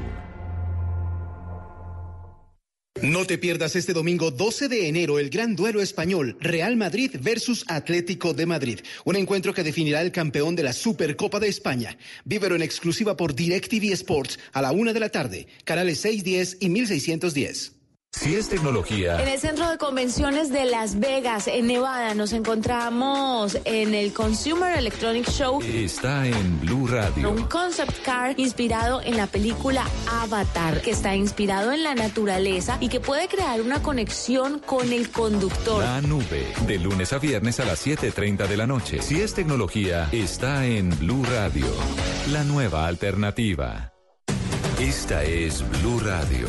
No 3.03 3.27
te 3.27 3.39
pierdas 3.39 3.75
este 3.75 3.93
domingo 3.93 4.31
12 4.31 4.69
de 4.69 4.87
enero 4.87 5.19
el 5.19 5.31
gran 5.31 5.57
duelo 5.57 5.83
español 5.83 6.37
Real 6.41 6.77
Madrid 6.77 7.17
versus 7.21 7.64
Atlético 7.67 8.35
de 8.35 8.47
Madrid, 8.47 8.81
un 9.05 9.17
encuentro 9.17 9.53
que 9.53 9.64
definirá 9.64 10.01
el 10.03 10.12
campeón 10.12 10.55
de 10.55 10.62
la 10.62 10.73
Supercopa 10.73 11.41
de 11.41 11.49
España. 11.49 11.99
Vívelo 12.25 12.55
en 12.55 12.62
exclusiva 12.62 13.17
por 13.17 13.35
DirecTV 13.35 13.93
Sports 13.95 14.39
a 14.53 14.62
la 14.62 14.71
una 14.71 14.93
de 14.93 15.01
la 15.01 15.09
tarde, 15.09 15.49
canales 15.64 15.99
610 15.99 16.59
y 16.61 16.69
1610. 16.69 17.76
Si 18.13 18.35
es 18.35 18.49
tecnología, 18.49 19.21
En 19.23 19.29
el 19.29 19.39
centro 19.39 19.69
de 19.71 19.77
convenciones 19.77 20.49
de 20.51 20.65
Las 20.65 20.99
Vegas, 20.99 21.49
en 21.49 21.67
Nevada, 21.67 22.15
nos 22.15 22.33
encontramos 22.33 23.59
en 23.65 23.95
el 23.95 24.13
Consumer 24.15 24.77
Electronic 24.77 25.29
Show, 25.29 25.61
está 25.63 26.27
en 26.27 26.61
Blue 26.61 26.87
Radio. 26.87 27.31
un 27.31 27.45
concept 27.45 28.03
car 28.03 28.35
inspirado 28.41 29.03
en 29.03 29.19
la 29.19 29.27
película 29.27 29.85
Avatar, 30.11 30.81
que 30.81 30.93
está 30.93 31.15
inspirado 31.15 31.73
en 31.73 31.83
la 31.85 31.95
naturaleza 31.95 32.79
y 32.81 32.89
que 32.89 33.01
puede 33.01 33.29
crear 33.29 33.61
una 33.61 33.83
conexión 33.83 34.61
con 34.61 34.93
el 34.93 35.11
conductor. 35.11 35.85
La 35.85 36.01
nube, 36.01 36.47
de 36.67 36.79
lunes 36.79 37.13
a 37.13 37.19
viernes 37.19 37.61
a 37.61 37.67
las 37.67 37.87
7.30 37.87 38.49
de 38.49 38.57
la 38.57 38.67
noche. 38.67 39.03
Si 39.03 39.21
es 39.21 39.35
tecnología, 39.35 40.09
está 40.11 40.65
en 40.65 40.89
Blue 40.99 41.23
Radio. 41.25 41.67
La 42.33 42.45
nueva 42.45 42.87
alternativa. 42.87 43.93
Esta 44.81 45.23
es 45.23 45.63
Blue 45.81 46.01
Radio. 46.01 46.49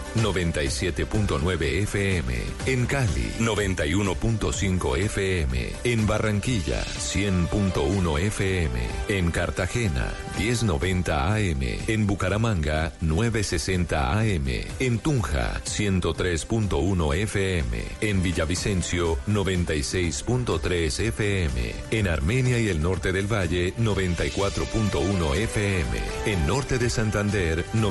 97.9 0.15 1.83
FM. 1.83 2.33
En 2.65 2.85
Cali, 2.85 3.31
91.5 3.39 4.97
FM. 4.97 5.69
En 5.83 6.07
Barranquilla, 6.07 6.83
100.1 6.83 8.19
FM. 8.19 8.79
En 9.07 9.31
Cartagena, 9.31 10.11
1090 10.37 11.33
AM. 11.33 11.61
En 11.87 12.07
Bucaramanga, 12.07 12.93
960 13.01 14.19
AM. 14.19 14.47
En 14.79 14.99
Tunja, 14.99 15.61
103.1 15.65 17.15
FM. 17.15 17.83
En 18.01 18.21
Villavicencio, 18.21 19.17
96.3 19.27 20.99
FM. 21.07 21.73
En 21.91 22.07
Armenia 22.07 22.59
y 22.59 22.69
el 22.69 22.81
norte 22.81 23.11
del 23.11 23.31
Valle, 23.31 23.73
94.1 23.75 25.35
FM. 25.35 25.89
En 26.25 26.47
norte 26.47 26.77
de 26.77 26.89
Santander, 26.89 27.65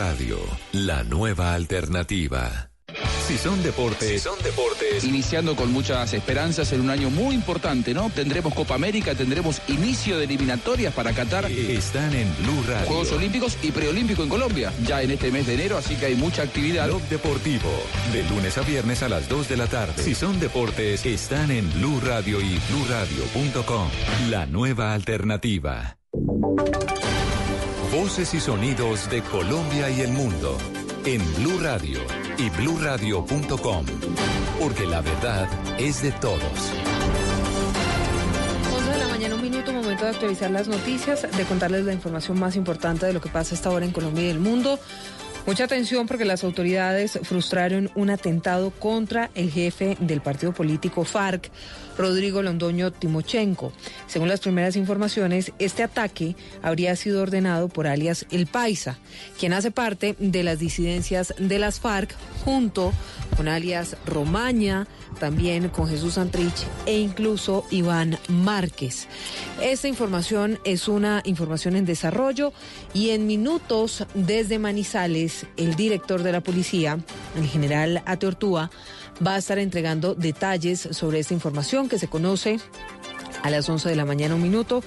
Radio, 0.00 0.38
la 0.72 1.04
nueva 1.04 1.52
alternativa. 1.52 2.70
Si 3.28 3.36
son 3.36 3.62
deportes, 3.62 4.22
son 4.22 4.42
deportes. 4.42 5.04
Iniciando 5.04 5.54
con 5.54 5.70
muchas 5.70 6.14
esperanzas 6.14 6.72
en 6.72 6.80
un 6.80 6.88
año 6.88 7.10
muy 7.10 7.34
importante, 7.34 7.92
¿no? 7.92 8.08
Tendremos 8.08 8.54
Copa 8.54 8.76
América, 8.76 9.14
tendremos 9.14 9.60
inicio 9.68 10.16
de 10.16 10.24
eliminatorias 10.24 10.94
para 10.94 11.12
Qatar. 11.12 11.50
Están 11.50 12.14
en 12.14 12.34
Blue 12.38 12.64
Radio. 12.66 12.86
Juegos 12.86 13.12
Olímpicos 13.12 13.58
y 13.62 13.72
Preolímpico 13.72 14.22
en 14.22 14.30
Colombia, 14.30 14.72
ya 14.86 15.02
en 15.02 15.10
este 15.10 15.30
mes 15.30 15.46
de 15.46 15.52
enero, 15.52 15.76
así 15.76 15.96
que 15.96 16.06
hay 16.06 16.14
mucha 16.14 16.44
actividad. 16.44 16.86
Blog 16.86 17.02
Deportivo, 17.02 17.70
de 18.10 18.22
lunes 18.30 18.56
a 18.56 18.62
viernes 18.62 19.02
a 19.02 19.10
las 19.10 19.28
2 19.28 19.50
de 19.50 19.56
la 19.58 19.66
tarde. 19.66 20.02
Si 20.02 20.14
son 20.14 20.40
deportes, 20.40 21.04
están 21.04 21.50
en 21.50 21.70
Blue 21.74 22.00
Radio 22.00 22.40
y 22.40 22.58
bluradio.com. 22.70 23.90
La 24.30 24.46
nueva 24.46 24.94
alternativa. 24.94 25.98
Voces 27.92 28.34
y 28.34 28.40
sonidos 28.40 29.10
de 29.10 29.20
Colombia 29.20 29.90
y 29.90 30.02
el 30.02 30.12
mundo 30.12 30.56
en 31.04 31.20
Blue 31.34 31.58
Radio 31.60 31.98
y 32.38 32.48
bluradio.com, 32.50 33.84
porque 34.60 34.86
la 34.86 35.00
verdad 35.00 35.48
es 35.76 36.00
de 36.00 36.12
todos. 36.12 36.40
11 38.72 38.90
de 38.92 38.96
la 38.96 39.08
mañana, 39.08 39.34
un 39.34 39.42
minuto, 39.42 39.72
momento 39.72 40.04
de 40.04 40.10
actualizar 40.10 40.52
las 40.52 40.68
noticias, 40.68 41.26
de 41.36 41.44
contarles 41.44 41.84
la 41.84 41.92
información 41.92 42.38
más 42.38 42.54
importante 42.54 43.06
de 43.06 43.12
lo 43.12 43.20
que 43.20 43.28
pasa 43.28 43.56
esta 43.56 43.70
hora 43.70 43.84
en 43.84 43.90
Colombia 43.90 44.22
y 44.22 44.28
el 44.28 44.38
mundo. 44.38 44.78
Mucha 45.46 45.64
atención 45.64 46.06
porque 46.06 46.24
las 46.24 46.44
autoridades 46.44 47.18
frustraron 47.24 47.90
un 47.96 48.10
atentado 48.10 48.70
contra 48.70 49.30
el 49.34 49.50
jefe 49.50 49.96
del 49.98 50.20
partido 50.20 50.52
político 50.52 51.04
FARC, 51.04 51.50
Rodrigo 52.00 52.42
Londoño 52.42 52.90
Timochenko. 52.90 53.72
Según 54.06 54.28
las 54.28 54.40
primeras 54.40 54.76
informaciones, 54.76 55.52
este 55.58 55.82
ataque 55.82 56.34
habría 56.62 56.96
sido 56.96 57.22
ordenado 57.22 57.68
por 57.68 57.86
alias 57.86 58.26
El 58.30 58.46
Paisa, 58.46 58.98
quien 59.38 59.52
hace 59.52 59.70
parte 59.70 60.16
de 60.18 60.42
las 60.42 60.58
disidencias 60.58 61.34
de 61.38 61.58
las 61.58 61.78
FARC 61.80 62.14
junto 62.44 62.92
con 63.36 63.48
alias 63.48 63.96
Romaña, 64.06 64.86
también 65.18 65.68
con 65.68 65.88
Jesús 65.88 66.14
Santrich 66.14 66.66
e 66.86 66.98
incluso 66.98 67.64
Iván 67.70 68.18
Márquez. 68.28 69.06
Esta 69.62 69.88
información 69.88 70.58
es 70.64 70.88
una 70.88 71.22
información 71.24 71.76
en 71.76 71.84
desarrollo 71.84 72.52
y 72.94 73.10
en 73.10 73.26
minutos 73.26 74.06
desde 74.14 74.58
Manizales, 74.58 75.46
el 75.56 75.74
director 75.74 76.22
de 76.22 76.32
la 76.32 76.40
policía, 76.40 76.98
el 77.36 77.46
general 77.46 78.02
Ateortúa, 78.06 78.70
va 79.24 79.34
a 79.34 79.38
estar 79.38 79.58
entregando 79.58 80.14
detalles 80.14 80.80
sobre 80.92 81.18
esta 81.18 81.34
información 81.34 81.88
que 81.88 81.98
se 81.98 82.08
conoce 82.08 82.58
a 83.42 83.50
las 83.50 83.68
11 83.68 83.88
de 83.88 83.96
la 83.96 84.04
mañana 84.04 84.34
un 84.34 84.42
minuto 84.42 84.82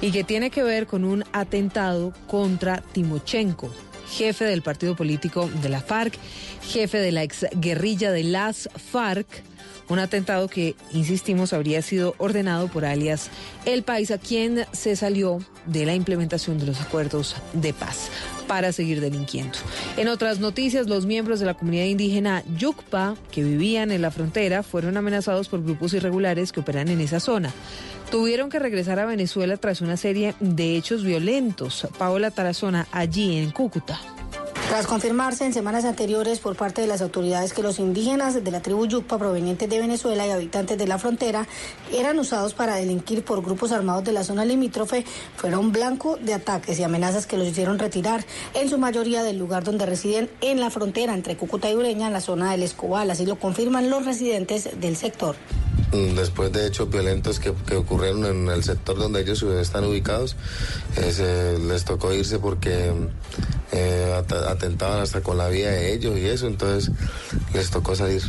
y 0.00 0.10
que 0.10 0.24
tiene 0.24 0.50
que 0.50 0.62
ver 0.62 0.86
con 0.86 1.04
un 1.04 1.24
atentado 1.32 2.12
contra 2.26 2.82
Timochenko, 2.92 3.70
jefe 4.10 4.44
del 4.44 4.62
partido 4.62 4.96
político 4.96 5.48
de 5.62 5.68
la 5.68 5.80
FARC, 5.80 6.14
jefe 6.62 6.98
de 6.98 7.12
la 7.12 7.22
exguerrilla 7.22 8.10
de 8.10 8.24
las 8.24 8.68
FARC, 8.74 9.26
un 9.88 9.98
atentado 9.98 10.48
que, 10.48 10.76
insistimos, 10.92 11.52
habría 11.52 11.82
sido 11.82 12.14
ordenado 12.18 12.68
por 12.68 12.84
alias 12.86 13.28
El 13.66 13.82
País, 13.82 14.10
a 14.10 14.18
quien 14.18 14.66
se 14.72 14.96
salió 14.96 15.40
de 15.66 15.84
la 15.84 15.94
implementación 15.94 16.58
de 16.58 16.66
los 16.66 16.80
acuerdos 16.80 17.36
de 17.52 17.74
paz 17.74 18.10
para 18.46 18.72
seguir 18.72 19.00
delinquiendo. 19.00 19.58
En 19.96 20.08
otras 20.08 20.40
noticias, 20.40 20.86
los 20.86 21.06
miembros 21.06 21.40
de 21.40 21.46
la 21.46 21.54
comunidad 21.54 21.84
indígena 21.84 22.42
Yucpa, 22.56 23.16
que 23.30 23.42
vivían 23.42 23.90
en 23.90 24.02
la 24.02 24.10
frontera, 24.10 24.62
fueron 24.62 24.96
amenazados 24.96 25.48
por 25.48 25.62
grupos 25.62 25.94
irregulares 25.94 26.52
que 26.52 26.60
operan 26.60 26.88
en 26.88 27.00
esa 27.00 27.20
zona. 27.20 27.52
Tuvieron 28.10 28.50
que 28.50 28.58
regresar 28.58 28.98
a 28.98 29.06
Venezuela 29.06 29.56
tras 29.56 29.80
una 29.80 29.96
serie 29.96 30.34
de 30.40 30.76
hechos 30.76 31.02
violentos. 31.02 31.88
Paola 31.98 32.30
Tarazona, 32.30 32.86
allí 32.92 33.38
en 33.38 33.50
Cúcuta. 33.50 33.98
Tras 34.68 34.86
confirmarse 34.86 35.44
en 35.44 35.52
semanas 35.52 35.84
anteriores 35.84 36.40
por 36.40 36.56
parte 36.56 36.80
de 36.80 36.88
las 36.88 37.00
autoridades 37.00 37.52
que 37.52 37.62
los 37.62 37.78
indígenas 37.78 38.42
de 38.42 38.50
la 38.50 38.60
tribu 38.60 38.86
Yucpa 38.86 39.18
provenientes 39.18 39.68
de 39.68 39.78
Venezuela 39.78 40.26
y 40.26 40.30
habitantes 40.30 40.76
de 40.78 40.86
la 40.86 40.98
frontera 40.98 41.46
eran 41.92 42.18
usados 42.18 42.54
para 42.54 42.74
delinquir 42.74 43.24
por 43.24 43.42
grupos 43.42 43.70
armados 43.72 44.04
de 44.04 44.12
la 44.12 44.24
zona 44.24 44.44
limítrofe, 44.44 45.04
fueron 45.36 45.70
blanco 45.70 46.16
de 46.16 46.34
ataques 46.34 46.78
y 46.78 46.82
amenazas 46.82 47.26
que 47.26 47.36
los 47.36 47.46
hicieron 47.46 47.78
retirar 47.78 48.24
en 48.54 48.68
su 48.68 48.78
mayoría 48.78 49.22
del 49.22 49.38
lugar 49.38 49.62
donde 49.64 49.86
residen 49.86 50.28
en 50.40 50.58
la 50.60 50.70
frontera 50.70 51.14
entre 51.14 51.36
Cúcuta 51.36 51.70
y 51.70 51.74
Ureña, 51.74 52.08
en 52.08 52.12
la 52.12 52.20
zona 52.20 52.50
del 52.50 52.62
Escobal. 52.62 53.10
Así 53.10 53.26
lo 53.26 53.38
confirman 53.38 53.90
los 53.90 54.04
residentes 54.04 54.68
del 54.80 54.96
sector. 54.96 55.36
Después 55.92 56.50
de 56.50 56.66
hechos 56.66 56.90
violentos 56.90 57.38
que, 57.38 57.52
que 57.68 57.76
ocurrieron 57.76 58.24
en 58.24 58.48
el 58.48 58.64
sector 58.64 58.98
donde 58.98 59.20
ellos 59.20 59.40
están 59.42 59.84
ubicados, 59.84 60.34
eh, 60.96 61.56
les 61.60 61.84
tocó 61.84 62.12
irse 62.12 62.40
porque 62.40 62.92
eh, 63.70 64.12
atentaban 64.64 65.00
hasta 65.00 65.20
con 65.20 65.38
la 65.38 65.48
vida 65.48 65.70
de 65.70 65.92
ellos 65.92 66.18
y 66.18 66.26
eso, 66.26 66.46
entonces 66.46 66.90
les 67.52 67.70
tocó 67.70 67.94
salir. 67.94 68.22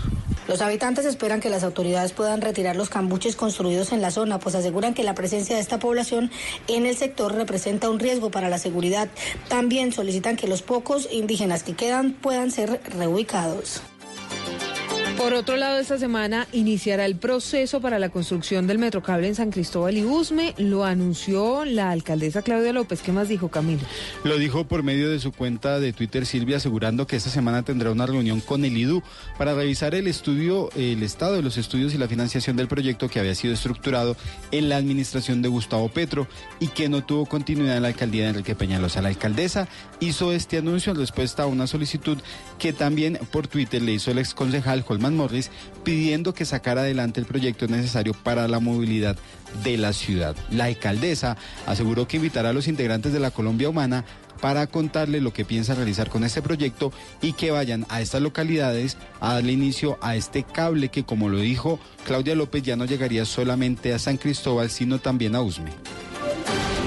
Los 0.48 0.62
habitantes 0.62 1.06
esperan 1.06 1.40
que 1.40 1.50
las 1.50 1.64
autoridades 1.64 2.12
puedan 2.12 2.42
retirar 2.42 2.76
los 2.76 2.90
cambuches 2.90 3.36
construidos 3.36 3.92
en 3.92 4.02
la 4.02 4.12
zona, 4.12 4.40
pues 4.40 4.54
aseguran 4.54 4.94
que 4.94 5.04
la 5.04 5.16
presencia 5.16 5.56
de 5.56 5.62
esta 5.62 5.80
población 5.80 6.30
en 6.68 6.86
el 6.86 6.96
sector 6.96 7.34
representa 7.34 7.90
un 7.90 8.00
riesgo 8.00 8.30
para 8.30 8.50
la 8.50 8.60
seguridad. 8.60 9.10
También 9.50 9.92
solicitan 9.92 10.36
que 10.36 10.48
los 10.48 10.62
pocos 10.62 11.10
indígenas 11.12 11.64
que 11.64 11.74
quedan 11.74 12.14
puedan 12.14 12.52
ser 12.52 12.80
reubicados. 12.96 13.82
Por 15.18 15.34
otro 15.34 15.56
lado, 15.56 15.80
esta 15.80 15.98
semana 15.98 16.46
iniciará 16.52 17.06
el 17.06 17.16
proceso 17.16 17.80
para 17.80 18.00
la 18.00 18.10
construcción 18.10 18.68
del 18.68 18.80
metrocable 18.80 19.28
en 19.28 19.36
San 19.36 19.50
Cristóbal 19.50 19.98
y 19.98 20.04
Usme. 20.04 20.54
Lo 20.58 20.84
anunció 20.84 21.64
la 21.64 21.92
alcaldesa 21.92 22.42
Claudia 22.42 22.74
López. 22.74 23.02
¿Qué 23.02 23.14
más 23.14 23.30
dijo 23.30 23.48
Camilo? 23.48 23.82
Lo 24.26 24.38
dijo 24.38 24.66
por 24.66 24.84
medio 24.84 25.10
de 25.10 25.20
su 25.20 25.32
cuenta 25.32 25.80
de 25.80 25.94
Twitter 25.94 26.26
Silvia, 26.26 26.58
asegurando 26.58 27.08
que 27.08 27.16
esta 27.16 27.30
semana 27.30 27.64
tendrá 27.64 27.92
una 27.92 28.06
reunión 28.06 28.42
con 28.42 28.66
el 28.66 28.78
IDU 28.78 29.04
para 29.38 29.56
revisar 29.56 29.96
el 29.96 30.08
estudio, 30.08 30.70
el 30.76 31.02
estado 31.02 31.36
de 31.36 31.42
los 31.44 31.58
estudios 31.58 31.94
y 31.94 31.98
la 31.98 32.10
financiación 32.10 32.58
del 32.58 32.68
proyecto 32.68 33.08
que 33.08 33.20
había 33.20 33.36
sido 33.36 33.54
estructurado 33.54 34.18
en 34.52 34.68
la 34.68 34.76
administración 34.76 35.42
de 35.42 35.48
Gustavo 35.48 35.88
Petro 35.88 36.28
y 36.60 36.68
que 36.68 36.90
no 36.90 37.06
tuvo 37.06 37.26
continuidad 37.26 37.78
en 37.78 37.84
la 37.84 37.88
alcaldía 37.90 38.24
de 38.24 38.30
Enrique 38.30 38.56
Peñalosa. 38.56 39.02
La 39.02 39.10
alcaldesa 39.10 39.70
hizo 40.02 40.34
este 40.34 40.58
anuncio 40.58 40.92
en 40.92 41.00
respuesta 41.00 41.44
a 41.44 41.48
una 41.48 41.68
solicitud 41.68 42.18
que 42.60 42.74
también 42.74 43.18
por 43.32 43.48
Twitter 43.48 43.82
le 43.82 43.94
hizo 43.94 44.12
el 44.12 44.20
ex 44.20 44.34
concejal 44.34 44.84
Morris 45.14 45.52
pidiendo 45.84 46.34
que 46.34 46.46
sacara 46.46 46.82
adelante 46.82 47.20
el 47.20 47.26
proyecto 47.26 47.68
necesario 47.68 48.14
para 48.14 48.48
la 48.48 48.60
movilidad 48.60 49.18
de 49.64 49.78
la 49.78 49.94
ciudad. 49.94 50.36
La 50.50 50.66
alcaldesa 50.66 51.38
aseguró 51.66 52.08
que 52.08 52.18
invitará 52.18 52.50
a 52.50 52.54
los 52.54 52.68
integrantes 52.68 53.14
de 53.14 53.20
la 53.20 53.32
Colombia 53.32 53.70
Humana 53.70 54.06
para 54.42 54.68
contarle 54.68 55.22
lo 55.22 55.34
que 55.34 55.46
piensa 55.46 55.76
realizar 55.76 56.10
con 56.10 56.24
este 56.24 56.42
proyecto 56.42 56.92
y 57.22 57.34
que 57.34 57.52
vayan 57.52 57.86
a 57.90 58.02
estas 58.02 58.22
localidades 58.22 58.98
a 59.20 59.34
darle 59.34 59.54
inicio 59.54 59.98
a 60.02 60.16
este 60.16 60.44
cable 60.44 60.90
que, 60.90 61.04
como 61.04 61.30
lo 61.30 61.40
dijo 61.40 61.80
Claudia 62.06 62.36
López, 62.36 62.64
ya 62.64 62.76
no 62.76 62.86
llegaría 62.86 63.26
solamente 63.26 63.94
a 63.94 64.00
San 64.00 64.18
Cristóbal, 64.18 64.70
sino 64.70 65.00
también 65.00 65.36
a 65.36 65.42
Usme. 65.42 65.72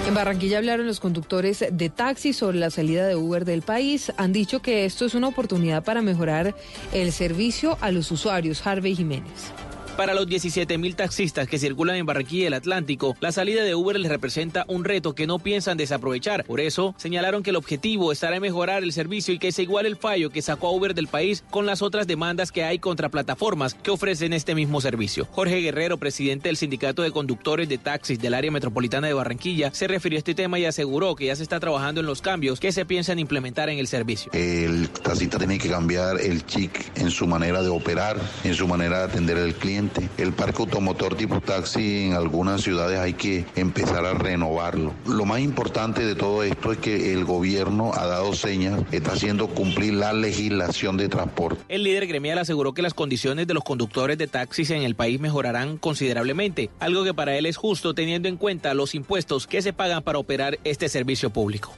En 0.08 0.14
Barranquilla 0.14 0.56
hablaron 0.56 0.86
los 0.86 1.00
conductores 1.00 1.62
de 1.70 1.90
taxi 1.90 2.32
sobre 2.32 2.58
la 2.58 2.70
salida 2.70 3.06
de 3.06 3.14
Uber 3.14 3.44
del 3.44 3.60
país. 3.60 4.10
Han 4.16 4.32
dicho 4.32 4.62
que 4.62 4.86
esto 4.86 5.04
es 5.04 5.14
una 5.14 5.28
oportunidad 5.28 5.84
para 5.84 6.00
mejorar 6.00 6.54
el 6.94 7.12
servicio 7.12 7.76
a 7.82 7.90
los 7.90 8.10
usuarios. 8.10 8.66
Harvey 8.66 8.96
Jiménez. 8.96 9.52
Para 9.98 10.14
los 10.14 10.28
17 10.28 10.78
mil 10.78 10.94
taxistas 10.94 11.48
que 11.48 11.58
circulan 11.58 11.96
en 11.96 12.06
Barranquilla 12.06 12.44
y 12.44 12.46
el 12.46 12.54
Atlántico, 12.54 13.16
la 13.18 13.32
salida 13.32 13.64
de 13.64 13.74
Uber 13.74 13.98
les 13.98 14.08
representa 14.08 14.64
un 14.68 14.84
reto 14.84 15.16
que 15.16 15.26
no 15.26 15.40
piensan 15.40 15.76
desaprovechar. 15.76 16.44
Por 16.44 16.60
eso, 16.60 16.94
señalaron 16.98 17.42
que 17.42 17.50
el 17.50 17.56
objetivo 17.56 18.12
estará 18.12 18.36
en 18.36 18.42
mejorar 18.42 18.84
el 18.84 18.92
servicio 18.92 19.34
y 19.34 19.40
que 19.40 19.50
se 19.50 19.62
iguale 19.62 19.88
el 19.88 19.96
fallo 19.96 20.30
que 20.30 20.40
sacó 20.40 20.68
a 20.68 20.70
Uber 20.70 20.94
del 20.94 21.08
país 21.08 21.42
con 21.50 21.66
las 21.66 21.82
otras 21.82 22.06
demandas 22.06 22.52
que 22.52 22.62
hay 22.62 22.78
contra 22.78 23.08
plataformas 23.08 23.74
que 23.74 23.90
ofrecen 23.90 24.32
este 24.32 24.54
mismo 24.54 24.80
servicio. 24.80 25.26
Jorge 25.32 25.56
Guerrero, 25.62 25.96
presidente 25.98 26.48
del 26.48 26.56
Sindicato 26.56 27.02
de 27.02 27.10
Conductores 27.10 27.68
de 27.68 27.78
Taxis 27.78 28.20
del 28.20 28.34
área 28.34 28.52
metropolitana 28.52 29.08
de 29.08 29.14
Barranquilla, 29.14 29.74
se 29.74 29.88
refirió 29.88 30.18
a 30.18 30.20
este 30.20 30.36
tema 30.36 30.60
y 30.60 30.64
aseguró 30.64 31.16
que 31.16 31.26
ya 31.26 31.34
se 31.34 31.42
está 31.42 31.58
trabajando 31.58 32.02
en 32.02 32.06
los 32.06 32.22
cambios 32.22 32.60
que 32.60 32.70
se 32.70 32.84
piensan 32.84 33.18
implementar 33.18 33.68
en 33.68 33.80
el 33.80 33.88
servicio. 33.88 34.30
El 34.32 34.90
taxista 34.90 35.38
tiene 35.38 35.58
que 35.58 35.68
cambiar 35.68 36.20
el 36.20 36.46
chic 36.46 36.96
en 36.96 37.10
su 37.10 37.26
manera 37.26 37.62
de 37.62 37.68
operar, 37.68 38.16
en 38.44 38.54
su 38.54 38.68
manera 38.68 38.98
de 38.98 39.04
atender 39.06 39.38
al 39.38 39.54
cliente. 39.56 39.87
El 40.16 40.32
parque 40.32 40.62
automotor 40.62 41.14
tipo 41.14 41.40
taxi 41.40 42.06
en 42.06 42.14
algunas 42.14 42.62
ciudades 42.62 42.98
hay 42.98 43.14
que 43.14 43.44
empezar 43.56 44.04
a 44.04 44.14
renovarlo. 44.14 44.92
Lo 45.06 45.24
más 45.24 45.40
importante 45.40 46.04
de 46.04 46.14
todo 46.14 46.42
esto 46.42 46.72
es 46.72 46.78
que 46.78 47.12
el 47.12 47.24
gobierno 47.24 47.92
ha 47.94 48.06
dado 48.06 48.32
señas, 48.34 48.82
está 48.92 49.12
haciendo 49.12 49.48
cumplir 49.48 49.94
la 49.94 50.12
legislación 50.12 50.96
de 50.96 51.08
transporte. 51.08 51.62
El 51.68 51.84
líder 51.84 52.06
gremial 52.06 52.38
aseguró 52.38 52.74
que 52.74 52.82
las 52.82 52.94
condiciones 52.94 53.46
de 53.46 53.54
los 53.54 53.64
conductores 53.64 54.18
de 54.18 54.26
taxis 54.26 54.70
en 54.70 54.82
el 54.82 54.94
país 54.94 55.20
mejorarán 55.20 55.78
considerablemente, 55.78 56.70
algo 56.80 57.04
que 57.04 57.14
para 57.14 57.36
él 57.36 57.46
es 57.46 57.56
justo 57.56 57.94
teniendo 57.94 58.28
en 58.28 58.36
cuenta 58.36 58.74
los 58.74 58.94
impuestos 58.94 59.46
que 59.46 59.62
se 59.62 59.72
pagan 59.72 60.02
para 60.02 60.18
operar 60.18 60.58
este 60.64 60.88
servicio 60.88 61.30
público. 61.30 61.72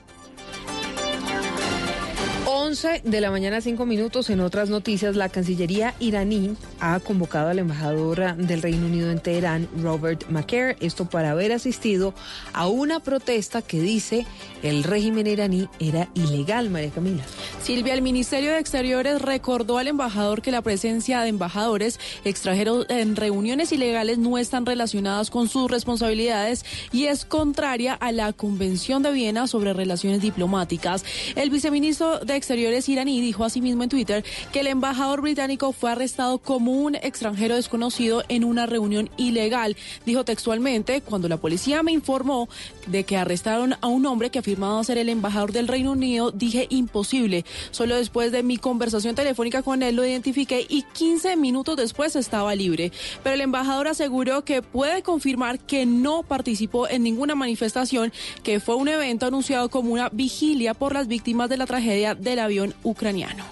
11 2.70 3.02
de 3.02 3.20
la 3.20 3.32
mañana, 3.32 3.60
5 3.60 3.84
minutos. 3.84 4.30
En 4.30 4.38
otras 4.38 4.70
noticias, 4.70 5.16
la 5.16 5.28
Cancillería 5.28 5.92
iraní 5.98 6.54
ha 6.78 7.00
convocado 7.00 7.48
al 7.48 7.58
embajador 7.58 8.36
del 8.36 8.62
Reino 8.62 8.86
Unido 8.86 9.10
en 9.10 9.18
Teherán, 9.18 9.68
Robert 9.82 10.28
Macaire, 10.28 10.76
esto 10.80 11.04
para 11.06 11.32
haber 11.32 11.50
asistido 11.50 12.14
a 12.52 12.68
una 12.68 13.00
protesta 13.00 13.60
que 13.60 13.80
dice 13.80 14.24
el 14.62 14.84
régimen 14.84 15.26
iraní 15.26 15.68
era 15.80 16.10
ilegal, 16.14 16.70
María 16.70 16.90
Camila. 16.90 17.24
Silvia, 17.60 17.92
el 17.94 18.02
Ministerio 18.02 18.52
de 18.52 18.60
Exteriores 18.60 19.20
recordó 19.20 19.78
al 19.78 19.88
embajador 19.88 20.40
que 20.40 20.52
la 20.52 20.62
presencia 20.62 21.22
de 21.22 21.28
embajadores 21.28 21.98
extranjeros 22.24 22.86
en 22.88 23.16
reuniones 23.16 23.72
ilegales 23.72 24.18
no 24.18 24.38
están 24.38 24.64
relacionadas 24.64 25.30
con 25.30 25.48
sus 25.48 25.68
responsabilidades 25.68 26.64
y 26.92 27.06
es 27.06 27.24
contraria 27.24 27.94
a 27.94 28.12
la 28.12 28.32
Convención 28.32 29.02
de 29.02 29.10
Viena 29.10 29.48
sobre 29.48 29.72
Relaciones 29.72 30.20
Diplomáticas. 30.20 31.04
El 31.34 31.50
viceministro 31.50 32.20
de 32.20 32.36
Exteriores 32.36 32.59
iraní 32.60 33.20
dijo 33.20 33.44
asimismo 33.44 33.82
en 33.82 33.88
Twitter 33.88 34.24
que 34.52 34.60
el 34.60 34.66
embajador 34.66 35.20
británico 35.20 35.72
fue 35.72 35.90
arrestado 35.90 36.38
como 36.38 36.72
un 36.72 36.94
extranjero 36.94 37.56
desconocido 37.56 38.22
en 38.28 38.44
una 38.44 38.66
reunión 38.66 39.10
ilegal. 39.16 39.76
Dijo 40.06 40.24
textualmente, 40.24 41.00
cuando 41.00 41.28
la 41.28 41.36
policía 41.36 41.82
me 41.82 41.92
informó 41.92 42.48
de 42.86 43.04
que 43.04 43.16
arrestaron 43.16 43.74
a 43.80 43.86
un 43.86 44.06
hombre 44.06 44.30
que 44.30 44.38
afirmaba 44.38 44.82
ser 44.84 44.98
el 44.98 45.08
embajador 45.08 45.52
del 45.52 45.68
Reino 45.68 45.92
Unido, 45.92 46.30
dije 46.30 46.66
imposible. 46.70 47.44
Solo 47.70 47.96
después 47.96 48.32
de 48.32 48.42
mi 48.42 48.56
conversación 48.56 49.14
telefónica 49.14 49.62
con 49.62 49.82
él 49.82 49.96
lo 49.96 50.04
identifiqué 50.04 50.66
y 50.68 50.82
15 50.82 51.36
minutos 51.36 51.76
después 51.76 52.16
estaba 52.16 52.54
libre. 52.54 52.92
Pero 53.22 53.34
el 53.34 53.40
embajador 53.40 53.88
aseguró 53.88 54.44
que 54.44 54.62
puede 54.62 55.02
confirmar 55.02 55.58
que 55.58 55.86
no 55.86 56.22
participó 56.22 56.88
en 56.88 57.02
ninguna 57.02 57.34
manifestación, 57.34 58.12
que 58.42 58.60
fue 58.60 58.74
un 58.76 58.88
evento 58.88 59.26
anunciado 59.26 59.68
como 59.68 59.92
una 59.92 60.08
vigilia 60.10 60.74
por 60.74 60.92
las 60.92 61.08
víctimas 61.08 61.48
de 61.48 61.56
la 61.56 61.66
tragedia 61.66 62.14
del 62.14 62.38
ucraniano. 62.82 63.44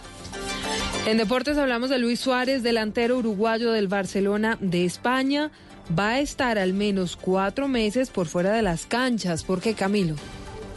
En 1.06 1.16
deportes 1.16 1.56
hablamos 1.56 1.90
de 1.90 1.98
Luis 1.98 2.20
Suárez, 2.20 2.62
delantero 2.62 3.16
uruguayo 3.18 3.72
del 3.72 3.88
Barcelona 3.88 4.58
de 4.60 4.84
España. 4.84 5.50
Va 5.98 6.10
a 6.10 6.20
estar 6.20 6.58
al 6.58 6.74
menos 6.74 7.16
cuatro 7.16 7.66
meses 7.66 8.10
por 8.10 8.26
fuera 8.26 8.52
de 8.52 8.62
las 8.62 8.84
canchas. 8.84 9.42
¿Por 9.42 9.60
qué, 9.60 9.74
Camilo? 9.74 10.16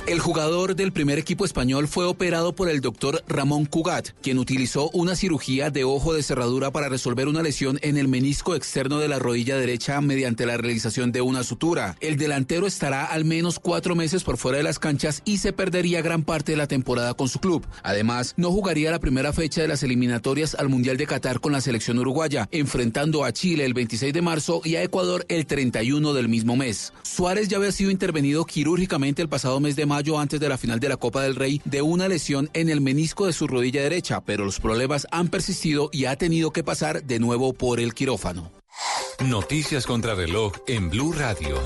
El 0.08 0.20
jugador 0.20 0.76
del 0.76 0.92
primer 0.92 1.20
equipo 1.20 1.46
español 1.46 1.88
fue 1.88 2.06
operado 2.06 2.54
por 2.54 2.70
el 2.70 2.82
doctor 2.82 3.24
Ramón 3.28 3.66
Cugat, 3.66 4.10
quien 4.22 4.40
utilizó 4.40 4.90
una 4.90 5.16
cirugía 5.16 5.70
de 5.70 5.84
ojo 5.84 6.14
de 6.14 6.24
cerradura 6.24 6.72
para 6.72 6.90
resolver 6.90 7.28
una 7.28 7.44
lesión 7.44 7.78
en 7.84 7.98
el 7.98 8.08
menisco 8.08 8.56
externo 8.56 8.98
de 8.98 9.08
la 9.08 9.20
rodilla 9.20 9.58
derecha 9.58 10.02
mediante 10.02 10.48
la 10.48 10.58
realización 10.58 11.12
de 11.12 11.22
una 11.22 11.44
sutura. 11.44 11.96
El 12.02 12.18
delantero 12.18 12.66
estará 12.66 13.06
al 13.06 13.26
menos 13.26 13.60
cuatro 13.60 13.96
meses 13.96 14.24
por 14.24 14.38
fuera 14.38 14.58
de 14.58 14.64
las 14.64 14.80
canchas 14.80 15.22
y 15.24 15.38
se 15.38 15.54
perdería 15.54 16.02
gran 16.02 16.24
parte 16.24 16.54
de 16.54 16.58
la 16.58 16.68
temporada 16.68 17.14
con 17.14 17.30
su 17.30 17.40
club. 17.40 17.64
Además, 17.84 18.34
no 18.38 18.50
jugaría 18.52 18.90
la 18.90 19.00
primera 19.00 19.34
fecha 19.34 19.62
de 19.62 19.68
las 19.68 19.84
eliminatorias 19.84 20.56
al 20.56 20.68
Mundial 20.68 20.98
de 20.98 21.06
Qatar 21.06 21.40
con 21.40 21.52
la 21.52 21.62
selección 21.62 22.00
uruguaya, 22.00 22.50
enfrentando 22.52 23.24
a 23.24 23.32
Chile 23.34 23.66
el 23.66 23.76
26 23.76 24.14
de 24.14 24.22
marzo 24.24 24.62
y 24.66 24.78
a 24.78 24.84
Ecuador 24.84 25.26
el 25.30 25.46
31 25.46 26.14
del 26.14 26.28
mismo 26.28 26.56
mes. 26.56 26.92
Suárez 27.04 27.50
ya 27.50 27.58
había 27.58 27.72
sido 27.72 27.92
intervenido 27.92 28.46
quirúrgicamente 28.46 29.22
el 29.22 29.30
pasado 29.30 29.60
mes 29.60 29.76
de 29.76 29.91
mayo 29.92 30.18
antes 30.18 30.40
de 30.40 30.48
la 30.48 30.58
final 30.58 30.80
de 30.80 30.88
la 30.88 30.96
Copa 30.96 31.22
del 31.22 31.36
Rey 31.36 31.62
de 31.66 31.82
una 31.82 32.08
lesión 32.08 32.50
en 32.54 32.70
el 32.70 32.80
menisco 32.80 33.26
de 33.26 33.34
su 33.34 33.46
rodilla 33.46 33.82
derecha, 33.82 34.22
pero 34.22 34.46
los 34.46 34.62
problemas 34.62 35.06
han 35.12 35.28
persistido 35.28 35.90
y 35.92 36.06
ha 36.06 36.16
tenido 36.16 36.52
que 36.52 36.64
pasar 36.64 37.04
de 37.04 37.20
nuevo 37.20 37.52
por 37.52 37.82
el 37.82 37.94
quirófano. 37.94 38.54
Noticias 39.20 39.86
contra 39.86 40.16
reloj 40.16 40.54
en 40.66 40.90
Blue 40.90 41.12
Radio. 41.12 41.62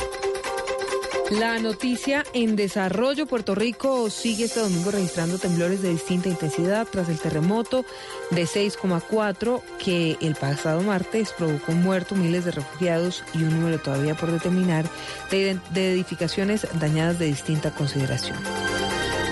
La 1.31 1.57
noticia 1.57 2.23
en 2.33 2.55
desarrollo, 2.55 3.25
Puerto 3.25 3.55
Rico 3.55 4.11
sigue 4.11 4.45
este 4.45 4.59
domingo 4.59 4.91
registrando 4.91 5.39
temblores 5.39 5.81
de 5.81 5.89
distinta 5.89 6.29
intensidad 6.29 6.87
tras 6.89 7.09
el 7.09 7.17
terremoto 7.17 7.83
de 8.29 8.43
6,4 8.43 9.61
que 9.83 10.17
el 10.21 10.35
pasado 10.35 10.81
martes 10.81 11.33
provocó 11.35 11.71
un 11.71 11.81
muerto, 11.81 12.13
miles 12.13 12.45
de 12.45 12.51
refugiados 12.51 13.23
y 13.33 13.39
un 13.39 13.59
número 13.59 13.79
todavía 13.79 14.13
por 14.13 14.31
determinar 14.31 14.85
de, 15.31 15.59
de 15.71 15.93
edificaciones 15.93 16.67
dañadas 16.79 17.17
de 17.17 17.25
distinta 17.25 17.71
consideración. 17.71 18.37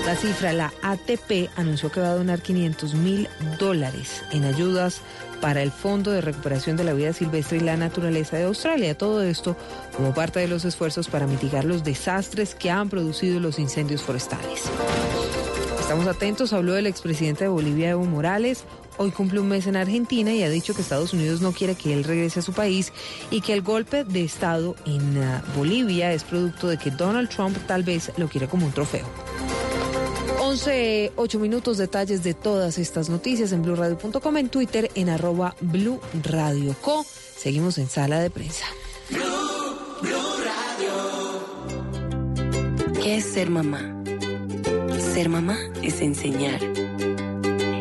La 0.06 0.18
cifra, 0.18 0.52
la 0.52 0.74
ATP, 0.82 1.50
anunció 1.56 1.90
que 1.90 2.02
va 2.02 2.10
a 2.10 2.16
donar 2.16 2.42
500 2.42 2.94
mil 2.96 3.30
dólares 3.58 4.22
en 4.32 4.44
ayudas 4.44 5.00
para 5.40 5.62
el 5.62 5.72
Fondo 5.72 6.12
de 6.12 6.20
Recuperación 6.20 6.76
de 6.76 6.84
la 6.84 6.92
Vida 6.92 7.14
Silvestre 7.14 7.58
y 7.58 7.62
la 7.62 7.78
Naturaleza 7.78 8.36
de 8.36 8.44
Australia. 8.44 8.98
Todo 8.98 9.24
esto 9.24 9.56
como 9.96 10.14
parte 10.14 10.42
de 10.42 10.50
los 10.50 10.66
esfuerzos 10.66 11.08
para 11.08 11.26
mitigar 11.26 11.64
los 11.64 11.86
desastres 11.86 12.54
que 12.54 12.70
han 12.70 12.90
producido 12.90 13.40
los 13.40 13.60
incendios 13.60 14.02
forestales. 14.02 14.64
Estamos 15.80 16.08
atentos, 16.08 16.52
habló 16.52 16.76
el 16.76 16.88
expresidente 16.88 17.46
de 17.46 17.50
Bolivia, 17.50 17.92
Evo 17.92 18.04
Morales. 18.04 18.66
Hoy 18.98 19.12
cumple 19.12 19.40
un 19.40 19.48
mes 19.48 19.68
en 19.68 19.78
Argentina 19.78 20.34
y 20.34 20.44
ha 20.44 20.50
dicho 20.50 20.76
que 20.76 20.82
Estados 20.82 21.14
Unidos 21.14 21.40
no 21.40 21.54
quiere 21.54 21.76
que 21.76 21.94
él 21.94 22.04
regrese 22.04 22.40
a 22.40 22.44
su 22.44 22.52
país 22.52 22.92
y 23.32 23.40
que 23.40 23.54
el 23.54 23.62
golpe 23.62 24.04
de 24.04 24.24
Estado 24.24 24.76
en 24.86 25.18
uh, 25.18 25.42
Bolivia 25.56 26.12
es 26.12 26.26
producto 26.26 26.68
de 26.68 26.78
que 26.78 26.92
Donald 26.92 27.30
Trump 27.30 27.58
tal 27.68 27.84
vez 27.84 28.12
lo 28.18 28.28
quiere 28.28 28.48
como 28.48 28.66
un 28.66 28.74
trofeo. 28.74 29.06
11, 30.54 31.14
8 31.16 31.40
minutos, 31.40 31.80
detalles 31.80 32.22
de 32.24 32.36
todas 32.36 32.78
estas 32.78 33.10
noticias 33.10 33.52
en 33.54 33.64
blurradio.com, 33.64 34.38
en 34.38 34.50
Twitter, 34.50 34.92
en 34.94 35.10
arroba 35.10 35.56
Blue 35.62 36.00
Radio 36.22 36.76
Co. 36.80 37.04
Seguimos 37.36 37.80
en 37.80 37.90
sala 37.90 38.20
de 38.20 38.30
prensa. 38.30 38.68
¿Qué 43.02 43.18
es 43.18 43.26
ser 43.26 43.50
mamá? 43.50 43.80
Ser 45.16 45.28
mamá 45.28 45.58
es 45.82 46.02
enseñar. 46.02 46.62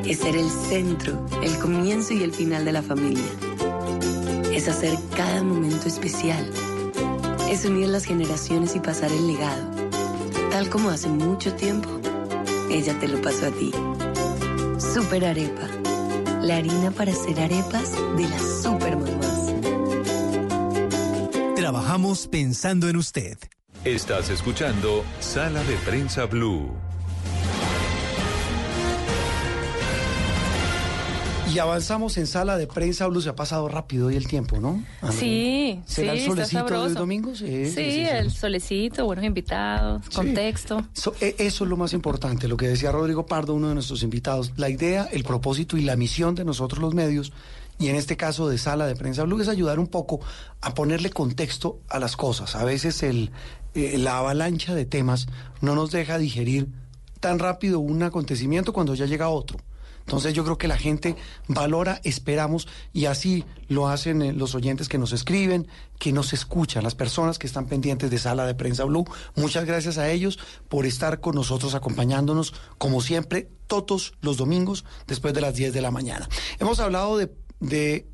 Es 0.06 0.20
ser 0.20 0.34
el 0.34 0.48
centro, 0.48 1.26
el 1.42 1.58
comienzo 1.58 2.14
y 2.14 2.22
el 2.22 2.32
final 2.32 2.64
de 2.64 2.72
la 2.72 2.80
familia. 2.80 3.30
Es 4.50 4.68
hacer 4.68 4.96
cada 5.14 5.42
momento 5.42 5.88
especial. 5.88 6.50
Es 7.50 7.66
unir 7.66 7.88
las 7.88 8.06
generaciones 8.06 8.74
y 8.74 8.80
pasar 8.80 9.12
el 9.12 9.26
legado. 9.26 9.70
Tal 10.50 10.70
como 10.70 10.88
hace 10.88 11.08
mucho 11.08 11.52
tiempo, 11.52 12.01
ella 12.72 12.98
te 12.98 13.08
lo 13.08 13.20
pasó 13.20 13.46
a 13.46 13.50
ti. 13.50 13.70
Super 14.78 15.24
Arepa. 15.24 15.68
La 16.42 16.56
harina 16.56 16.90
para 16.90 17.12
hacer 17.12 17.38
arepas 17.38 17.92
de 18.16 18.28
las 18.28 18.62
super 18.62 18.96
mamás. 18.96 19.52
Trabajamos 21.54 22.26
pensando 22.26 22.88
en 22.88 22.96
usted. 22.96 23.38
Estás 23.84 24.30
escuchando 24.30 25.04
Sala 25.20 25.62
de 25.64 25.76
Prensa 25.76 26.26
Blue. 26.26 26.72
Y 31.52 31.58
avanzamos 31.58 32.16
en 32.16 32.26
sala 32.26 32.56
de 32.56 32.66
prensa, 32.66 33.06
Blue, 33.08 33.20
se 33.20 33.28
ha 33.28 33.36
pasado 33.36 33.68
rápido 33.68 34.06
hoy 34.06 34.16
el 34.16 34.26
tiempo, 34.26 34.58
¿no? 34.58 34.82
Andrea? 35.02 35.20
Sí, 35.20 35.82
¿Será 35.86 36.14
sí, 36.14 36.20
el 36.20 36.24
solecito 36.26 36.82
del 36.84 36.94
domingo? 36.94 37.34
Sí, 37.34 37.66
Sí, 37.70 38.00
el 38.08 38.30
solecito, 38.30 39.04
buenos 39.04 39.24
invitados, 39.24 40.08
contexto. 40.14 40.82
So- 40.94 41.14
e- 41.20 41.34
eso 41.38 41.64
es 41.64 41.70
lo 41.70 41.76
más 41.76 41.92
importante, 41.92 42.48
lo 42.48 42.56
que 42.56 42.68
decía 42.68 42.90
Rodrigo 42.90 43.26
Pardo, 43.26 43.52
uno 43.54 43.68
de 43.68 43.74
nuestros 43.74 44.02
invitados. 44.02 44.52
La 44.56 44.70
idea, 44.70 45.08
el 45.12 45.24
propósito 45.24 45.76
y 45.76 45.82
la 45.82 45.94
misión 45.96 46.34
de 46.34 46.44
nosotros 46.46 46.80
los 46.80 46.94
medios, 46.94 47.32
y 47.78 47.88
en 47.88 47.96
este 47.96 48.16
caso 48.16 48.48
de 48.48 48.56
Sala 48.56 48.86
de 48.86 48.96
Prensa 48.96 49.24
Blue, 49.24 49.40
es 49.42 49.48
ayudar 49.48 49.78
un 49.78 49.88
poco 49.88 50.20
a 50.62 50.72
ponerle 50.72 51.10
contexto 51.10 51.80
a 51.90 51.98
las 51.98 52.16
cosas. 52.16 52.54
A 52.56 52.64
veces 52.64 53.02
el, 53.02 53.30
eh, 53.74 53.98
la 53.98 54.16
avalancha 54.18 54.74
de 54.74 54.86
temas 54.86 55.26
no 55.60 55.74
nos 55.74 55.90
deja 55.90 56.16
digerir 56.16 56.68
tan 57.20 57.38
rápido 57.38 57.78
un 57.80 58.02
acontecimiento 58.02 58.72
cuando 58.72 58.94
ya 58.94 59.04
llega 59.04 59.28
otro. 59.28 59.58
Entonces 60.06 60.34
yo 60.34 60.44
creo 60.44 60.58
que 60.58 60.68
la 60.68 60.76
gente 60.76 61.16
valora, 61.48 62.00
esperamos, 62.04 62.68
y 62.92 63.06
así 63.06 63.44
lo 63.68 63.88
hacen 63.88 64.22
eh, 64.22 64.32
los 64.32 64.54
oyentes 64.54 64.88
que 64.88 64.98
nos 64.98 65.12
escriben, 65.12 65.68
que 65.98 66.12
nos 66.12 66.32
escuchan, 66.32 66.84
las 66.84 66.94
personas 66.94 67.38
que 67.38 67.46
están 67.46 67.66
pendientes 67.66 68.10
de 68.10 68.18
Sala 68.18 68.46
de 68.46 68.54
Prensa 68.54 68.84
Blue. 68.84 69.04
Muchas 69.36 69.64
gracias 69.64 69.98
a 69.98 70.10
ellos 70.10 70.38
por 70.68 70.86
estar 70.86 71.20
con 71.20 71.34
nosotros, 71.34 71.74
acompañándonos, 71.74 72.54
como 72.78 73.00
siempre, 73.00 73.48
todos 73.66 74.14
los 74.20 74.36
domingos 74.36 74.84
después 75.06 75.34
de 75.34 75.40
las 75.40 75.54
10 75.54 75.72
de 75.72 75.80
la 75.80 75.90
mañana. 75.90 76.28
Hemos 76.58 76.80
hablado 76.80 77.16
de, 77.16 77.32
de 77.60 78.06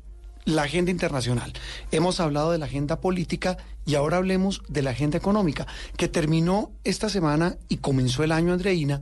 la 0.45 0.63
agenda 0.63 0.91
internacional, 0.91 1.53
hemos 1.91 2.19
hablado 2.19 2.51
de 2.51 2.57
la 2.57 2.65
agenda 2.65 3.01
política 3.01 3.57
y 3.85 3.95
ahora 3.95 4.17
hablemos 4.17 4.61
de 4.67 4.81
la 4.81 4.91
agenda 4.91 5.17
económica, 5.17 5.67
que 5.97 6.07
terminó 6.07 6.71
esta 6.83 7.09
semana 7.09 7.57
y 7.67 7.77
comenzó 7.77 8.23
el 8.23 8.31
año, 8.31 8.53
Andreina, 8.53 9.01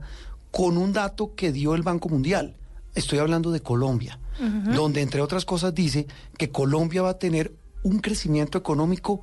con 0.50 0.76
un 0.76 0.92
dato 0.92 1.34
que 1.34 1.52
dio 1.52 1.74
el 1.74 1.82
Banco 1.82 2.08
Mundial. 2.08 2.56
Estoy 2.94 3.18
hablando 3.18 3.50
de 3.50 3.60
Colombia, 3.60 4.18
donde 4.74 5.02
entre 5.02 5.20
otras 5.20 5.44
cosas 5.44 5.74
dice 5.74 6.06
que 6.36 6.50
Colombia 6.50 7.02
va 7.02 7.10
a 7.10 7.18
tener 7.18 7.54
un 7.82 8.00
crecimiento 8.00 8.58
económico 8.58 9.22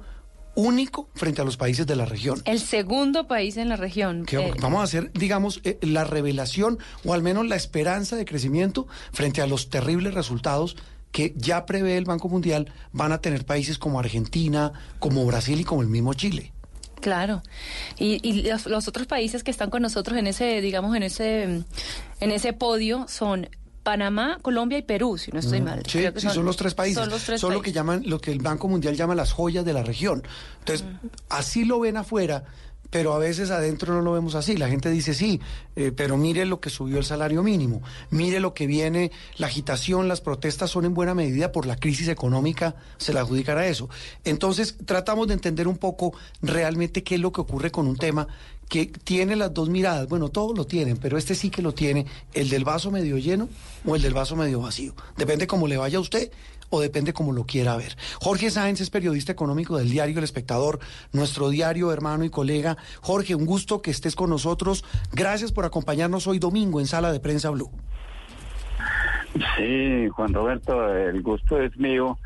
único 0.56 1.10
frente 1.14 1.42
a 1.42 1.46
los 1.46 1.58
países 1.58 1.86
de 1.86 1.96
la 1.96 2.06
región. 2.06 2.42
El 2.46 2.60
segundo 2.60 3.28
país 3.28 3.58
en 3.58 3.70
la 3.70 3.76
región. 3.76 4.26
Que 4.26 4.38
eh, 4.38 4.54
vamos 4.62 4.80
a 4.80 4.84
hacer, 4.84 5.12
digamos, 5.14 5.62
eh, 5.64 5.78
la 5.82 6.06
revelación 6.06 6.80
o 7.04 7.14
al 7.14 7.22
menos 7.22 7.46
la 7.46 7.56
esperanza 7.56 8.16
de 8.16 8.26
crecimiento 8.26 8.88
frente 9.12 9.42
a 9.42 9.48
los 9.48 9.70
terribles 9.70 10.14
resultados 10.14 10.78
que 11.12 11.34
ya 11.38 11.66
prevé 11.66 11.98
el 11.98 12.04
Banco 12.04 12.28
Mundial 12.28 12.74
van 12.92 13.14
a 13.14 13.20
tener 13.20 13.46
países 13.46 13.78
como 13.78 14.00
Argentina, 14.00 14.74
como 15.00 15.26
Brasil 15.26 15.60
y 15.62 15.64
como 15.64 15.82
el 15.82 15.88
mismo 15.88 16.14
Chile. 16.14 16.52
Claro. 17.06 17.44
Y, 18.00 18.20
y 18.28 18.50
los, 18.50 18.66
los 18.66 18.88
otros 18.88 19.06
países 19.06 19.44
que 19.44 19.52
están 19.52 19.70
con 19.70 19.84
nosotros 19.84 20.18
en 20.18 20.26
ese, 20.26 20.60
digamos, 20.60 20.96
en 20.96 21.04
ese, 21.04 21.44
en 21.44 22.32
ese 22.32 22.52
podio 22.52 23.06
son 23.08 23.48
Panamá, 23.84 24.40
Colombia 24.42 24.80
y 24.80 24.82
Perú, 24.82 25.20
si 25.20 25.32
no 25.32 25.38
estoy 25.38 25.62
mal. 25.62 25.84
Sí, 25.86 26.00
Creo 26.00 26.16
que 26.16 26.22
sí, 26.22 26.30
son, 26.32 26.46
los 26.46 26.58
tres 26.58 26.74
países. 26.74 26.98
Son 26.98 27.12
los 27.12 27.24
tres 27.24 27.40
Son 27.40 27.54
lo 27.54 27.62
que 27.62 27.72
llaman, 27.72 28.02
lo 28.08 28.20
que 28.20 28.32
el 28.32 28.40
Banco 28.40 28.68
Mundial 28.68 28.96
llama 28.96 29.14
las 29.14 29.34
joyas 29.34 29.64
de 29.64 29.74
la 29.74 29.84
región. 29.84 30.24
Entonces, 30.62 30.84
así 31.30 31.64
lo 31.64 31.80
ven 31.80 31.96
afuera, 31.96 32.46
pero 32.90 33.14
a 33.14 33.20
veces 33.20 33.52
adentro 33.52 33.94
no 33.94 34.02
lo 34.02 34.14
vemos 34.14 34.36
así. 34.36 34.58
La 34.58 34.70
gente 34.70 34.90
dice, 34.90 35.14
sí, 35.14 35.42
eh, 35.76 35.92
pero 35.96 36.18
mire 36.18 36.46
lo 36.46 36.60
que 36.60 36.70
subió 36.70 36.98
el 36.98 37.06
salario 37.06 37.44
mínimo, 37.44 37.82
mire 38.10 38.40
lo 38.40 38.54
que 38.54 38.68
viene, 38.68 39.12
la 39.38 39.48
agitación, 39.48 40.08
las 40.08 40.22
protestas 40.22 40.72
son 40.72 40.86
en 40.86 40.94
buena 40.94 41.14
medida 41.14 41.52
por 41.52 41.66
la 41.66 41.76
crisis 41.76 42.08
económica, 42.08 42.76
se 42.98 43.14
la 43.14 43.22
adjudicará 43.22 43.68
eso. 43.68 43.90
Entonces, 44.24 44.76
tratamos 44.86 45.28
de 45.28 45.34
entender 45.34 45.68
un 45.68 45.78
poco 45.78 46.14
realmente 46.42 47.04
qué 47.04 47.16
es 47.16 47.22
lo 47.22 47.32
que 47.32 47.42
ocurre 47.42 47.72
con 47.72 47.88
un 47.88 47.98
tema 47.98 48.28
que 48.70 48.88
tiene 48.88 49.36
las 49.36 49.54
dos 49.54 49.70
miradas. 49.70 50.08
Bueno, 50.08 50.30
todos 50.30 50.58
lo 50.58 50.66
tienen, 50.66 50.98
pero 50.98 51.18
este 51.18 51.36
sí 51.36 51.50
que 51.50 51.62
lo 51.62 51.74
tiene, 51.74 52.06
el 52.34 52.50
del 52.50 52.64
vaso 52.64 52.92
medio 52.92 53.18
lleno 53.18 53.48
o 53.86 53.96
el 53.96 54.02
del 54.02 54.14
vaso 54.14 54.36
medio 54.36 54.62
vacío. 54.62 54.96
Depende 55.18 55.48
cómo 55.48 55.68
le 55.68 55.78
vaya 55.78 55.98
a 55.98 56.02
usted 56.02 56.32
o 56.70 56.82
depende 56.82 57.14
cómo 57.14 57.32
lo 57.32 57.46
quiera 57.46 57.78
ver. 57.78 57.96
Jorge 58.22 58.50
Sáenz 58.50 58.82
es 58.82 58.90
periodista 58.90 59.32
económico 59.32 59.78
del 59.78 59.90
diario 59.90 60.18
El 60.18 60.24
Espectador, 60.24 60.80
nuestro 61.12 61.50
diario 61.50 61.92
hermano 61.92 62.24
y 62.24 62.30
colega. 62.30 62.78
Jorge, 63.02 63.36
un 63.36 63.46
gusto 63.46 63.82
que 63.82 63.92
estés 63.92 64.16
con 64.16 64.30
nosotros. 64.30 64.84
Gracias 65.12 65.52
por 65.52 65.66
acompañarnos 65.66 66.28
hoy 66.28 66.40
domingo 66.40 66.80
en 66.80 66.88
Sala 66.88 67.12
de 67.12 67.20
Prensa 67.20 67.50
Blue. 67.50 67.72
Sí, 69.58 70.08
Juan 70.10 70.34
Roberto, 70.34 70.94
el 70.94 71.22
gusto 71.22 71.62
es 71.62 71.76
mío 71.78 72.18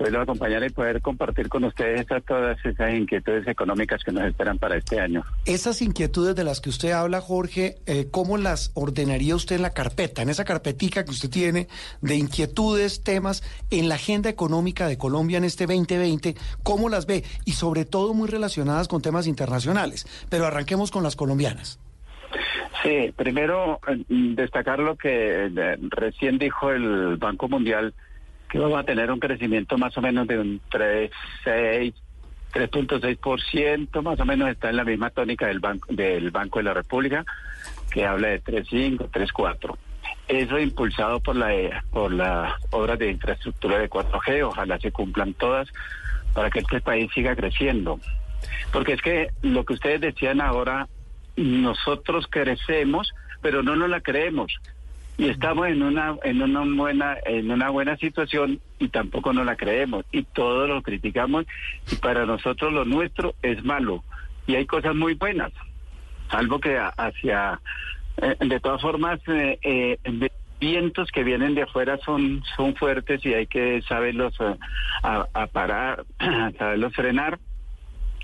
poderlo 0.00 0.22
acompañar 0.22 0.64
y 0.64 0.70
poder 0.70 1.02
compartir 1.02 1.50
con 1.50 1.62
ustedes 1.64 2.06
todas 2.26 2.56
esas 2.64 2.94
inquietudes 2.94 3.46
económicas 3.46 4.02
que 4.02 4.12
nos 4.12 4.24
esperan 4.24 4.56
para 4.58 4.78
este 4.78 4.98
año. 4.98 5.22
Esas 5.44 5.82
inquietudes 5.82 6.34
de 6.34 6.42
las 6.42 6.62
que 6.62 6.70
usted 6.70 6.92
habla, 6.92 7.20
Jorge, 7.20 7.76
eh, 7.84 8.06
¿cómo 8.10 8.38
las 8.38 8.72
ordenaría 8.72 9.36
usted 9.36 9.56
en 9.56 9.62
la 9.62 9.74
carpeta, 9.74 10.22
en 10.22 10.30
esa 10.30 10.46
carpetica 10.46 11.04
que 11.04 11.10
usted 11.10 11.28
tiene 11.28 11.68
de 12.00 12.14
inquietudes, 12.14 13.04
temas 13.04 13.42
en 13.70 13.90
la 13.90 13.96
agenda 13.96 14.30
económica 14.30 14.88
de 14.88 14.96
Colombia 14.96 15.36
en 15.36 15.44
este 15.44 15.66
2020? 15.66 16.34
¿Cómo 16.62 16.88
las 16.88 17.04
ve? 17.04 17.22
Y 17.44 17.52
sobre 17.52 17.84
todo 17.84 18.14
muy 18.14 18.30
relacionadas 18.30 18.88
con 18.88 19.02
temas 19.02 19.26
internacionales. 19.26 20.06
Pero 20.30 20.46
arranquemos 20.46 20.90
con 20.90 21.02
las 21.02 21.14
colombianas. 21.14 21.78
Sí, 22.82 23.12
primero 23.14 23.80
eh, 23.86 24.02
destacar 24.08 24.78
lo 24.78 24.96
que 24.96 25.44
eh, 25.44 25.76
recién 25.90 26.38
dijo 26.38 26.70
el 26.70 27.18
Banco 27.18 27.50
Mundial, 27.50 27.92
que 28.50 28.58
vamos 28.58 28.80
a 28.80 28.84
tener 28.84 29.10
un 29.10 29.20
crecimiento 29.20 29.78
más 29.78 29.96
o 29.96 30.02
menos 30.02 30.26
de 30.26 30.38
un 30.38 30.60
3,6, 30.70 31.94
3.6%, 32.52 34.02
más 34.02 34.18
o 34.18 34.24
menos 34.24 34.50
está 34.50 34.70
en 34.70 34.76
la 34.76 34.84
misma 34.84 35.10
tónica 35.10 35.46
del 35.46 35.60
Banco, 35.60 35.86
del 35.92 36.30
Banco 36.30 36.58
de 36.58 36.64
la 36.64 36.74
República, 36.74 37.24
que 37.92 38.04
habla 38.04 38.28
de 38.28 38.42
3,5, 38.42 39.08
3,4. 39.10 39.76
Eso 40.26 40.58
impulsado 40.58 41.20
por 41.20 41.36
la 41.36 41.84
por 41.90 42.12
las 42.12 42.52
obras 42.70 42.98
de 42.98 43.10
infraestructura 43.10 43.78
de 43.78 43.88
4G, 43.88 44.42
ojalá 44.46 44.78
se 44.78 44.92
cumplan 44.92 45.34
todas 45.34 45.68
para 46.34 46.50
que 46.50 46.60
este 46.60 46.80
país 46.80 47.10
siga 47.14 47.36
creciendo. 47.36 48.00
Porque 48.72 48.94
es 48.94 49.02
que 49.02 49.28
lo 49.42 49.64
que 49.64 49.74
ustedes 49.74 50.00
decían 50.00 50.40
ahora, 50.40 50.88
nosotros 51.36 52.26
crecemos, 52.28 53.12
pero 53.42 53.62
no 53.62 53.76
nos 53.76 53.88
la 53.88 54.00
creemos. 54.00 54.52
Y 55.18 55.28
estamos 55.28 55.68
en 55.68 55.82
una 55.82 56.16
en 56.24 56.40
una 56.40 56.60
buena 56.60 57.16
en 57.26 57.50
una 57.50 57.68
buena 57.68 57.96
situación 57.98 58.60
y 58.78 58.88
tampoco 58.88 59.32
nos 59.32 59.44
la 59.44 59.56
creemos 59.56 60.04
y 60.12 60.22
todo 60.22 60.66
lo 60.66 60.82
criticamos 60.82 61.44
y 61.90 61.96
para 61.96 62.24
nosotros 62.24 62.72
lo 62.72 62.84
nuestro 62.86 63.34
es 63.42 63.62
malo 63.62 64.02
y 64.46 64.56
hay 64.56 64.66
cosas 64.66 64.96
muy 64.96 65.14
buenas, 65.14 65.52
salvo 66.30 66.58
que 66.58 66.78
hacia 66.78 67.60
eh, 68.16 68.36
de 68.40 68.60
todas 68.60 68.80
formas 68.80 69.20
eh, 69.28 69.58
eh, 69.62 69.98
vientos 70.58 71.10
que 71.10 71.24
vienen 71.24 71.54
de 71.54 71.62
afuera 71.62 71.98
son 72.04 72.42
son 72.56 72.74
fuertes 72.74 73.24
y 73.24 73.34
hay 73.34 73.46
que 73.46 73.82
saberlos 73.82 74.34
eh, 74.40 74.56
a 75.02 75.46
parar, 75.46 76.04
saberlos 76.58 76.94
frenar 76.94 77.38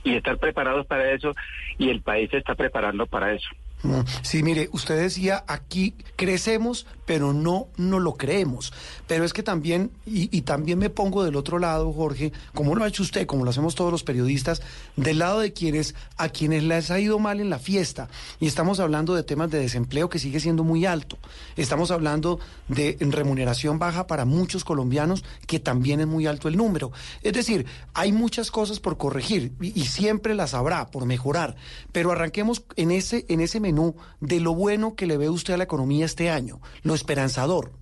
y 0.04 0.14
estar 0.14 0.38
preparados 0.38 0.86
para 0.86 1.10
eso 1.12 1.34
y 1.78 1.90
el 1.90 2.00
país 2.00 2.30
se 2.30 2.38
está 2.38 2.54
preparando 2.54 3.06
para 3.06 3.32
eso. 3.32 3.48
Sí, 4.22 4.42
mire, 4.42 4.68
usted 4.72 4.98
decía 4.98 5.44
aquí 5.46 5.94
crecemos, 6.16 6.86
pero 7.04 7.32
no 7.32 7.68
no 7.76 8.00
lo 8.00 8.14
creemos. 8.16 8.72
Pero 9.06 9.24
es 9.24 9.32
que 9.32 9.42
también, 9.42 9.90
y, 10.06 10.36
y 10.36 10.42
también 10.42 10.78
me 10.78 10.90
pongo 10.90 11.24
del 11.24 11.36
otro 11.36 11.58
lado, 11.58 11.92
Jorge, 11.92 12.32
como 12.54 12.74
lo 12.74 12.84
ha 12.84 12.88
hecho 12.88 13.02
usted, 13.02 13.26
como 13.26 13.44
lo 13.44 13.50
hacemos 13.50 13.74
todos 13.74 13.92
los 13.92 14.02
periodistas, 14.02 14.62
del 14.96 15.20
lado 15.20 15.40
de 15.40 15.52
quienes, 15.52 15.94
a 16.16 16.28
quienes 16.28 16.64
les 16.64 16.90
ha 16.90 16.98
ido 16.98 17.18
mal 17.18 17.40
en 17.40 17.50
la 17.50 17.58
fiesta. 17.58 18.08
Y 18.40 18.46
estamos 18.46 18.80
hablando 18.80 19.14
de 19.14 19.22
temas 19.22 19.50
de 19.50 19.58
desempleo 19.58 20.08
que 20.08 20.18
sigue 20.18 20.40
siendo 20.40 20.64
muy 20.64 20.86
alto. 20.86 21.18
Estamos 21.56 21.90
hablando 21.90 22.40
de 22.68 22.96
remuneración 23.00 23.78
baja 23.78 24.06
para 24.06 24.24
muchos 24.24 24.64
colombianos, 24.64 25.24
que 25.46 25.60
también 25.60 26.00
es 26.00 26.06
muy 26.06 26.26
alto 26.26 26.48
el 26.48 26.56
número. 26.56 26.92
Es 27.22 27.32
decir, 27.32 27.66
hay 27.94 28.12
muchas 28.12 28.50
cosas 28.50 28.80
por 28.80 28.96
corregir 28.96 29.52
y, 29.60 29.78
y 29.78 29.84
siempre 29.84 30.34
las 30.34 30.54
habrá 30.54 30.90
por 30.90 31.06
mejorar. 31.06 31.56
Pero 31.92 32.12
arranquemos 32.12 32.64
en 32.76 32.90
ese, 32.90 33.24
en 33.28 33.40
ese 33.40 33.60
menú 33.60 33.75
de 34.20 34.40
lo 34.40 34.54
bueno 34.54 34.94
que 34.96 35.06
le 35.06 35.16
ve 35.16 35.28
usted 35.28 35.54
a 35.54 35.56
la 35.56 35.64
economía 35.64 36.04
este 36.04 36.30
año, 36.30 36.60
lo 36.82 36.94
esperanzador. 36.94 37.72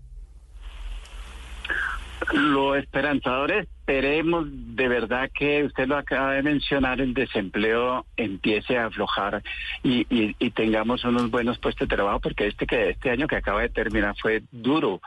Lo 2.32 2.74
esperanzador 2.74 3.52
esperemos 3.52 4.46
de 4.50 4.88
verdad 4.88 5.30
que 5.32 5.64
usted 5.64 5.86
lo 5.86 5.96
acaba 5.96 6.32
de 6.32 6.42
mencionar, 6.42 7.00
el 7.00 7.12
desempleo 7.12 8.06
empiece 8.16 8.78
a 8.78 8.86
aflojar 8.86 9.42
y, 9.82 10.06
y, 10.08 10.50
tengamos 10.52 11.04
unos 11.04 11.30
buenos 11.30 11.58
puestos 11.58 11.86
de 11.86 11.94
trabajo, 11.94 12.20
porque 12.20 12.46
este 12.46 12.66
que 12.66 12.90
este 12.90 13.10
año 13.10 13.26
que 13.26 13.36
acaba 13.36 13.60
de 13.60 13.68
terminar 13.68 14.14
fue 14.20 14.42
duro, 14.50 15.00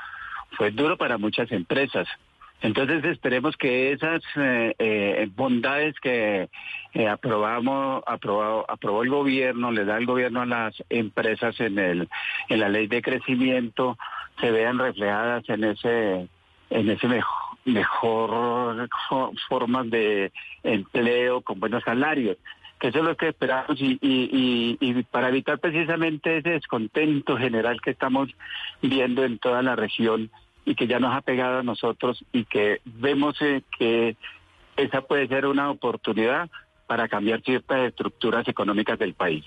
fue 0.57 0.71
duro 0.71 0.97
para 0.97 1.17
muchas 1.17 1.51
empresas. 1.51 2.07
Entonces 2.61 3.03
esperemos 3.05 3.55
que 3.55 3.91
esas 3.91 4.23
eh, 4.35 4.73
eh, 4.79 5.29
bondades 5.35 5.95
que 5.99 6.49
eh, 6.93 7.07
aprobamos, 7.07 8.03
aprobado, 8.07 8.65
aprobó 8.67 9.03
el 9.03 9.09
gobierno, 9.09 9.71
le 9.71 9.85
da 9.85 9.97
el 9.97 10.07
gobierno 10.07 10.41
a 10.41 10.45
las 10.47 10.83
empresas 10.89 11.59
en 11.59 11.77
el, 11.77 12.09
en 12.49 12.59
la 12.59 12.69
ley 12.69 12.87
de 12.87 13.03
crecimiento, 13.03 13.97
se 14.39 14.51
vean 14.51 14.79
reflejadas 14.79 15.47
en 15.49 15.65
ese, 15.65 16.27
en 16.71 16.89
ese 16.89 17.07
mejor 17.65 18.89
formas 19.49 19.89
de 19.91 20.31
empleo 20.63 21.41
con 21.41 21.59
buenos 21.59 21.83
salarios 21.83 22.37
que 22.79 22.89
eso 22.89 22.99
es 22.99 23.05
lo 23.05 23.17
que 23.17 23.29
esperamos 23.29 23.81
y, 23.81 23.97
y, 24.01 24.77
y, 24.79 25.03
para 25.03 25.29
evitar 25.29 25.57
precisamente 25.57 26.37
ese 26.37 26.51
descontento 26.51 27.35
general 27.35 27.81
que 27.81 27.89
estamos 27.89 28.29
viendo 28.83 29.23
en 29.23 29.39
toda 29.39 29.63
la 29.63 29.75
región 29.75 30.29
y 30.67 30.75
que 30.75 30.85
ya 30.85 30.99
nos 30.99 31.15
ha 31.15 31.21
pegado 31.21 31.59
a 31.59 31.63
nosotros 31.63 32.23
y 32.33 32.43
que 32.43 32.81
vemos 32.83 33.37
eh, 33.39 33.63
que 33.79 34.17
esa 34.75 35.01
puede 35.01 35.25
ser 35.29 35.45
una 35.45 35.71
oportunidad 35.71 36.49
para 36.87 37.07
cambiar 37.07 37.41
ciertas 37.41 37.87
estructuras 37.87 38.45
económicas 38.49 38.99
del 38.99 39.13
país. 39.13 39.45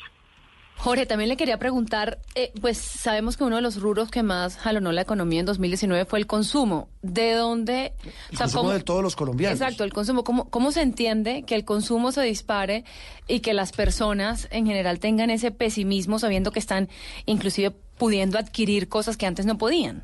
Jorge, 0.78 1.04
también 1.04 1.28
le 1.28 1.36
quería 1.36 1.58
preguntar, 1.58 2.20
eh, 2.34 2.52
pues 2.62 2.78
sabemos 2.78 3.36
que 3.36 3.44
uno 3.44 3.56
de 3.56 3.62
los 3.62 3.82
rubros 3.82 4.10
que 4.10 4.22
más 4.22 4.56
jalonó 4.56 4.92
la 4.92 5.02
economía 5.02 5.40
en 5.40 5.44
2019 5.44 6.06
fue 6.06 6.18
el 6.18 6.26
consumo. 6.26 6.88
¿De 7.02 7.34
dónde? 7.34 7.92
El 8.30 8.38
consumo 8.38 8.70
de 8.70 8.80
todos 8.80 9.02
los 9.02 9.14
colombianos. 9.14 9.60
Exacto, 9.60 9.84
el 9.84 9.92
consumo. 9.92 10.24
¿Cómo, 10.24 10.48
¿Cómo 10.48 10.72
se 10.72 10.80
entiende 10.80 11.42
que 11.42 11.54
el 11.54 11.66
consumo 11.66 12.12
se 12.12 12.22
dispare 12.22 12.84
y 13.28 13.40
que 13.40 13.52
las 13.52 13.72
personas 13.72 14.48
en 14.52 14.64
general 14.64 15.00
tengan 15.00 15.28
ese 15.28 15.50
pesimismo 15.50 16.18
sabiendo 16.18 16.50
que 16.50 16.60
están 16.60 16.88
inclusive 17.26 17.72
pudiendo 17.98 18.38
adquirir 18.38 18.88
cosas 18.88 19.18
que 19.18 19.26
antes 19.26 19.44
no 19.44 19.58
podían? 19.58 20.02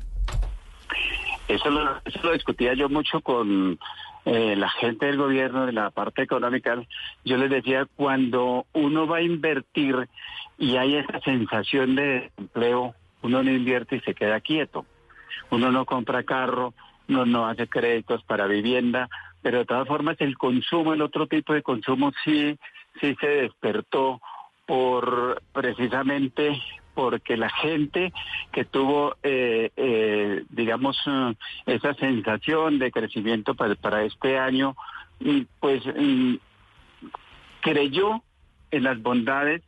Eso 1.47 1.69
lo, 1.69 2.33
discutía 2.33 2.73
yo 2.73 2.89
mucho 2.89 3.21
con 3.21 3.79
eh, 4.25 4.55
la 4.57 4.69
gente 4.69 5.05
del 5.05 5.17
gobierno, 5.17 5.65
de 5.65 5.71
la 5.71 5.91
parte 5.91 6.23
económica. 6.23 6.77
Yo 7.23 7.37
les 7.37 7.49
decía, 7.49 7.87
cuando 7.95 8.65
uno 8.73 9.07
va 9.07 9.17
a 9.17 9.21
invertir 9.21 10.09
y 10.57 10.75
hay 10.75 10.95
esa 10.95 11.19
sensación 11.21 11.95
de 11.95 12.31
empleo, 12.37 12.95
uno 13.21 13.43
no 13.43 13.51
invierte 13.51 13.95
y 13.95 14.01
se 14.01 14.13
queda 14.13 14.41
quieto. 14.41 14.85
Uno 15.49 15.71
no 15.71 15.85
compra 15.85 16.23
carro, 16.23 16.73
uno 17.07 17.25
no 17.25 17.47
hace 17.47 17.67
créditos 17.67 18.23
para 18.23 18.47
vivienda, 18.47 19.07
pero 19.41 19.59
de 19.59 19.65
todas 19.65 19.87
formas 19.87 20.17
el 20.19 20.37
consumo, 20.37 20.93
el 20.93 21.01
otro 21.01 21.27
tipo 21.27 21.53
de 21.53 21.63
consumo 21.63 22.11
sí, 22.25 22.57
sí 22.99 23.15
se 23.21 23.27
despertó 23.27 24.19
por 24.65 25.41
precisamente 25.53 26.61
porque 26.97 27.37
la 27.37 27.51
gente 27.51 28.11
que 28.51 28.65
tuvo, 28.65 29.17
eh, 29.21 29.69
eh, 29.77 30.43
digamos, 30.49 30.97
eh, 31.05 31.35
esa 31.67 31.93
sensación 31.93 32.79
de 32.79 32.91
crecimiento 32.91 33.53
para, 33.53 34.03
este 34.03 34.39
año, 34.39 34.75
pues 35.59 35.83
creyó 37.61 38.23
en 38.71 38.83
las 38.83 38.99
bondades 38.99 39.61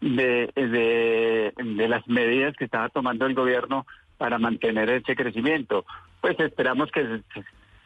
de, 0.00 0.50
de, 0.56 1.88
las 1.88 2.04
medidas 2.08 2.56
que 2.56 2.64
estaba 2.64 2.88
tomando 2.88 3.26
el 3.26 3.34
gobierno 3.34 3.86
para 4.18 4.40
mantener 4.40 4.90
ese 4.90 5.14
crecimiento. 5.14 5.84
Pues 6.20 6.36
esperamos 6.40 6.90
que 6.90 7.20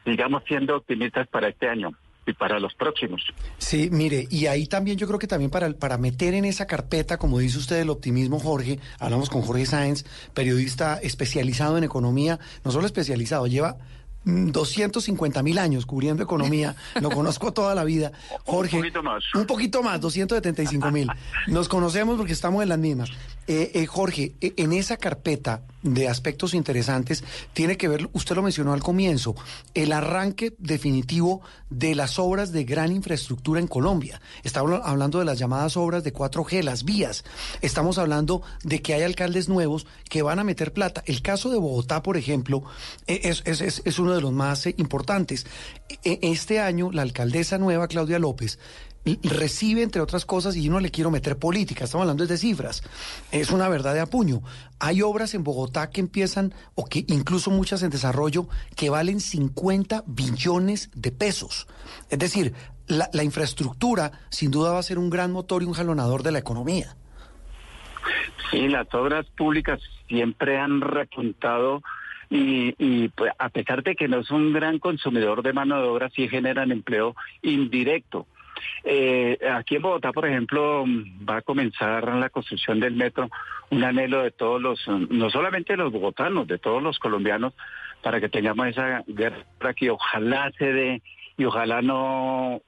sigamos 0.07 0.43
siendo 0.49 0.75
optimistas 0.75 1.29
para 1.29 1.49
este 1.49 1.69
año 1.69 1.91
y 2.27 2.33
para 2.33 2.59
los 2.59 2.75
próximos. 2.75 3.23
Sí, 3.59 3.89
mire, 3.91 4.27
y 4.31 4.47
ahí 4.47 4.67
también 4.67 4.99
yo 4.99 5.07
creo 5.07 5.19
que 5.19 5.27
también 5.27 5.51
para, 5.51 5.73
para 5.73 5.97
meter 5.97 6.35
en 6.35 6.45
esa 6.45 6.67
carpeta, 6.67 7.19
como 7.19 7.39
dice 7.39 7.59
usted, 7.59 7.81
el 7.81 7.91
optimismo, 7.91 8.39
Jorge, 8.41 8.81
hablamos 8.99 9.31
con 9.31 9.43
Jorge 9.43 9.67
Sáenz, 9.67 10.05
periodista 10.35 10.99
especializado 11.03 11.79
en 11.79 11.85
economía, 11.85 12.39
no 12.65 12.73
solo 12.73 12.87
especializado, 12.87 13.47
lleva 13.47 13.77
250 14.27 15.43
mil 15.45 15.59
años 15.59 15.87
cubriendo 15.87 16.23
economía, 16.23 16.75
lo 17.01 17.11
conozco 17.11 17.53
toda 17.53 17.75
la 17.75 17.85
vida. 17.85 18.11
Jorge, 18.45 18.77
un 18.77 18.83
poquito 18.83 19.03
más. 19.03 19.25
Un 19.35 19.47
poquito 19.47 19.83
más, 19.83 20.01
275 20.01 20.91
mil. 20.91 21.09
Nos 21.47 21.69
conocemos 21.69 22.17
porque 22.17 22.33
estamos 22.33 22.63
en 22.63 22.69
las 22.69 22.79
mismas. 22.79 23.11
Eh, 23.47 23.71
eh, 23.75 23.87
Jorge, 23.87 24.35
eh, 24.41 24.55
en 24.57 24.73
esa 24.73 24.97
carpeta 24.97 25.63
de 25.83 26.09
aspectos 26.09 26.53
interesantes 26.53 27.23
tiene 27.53 27.77
que 27.77 27.87
ver, 27.87 28.09
usted 28.13 28.35
lo 28.35 28.43
mencionó 28.43 28.73
al 28.73 28.83
comienzo, 28.83 29.37
el 29.75 29.93
arranque 29.93 30.55
definitivo 30.59 31.43
de 31.71 31.95
las 31.95 32.19
obras 32.19 32.51
de 32.51 32.65
gran 32.65 32.91
infraestructura 32.91 33.61
en 33.61 33.69
Colombia. 33.69 34.21
Estamos 34.43 34.81
hablando 34.83 35.21
de 35.21 35.25
las 35.25 35.39
llamadas 35.39 35.77
obras 35.77 36.03
de 36.03 36.13
4G, 36.13 36.63
las 36.63 36.85
vías. 36.85 37.25
Estamos 37.61 37.99
hablando 37.99 38.43
de 38.65 38.83
que 38.83 38.95
hay 38.95 39.03
alcaldes 39.03 39.49
nuevos 39.49 39.87
que 40.09 40.23
van 40.23 40.41
a 40.41 40.45
meter 40.45 40.73
plata. 40.73 41.05
El 41.07 41.23
caso 41.23 41.51
de 41.51 41.59
Bogotá, 41.59 42.03
por 42.03 42.17
ejemplo, 42.17 42.65
es, 43.07 43.43
es, 43.45 43.61
es, 43.61 43.99
uno 44.01 44.13
de 44.13 44.21
los 44.21 44.33
más 44.33 44.67
importantes. 44.67 45.47
E, 46.03 46.19
este 46.23 46.59
año, 46.59 46.91
la 46.91 47.03
alcaldesa 47.03 47.59
nueva, 47.59 47.87
Claudia 47.87 48.19
López, 48.19 48.59
recibe, 49.23 49.83
entre 49.83 50.03
otras 50.03 50.27
cosas, 50.27 50.57
y 50.57 50.65
yo 50.65 50.73
no 50.73 50.81
le 50.81 50.91
quiero 50.91 51.11
meter 51.11 51.39
política, 51.39 51.85
estamos 51.85 52.03
hablando 52.03 52.27
de 52.27 52.37
cifras, 52.37 52.83
es 53.31 53.51
una 53.51 53.69
verdad 53.69 53.95
de 53.95 54.01
apuño. 54.01 54.43
Hay 54.81 55.01
obras 55.03 55.35
en 55.35 55.45
Bogotá 55.45 55.91
que 55.91 56.01
empiezan, 56.01 56.53
o 56.75 56.87
que 56.87 57.05
incluso 57.09 57.51
muchas 57.51 57.83
en 57.83 57.91
desarrollo, 57.91 58.49
que 58.75 58.91
valen 58.91 59.21
50 59.21 60.03
billones 60.07 60.91
de 60.95 61.13
pesos. 61.13 61.69
Es 62.11 62.19
decir, 62.19 62.53
la, 62.89 63.25
infraestructura 63.25 64.13
sin 64.29 64.51
duda 64.51 64.73
va 64.73 64.79
a 64.81 64.83
ser 64.83 64.99
un 64.99 65.11
gran 65.11 65.33
motor 65.33 65.63
y 65.63 65.67
un 65.67 65.73
jalonador 65.73 66.23
de 66.23 66.33
la 66.33 66.39
economía. 66.39 66.97
Sí, 68.51 68.69
las 68.69 68.93
obras 68.95 69.27
públicas 69.37 69.81
siempre 70.09 70.59
han 70.59 70.81
repuntado 70.81 71.83
y, 72.31 72.75
y 72.79 73.09
pues, 73.09 73.33
a 73.39 73.49
pesar 73.49 73.83
de 73.83 73.95
que 73.95 74.09
no 74.09 74.21
es 74.21 74.31
un 74.31 74.53
gran 74.53 74.79
consumidor 74.79 75.43
de 75.43 75.53
mano 75.53 75.81
de 75.81 75.89
obra, 75.89 76.11
sí 76.11 76.29
generan 76.29 76.73
empleo 76.73 77.15
indirecto. 77.43 78.27
Eh, 78.85 79.39
aquí 79.53 79.77
en 79.77 79.83
Bogotá, 79.83 80.13
por 80.13 80.27
ejemplo, 80.27 80.85
va 81.29 81.39
a 81.39 81.43
comenzar 81.43 82.07
la 82.15 82.31
construcción 82.31 82.81
del 82.81 82.95
metro, 82.95 83.29
un 83.71 83.85
anhelo 83.85 84.23
de 84.23 84.31
todos 84.31 84.61
los, 84.61 84.87
no 84.89 85.31
solamente 85.31 85.73
de 85.73 85.79
los 85.79 85.93
bogotanos, 85.93 86.47
de 86.47 86.59
todos 86.59 86.83
los 86.83 86.99
colombianos, 86.99 87.55
para 88.03 88.21
que 88.21 88.29
tengamos 88.29 88.69
esa 88.69 89.03
guerra 89.07 89.75
que 89.75 89.91
ojalá 89.91 90.53
se 90.59 90.73
dé 90.73 91.03
y 91.37 91.45
ojalá 91.45 91.83
no 91.83 92.63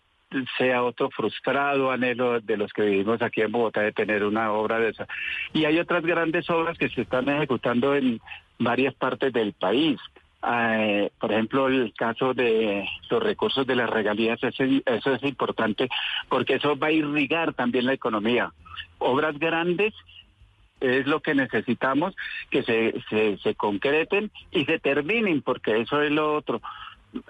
sea 0.59 0.83
otro 0.83 1.11
frustrado 1.11 1.91
anhelo 1.91 2.41
de 2.41 2.57
los 2.57 2.73
que 2.73 2.83
vivimos 2.83 3.23
aquí 3.23 3.41
en 3.41 3.53
Bogotá 3.53 3.81
de 3.81 3.93
tener 3.93 4.25
una 4.25 4.53
obra 4.53 4.79
de 4.79 4.91
esa. 4.91 5.07
Y 5.53 5.65
hay 5.65 5.79
otras 5.79 6.03
grandes 6.03 6.49
obras 6.51 6.77
que 6.77 6.89
se 6.91 7.03
están 7.03 7.29
ejecutando 7.29 7.95
en 7.95 8.21
varias 8.59 8.95
partes 8.95 9.33
del 9.33 9.53
país. 9.53 9.99
Eh, 10.47 11.11
por 11.19 11.33
ejemplo, 11.33 11.67
el 11.67 11.93
caso 11.95 12.33
de 12.33 12.89
los 13.11 13.23
recursos 13.23 13.67
de 13.67 13.75
las 13.75 13.91
regalías, 13.91 14.39
eso 14.43 15.15
es 15.15 15.23
importante 15.25 15.89
porque 16.29 16.55
eso 16.55 16.79
va 16.79 16.89
a 16.89 16.93
irrigar 16.93 17.55
también 17.55 17.87
la 17.87 17.93
economía. 17.93 18.53
Obras 18.99 19.37
grandes 19.39 19.95
es 20.81 21.07
lo 21.09 21.21
que 21.21 21.35
necesitamos 21.35 22.15
que 22.51 22.63
se, 22.63 23.37
se, 23.43 23.55
concreten 23.57 24.31
y 24.53 24.65
se 24.65 24.79
terminen, 24.79 25.43
porque 25.43 25.81
eso 25.81 26.03
es 26.03 26.13
lo 26.13 26.37
otro. 26.37 26.61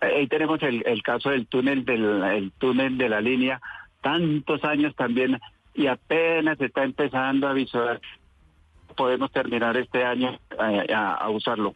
Ahí 0.02 0.26
tenemos 0.26 0.62
el, 0.62 0.82
el 0.86 1.02
caso 1.02 1.30
del 1.30 1.46
túnel 1.46 1.86
del 1.86 2.22
el 2.24 2.52
túnel 2.52 2.98
de 2.98 3.08
la 3.08 3.22
línea, 3.22 3.60
tantos 4.02 4.62
años 4.64 4.94
también 4.96 5.40
y 5.74 5.86
apenas 5.86 6.60
está 6.60 6.84
empezando 6.84 7.48
a 7.48 7.54
visualizar. 7.54 8.02
Podemos 8.96 9.30
terminar 9.30 9.76
este 9.76 10.04
año 10.04 10.38
eh, 10.50 10.92
a 10.92 11.30
usarlo. 11.30 11.74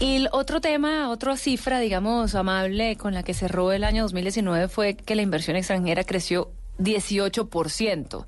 Y 0.00 0.16
el 0.16 0.28
otro 0.32 0.60
tema, 0.60 1.08
otra 1.08 1.36
cifra, 1.36 1.78
digamos, 1.78 2.34
amable 2.34 2.96
con 2.96 3.14
la 3.14 3.22
que 3.22 3.32
cerró 3.32 3.72
el 3.72 3.84
año 3.84 4.02
2019 4.02 4.68
fue 4.68 4.96
que 4.96 5.14
la 5.14 5.22
inversión 5.22 5.56
extranjera 5.56 6.04
creció 6.04 6.50
18%. 6.78 8.26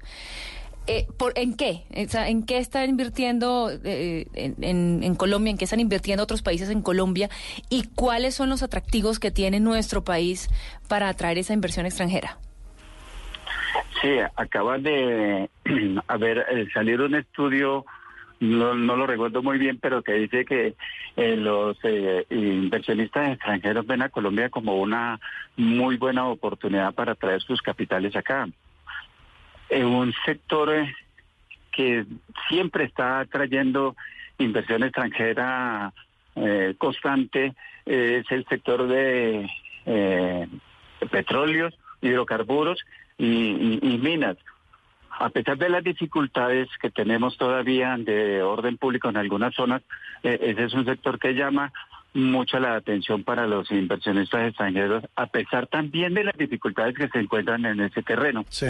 Eh, 0.89 1.09
¿por, 1.19 1.37
¿En 1.37 1.57
qué? 1.57 1.83
¿En 1.91 2.47
qué 2.47 2.59
están 2.59 2.89
invirtiendo 2.89 3.71
eh, 3.85 4.27
en, 4.35 5.15
Colombia? 5.17 5.51
¿En 5.51 5.59
qué 5.59 5.65
están 5.65 5.81
invirtiendo 5.81 6.23
otros 6.23 6.43
países 6.43 6.71
en 6.71 6.81
Colombia? 6.81 7.29
¿Y 7.69 7.89
cuáles 7.89 8.37
son 8.37 8.49
los 8.49 8.63
atractivos 8.63 9.19
que 9.19 9.33
tiene 9.33 9.59
nuestro 9.59 10.05
país 10.05 10.49
para 10.89 11.09
atraer 11.09 11.39
esa 11.39 11.55
inversión 11.55 11.87
extranjera? 11.87 12.39
Sí, 14.01 14.11
acaba 14.37 14.79
de 14.79 15.51
haber 16.07 16.39
eh, 16.39 16.69
salir 16.73 17.01
un 17.01 17.17
estudio 17.17 17.85
no, 18.41 18.75
no 18.75 18.97
lo 18.97 19.07
recuerdo 19.07 19.43
muy 19.43 19.59
bien, 19.59 19.79
pero 19.79 20.03
que 20.03 20.13
dice 20.15 20.45
que 20.45 20.75
eh, 21.17 21.37
los 21.37 21.77
eh, 21.83 22.27
inversionistas 22.31 23.33
extranjeros 23.33 23.87
ven 23.87 24.03
a 24.03 24.09
Colombia 24.09 24.51
como 24.51 24.77
una 24.77 25.19
muy 25.57 25.97
buena 25.97 26.27
oportunidad 26.27 26.95
para 26.95 27.15
traer 27.15 27.41
sus 27.43 27.63
capitales 27.63 28.15
acá. 28.17 28.49
En 29.69 29.87
un 29.87 30.15
sector 30.25 30.71
que 31.73 32.07
siempre 32.49 32.85
está 32.85 33.25
trayendo 33.27 33.97
inversión 34.39 34.83
extranjera 34.83 35.93
eh, 36.35 36.75
constante 36.79 37.55
es 37.87 38.31
el 38.31 38.45
sector 38.47 38.87
de 38.87 39.49
eh, 39.87 40.49
petróleos, 41.11 41.75
hidrocarburos 42.03 42.85
y, 43.17 43.99
minas. 44.03 44.37
A 45.19 45.31
pesar 45.31 45.57
de 45.57 45.69
las 45.69 45.83
dificultades 45.83 46.69
que 46.81 46.91
tenemos 46.91 47.37
todavía 47.37 47.97
de 47.99 48.43
orden 48.43 48.77
público 48.77 49.09
en 49.09 49.17
algunas 49.17 49.55
zonas, 49.55 49.83
eh, 50.23 50.39
ese 50.41 50.65
es 50.65 50.75
un 50.75 50.85
sector 50.85 51.19
que 51.19 51.33
llama 51.33 51.73
mucho 52.13 52.59
la 52.59 52.77
atención 52.77 53.25
para 53.25 53.47
los 53.47 53.71
inversionistas 53.71 54.49
extranjeros, 54.49 55.05
a 55.17 55.27
pesar 55.27 55.67
también 55.67 56.15
de 56.15 56.25
las 56.25 56.37
dificultades 56.37 56.97
que 56.97 57.09
se 57.09 57.19
encuentran 57.19 57.65
en 57.67 57.81
ese 57.81 58.03
terreno. 58.03 58.45
Sí. 58.49 58.67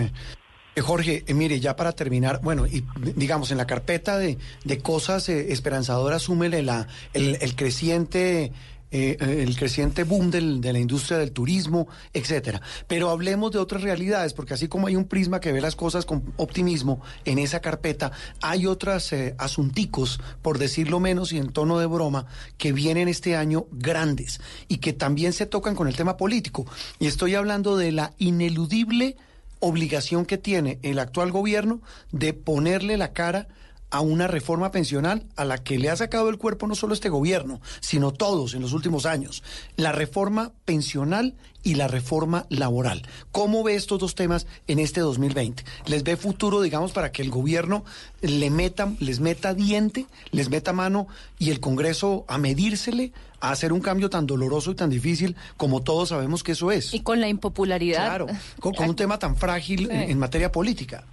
Eh, 0.77 0.81
Jorge, 0.81 1.25
eh, 1.27 1.35
mire, 1.35 1.59
ya 1.59 1.75
para 1.75 1.93
terminar, 1.93 2.41
bueno, 2.43 2.67
y 2.67 2.85
digamos, 3.15 3.51
en 3.51 3.57
la 3.57 3.67
carpeta 3.67 4.19
de, 4.19 4.37
cosas 4.83 5.29
esperanzadoras, 5.29 6.23
súmele 6.23 6.63
la, 6.63 6.87
el, 7.15 7.39
el 7.41 7.57
creciente 7.57 8.53
eh, 8.91 9.17
el 9.21 9.57
creciente 9.57 10.05
boom 10.05 10.31
de 10.31 10.73
la 10.73 10.79
industria 10.79 11.19
del 11.19 11.33
turismo, 11.33 11.89
etcétera. 12.13 12.61
Pero 12.87 13.11
hablemos 13.11 13.51
de 13.51 13.59
otras 13.59 13.83
realidades, 13.83 14.33
porque 14.33 14.55
así 14.55 14.69
como 14.69 14.87
hay 14.87 14.97
un 14.97 15.07
prisma 15.07 15.41
que 15.41 15.53
ve 15.53 15.61
las 15.61 15.77
cosas 15.77 16.07
con 16.07 16.33
optimismo 16.37 17.01
en 17.25 17.39
esa 17.39 17.61
carpeta, 17.61 18.13
hay 18.41 18.67
otras 18.67 19.13
eh, 19.13 19.35
asunticos, 19.39 20.21
por 20.43 20.59
decirlo 20.59 21.01
menos 21.01 21.33
y 21.33 21.39
en 21.39 21.53
tono 21.53 21.79
de 21.79 21.87
broma, 21.87 22.27
que 22.59 22.73
vienen 22.73 23.09
este 23.09 23.37
año 23.37 23.67
grandes 23.73 24.41
y 24.69 24.79
que 24.79 24.93
también 24.93 25.33
se 25.33 25.47
tocan 25.47 25.75
con 25.75 25.89
el 25.89 25.97
tema 25.97 26.17
político. 26.17 26.67
Y 26.99 27.07
estoy 27.07 27.35
hablando 27.35 27.77
de 27.77 27.93
la 27.93 28.13
ineludible 28.19 29.17
obligación 29.59 30.27
que 30.27 30.39
tiene 30.39 30.79
el 30.83 30.99
actual 30.99 31.33
gobierno 31.33 31.81
de 32.13 32.35
ponerle 32.35 32.97
la 32.97 33.13
cara 33.13 33.49
a 33.91 34.01
una 34.01 34.27
reforma 34.27 34.71
pensional 34.71 35.27
a 35.37 35.45
la 35.45 35.59
que 35.59 35.79
le 35.79 35.91
ha 35.91 35.97
sacado 35.97 36.29
el 36.29 36.39
cuerpo 36.39 36.67
no 36.67 36.75
solo 36.75 36.95
este 36.95 37.09
gobierno, 37.09 37.61
sino 37.81 38.13
todos 38.13 38.55
en 38.55 38.63
los 38.63 38.73
últimos 38.73 39.07
años. 39.07 39.43
La 39.77 39.93
reforma 39.93 40.53
pensional 40.65 41.35
y 41.63 41.75
la 41.75 41.89
reforma 41.89 42.47
laboral. 42.49 43.03
¿Cómo 43.33 43.65
ve 43.65 43.75
estos 43.75 43.99
dos 43.99 44.15
temas 44.15 44.47
en 44.67 44.79
este 44.79 45.01
2020? 45.01 45.65
¿Les 45.87 46.05
ve 46.05 46.17
futuro, 46.17 46.63
digamos, 46.63 46.93
para 46.93 47.11
que 47.11 47.23
el 47.23 47.31
gobierno 47.31 47.85
le 48.21 48.51
meta, 48.51 48.93
les 49.01 49.21
meta 49.21 49.55
diente, 49.55 50.07
les 50.31 50.49
meta 50.49 50.73
mano 50.73 51.09
y 51.39 51.51
el 51.51 51.61
Congreso 51.61 52.25
a 52.29 52.39
medírsele 52.39 53.13
a 53.41 53.51
hacer 53.51 53.73
un 53.73 53.81
cambio 53.81 54.11
tan 54.11 54.27
doloroso 54.27 54.71
y 54.71 54.75
tan 54.75 54.91
difícil 54.91 55.37
como 55.57 55.81
todos 55.83 56.11
sabemos 56.11 56.43
que 56.43 56.53
eso 56.53 56.71
es? 56.71 56.95
Y 56.95 57.01
con 57.01 57.21
la 57.21 57.29
impopularidad. 57.29 58.07
Claro, 58.07 58.27
con, 58.61 58.75
un 58.89 58.97
tema 58.97 59.19
tan 59.19 59.37
frágil 59.37 59.91
en 59.91 60.19
materia 60.19 60.53
política. 60.53 61.05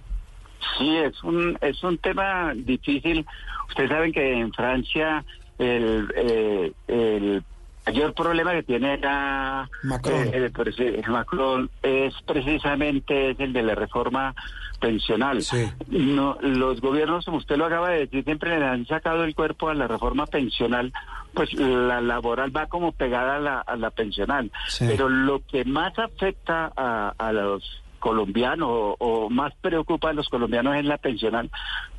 Sí, 0.78 0.96
es 0.96 1.22
un, 1.22 1.58
es 1.60 1.82
un 1.82 1.98
tema 1.98 2.52
difícil. 2.54 3.26
Ustedes 3.68 3.90
saben 3.90 4.12
que 4.12 4.32
en 4.32 4.52
Francia 4.52 5.24
el, 5.58 6.12
eh, 6.16 6.72
el 6.88 7.42
mayor 7.86 8.14
problema 8.14 8.52
que 8.52 8.62
tiene 8.62 8.98
la, 8.98 9.68
Macron. 9.82 10.30
Eh, 10.32 11.02
Macron 11.08 11.70
es 11.82 12.14
precisamente 12.26 13.30
es 13.30 13.40
el 13.40 13.52
de 13.52 13.62
la 13.62 13.74
reforma 13.74 14.34
pensional. 14.80 15.42
No, 15.88 16.36
los 16.42 16.80
gobiernos, 16.80 17.24
como 17.24 17.38
usted 17.38 17.56
lo 17.56 17.66
acaba 17.66 17.90
de 17.90 18.00
decir, 18.00 18.24
siempre 18.24 18.58
le 18.58 18.66
han 18.66 18.86
sacado 18.86 19.24
el 19.24 19.34
cuerpo 19.34 19.68
a 19.68 19.74
la 19.74 19.86
reforma 19.86 20.26
pensional, 20.26 20.92
pues 21.32 21.52
la 21.54 22.00
laboral 22.00 22.54
va 22.54 22.66
como 22.66 22.92
pegada 22.92 23.36
a 23.36 23.40
la, 23.40 23.60
a 23.60 23.76
la 23.76 23.90
pensional. 23.90 24.50
Pero 24.78 25.08
lo 25.08 25.40
que 25.46 25.64
más 25.64 25.98
afecta 25.98 26.72
a, 26.76 27.14
a 27.16 27.32
los 27.32 27.83
colombiano 28.04 28.68
o, 28.98 29.30
más 29.30 29.54
preocupa 29.62 30.10
a 30.10 30.12
los 30.12 30.28
colombianos 30.28 30.76
es 30.76 30.84
la 30.84 30.98
pensional, 30.98 31.50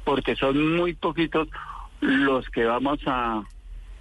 porque 0.03 0.36
son 0.36 0.76
muy 0.76 0.94
poquitos 0.94 1.48
los 1.99 2.48
que 2.49 2.64
vamos 2.64 2.99
a 3.07 3.44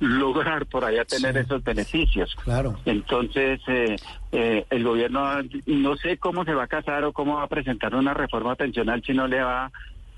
lograr 0.00 0.66
por 0.66 0.84
allá 0.84 1.06
tener 1.06 1.34
esos 1.38 1.64
beneficios. 1.64 2.36
Claro. 2.44 2.78
Entonces, 2.84 3.58
eh, 3.68 3.96
eh, 4.32 4.66
el 4.68 4.84
gobierno 4.84 5.24
no 5.64 5.96
sé 5.96 6.18
cómo 6.18 6.44
se 6.44 6.52
va 6.52 6.64
a 6.64 6.66
casar 6.66 7.04
o 7.04 7.14
cómo 7.14 7.36
va 7.36 7.44
a 7.44 7.48
presentar 7.48 7.94
una 7.94 8.12
reforma 8.12 8.54
pensional 8.54 9.02
si 9.02 9.14
no 9.14 9.26
le 9.26 9.40
va 9.40 9.72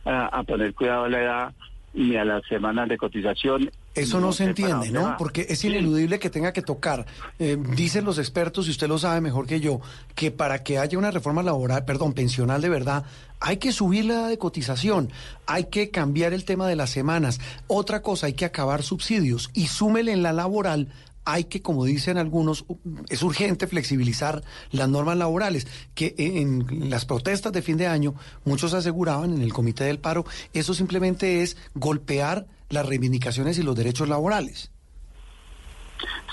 a, 0.05 0.27
a 0.27 0.43
poner 0.43 0.75
cuidado 0.75 1.05
a 1.05 1.09
la 1.09 1.23
edad 1.23 1.55
ni 1.95 2.17
a 2.17 2.25
las 2.25 2.45
semanas 2.47 2.89
de 2.89 2.99
cotización 2.99 3.71
eso 3.97 4.21
no, 4.21 4.33
se 4.33 4.45
entiende, 4.45 4.91
¿no? 4.91 5.17
Porque 5.19 5.47
es 5.49 5.65
ineludible 5.65 6.19
que 6.19 6.31
tenga 6.31 6.53
que 6.53 6.63
tocar. 6.63 7.07
Eh, 7.39 7.57
dicen 7.75 8.05
los 8.05 8.19
expertos, 8.19 8.69
y 8.69 8.71
usted 8.71 8.89
lo 8.89 8.99
sabe 8.99 9.21
mejor 9.21 9.47
que 9.47 9.61
yo, 9.61 9.81
que 10.15 10.31
para 10.31 10.63
que 10.63 10.79
haya 10.79 10.99
una 10.99 11.11
reforma 11.11 11.43
laboral, 11.43 11.85
perdón, 11.85 12.13
pensional 12.13 12.61
de 12.61 12.69
verdad, 12.69 13.05
hay 13.41 13.57
que 13.57 13.73
subir 13.73 14.05
la 14.05 14.15
edad 14.15 14.29
de 14.29 14.39
cotización, 14.39 15.11
hay 15.47 15.65
que 15.65 15.91
cambiar 15.91 16.33
el 16.33 16.45
tema 16.45 16.69
de 16.69 16.77
las 16.77 16.91
semanas. 16.91 17.41
Otra 17.67 18.03
cosa, 18.03 18.27
hay 18.27 18.35
que 18.35 18.45
acabar 18.45 18.83
subsidios 18.83 19.51
y 19.55 19.67
súmele 19.67 20.13
en 20.13 20.23
la 20.23 20.33
laboral 20.33 20.89
hay 21.27 21.45
que, 21.45 21.61
como 21.61 21.85
dicen 21.85 22.17
algunos, 22.17 22.65
es 23.11 23.23
urgente 23.23 23.67
flexibilizar 23.67 24.43
las 24.71 24.89
normas 24.89 25.19
laborales, 25.19 25.67
que 25.95 26.15
en 26.17 26.89
las 26.89 27.05
protestas 27.05 27.53
de 27.53 27.63
fin 27.63 27.77
de 27.77 27.89
año 27.89 28.15
muchos 28.45 28.73
aseguraban 28.73 29.35
en 29.35 29.43
el 29.43 29.53
Comité 29.53 29.85
del 29.85 29.99
Paro, 29.99 30.25
eso 30.55 30.73
simplemente 30.73 31.43
es 31.43 31.59
golpear 31.75 32.47
las 32.71 32.87
reivindicaciones 32.87 33.59
y 33.59 33.63
los 33.63 33.77
derechos 33.77 34.09
laborales. 34.09 34.71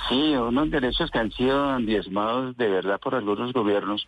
Sí, 0.10 0.36
unos 0.36 0.70
derechos 0.70 1.10
que 1.12 1.20
han 1.20 1.32
sido 1.32 1.78
diezmados 1.80 2.56
de 2.58 2.70
verdad 2.70 3.00
por 3.00 3.16
algunos 3.16 3.54
gobiernos, 3.54 4.06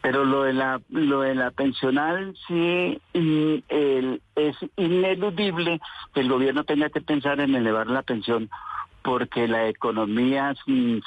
pero 0.00 0.24
lo 0.24 0.44
de 0.44 0.52
la 0.52 0.80
lo 0.88 1.22
de 1.22 1.34
la 1.34 1.50
pensional 1.50 2.34
sí 2.46 3.00
mm, 3.12 3.54
es 4.36 4.56
ineludible 4.76 5.80
que 6.14 6.20
el 6.20 6.28
gobierno 6.28 6.64
tenga 6.64 6.90
que 6.90 7.00
pensar 7.00 7.40
en 7.40 7.54
elevar 7.54 7.88
la 7.88 8.02
pensión 8.02 8.48
porque 9.06 9.46
las 9.46 9.70
economías 9.70 10.58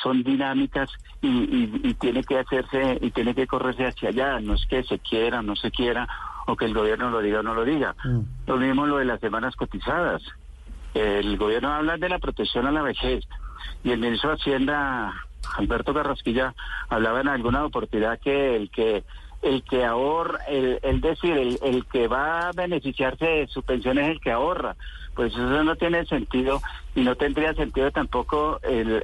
son 0.01 0.23
dinámicas 0.23 0.89
y, 1.21 1.93
tiene 1.95 2.23
que 2.23 2.39
hacerse 2.39 2.97
y 3.01 3.11
tiene 3.11 3.35
que 3.35 3.45
correrse 3.45 3.87
hacia 3.87 4.07
allá, 4.07 4.39
no 4.39 4.53
es 4.53 4.65
que 4.67 4.83
se 4.83 4.99
quiera, 4.99 5.41
no 5.41 5.57
se 5.57 5.69
quiera, 5.69 6.07
o 6.47 6.55
que 6.55 6.63
el 6.63 6.73
gobierno 6.73 7.09
lo 7.09 7.19
diga 7.19 7.41
o 7.41 7.43
no 7.43 7.53
lo 7.53 7.65
diga. 7.65 7.97
Mm. 8.05 8.21
Lo 8.47 8.55
mismo 8.55 8.87
lo 8.87 8.99
de 8.99 9.05
las 9.05 9.19
semanas 9.19 9.53
cotizadas. 9.57 10.23
El 10.93 11.37
gobierno 11.37 11.73
habla 11.73 11.97
de 11.97 12.07
la 12.07 12.19
protección 12.19 12.67
a 12.67 12.71
la 12.71 12.83
vejez 12.83 13.25
y 13.83 13.91
el 13.91 13.99
ministro 13.99 14.29
de 14.29 14.35
Hacienda, 14.37 15.13
Alberto 15.57 15.93
Carrasquilla, 15.93 16.55
hablaba 16.87 17.19
en 17.19 17.27
alguna 17.27 17.65
oportunidad 17.65 18.17
que 18.19 18.55
el 18.55 18.71
que 18.71 19.03
el 19.41 19.63
que 19.63 19.83
ahorra, 19.85 20.39
el, 20.47 21.01
decir, 21.01 21.37
el, 21.37 21.59
el, 21.63 21.85
que 21.85 22.07
va 22.07 22.47
a 22.47 22.51
beneficiarse 22.53 23.25
de 23.25 23.47
su 23.47 23.61
pensión 23.61 23.97
es 23.97 24.09
el 24.09 24.21
que 24.21 24.31
ahorra. 24.31 24.75
Pues 25.19 25.33
eso 25.33 25.65
no 25.65 25.75
tiene 25.75 26.05
sentido 26.05 26.61
y 26.95 27.01
no 27.01 27.13
tendría 27.13 27.53
sentido 27.53 27.91
tampoco 27.91 28.57
el, 28.63 29.03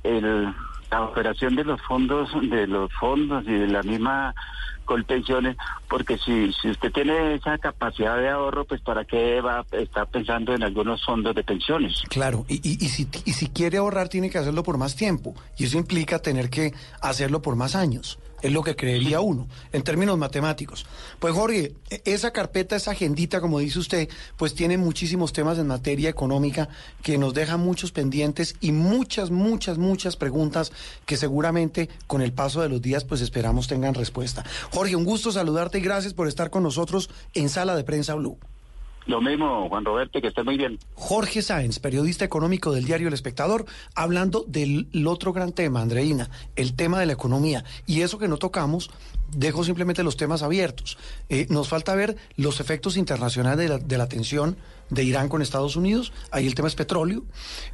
la 0.89 1.01
operación 1.03 1.57
de 1.57 1.65
los 1.65 1.81
fondos, 1.81 2.29
de 2.41 2.67
los 2.67 2.89
fondos 2.93 3.43
y 3.45 3.51
de 3.51 3.67
la 3.67 3.83
misma 3.83 4.33
pensiones, 5.05 5.57
porque 5.89 6.17
si, 6.17 6.53
si 6.53 6.69
usted 6.69 6.89
tiene 6.93 7.33
esa 7.33 7.57
capacidad 7.57 8.17
de 8.17 8.29
ahorro, 8.29 8.63
pues 8.63 8.79
para 8.79 9.03
qué 9.03 9.41
va 9.41 9.59
a 9.59 9.75
estar 9.75 10.07
pensando 10.07 10.53
en 10.53 10.63
algunos 10.63 11.03
fondos 11.03 11.35
de 11.35 11.43
pensiones. 11.43 12.01
Claro, 12.07 12.45
y, 12.47 12.61
y, 12.63 12.85
y, 12.85 12.87
si, 12.87 13.09
y 13.25 13.33
si 13.33 13.49
quiere 13.49 13.79
ahorrar 13.79 14.07
tiene 14.07 14.29
que 14.29 14.37
hacerlo 14.37 14.63
por 14.63 14.77
más 14.77 14.95
tiempo, 14.95 15.35
y 15.57 15.65
eso 15.65 15.77
implica 15.77 16.19
tener 16.19 16.49
que 16.49 16.73
hacerlo 17.01 17.41
por 17.41 17.57
más 17.57 17.75
años. 17.75 18.19
Es 18.45 18.51
lo 18.51 18.61
que 18.61 18.75
creería 18.75 19.21
uno, 19.21 19.47
en 19.73 19.81
términos 19.81 20.19
matemáticos. 20.19 20.85
Pues 21.17 21.33
Jorge, 21.33 21.73
e-, 21.89 22.01
esa 22.05 22.29
carpeta, 22.29 22.75
esa 22.75 22.91
agendita, 22.91 23.41
como 23.41 23.57
dice 23.57 23.79
usted, 23.79 24.07
pues 24.37 24.53
tiene 24.53 24.77
muchísimos 24.77 25.33
temas 25.33 25.57
en 25.57 25.65
materia 25.65 26.11
económica 26.11 26.69
que 27.01 27.17
nos 27.17 27.33
dejan 27.33 27.59
muchos 27.61 27.91
pendientes 27.91 28.55
y 28.61 28.71
muchas, 28.71 29.31
muchas, 29.31 29.79
muchas 29.79 30.15
preguntas 30.15 30.71
que 31.07 31.17
seguramente 31.17 31.89
con 32.05 32.21
el 32.21 32.33
paso 32.33 32.61
de 32.61 32.69
los 32.69 32.83
días 32.83 33.03
pues 33.03 33.21
esperamos 33.21 33.67
tengan 33.67 33.95
respuesta. 33.95 34.45
Jorge, 34.71 34.95
un 34.95 35.05
gusto 35.05 35.31
saludarte 35.31 35.79
y 35.79 35.81
gracias 35.81 36.13
por 36.13 36.27
estar 36.27 36.51
con 36.51 36.61
nosotros 36.61 37.09
en 37.33 37.49
Sala 37.49 37.75
de 37.75 37.83
Prensa 37.83 38.13
Blue. 38.13 38.37
Lo 39.05 39.21
mismo, 39.21 39.69
Juan 39.69 39.85
Roberto, 39.85 40.19
que 40.19 40.27
esté 40.27 40.43
muy 40.43 40.57
bien. 40.57 40.79
Jorge 40.95 41.41
Sáenz, 41.41 41.79
periodista 41.79 42.25
económico 42.25 42.71
del 42.71 42.85
diario 42.85 43.07
El 43.07 43.13
Espectador, 43.13 43.65
hablando 43.93 44.43
del 44.47 44.87
otro 45.05 45.31
gran 45.31 45.51
tema, 45.51 45.81
Andreina, 45.81 46.29
el 46.55 46.75
tema 46.75 46.99
de 46.99 47.05
la 47.05 47.13
economía. 47.13 47.63
Y 47.85 48.01
eso 48.01 48.17
que 48.17 48.27
no 48.27 48.37
tocamos, 48.37 48.89
dejo 49.31 49.63
simplemente 49.63 50.03
los 50.03 50.17
temas 50.17 50.41
abiertos. 50.43 50.97
Eh, 51.29 51.47
nos 51.49 51.67
falta 51.67 51.95
ver 51.95 52.15
los 52.37 52.59
efectos 52.59 52.97
internacionales 52.97 53.57
de 53.59 53.69
la, 53.69 53.77
de 53.77 53.97
la 53.97 54.07
tensión 54.07 54.57
de 54.89 55.03
Irán 55.03 55.29
con 55.29 55.41
Estados 55.41 55.75
Unidos, 55.75 56.13
ahí 56.31 56.45
el 56.45 56.55
tema 56.55 56.67
es 56.67 56.75
petróleo, 56.75 57.23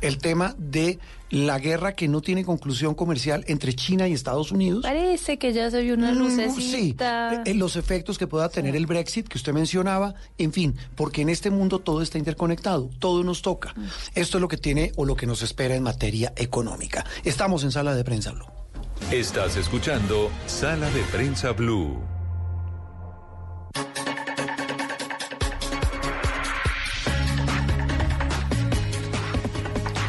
el 0.02 0.18
tema 0.18 0.56
de 0.58 1.00
la 1.30 1.60
guerra 1.60 1.94
que 1.94 2.08
no 2.08 2.22
tiene 2.22 2.44
conclusión 2.44 2.94
comercial 2.94 3.44
entre 3.48 3.74
China 3.74 4.08
y 4.08 4.14
Estados 4.14 4.52
Unidos. 4.52 4.84
Parece 4.84 5.38
que 5.38 5.54
ya 5.54 5.72
se 5.72 5.82
vio 5.82 5.94
una 5.94 6.12
mm, 6.12 6.18
lucecita. 6.18 7.44
Sí, 7.44 7.52
eh, 7.52 7.54
los 7.54 7.76
efectos 7.76 8.18
que 8.18 8.28
pueda 8.28 8.50
tener 8.50 8.76
el 8.76 8.86
Brexit 8.86 9.28
que 9.28 9.38
usted 9.38 9.54
mencionaba, 9.54 10.14
en 10.38 10.52
fin, 10.52 10.76
porque 10.96 11.22
en 11.22 11.30
este 11.30 11.50
mundo 11.50 11.80
todo 11.80 12.02
está 12.02 12.18
interconectado, 12.18 12.90
todo 13.00 13.24
nos 13.24 13.42
toca. 13.42 13.74
Mm. 13.76 13.86
Esto 14.16 14.38
es 14.38 14.42
lo 14.42 14.48
que 14.48 14.58
tiene 14.58 14.92
o 14.96 15.06
lo 15.06 15.16
que 15.16 15.26
nos 15.26 15.42
espera 15.42 15.76
en 15.76 15.84
materia 15.84 16.34
económica. 16.36 17.06
Estamos 17.24 17.64
en 17.64 17.72
Sala 17.72 17.96
de 17.96 18.04
Prensa 18.04 18.32
Blue. 18.32 18.61
Estás 19.10 19.58
escuchando 19.58 20.30
Sala 20.46 20.90
de 20.92 21.02
Prensa 21.04 21.52
Blue. 21.52 22.02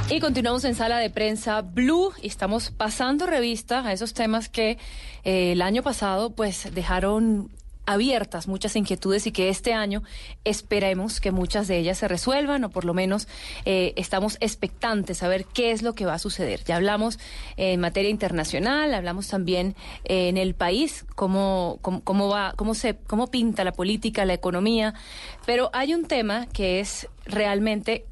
Y 0.09 0.20
continuamos 0.20 0.64
en 0.64 0.74
sala 0.74 0.98
de 0.98 1.09
prensa 1.09 1.62
Blue 1.62 2.12
y 2.20 2.27
estamos 2.27 2.70
pasando 2.70 3.27
revista 3.27 3.85
a 3.86 3.94
esos 3.94 4.12
temas 4.12 4.51
que 4.51 4.78
eh, 5.24 5.52
el 5.52 5.62
año 5.62 5.82
pasado 5.82 6.35
pues 6.35 6.69
dejaron 6.74 7.51
abiertas 7.86 8.48
muchas 8.48 8.76
inquietudes 8.76 9.26
y 9.26 9.32
que 9.32 9.48
este 9.48 9.72
año 9.72 10.02
esperemos 10.44 11.20
que 11.20 11.32
muchas 11.32 11.68
de 11.68 11.78
ellas 11.78 11.98
se 11.98 12.09
resuelvan 12.09 12.64
o 12.64 12.70
por 12.70 12.84
lo 12.84 12.94
menos 12.94 13.28
eh, 13.64 13.92
estamos 13.96 14.36
expectantes 14.40 15.22
a 15.22 15.28
ver 15.28 15.44
qué 15.46 15.72
es 15.72 15.82
lo 15.82 15.94
que 15.94 16.06
va 16.06 16.14
a 16.14 16.18
suceder. 16.18 16.62
Ya 16.64 16.76
hablamos 16.76 17.18
en 17.56 17.80
materia 17.80 18.10
internacional, 18.10 18.94
hablamos 18.94 19.28
también 19.28 19.74
eh, 20.04 20.28
en 20.28 20.36
el 20.36 20.54
país 20.54 21.04
cómo, 21.14 21.78
cómo, 21.82 22.02
cómo 22.02 22.28
va, 22.28 22.54
cómo 22.56 22.74
se, 22.74 22.96
cómo 23.06 23.28
pinta 23.28 23.64
la 23.64 23.72
política, 23.72 24.24
la 24.24 24.34
economía, 24.34 24.94
pero 25.46 25.70
hay 25.72 25.94
un 25.94 26.04
tema 26.04 26.46
que 26.52 26.80
es 26.80 27.09
realmente 27.24 28.06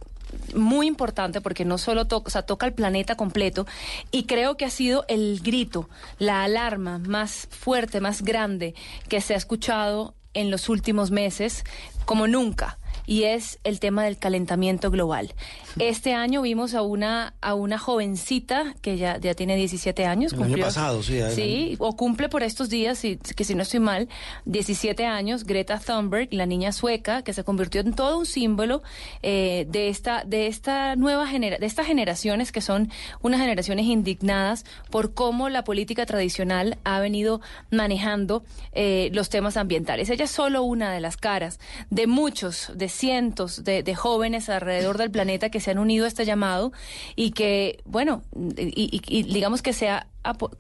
muy 0.54 0.86
importante 0.86 1.40
porque 1.40 1.64
no 1.64 1.78
solo 1.78 2.06
toca, 2.06 2.28
o 2.28 2.30
sea, 2.30 2.42
toca 2.42 2.66
el 2.66 2.72
planeta 2.72 3.16
completo 3.16 3.66
y 4.10 4.24
creo 4.24 4.56
que 4.56 4.64
ha 4.64 4.70
sido 4.70 5.04
el 5.08 5.40
grito, 5.40 5.88
la 6.18 6.42
alarma 6.42 6.98
más 6.98 7.48
fuerte, 7.50 8.00
más 8.00 8.22
grande 8.22 8.74
que 9.08 9.20
se 9.20 9.34
ha 9.34 9.36
escuchado 9.36 10.14
en 10.34 10.50
los 10.50 10.68
últimos 10.68 11.10
meses 11.10 11.64
como 12.04 12.26
nunca 12.26 12.79
y 13.10 13.24
es 13.24 13.58
el 13.64 13.80
tema 13.80 14.04
del 14.04 14.18
calentamiento 14.18 14.88
global. 14.88 15.34
Este 15.80 16.14
año 16.14 16.42
vimos 16.42 16.74
a 16.74 16.82
una 16.82 17.34
a 17.40 17.54
una 17.54 17.76
jovencita 17.76 18.76
que 18.82 18.98
ya, 18.98 19.18
ya 19.18 19.34
tiene 19.34 19.56
17 19.56 20.06
años. 20.06 20.32
El 20.32 20.44
año 20.44 20.58
pasado, 20.58 21.02
sí. 21.02 21.20
Sí, 21.34 21.76
o 21.80 21.96
cumple 21.96 22.28
por 22.28 22.44
estos 22.44 22.68
días, 22.68 23.02
que 23.02 23.44
si 23.44 23.56
no 23.56 23.62
estoy 23.62 23.80
mal, 23.80 24.08
17 24.44 25.06
años, 25.06 25.42
Greta 25.42 25.80
Thunberg, 25.80 26.28
la 26.30 26.46
niña 26.46 26.70
sueca, 26.70 27.22
que 27.22 27.32
se 27.32 27.42
convirtió 27.42 27.80
en 27.80 27.94
todo 27.94 28.16
un 28.16 28.26
símbolo 28.26 28.84
eh, 29.22 29.66
de 29.68 29.88
esta 29.88 30.22
de 30.24 30.46
esta 30.46 30.94
nueva 30.94 31.26
genera 31.26 31.58
de 31.58 31.66
estas 31.66 31.88
generaciones 31.88 32.52
que 32.52 32.60
son 32.60 32.92
unas 33.22 33.40
generaciones 33.40 33.86
indignadas 33.86 34.64
por 34.88 35.14
cómo 35.14 35.48
la 35.48 35.64
política 35.64 36.06
tradicional 36.06 36.78
ha 36.84 37.00
venido 37.00 37.40
manejando 37.72 38.44
eh, 38.70 39.10
los 39.12 39.30
temas 39.30 39.56
ambientales. 39.56 40.10
Ella 40.10 40.26
es 40.26 40.30
solo 40.30 40.62
una 40.62 40.92
de 40.92 41.00
las 41.00 41.16
caras 41.16 41.58
de 41.90 42.06
muchos, 42.06 42.70
de 42.76 42.88
cientos 43.00 43.64
de, 43.64 43.94
jóvenes 43.94 44.48
alrededor 44.50 44.98
del 44.98 45.10
planeta 45.10 45.48
que 45.48 45.58
se 45.58 45.70
han 45.70 45.78
unido 45.78 46.04
a 46.04 46.08
este 46.08 46.26
llamado 46.26 46.72
y 47.16 47.30
que, 47.30 47.80
bueno, 47.86 48.22
y, 48.56 49.22
digamos 49.22 49.62
que 49.62 49.72
sea 49.72 50.06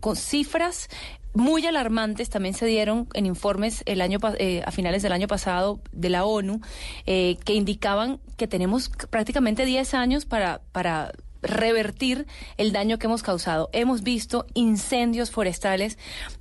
con 0.00 0.16
cifras 0.16 0.88
muy 1.34 1.64
alarmantes 1.66 2.30
también 2.30 2.54
se 2.54 2.66
dieron 2.66 3.06
en 3.14 3.26
informes 3.26 3.82
el 3.86 4.00
año 4.00 4.18
eh, 4.38 4.62
a 4.64 4.70
finales 4.72 5.02
del 5.02 5.12
año 5.12 5.28
pasado 5.28 5.80
de 5.92 6.08
la 6.08 6.24
ONU 6.24 6.60
eh, 7.06 7.36
que 7.44 7.54
indicaban 7.54 8.18
que 8.36 8.48
tenemos 8.48 8.88
prácticamente 9.10 9.64
10 9.64 9.94
años 9.94 10.24
para 10.24 10.60
para 10.72 11.12
revertir 11.42 12.26
el 12.58 12.72
daño 12.72 12.98
que 12.98 13.06
hemos 13.06 13.22
causado. 13.22 13.70
Hemos 13.72 14.02
visto 14.02 14.44
incendios 14.54 15.30
forestales 15.30 15.98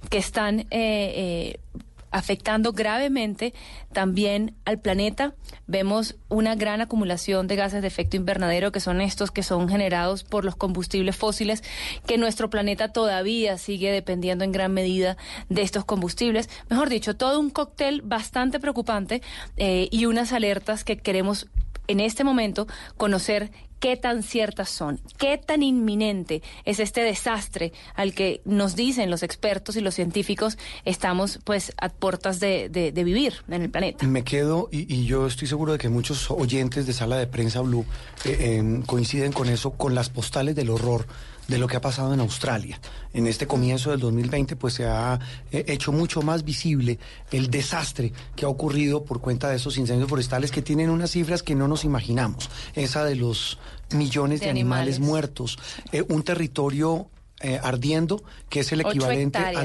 que 0.09 0.17
están 0.17 0.65
eh, 0.71 1.59
afectando 2.11 2.73
gravemente 2.73 3.53
también 3.94 4.56
al 4.65 4.80
planeta. 4.80 5.36
Vemos 5.68 6.15
una 6.30 6.56
gran 6.56 6.81
acumulación 6.81 7.48
de 7.48 7.56
gases 7.56 7.81
de 7.81 7.88
efecto 7.88 8.18
invernadero, 8.18 8.72
que 8.72 8.80
son 8.80 9.02
estos 9.02 9.31
que 9.31 9.44
son 9.44 9.69
generados 9.69 10.23
por 10.23 10.45
los 10.45 10.56
combustibles 10.56 11.15
fósiles, 11.15 11.64
que 12.06 12.18
nuestro 12.18 12.49
planeta 12.49 12.91
todavía 12.91 13.57
sigue 13.57 13.91
dependiendo 13.91 14.44
en 14.44 14.52
gran 14.52 14.73
medida 14.73 15.18
de 15.49 15.61
estos 15.61 15.86
combustibles. 15.86 16.49
Mejor 16.69 16.90
dicho, 16.90 17.15
todo 17.15 17.40
un 17.40 17.49
cóctel 17.49 18.02
bastante 18.02 18.60
preocupante 18.60 19.22
eh, 19.57 19.88
y 19.91 20.06
unas 20.06 20.34
alertas 20.34 20.84
que 20.84 20.98
queremos 20.98 21.48
en 21.88 21.99
este 21.99 22.23
momento 22.23 22.68
conocer 22.98 23.52
qué 23.80 23.97
tan 23.97 24.23
ciertas 24.23 24.69
son, 24.69 24.99
qué 25.18 25.38
tan 25.38 25.64
inminente 25.64 26.41
es 26.65 26.80
este 26.80 27.01
desastre 27.01 27.73
al 27.95 28.14
que 28.14 28.41
nos 28.45 28.76
dicen 28.76 29.10
los 29.10 29.23
expertos 29.23 29.76
y 29.76 29.81
los 29.81 29.95
científicos 29.95 30.57
estamos 30.85 31.39
pues 31.43 31.73
a 31.77 31.89
puertas 31.89 32.39
de, 32.39 32.91
vivir 32.93 33.35
en 33.47 33.61
el 33.61 33.69
planeta. 33.69 34.06
Me 34.06 34.23
quedo, 34.23 34.68
y, 34.72 35.06
yo 35.06 35.27
estoy 35.27 35.47
seguro 35.47 35.73
de 35.73 35.77
que 35.77 35.89
muchos 35.89 36.30
oyentes 36.30 36.85
de 36.85 36.93
Sala 36.93 37.18
de 37.18 37.27
Prensa 37.27 37.61
Blue 37.61 37.85
eh, 38.26 38.81
coinciden 38.85 39.31
con 39.31 39.47
eso, 39.49 39.72
con 39.72 39.95
las 39.95 40.10
postales 40.10 40.56
del 40.56 40.69
horror 40.69 41.06
de 41.49 41.57
lo 41.57 41.67
que 41.67 41.76
ha 41.76 41.81
pasado 41.81 42.13
en 42.13 42.19
Australia. 42.19 42.80
En 43.13 43.27
este 43.27 43.47
comienzo 43.47 43.91
del 43.91 43.99
2020 43.99 44.55
pues 44.55 44.76
se 44.76 44.85
ha 44.85 45.19
eh, 45.51 45.65
hecho 45.67 45.91
mucho 45.91 46.21
más 46.21 46.45
visible 46.45 46.99
el 47.31 47.49
desastre 47.49 48.13
que 48.35 48.45
ha 48.45 48.49
ocurrido 48.49 49.03
por 49.03 49.19
cuenta 49.19 49.49
de 49.49 49.57
esos 49.57 49.77
incendios 49.77 50.09
forestales 50.09 50.51
que 50.51 50.61
tienen 50.61 50.89
unas 50.89 51.11
cifras 51.11 51.43
que 51.43 51.55
no 51.55 51.67
nos 51.67 51.84
imaginamos. 51.84 52.49
Esa 52.76 53.03
de 53.03 53.15
los 53.15 53.57
millones 53.91 54.41
de, 54.41 54.49
animales. 54.49 54.99
muertos, 54.99 55.57
eh, 55.91 56.03
un 56.07 56.21
territorio 56.21 57.07
eh, 57.41 57.59
ardiendo, 57.63 58.21
que 58.49 58.59
es 58.59 58.71
el 58.71 58.81
equivalente 58.81 59.39
al, 59.39 59.57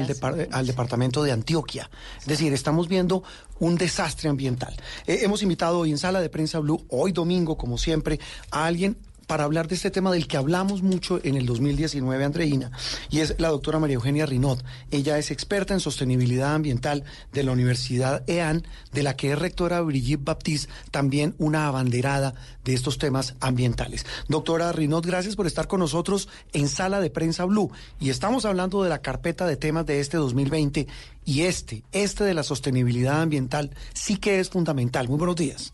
al, 0.51 0.65
departamento 0.65 1.21
de 1.21 1.33
Antioquia. 1.33 1.89
Es 2.21 2.25
decir, 2.25 2.53
estamos 2.53 2.87
viendo 2.87 3.21
un 3.59 3.77
desastre 3.77 4.29
ambiental. 4.29 4.75
hemos 5.05 5.43
invitado 5.43 5.79
hoy 5.79 5.91
en 5.91 5.97
Sala 5.97 6.21
de 6.21 6.29
Prensa 6.29 6.59
Blue, 6.59 6.85
hoy 6.89 7.11
domingo, 7.11 7.57
como 7.57 7.77
siempre, 7.77 8.19
a 8.49 8.65
alguien 8.65 8.97
para 9.27 9.43
hablar 9.43 9.67
de 9.67 9.75
este 9.75 9.91
tema 9.91 10.11
del 10.11 10.27
que 10.27 10.37
hablamos 10.37 10.81
mucho 10.81 11.19
en 11.23 11.35
el 11.35 11.45
2019, 11.45 12.23
Andreina, 12.23 12.71
y 13.09 13.19
es 13.19 13.35
la 13.39 13.49
doctora 13.49 13.79
María 13.79 13.95
Eugenia 13.95 14.25
Rinot. 14.25 14.63
Ella 14.91 15.17
es 15.17 15.31
experta 15.31 15.73
en 15.73 15.79
sostenibilidad 15.79 16.53
ambiental 16.53 17.03
de 17.31 17.43
la 17.43 17.51
Universidad 17.51 18.23
EAN, 18.27 18.65
de 18.91 19.03
la 19.03 19.15
que 19.15 19.31
es 19.31 19.39
rectora 19.39 19.81
Brigitte 19.81 20.23
Baptiste, 20.23 20.71
también 20.91 21.35
una 21.37 21.67
abanderada 21.67 22.35
de 22.63 22.73
estos 22.73 22.97
temas 22.97 23.35
ambientales. 23.39 24.05
Doctora 24.27 24.71
Rinot, 24.71 25.05
gracias 25.05 25.35
por 25.35 25.47
estar 25.47 25.67
con 25.67 25.79
nosotros 25.79 26.29
en 26.53 26.67
Sala 26.67 26.99
de 26.99 27.09
Prensa 27.09 27.45
Blue. 27.45 27.71
Y 27.99 28.09
estamos 28.09 28.45
hablando 28.45 28.83
de 28.83 28.89
la 28.89 29.01
carpeta 29.01 29.45
de 29.45 29.57
temas 29.57 29.85
de 29.85 29.99
este 29.99 30.17
2020 30.17 30.87
y 31.25 31.41
este, 31.41 31.83
este 31.91 32.23
de 32.23 32.33
la 32.33 32.43
sostenibilidad 32.43 33.21
ambiental, 33.21 33.71
sí 33.93 34.17
que 34.17 34.39
es 34.39 34.49
fundamental. 34.49 35.07
Muy 35.07 35.17
buenos 35.17 35.35
días. 35.35 35.73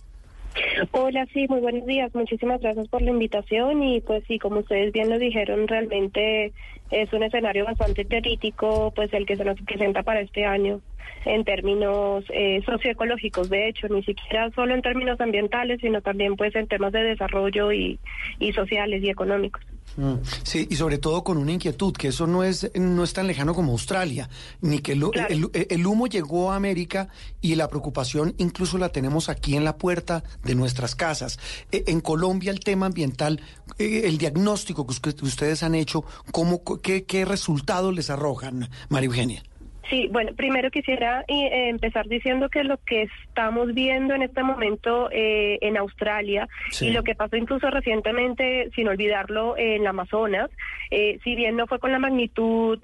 Hola, 0.90 1.28
sí, 1.32 1.46
muy 1.48 1.60
buenos 1.60 1.86
días. 1.86 2.14
Muchísimas 2.16 2.60
gracias 2.60 2.88
por 2.88 3.04
la 3.04 3.12
invitación 3.12 3.84
y 3.84 4.02
pues 4.02 4.24
sí, 4.28 4.40
como 4.40 4.62
ustedes 4.62 4.92
bien 4.92 5.10
lo 5.10 5.20
dijeron, 5.20 5.68
realmente 5.68 6.54
es 6.90 7.14
un 7.14 7.24
escenario 7.24 7.66
bastante 7.66 8.06
crítico, 8.06 8.92
pues 8.96 9.14
el 9.14 9.28
que 9.28 9.38
se 9.38 9.46
nos 9.46 9.62
presenta 9.62 10.02
para 10.02 10.22
este 10.22 10.46
año 10.46 10.82
en 11.26 11.44
términos 11.44 12.24
eh, 12.30 12.62
socioecológicos, 12.66 13.50
de 13.50 13.70
hecho, 13.70 13.88
ni 13.90 14.04
siquiera 14.04 14.50
solo 14.52 14.74
en 14.74 14.82
términos 14.82 15.20
ambientales, 15.22 15.80
sino 15.82 16.02
también 16.02 16.36
pues 16.36 16.56
en 16.56 16.68
temas 16.68 16.92
de 16.92 17.04
desarrollo 17.04 17.72
y, 17.72 18.00
y 18.40 18.54
sociales 18.54 19.04
y 19.04 19.10
económicos. 19.10 19.62
Mm, 19.98 20.16
sí, 20.44 20.68
y 20.70 20.76
sobre 20.76 20.98
todo 20.98 21.24
con 21.24 21.38
una 21.38 21.52
inquietud, 21.52 21.94
que 21.94 22.10
eso 22.10 22.26
no 22.26 22.44
es, 22.44 22.72
no 22.76 23.04
es 23.04 23.14
tan 23.14 23.28
lejano 23.28 23.54
como 23.54 23.74
Australia, 23.74 24.30
ni 24.62 24.80
que 24.80 24.94
el, 24.94 25.86
humo 25.86 26.08
llegó 26.08 26.52
a 26.52 26.56
América 26.56 27.10
y 27.42 27.56
la 27.56 27.68
preocupación 27.68 28.34
incluso 28.38 28.78
la 28.78 28.90
tenemos 28.90 29.28
aquí 29.28 29.56
en 29.56 29.66
la 29.66 29.78
puerta 29.78 30.24
de 30.44 30.56
nuestras 30.56 30.96
casas. 30.96 31.40
E, 31.72 31.84
en 31.88 32.00
Colombia 32.00 32.52
el 32.52 32.62
tema 32.62 32.86
ambiental, 32.86 33.42
e, 33.78 34.08
el 34.08 34.18
diagnóstico 34.18 34.88
que, 34.88 35.10
ustedes 35.26 35.64
han 35.64 35.76
hecho, 35.76 36.06
¿cómo, 36.32 36.62
qué, 36.82 37.04
¿qué 37.04 37.26
resultados 37.26 37.94
les 37.94 38.10
arrojan, 38.10 38.70
María 38.90 39.08
Eugenia? 39.08 39.44
Sí, 39.92 40.08
bueno, 40.10 40.32
primero 40.38 40.72
quisiera 40.72 41.26
eh, 41.28 41.68
empezar 41.68 42.08
diciendo 42.08 42.48
que 42.48 42.64
lo 42.64 42.78
que 42.78 43.10
estamos 43.28 43.74
viendo 43.74 44.16
en 44.16 44.22
este 44.22 44.42
momento 44.42 45.10
eh, 45.12 45.60
en 45.60 45.76
Australia 45.76 46.48
y 46.80 46.92
lo 46.92 47.04
que 47.04 47.14
pasó 47.14 47.36
incluso 47.36 47.70
recientemente, 47.70 48.70
sin 48.74 48.88
olvidarlo, 48.88 49.58
en 49.58 49.84
la 49.84 49.90
Amazonas, 49.90 50.50
eh, 50.92 51.20
si 51.26 51.36
bien 51.36 51.58
no 51.58 51.68
fue 51.68 51.80
con 51.80 51.92
la 51.92 52.00
magnitud, 52.00 52.80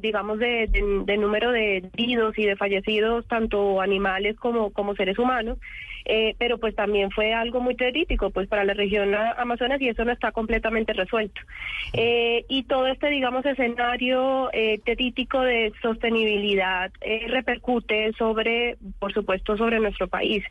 digamos, 0.00 0.38
de, 0.38 0.70
número 1.18 1.50
de 1.50 1.78
heridos 1.94 2.38
y 2.38 2.46
de 2.46 2.54
fallecidos, 2.54 3.26
tanto 3.26 3.80
animales 3.80 4.36
como, 4.36 4.70
como 4.70 4.94
seres 4.94 5.18
humanos, 5.18 5.58
eh, 6.04 6.34
pero 6.38 6.58
pues 6.58 6.74
también 6.74 7.10
fue 7.10 7.32
algo 7.32 7.60
muy 7.60 7.76
crítico 7.76 8.30
pues 8.30 8.48
para 8.48 8.64
la 8.64 8.74
región 8.74 9.14
Amazonas 9.14 9.80
y 9.80 9.88
eso 9.88 10.04
no 10.04 10.12
está 10.12 10.32
completamente 10.32 10.92
resuelto. 10.92 11.40
Eh, 11.92 12.44
y 12.48 12.64
todo 12.64 12.86
este, 12.86 13.08
digamos, 13.08 13.44
escenario 13.44 14.50
eh, 14.52 14.80
de 14.84 15.72
sostenibilidad 15.82 16.90
eh, 17.00 17.26
repercute 17.28 18.12
sobre, 18.18 18.76
por 18.98 19.12
supuesto, 19.12 19.56
sobre 19.56 19.80
nuestro 19.80 20.08
país. 20.08 20.44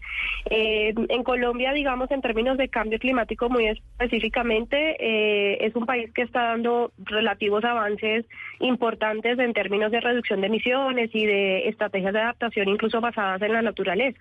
en 0.49 1.23
Colombia, 1.23 1.73
digamos, 1.73 2.09
en 2.11 2.21
términos 2.21 2.57
de 2.57 2.69
cambio 2.69 2.99
climático 2.99 3.49
muy 3.49 3.67
específicamente, 3.67 5.65
es 5.65 5.75
un 5.75 5.85
país 5.85 6.11
que 6.13 6.23
está 6.23 6.43
dando 6.43 6.91
relativos 6.97 7.63
avances 7.63 8.25
importantes 8.59 9.37
en 9.39 9.53
términos 9.53 9.91
de 9.91 9.99
reducción 9.99 10.41
de 10.41 10.47
emisiones 10.47 11.09
y 11.13 11.25
de 11.25 11.69
estrategias 11.69 12.13
de 12.13 12.19
adaptación 12.19 12.69
incluso 12.69 13.01
basadas 13.01 13.41
en 13.41 13.53
la 13.53 13.61
naturaleza 13.61 14.19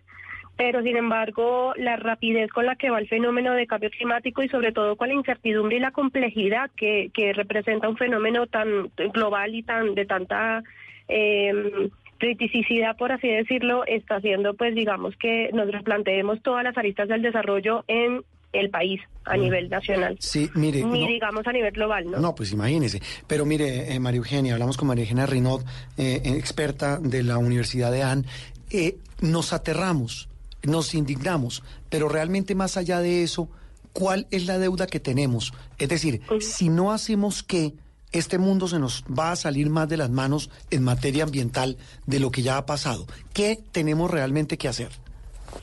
pero 0.58 0.82
sin 0.82 0.96
embargo 0.98 1.72
la 1.76 1.96
rapidez 1.96 2.50
con 2.50 2.66
la 2.66 2.76
que 2.76 2.90
va 2.90 2.98
el 2.98 3.08
fenómeno 3.08 3.54
de 3.54 3.66
cambio 3.66 3.88
climático 3.90 4.42
y 4.42 4.48
sobre 4.50 4.72
todo 4.72 4.96
con 4.96 5.08
la 5.08 5.14
incertidumbre 5.14 5.76
y 5.76 5.80
la 5.80 5.92
complejidad 5.92 6.70
que, 6.76 7.10
que 7.14 7.32
representa 7.32 7.88
un 7.88 7.96
fenómeno 7.96 8.46
tan 8.48 8.90
global 9.14 9.54
y 9.54 9.62
tan 9.62 9.94
de 9.94 10.04
tanta 10.04 10.62
eh, 11.08 11.88
criticidad, 12.18 12.96
por 12.96 13.12
así 13.12 13.28
decirlo, 13.28 13.84
está 13.86 14.16
haciendo 14.16 14.54
pues 14.54 14.74
digamos 14.74 15.14
que 15.16 15.50
nos 15.52 15.70
replanteemos 15.70 16.42
todas 16.42 16.64
las 16.64 16.76
aristas 16.76 17.08
del 17.08 17.22
desarrollo 17.22 17.84
en 17.86 18.22
el 18.52 18.70
país 18.70 19.00
a 19.26 19.36
Mm. 19.36 19.40
nivel 19.40 19.68
nacional. 19.68 20.16
Sí, 20.20 20.48
mire. 20.54 20.82
Ni 20.84 21.02
no- 21.02 21.06
digamos 21.06 21.46
a 21.46 21.52
nivel 21.52 21.70
global, 21.72 22.10
¿no? 22.10 22.18
No, 22.18 22.34
pues 22.34 22.50
imagínese. 22.52 23.00
Pero 23.26 23.44
mire, 23.44 23.92
eh, 23.94 24.00
María 24.00 24.18
Eugenia, 24.18 24.54
hablamos 24.54 24.76
con 24.76 24.88
María 24.88 25.04
Eugenia 25.04 25.26
Rinot, 25.26 25.62
eh, 25.98 26.20
experta 26.24 26.98
de 26.98 27.22
la 27.22 27.38
Universidad 27.38 27.92
de 27.92 28.02
AN. 28.02 28.24
Eh, 28.70 28.96
nos 29.20 29.52
aterramos, 29.52 30.27
nos 30.62 30.94
indignamos, 30.94 31.62
pero 31.88 32.08
realmente 32.08 32.54
más 32.54 32.76
allá 32.76 33.00
de 33.00 33.22
eso, 33.22 33.48
¿cuál 33.92 34.26
es 34.30 34.46
la 34.46 34.58
deuda 34.58 34.86
que 34.86 35.00
tenemos? 35.00 35.52
Es 35.78 35.88
decir, 35.88 36.22
si 36.40 36.68
no 36.68 36.92
hacemos 36.92 37.42
qué, 37.42 37.74
este 38.12 38.38
mundo 38.38 38.68
se 38.68 38.78
nos 38.78 39.04
va 39.04 39.32
a 39.32 39.36
salir 39.36 39.68
más 39.68 39.88
de 39.88 39.98
las 39.98 40.10
manos 40.10 40.50
en 40.70 40.82
materia 40.82 41.24
ambiental 41.24 41.76
de 42.06 42.20
lo 42.20 42.30
que 42.30 42.42
ya 42.42 42.56
ha 42.56 42.66
pasado. 42.66 43.06
¿Qué 43.34 43.58
tenemos 43.72 44.10
realmente 44.10 44.56
que 44.56 44.68
hacer? 44.68 44.88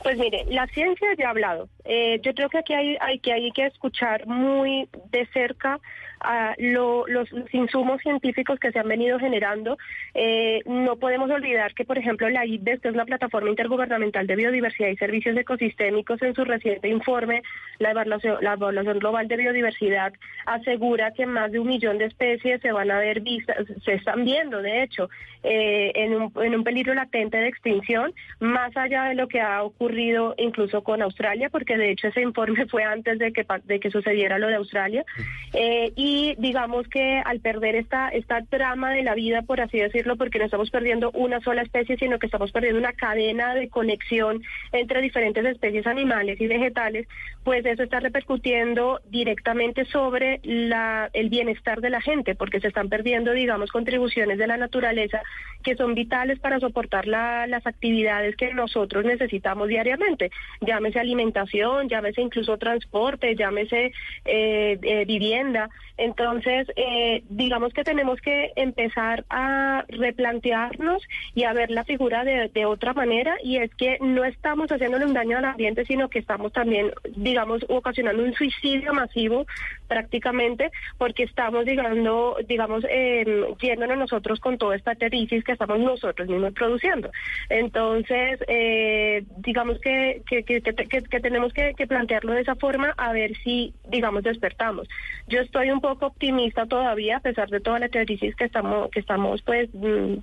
Pues 0.02 0.18
mire, 0.18 0.44
la 0.48 0.66
ciencia 0.68 1.08
ya 1.18 1.28
ha 1.28 1.30
hablado. 1.30 1.68
Eh, 1.84 2.20
yo 2.22 2.34
creo 2.34 2.48
que 2.48 2.58
aquí 2.58 2.74
hay, 2.74 2.96
hay 3.00 3.18
que 3.18 3.32
hay 3.32 3.50
que 3.52 3.66
escuchar 3.66 4.26
muy 4.26 4.88
de 5.10 5.26
cerca 5.32 5.80
a 6.26 6.54
lo- 6.58 7.06
los, 7.06 7.30
los 7.32 7.54
insumos 7.54 8.00
científicos 8.02 8.58
que 8.58 8.72
se 8.72 8.78
han 8.78 8.88
venido 8.88 9.18
generando. 9.18 9.78
Eh, 10.14 10.60
no 10.66 10.96
podemos 10.96 11.30
olvidar 11.30 11.72
que, 11.74 11.84
por 11.84 11.98
ejemplo, 11.98 12.28
la 12.28 12.44
IDES, 12.44 12.80
que 12.80 12.88
es 12.88 12.94
la 12.96 13.04
Plataforma 13.04 13.48
Intergubernamental 13.50 14.26
de 14.26 14.36
Biodiversidad 14.36 14.88
y 14.88 14.96
Servicios 14.96 15.36
Ecosistémicos, 15.36 16.20
en 16.22 16.34
su 16.34 16.44
reciente 16.44 16.88
informe, 16.88 17.42
la 17.78 17.92
evaluación, 17.92 18.38
la 18.42 18.54
evaluación 18.54 18.98
global 18.98 19.28
de 19.28 19.36
biodiversidad, 19.36 20.12
asegura 20.46 21.12
que 21.12 21.26
más 21.26 21.52
de 21.52 21.60
un 21.60 21.68
millón 21.68 21.98
de 21.98 22.06
especies 22.06 22.60
se 22.60 22.72
van 22.72 22.90
a 22.90 22.98
ver 22.98 23.20
vistas, 23.20 23.56
se 23.84 23.94
están 23.94 24.24
viendo, 24.24 24.62
de 24.62 24.82
hecho, 24.82 25.08
eh, 25.42 25.92
en, 25.94 26.14
un, 26.14 26.32
en 26.42 26.54
un 26.54 26.64
peligro 26.64 26.94
latente 26.94 27.36
de 27.38 27.48
extinción, 27.48 28.12
más 28.40 28.76
allá 28.76 29.04
de 29.04 29.14
lo 29.14 29.28
que 29.28 29.40
ha 29.40 29.62
ocurrido 29.62 30.34
incluso 30.38 30.82
con 30.82 31.02
Australia, 31.02 31.50
porque 31.50 31.76
de 31.76 31.90
hecho 31.90 32.08
ese 32.08 32.22
informe 32.22 32.66
fue 32.70 32.82
antes 32.82 33.18
de 33.18 33.32
que, 33.32 33.46
de 33.64 33.78
que 33.80 33.90
sucediera 33.90 34.38
lo 34.38 34.48
de 34.48 34.56
Australia. 34.56 35.04
Eh, 35.52 35.92
y 35.94 36.15
digamos 36.38 36.86
que 36.88 37.20
al 37.24 37.40
perder 37.40 37.74
esta, 37.76 38.08
esta 38.08 38.42
trama 38.42 38.90
de 38.92 39.02
la 39.02 39.14
vida, 39.14 39.42
por 39.42 39.60
así 39.60 39.78
decirlo, 39.78 40.16
porque 40.16 40.38
no 40.38 40.44
estamos 40.44 40.70
perdiendo 40.70 41.10
una 41.12 41.40
sola 41.40 41.62
especie, 41.62 41.96
sino 41.96 42.18
que 42.18 42.26
estamos 42.26 42.52
perdiendo 42.52 42.78
una 42.78 42.92
cadena 42.92 43.54
de 43.54 43.68
conexión 43.68 44.42
entre 44.72 45.02
diferentes 45.02 45.44
especies 45.44 45.86
animales 45.86 46.40
y 46.40 46.46
vegetales, 46.46 47.06
pues 47.44 47.64
eso 47.66 47.82
está 47.82 48.00
repercutiendo 48.00 49.00
directamente 49.08 49.84
sobre 49.86 50.40
el 50.42 51.28
bienestar 51.28 51.80
de 51.80 51.90
la 51.90 52.00
gente, 52.00 52.34
porque 52.34 52.60
se 52.60 52.68
están 52.68 52.88
perdiendo, 52.88 53.32
digamos, 53.32 53.70
contribuciones 53.70 54.38
de 54.38 54.46
la 54.46 54.56
naturaleza 54.56 55.22
que 55.62 55.76
son 55.76 55.94
vitales 55.94 56.38
para 56.38 56.60
soportar 56.60 57.06
la- 57.06 57.46
las 57.46 57.66
actividades 57.66 58.36
que 58.36 58.52
nosotros 58.54 59.04
necesitamos 59.04 59.68
diariamente, 59.68 60.30
llámese 60.60 61.00
alimentación, 61.00 61.88
llámese 61.88 62.20
incluso 62.22 62.56
transporte, 62.58 63.34
llámese 63.34 63.92
eh, 64.24 64.78
eh, 64.82 65.04
vivienda. 65.06 65.68
Entonces, 65.98 66.68
eh, 66.76 67.22
digamos 67.28 67.72
que 67.72 67.84
tenemos 67.84 68.20
que 68.20 68.52
empezar 68.56 69.24
a 69.30 69.84
replantearnos 69.88 71.02
y 71.34 71.44
a 71.44 71.52
ver 71.52 71.70
la 71.70 71.84
figura 71.84 72.24
de, 72.24 72.48
de 72.48 72.66
otra 72.66 72.92
manera 72.92 73.36
y 73.42 73.56
es 73.58 73.74
que 73.74 73.98
no 74.00 74.24
estamos 74.24 74.70
haciéndole 74.70 75.06
un 75.06 75.14
daño 75.14 75.38
al 75.38 75.44
ambiente, 75.44 75.84
sino 75.84 76.08
que 76.08 76.18
estamos 76.18 76.52
también, 76.52 76.92
digamos, 77.16 77.64
ocasionando 77.68 78.22
un 78.22 78.34
suicidio 78.34 78.92
masivo 78.92 79.46
prácticamente 79.86 80.70
porque 80.98 81.24
estamos, 81.24 81.64
digamos, 81.64 82.36
digamos 82.46 82.84
eh, 82.88 83.24
yéndonos 83.60 83.98
nosotros 83.98 84.40
con 84.40 84.58
toda 84.58 84.76
esta 84.76 84.94
crisis 84.94 85.44
que 85.44 85.52
estamos 85.52 85.78
nosotros 85.78 86.28
mismos 86.28 86.52
produciendo. 86.52 87.10
Entonces, 87.48 88.40
eh, 88.48 89.24
digamos 89.38 89.78
que, 89.80 90.22
que, 90.26 91.20
tenemos 91.20 91.52
que, 91.52 91.74
plantearlo 91.86 92.32
de 92.32 92.40
esa 92.40 92.56
forma 92.56 92.94
a 92.96 93.12
ver 93.12 93.36
si, 93.44 93.72
digamos, 93.88 94.22
despertamos. 94.24 94.88
Yo 95.28 95.40
estoy 95.40 95.70
un 95.70 95.80
poco 95.80 96.06
optimista 96.06 96.66
todavía, 96.66 97.18
a 97.18 97.20
pesar 97.20 97.48
de 97.48 97.60
toda 97.60 97.78
la 97.78 97.88
crisis 97.88 98.34
que 98.34 98.44
estamos, 98.44 98.90
que 98.90 99.00
estamos 99.00 99.42
pues 99.42 99.68
mm, 99.72 100.16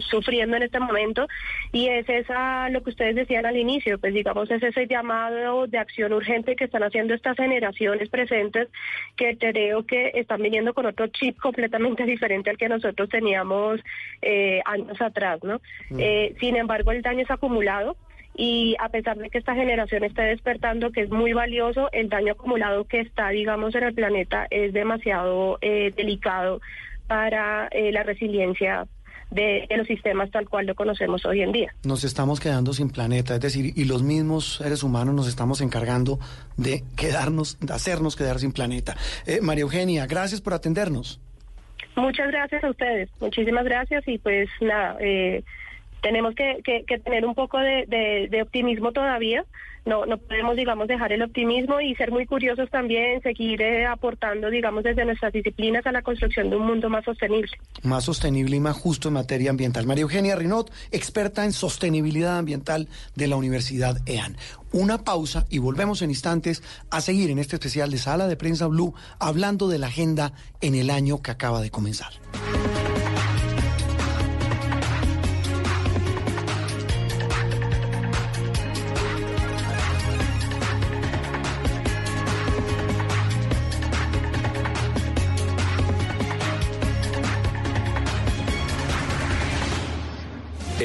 sufriendo 0.00 0.56
en 0.56 0.62
este 0.62 0.80
momento, 0.80 1.26
y 1.72 1.88
es 1.88 2.08
esa, 2.08 2.68
lo 2.70 2.82
que 2.82 2.90
ustedes 2.90 3.14
decían 3.14 3.46
al 3.46 3.56
inicio, 3.56 3.98
pues 3.98 4.14
digamos, 4.14 4.50
es 4.50 4.62
ese 4.62 4.86
llamado 4.86 5.66
de 5.66 5.78
acción 5.78 6.12
urgente 6.12 6.56
que 6.56 6.64
están 6.64 6.82
haciendo 6.82 7.14
estas 7.14 7.36
generaciones 7.36 8.08
presentes, 8.08 8.61
que 9.16 9.36
creo 9.38 9.84
que 9.86 10.12
están 10.14 10.42
viniendo 10.42 10.74
con 10.74 10.86
otro 10.86 11.06
chip 11.08 11.38
completamente 11.38 12.04
diferente 12.06 12.50
al 12.50 12.58
que 12.58 12.68
nosotros 12.68 13.08
teníamos 13.08 13.80
eh, 14.20 14.60
años 14.64 15.00
atrás, 15.00 15.40
¿no? 15.42 15.60
Mm. 15.90 16.00
Eh, 16.00 16.34
sin 16.40 16.56
embargo, 16.56 16.92
el 16.92 17.02
daño 17.02 17.22
es 17.22 17.30
acumulado 17.30 17.96
y 18.34 18.76
a 18.80 18.88
pesar 18.88 19.18
de 19.18 19.28
que 19.28 19.38
esta 19.38 19.54
generación 19.54 20.04
esté 20.04 20.22
despertando, 20.22 20.90
que 20.90 21.02
es 21.02 21.10
muy 21.10 21.32
valioso, 21.34 21.90
el 21.92 22.08
daño 22.08 22.32
acumulado 22.32 22.84
que 22.84 23.00
está, 23.00 23.28
digamos, 23.28 23.74
en 23.74 23.84
el 23.84 23.94
planeta 23.94 24.46
es 24.50 24.72
demasiado 24.72 25.58
eh, 25.60 25.92
delicado 25.94 26.60
para 27.06 27.68
la 27.74 28.02
resiliencia 28.04 28.86
de, 29.32 29.66
de 29.68 29.76
los 29.76 29.86
sistemas 29.86 30.30
tal 30.30 30.48
cual 30.48 30.66
lo 30.66 30.74
conocemos 30.74 31.24
hoy 31.24 31.42
en 31.42 31.52
día. 31.52 31.74
Nos 31.84 32.04
estamos 32.04 32.38
quedando 32.40 32.72
sin 32.72 32.90
planeta, 32.90 33.34
es 33.34 33.40
decir, 33.40 33.72
y 33.76 33.84
los 33.84 34.02
mismos 34.02 34.56
seres 34.56 34.82
humanos 34.82 35.14
nos 35.14 35.26
estamos 35.28 35.60
encargando 35.60 36.18
de 36.56 36.84
quedarnos, 36.96 37.58
de 37.60 37.72
hacernos 37.72 38.14
quedar 38.16 38.38
sin 38.38 38.52
planeta. 38.52 38.96
Eh, 39.26 39.40
María 39.42 39.62
Eugenia, 39.62 40.06
gracias 40.06 40.40
por 40.40 40.54
atendernos. 40.54 41.20
Muchas 41.96 42.28
gracias 42.28 42.64
a 42.64 42.70
ustedes, 42.70 43.10
muchísimas 43.20 43.64
gracias 43.64 44.02
y 44.08 44.18
pues 44.18 44.48
nada, 44.60 44.96
eh, 45.00 45.42
tenemos 46.00 46.34
que, 46.34 46.58
que- 46.64 46.84
que 46.86 46.98
tener 46.98 47.24
un 47.26 47.34
poco 47.34 47.58
de, 47.58 47.84
de- 47.86 48.28
de 48.30 48.42
optimismo 48.42 48.92
todavía. 48.92 49.44
No, 49.84 50.06
no 50.06 50.16
podemos, 50.18 50.56
digamos, 50.56 50.86
dejar 50.86 51.12
el 51.12 51.22
optimismo 51.22 51.80
y 51.80 51.94
ser 51.96 52.12
muy 52.12 52.24
curiosos 52.24 52.70
también, 52.70 53.20
seguir 53.22 53.60
eh, 53.62 53.86
aportando, 53.86 54.48
digamos, 54.48 54.84
desde 54.84 55.04
nuestras 55.04 55.32
disciplinas 55.32 55.84
a 55.86 55.92
la 55.92 56.02
construcción 56.02 56.50
de 56.50 56.56
un 56.56 56.66
mundo 56.66 56.88
más 56.88 57.04
sostenible. 57.04 57.50
Más 57.82 58.04
sostenible 58.04 58.56
y 58.56 58.60
más 58.60 58.76
justo 58.76 59.08
en 59.08 59.14
materia 59.14 59.50
ambiental. 59.50 59.86
María 59.86 60.02
Eugenia 60.02 60.36
Rinot, 60.36 60.72
experta 60.92 61.44
en 61.44 61.52
sostenibilidad 61.52 62.38
ambiental 62.38 62.88
de 63.16 63.26
la 63.26 63.36
Universidad 63.36 63.96
EAN. 64.06 64.36
Una 64.72 65.04
pausa 65.04 65.46
y 65.50 65.58
volvemos 65.58 66.00
en 66.02 66.10
instantes 66.10 66.62
a 66.90 67.00
seguir 67.00 67.30
en 67.30 67.38
este 67.38 67.56
especial 67.56 67.90
de 67.90 67.98
Sala 67.98 68.28
de 68.28 68.36
Prensa 68.36 68.68
Blue 68.68 68.94
hablando 69.18 69.68
de 69.68 69.78
la 69.78 69.88
agenda 69.88 70.32
en 70.60 70.76
el 70.76 70.90
año 70.90 71.20
que 71.22 71.32
acaba 71.32 71.60
de 71.60 71.70
comenzar. 71.70 72.12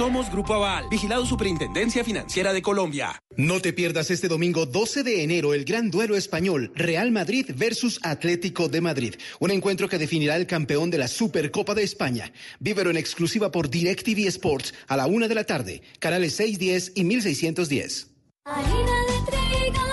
Somos 0.00 0.30
Grupo 0.32 0.54
Aval, 0.54 0.86
vigilado 0.88 1.26
Superintendencia 1.26 2.02
Financiera 2.02 2.54
de 2.54 2.62
Colombia. 2.62 3.22
No 3.36 3.60
te 3.60 3.74
pierdas 3.74 4.10
este 4.10 4.28
domingo 4.28 4.64
12 4.64 5.02
de 5.02 5.22
enero 5.22 5.52
el 5.52 5.66
gran 5.66 5.90
duelo 5.90 6.16
español 6.16 6.72
Real 6.74 7.10
Madrid 7.10 7.50
versus 7.54 8.00
Atlético 8.02 8.70
de 8.70 8.80
Madrid, 8.80 9.16
un 9.40 9.50
encuentro 9.50 9.90
que 9.90 9.98
definirá 9.98 10.36
el 10.36 10.46
campeón 10.46 10.90
de 10.90 10.96
la 10.96 11.06
Supercopa 11.06 11.74
de 11.74 11.82
España. 11.82 12.32
Vívelo 12.60 12.88
en 12.88 12.96
exclusiva 12.96 13.52
por 13.52 13.68
DirecTV 13.68 14.26
Sports 14.28 14.72
a 14.88 14.96
la 14.96 15.06
una 15.06 15.28
de 15.28 15.34
la 15.34 15.44
tarde, 15.44 15.82
canales 15.98 16.32
610 16.34 16.92
y 16.94 17.04
1610. 17.04 18.06
Harina 18.46 18.96
de 19.06 19.30
trigo, 19.30 19.84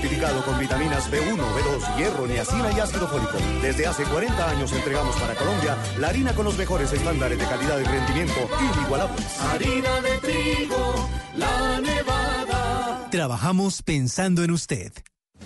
fortificado 0.00 0.42
con 0.46 0.58
vitaminas 0.58 1.10
B1, 1.10 1.36
B2, 1.36 1.96
hierro, 1.98 2.26
niacina 2.26 2.72
y 2.74 2.80
ácido 2.80 3.06
fólico. 3.06 3.36
Desde 3.60 3.86
hace 3.86 4.04
40 4.04 4.50
años 4.50 4.72
entregamos 4.72 5.14
para 5.16 5.34
Colombia 5.34 5.76
la 5.98 6.08
harina 6.08 6.34
con 6.34 6.46
los 6.46 6.56
mejores 6.56 6.90
estándares 6.90 7.38
de 7.38 7.44
calidad 7.44 7.78
y 7.78 7.84
rendimiento 7.84 8.48
inigualables. 8.74 9.40
Harina 9.40 10.00
de 10.00 10.18
trigo, 10.18 11.10
La 11.36 11.80
Nevada. 11.82 13.08
Trabajamos 13.10 13.82
pensando 13.82 14.42
en 14.42 14.52
usted. 14.52 14.90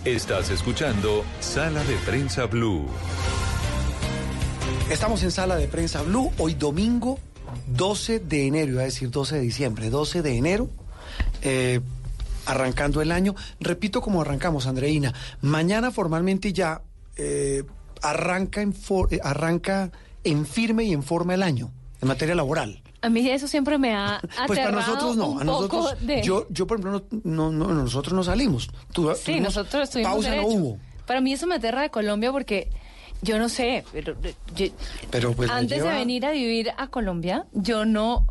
Estás 0.05 0.51
escuchando 0.51 1.24
Sala 1.40 1.82
de 1.82 1.97
Prensa 2.06 2.47
Blue. 2.47 2.86
Estamos 4.89 5.24
en 5.24 5.32
sala 5.32 5.56
de 5.56 5.66
prensa 5.66 6.02
Blue, 6.02 6.31
hoy 6.39 6.55
domingo 6.55 7.18
12 7.66 8.20
de 8.20 8.47
enero, 8.47 8.72
iba 8.72 8.82
a 8.82 8.85
decir 8.85 9.10
12 9.10 9.36
de 9.36 9.40
diciembre, 9.40 9.90
12 9.90 10.22
de 10.22 10.36
enero, 10.36 10.70
eh, 11.43 11.81
arrancando 12.47 13.01
el 13.03 13.12
año. 13.12 13.35
Repito 13.61 14.01
como 14.01 14.21
arrancamos, 14.23 14.66
Andreina. 14.66 15.12
Mañana 15.41 15.91
formalmente 15.91 16.53
ya 16.53 16.83
eh, 17.16 17.65
arranca, 18.03 18.61
en 18.62 18.73
for- 18.73 19.12
eh, 19.12 19.21
arranca 19.23 19.91
en 20.25 20.47
firme 20.47 20.85
y 20.85 20.93
en 20.93 21.03
forma 21.03 21.35
el 21.35 21.43
año, 21.43 21.71
en 22.01 22.09
materia 22.09 22.35
laboral. 22.35 22.83
A 23.03 23.11
mí 23.11 23.29
eso 23.29 23.47
siempre 23.47 23.77
me 23.79 23.95
ha 23.95 24.16
aterrado 24.16 24.47
Pues 24.47 24.59
para 24.61 24.71
nosotros 24.73 25.16
no, 25.16 25.39
a 25.39 25.45
nosotros, 25.45 25.95
de... 26.01 26.23
yo, 26.23 26.47
yo 26.49 26.66
por 26.66 26.79
ejemplo, 26.81 27.05
no, 27.25 27.53
no, 27.53 27.69
no, 27.69 27.75
nosotros 27.83 28.15
no 28.15 28.25
salimos. 28.25 28.69
Tú- 28.93 29.12
Sí, 29.15 29.33
tuvimos- 29.33 29.43
nosotros 29.43 29.83
estuvimos 29.85 30.12
Pausa 30.15 30.29
no 30.31 30.35
derecho. 30.37 30.51
hubo. 30.59 30.79
Para 31.07 31.21
mí 31.21 31.33
eso 31.35 31.47
me 31.47 31.57
aterra 31.57 31.83
de 31.83 31.91
Colombia 31.91 32.33
porque 32.33 32.71
yo 33.21 33.39
no 33.39 33.51
sé, 33.51 33.85
pero 33.93 34.16
yo- 34.57 34.66
Pero 35.11 35.33
pues 35.35 35.51
antes 35.51 35.79
lleva- 35.79 35.93
de 35.93 35.99
venir 35.99 36.25
a 36.25 36.31
vivir 36.31 36.71
a 36.77 36.89
Colombia, 36.89 37.45
yo 37.53 37.85
no 37.85 38.27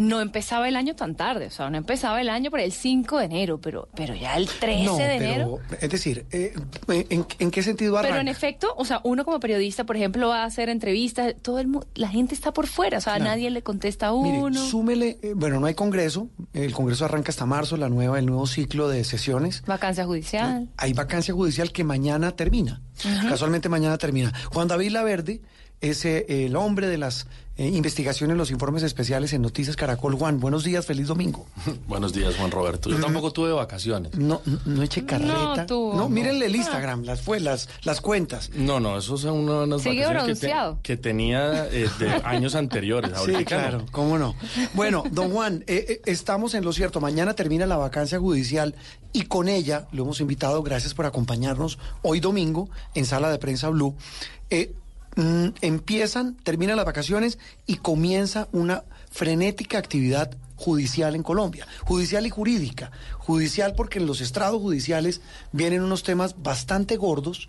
no 0.00 0.20
empezaba 0.20 0.66
el 0.68 0.76
año 0.76 0.96
tan 0.96 1.14
tarde, 1.14 1.46
o 1.46 1.50
sea, 1.50 1.68
no 1.70 1.76
empezaba 1.76 2.20
el 2.20 2.28
año 2.30 2.50
por 2.50 2.60
el 2.60 2.72
5 2.72 3.18
de 3.18 3.24
enero, 3.26 3.60
pero 3.60 3.88
pero 3.94 4.14
ya 4.14 4.36
el 4.36 4.48
13 4.48 4.84
No, 4.84 4.96
de 4.96 5.04
pero, 5.18 5.24
enero. 5.24 5.58
Es 5.80 5.90
decir, 5.90 6.26
eh, 6.32 6.54
¿en, 6.88 7.26
en 7.38 7.50
qué 7.50 7.62
sentido 7.62 7.96
arranca? 7.98 8.14
Pero 8.14 8.20
en 8.22 8.28
efecto, 8.28 8.74
o 8.76 8.84
sea, 8.84 9.00
uno 9.04 9.24
como 9.24 9.38
periodista, 9.40 9.84
por 9.84 9.96
ejemplo, 9.96 10.28
va 10.28 10.42
a 10.42 10.44
hacer 10.46 10.68
entrevistas, 10.70 11.34
todo 11.42 11.58
el 11.60 11.68
la 11.94 12.08
gente 12.08 12.34
está 12.34 12.52
por 12.52 12.66
fuera, 12.66 12.98
o 12.98 13.00
sea, 13.00 13.18
nadie 13.18 13.50
le 13.50 13.62
contesta 13.62 14.08
a 14.08 14.12
Mire, 14.12 14.38
uno. 14.38 14.64
súmele, 14.64 15.18
eh, 15.22 15.34
bueno, 15.36 15.60
no 15.60 15.66
hay 15.66 15.74
congreso, 15.74 16.28
el 16.54 16.72
congreso 16.72 17.04
arranca 17.04 17.30
hasta 17.30 17.44
marzo, 17.46 17.76
la 17.76 17.88
nueva, 17.88 18.18
el 18.18 18.26
nuevo 18.26 18.46
ciclo 18.46 18.88
de 18.88 19.04
sesiones. 19.04 19.62
Vacancia 19.66 20.06
judicial. 20.06 20.68
Hay 20.78 20.94
vacancia 20.94 21.34
judicial 21.34 21.72
que 21.72 21.84
mañana 21.84 22.32
termina. 22.32 22.80
Casualmente 23.28 23.68
mañana 23.68 23.98
termina. 23.98 24.32
Juan 24.52 24.68
David 24.68 24.90
Laverde 24.92 25.40
es 25.80 26.04
eh, 26.04 26.44
el 26.46 26.56
hombre 26.56 26.86
de 26.86 26.98
las 26.98 27.26
eh, 27.60 27.68
investigaciones, 27.68 28.38
los 28.38 28.50
informes 28.50 28.82
especiales 28.82 29.34
en 29.34 29.42
Noticias 29.42 29.76
Caracol. 29.76 30.14
Juan, 30.14 30.40
buenos 30.40 30.64
días, 30.64 30.86
feliz 30.86 31.08
domingo. 31.08 31.44
Buenos 31.86 32.14
días, 32.14 32.34
Juan 32.36 32.50
Roberto. 32.50 32.88
Yo 32.88 32.98
tampoco 32.98 33.32
tuve 33.32 33.52
vacaciones. 33.52 34.14
No, 34.16 34.40
no, 34.46 34.58
no 34.64 34.82
eche 34.82 35.04
carreta. 35.04 35.66
No, 35.68 36.08
mírenle 36.08 36.46
el 36.46 36.54
Ah. 36.54 36.56
Instagram, 36.56 37.02
las 37.04 37.20
fue, 37.20 37.38
las, 37.38 37.68
las 37.82 38.00
cuentas. 38.00 38.50
No, 38.54 38.80
no, 38.80 38.96
eso 38.96 39.18
son 39.18 39.34
una- 39.40 39.64
unas 39.64 39.82
Sigue 39.82 40.06
vacaciones 40.06 40.38
que, 40.38 40.46
te- 40.46 40.46
bronceado. 40.52 40.78
que 40.82 40.96
tenía 40.96 41.66
eh, 41.66 41.86
de 41.98 42.08
años 42.24 42.54
anteriores. 42.54 43.10
Sí, 43.12 43.18
ahorita 43.18 43.44
claro, 43.44 43.78
no. 43.80 43.86
cómo 43.92 44.16
no. 44.18 44.34
Bueno, 44.72 45.04
don 45.10 45.30
Juan, 45.30 45.62
eh, 45.66 45.84
eh, 45.88 46.00
estamos 46.06 46.54
en 46.54 46.64
lo 46.64 46.72
cierto. 46.72 47.00
Mañana 47.00 47.34
termina 47.34 47.66
la 47.66 47.76
vacancia 47.76 48.18
judicial 48.18 48.74
y 49.12 49.22
con 49.24 49.48
ella 49.50 49.86
lo 49.92 50.04
hemos 50.04 50.20
invitado, 50.22 50.62
gracias 50.62 50.94
por 50.94 51.04
acompañarnos 51.04 51.78
hoy 52.02 52.20
domingo 52.20 52.70
en 52.94 53.04
Sala 53.04 53.30
de 53.30 53.36
Prensa 53.38 53.68
Blue. 53.68 53.94
Eh, 54.48 54.72
mm, 55.20 55.54
empiezan, 55.60 56.36
terminan 56.36 56.76
las 56.76 56.86
vacaciones 56.86 57.38
y 57.66 57.76
comienza 57.76 58.48
una 58.52 58.84
frenética 59.10 59.78
actividad 59.78 60.36
judicial 60.56 61.14
en 61.14 61.22
Colombia, 61.22 61.66
judicial 61.84 62.26
y 62.26 62.30
jurídica. 62.30 62.90
Judicial 63.18 63.74
porque 63.76 63.98
en 63.98 64.06
los 64.06 64.20
estrados 64.20 64.60
judiciales 64.60 65.20
vienen 65.52 65.82
unos 65.82 66.02
temas 66.02 66.42
bastante 66.42 66.96
gordos 66.96 67.48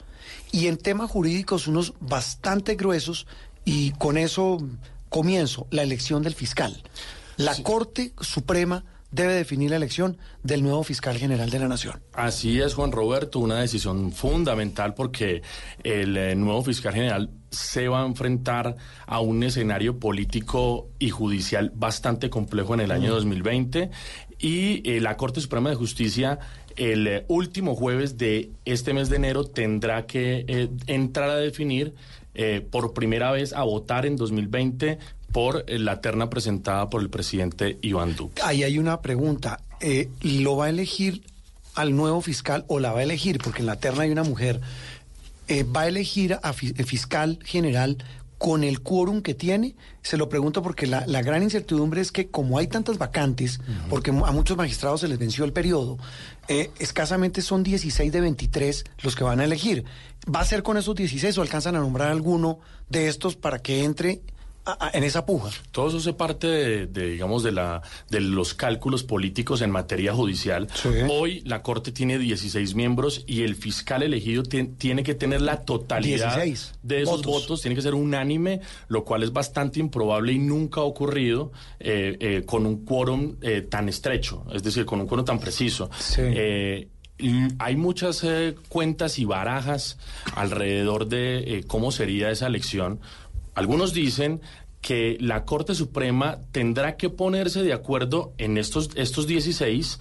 y 0.51 0.67
en 0.67 0.77
temas 0.77 1.11
jurídicos 1.11 1.67
unos 1.67 1.93
bastante 1.99 2.75
gruesos 2.75 3.27
y 3.65 3.91
con 3.91 4.17
eso 4.17 4.57
comienzo 5.09 5.67
la 5.71 5.83
elección 5.83 6.23
del 6.23 6.33
fiscal. 6.33 6.81
La 7.37 7.55
Corte 7.63 8.13
Suprema 8.21 8.85
debe 9.11 9.33
definir 9.33 9.71
la 9.71 9.75
elección 9.75 10.17
del 10.41 10.63
nuevo 10.63 10.83
fiscal 10.83 11.17
general 11.17 11.49
de 11.49 11.59
la 11.59 11.67
Nación. 11.67 12.01
Así 12.13 12.61
es, 12.61 12.73
Juan 12.75 12.93
Roberto, 12.93 13.39
una 13.39 13.59
decisión 13.59 14.13
fundamental 14.13 14.93
porque 14.93 15.41
el 15.83 16.15
eh, 16.15 16.35
nuevo 16.35 16.63
fiscal 16.63 16.93
general 16.93 17.29
se 17.51 17.87
va 17.87 18.01
a 18.01 18.05
enfrentar 18.05 18.77
a 19.05 19.19
un 19.19 19.43
escenario 19.43 19.99
político 19.99 20.87
y 20.97 21.09
judicial 21.09 21.71
bastante 21.75 22.29
complejo 22.29 22.73
en 22.73 22.79
el 22.79 22.91
año 22.91 23.09
Mm. 23.11 23.15
2020 23.15 23.91
y 24.39 24.89
eh, 24.89 24.99
la 25.01 25.17
Corte 25.17 25.39
Suprema 25.41 25.69
de 25.69 25.75
Justicia 25.75 26.39
el 26.77 27.07
eh, 27.07 27.25
último 27.27 27.75
jueves 27.75 28.17
de 28.17 28.51
este 28.65 28.93
mes 28.93 29.09
de 29.09 29.17
enero 29.17 29.43
tendrá 29.45 30.05
que 30.05 30.45
eh, 30.47 30.69
entrar 30.87 31.29
a 31.29 31.35
definir 31.35 31.93
eh, 32.33 32.65
por 32.69 32.93
primera 32.93 33.31
vez 33.31 33.53
a 33.53 33.63
votar 33.63 34.05
en 34.05 34.15
2020 34.15 34.99
por 35.31 35.69
la 35.69 36.01
terna 36.01 36.29
presentada 36.29 36.89
por 36.89 37.01
el 37.01 37.09
presidente 37.09 37.77
Iván 37.81 38.15
Duque. 38.15 38.41
Ahí 38.43 38.63
hay 38.63 38.77
una 38.77 39.01
pregunta. 39.01 39.61
¿Lo 40.21 40.57
va 40.57 40.65
a 40.65 40.69
elegir 40.69 41.23
al 41.73 41.95
nuevo 41.95 42.21
fiscal 42.21 42.65
o 42.67 42.79
la 42.79 42.91
va 42.91 42.99
a 42.99 43.03
elegir? 43.03 43.37
Porque 43.37 43.61
en 43.61 43.67
la 43.67 43.77
terna 43.77 44.03
hay 44.03 44.11
una 44.11 44.23
mujer. 44.23 44.59
Eh, 45.51 45.63
¿Va 45.63 45.81
a 45.81 45.87
elegir 45.87 46.37
a 46.41 46.53
fi- 46.53 46.73
fiscal 46.73 47.39
general 47.43 47.97
con 48.37 48.63
el 48.63 48.81
quórum 48.81 49.21
que 49.21 49.33
tiene? 49.35 49.75
Se 50.01 50.17
lo 50.17 50.27
pregunto 50.29 50.63
porque 50.63 50.87
la, 50.87 51.05
la 51.05 51.21
gran 51.21 51.43
incertidumbre 51.43 52.01
es 52.01 52.11
que 52.11 52.29
como 52.29 52.57
hay 52.57 52.67
tantas 52.67 52.97
vacantes, 52.97 53.59
porque 53.89 54.09
a 54.11 54.31
muchos 54.31 54.57
magistrados 54.57 55.01
se 55.01 55.07
les 55.07 55.19
venció 55.19 55.45
el 55.45 55.53
periodo, 55.53 55.97
eh, 56.47 56.71
escasamente 56.79 57.41
son 57.41 57.61
16 57.63 58.11
de 58.11 58.21
23 58.21 58.83
los 59.03 59.15
que 59.15 59.23
van 59.23 59.39
a 59.39 59.43
elegir. 59.43 59.85
¿Va 60.33 60.39
a 60.41 60.45
ser 60.45 60.63
con 60.63 60.77
esos 60.77 60.95
16 60.95 61.37
o 61.37 61.41
alcanzan 61.41 61.75
a 61.75 61.79
nombrar 61.79 62.09
alguno 62.09 62.59
de 62.89 63.07
estos 63.07 63.35
para 63.35 63.59
que 63.59 63.83
entre 63.83 64.21
en 64.93 65.03
esa 65.03 65.25
puja? 65.25 65.49
Todo 65.71 65.87
eso 65.87 65.97
hace 65.97 66.13
parte 66.13 66.47
de, 66.47 66.87
de, 66.87 67.09
digamos, 67.11 67.41
de, 67.43 67.51
la, 67.51 67.81
de 68.09 68.21
los 68.21 68.53
cálculos 68.53 69.03
políticos 69.03 69.61
en 69.61 69.71
materia 69.71 70.13
judicial. 70.13 70.67
Hoy 71.09 71.41
la 71.45 71.61
Corte 71.63 71.91
tiene 71.91 72.17
16 72.19 72.75
miembros 72.75 73.23
y 73.25 73.41
el 73.43 73.55
fiscal 73.55 74.03
elegido 74.03 74.43
tien- 74.43 74.75
tiene 74.77 75.03
que 75.03 75.15
tener 75.15 75.41
la 75.41 75.61
totalidad 75.61 76.35
16 76.35 76.73
de 76.83 77.01
esos 77.01 77.17
votos. 77.17 77.41
votos. 77.41 77.61
tiene 77.61 77.75
que 77.75 77.81
ser 77.81 77.95
unánime, 77.95 78.61
lo 78.87 79.03
cual 79.03 79.23
es 79.23 79.33
bastante 79.33 79.79
improbable 79.79 80.33
y 80.33 80.39
nunca 80.39 80.81
ha 80.81 80.83
ocurrido 80.83 81.51
eh, 81.79 82.17
eh, 82.19 82.43
con 82.45 82.65
un 82.65 82.85
quórum 82.85 83.37
eh, 83.41 83.61
tan 83.61 83.89
estrecho, 83.89 84.45
es 84.53 84.61
decir, 84.63 84.85
con 84.85 85.01
un 85.01 85.07
quórum 85.07 85.25
tan 85.25 85.39
preciso. 85.39 85.89
Eh, 86.17 86.87
hay 87.59 87.75
muchas 87.75 88.23
eh, 88.23 88.55
cuentas 88.67 89.19
y 89.19 89.25
barajas 89.25 89.99
alrededor 90.35 91.07
de 91.07 91.37
eh, 91.57 91.63
cómo 91.67 91.91
sería 91.91 92.31
esa 92.31 92.47
elección. 92.47 92.99
Algunos 93.55 93.93
dicen 93.93 94.41
que 94.81 95.17
la 95.19 95.45
Corte 95.45 95.75
Suprema 95.75 96.39
tendrá 96.51 96.97
que 96.97 97.09
ponerse 97.09 97.63
de 97.63 97.73
acuerdo 97.73 98.33
en 98.37 98.57
estos, 98.57 98.89
estos 98.95 99.27
16 99.27 99.99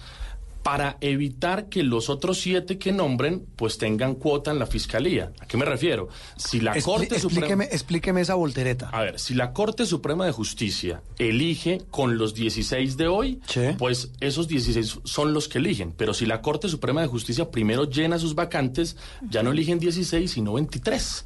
para 0.63 0.97
evitar 1.01 1.69
que 1.69 1.83
los 1.83 2.09
otros 2.09 2.39
siete 2.39 2.77
que 2.77 2.91
nombren 2.91 3.45
pues 3.55 3.77
tengan 3.77 4.15
cuota 4.15 4.51
en 4.51 4.59
la 4.59 4.67
fiscalía. 4.67 5.31
¿A 5.39 5.47
qué 5.47 5.57
me 5.57 5.65
refiero? 5.65 6.09
Si 6.37 6.59
la 6.59 6.79
Corte 6.79 7.19
Suprema... 7.19 7.47
explíqueme, 7.47 7.63
explíqueme 7.65 8.21
esa 8.21 8.35
voltereta. 8.35 8.89
A 8.89 9.01
ver, 9.01 9.19
si 9.19 9.33
la 9.33 9.53
Corte 9.53 9.85
Suprema 9.85 10.25
de 10.25 10.31
Justicia 10.31 11.01
elige 11.17 11.81
con 11.89 12.17
los 12.17 12.33
16 12.33 12.97
de 12.97 13.07
hoy, 13.07 13.41
pues 13.77 14.11
esos 14.19 14.47
16 14.47 14.99
son 15.03 15.33
los 15.33 15.47
que 15.47 15.57
eligen. 15.57 15.93
Pero 15.93 16.13
si 16.13 16.25
la 16.25 16.41
Corte 16.41 16.69
Suprema 16.69 17.01
de 17.01 17.07
Justicia 17.07 17.49
primero 17.49 17.89
llena 17.89 18.19
sus 18.19 18.35
vacantes, 18.35 18.97
ya 19.29 19.43
no 19.43 19.51
eligen 19.51 19.79
16, 19.79 20.29
sino 20.29 20.53
23. 20.53 21.25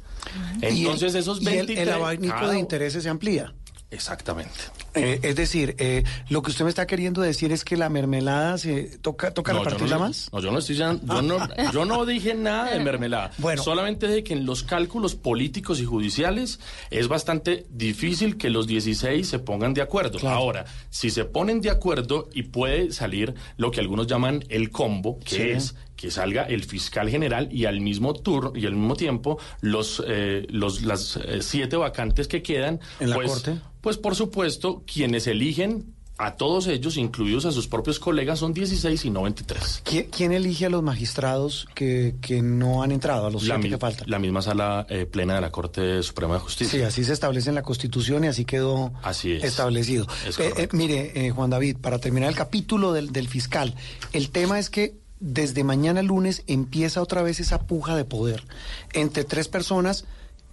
Entonces 0.60 1.14
el- 1.14 1.20
esos 1.20 1.42
y 1.42 1.46
el- 1.48 1.54
23... 1.66 1.86
el, 1.88 1.92
abanico 1.94 2.34
cada- 2.34 2.52
de 2.52 2.58
intereses 2.58 3.02
se 3.02 3.08
amplía. 3.08 3.52
Exactamente. 3.88 4.50
Eh, 4.94 5.20
es 5.22 5.36
decir, 5.36 5.76
eh, 5.78 6.02
lo 6.28 6.42
que 6.42 6.50
usted 6.50 6.64
me 6.64 6.70
está 6.70 6.88
queriendo 6.88 7.22
decir 7.22 7.52
es 7.52 7.64
que 7.64 7.76
la 7.76 7.88
mermelada 7.88 8.58
se 8.58 8.98
toca, 8.98 9.32
toca 9.32 9.52
No, 9.52 9.60
repartirla 9.62 9.96
no- 9.96 10.00
más. 10.06 10.28
No, 10.32 10.40
yo 10.40 10.50
no 10.50 10.58
estoy 10.58 10.74
yo 10.76 10.92
no, 11.22 11.38
yo 11.72 11.84
no 11.84 12.04
dije 12.04 12.34
nada 12.34 12.72
de 12.72 12.80
mermelada. 12.82 13.30
Bueno. 13.38 13.62
Solamente 13.62 14.08
de 14.08 14.24
que 14.24 14.32
en 14.34 14.44
los 14.44 14.64
cálculos 14.64 15.14
políticos 15.14 15.80
y 15.80 15.84
judiciales 15.84 16.58
es 16.90 17.06
bastante 17.06 17.66
difícil 17.70 18.36
que 18.36 18.50
los 18.50 18.66
16 18.66 19.26
se 19.26 19.38
pongan 19.38 19.72
de 19.72 19.82
acuerdo. 19.82 20.18
Ahora, 20.28 20.64
si 20.90 21.10
se 21.10 21.24
ponen 21.24 21.60
de 21.60 21.70
acuerdo 21.70 22.28
y 22.34 22.42
puede 22.42 22.90
salir 22.92 23.34
lo 23.56 23.70
que 23.70 23.78
algunos 23.80 24.08
llaman 24.08 24.44
el 24.48 24.70
combo, 24.70 25.20
que 25.20 25.36
Sí. 25.36 25.42
es 25.50 25.74
que 25.96 26.10
salga 26.10 26.42
el 26.44 26.64
fiscal 26.64 27.08
general 27.08 27.48
y 27.50 27.64
al 27.64 27.80
mismo 27.80 28.12
turno 28.14 28.52
y 28.54 28.66
al 28.66 28.74
mismo 28.74 28.96
tiempo 28.96 29.38
los, 29.60 30.02
eh, 30.06 30.46
los 30.50 30.82
las 30.82 31.16
eh, 31.16 31.40
siete 31.42 31.76
vacantes 31.76 32.28
que 32.28 32.42
quedan 32.42 32.80
¿En 33.00 33.10
la 33.10 33.16
pues, 33.16 33.30
Corte? 33.30 33.58
pues 33.80 33.96
por 33.96 34.14
supuesto 34.14 34.82
quienes 34.86 35.26
eligen 35.26 35.94
a 36.18 36.36
todos 36.36 36.66
ellos, 36.66 36.96
incluidos 36.96 37.44
a 37.44 37.52
sus 37.52 37.68
propios 37.68 37.98
colegas, 38.00 38.38
son 38.38 38.54
16 38.54 39.04
y 39.04 39.10
no 39.10 39.24
23. 39.24 39.82
¿Quién, 39.84 40.06
quién 40.10 40.32
elige 40.32 40.64
a 40.64 40.70
los 40.70 40.82
magistrados 40.82 41.66
que, 41.74 42.14
que 42.22 42.40
no 42.40 42.82
han 42.82 42.90
entrado, 42.90 43.26
a 43.26 43.30
los 43.30 43.42
La, 43.42 43.56
siete 43.56 43.68
mi- 43.68 43.68
que 43.68 43.76
faltan? 43.78 44.08
la 44.08 44.18
misma 44.18 44.40
sala 44.40 44.86
eh, 44.88 45.04
plena 45.04 45.34
de 45.34 45.42
la 45.42 45.50
Corte 45.52 46.02
Suprema 46.02 46.32
de 46.34 46.40
Justicia. 46.40 46.78
Sí, 46.78 46.82
así 46.86 47.04
se 47.04 47.12
establece 47.12 47.50
en 47.50 47.54
la 47.54 47.60
Constitución 47.62 48.24
y 48.24 48.28
así 48.28 48.46
quedó 48.46 48.94
Así 49.02 49.32
es. 49.32 49.44
establecido. 49.44 50.06
Es 50.26 50.38
Eh, 50.38 50.54
eh, 50.56 50.68
mire, 50.72 51.12
eh, 51.26 51.30
Juan 51.32 51.50
David, 51.50 51.76
para 51.82 51.98
terminar 51.98 52.30
el 52.30 52.34
capítulo 52.34 52.94
del, 52.94 53.12
del 53.12 53.28
fiscal, 53.28 53.74
el 54.14 54.30
tema 54.30 54.58
es 54.58 54.70
que 54.70 54.94
desde 55.20 55.64
mañana 55.64 56.02
lunes 56.02 56.42
empieza 56.46 57.02
otra 57.02 57.22
vez 57.22 57.40
esa 57.40 57.62
puja 57.62 57.96
de 57.96 58.04
poder 58.04 58.44
entre 58.92 59.24
tres 59.24 59.48
personas 59.48 60.04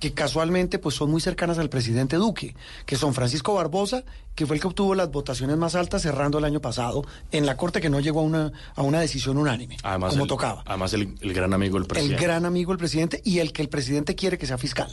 que 0.03 0.11
casualmente 0.13 0.79
pues 0.79 0.95
son 0.95 1.09
muy 1.11 1.21
cercanas 1.21 1.57
al 1.59 1.69
presidente 1.69 2.17
Duque, 2.17 2.57
que 2.85 2.97
son 2.97 3.13
Francisco 3.13 3.53
Barbosa, 3.53 4.03
que 4.35 4.45
fue 4.45 4.57
el 4.57 4.61
que 4.61 4.67
obtuvo 4.67 4.95
las 4.95 5.09
votaciones 5.11 5.55
más 5.55 5.75
altas 5.75 6.01
cerrando 6.01 6.39
el 6.39 6.43
año 6.43 6.59
pasado 6.59 7.05
en 7.31 7.45
la 7.45 7.55
Corte 7.55 7.79
que 7.79 7.89
no 7.89 8.01
llegó 8.01 8.19
a 8.19 8.23
una, 8.23 8.51
a 8.75 8.81
una 8.81 8.99
decisión 8.99 9.37
unánime, 9.37 9.77
Además, 9.81 10.09
como 10.11 10.23
el, 10.23 10.27
tocaba. 10.27 10.61
Además, 10.65 10.91
el, 10.93 11.15
el 11.21 11.33
gran 11.33 11.53
amigo 11.53 11.75
del 11.75 11.83
El 11.83 11.87
presidente. 11.87 12.21
gran 12.21 12.45
amigo 12.45 12.71
del 12.73 12.79
presidente 12.79 13.21
y 13.23 13.39
el 13.39 13.53
que 13.53 13.61
el 13.61 13.69
presidente 13.69 14.13
quiere 14.15 14.37
que 14.37 14.45
sea 14.45 14.57
fiscal. 14.57 14.89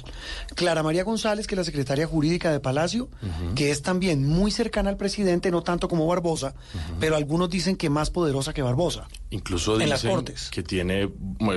Clara 0.55 0.85
María 0.85 1.03
González, 1.03 1.49
que 1.49 1.57
es 1.57 1.59
la 1.59 1.65
secretaria 1.65 2.07
jurídica 2.07 2.53
de 2.53 2.61
Palacio, 2.61 3.09
que 3.57 3.73
es 3.73 3.83
también 3.83 4.25
muy 4.29 4.53
cercana 4.53 4.91
al 4.91 4.97
presidente, 4.97 5.51
no 5.51 5.65
tanto 5.65 5.89
como 5.89 6.07
Barbosa, 6.07 6.55
pero 7.01 7.17
algunos 7.17 7.51
dicen 7.51 7.75
que 7.75 7.91
más 7.91 8.11
poderosa 8.11 8.53
que 8.53 8.63
Barbosa. 8.63 9.09
Incluso 9.31 9.81
En 9.81 9.89
las 9.89 10.03
dicen 10.03 10.15
Cortes. 10.15 10.51
que 10.51 10.63
tiene 10.63 11.03
eh, 11.05 11.11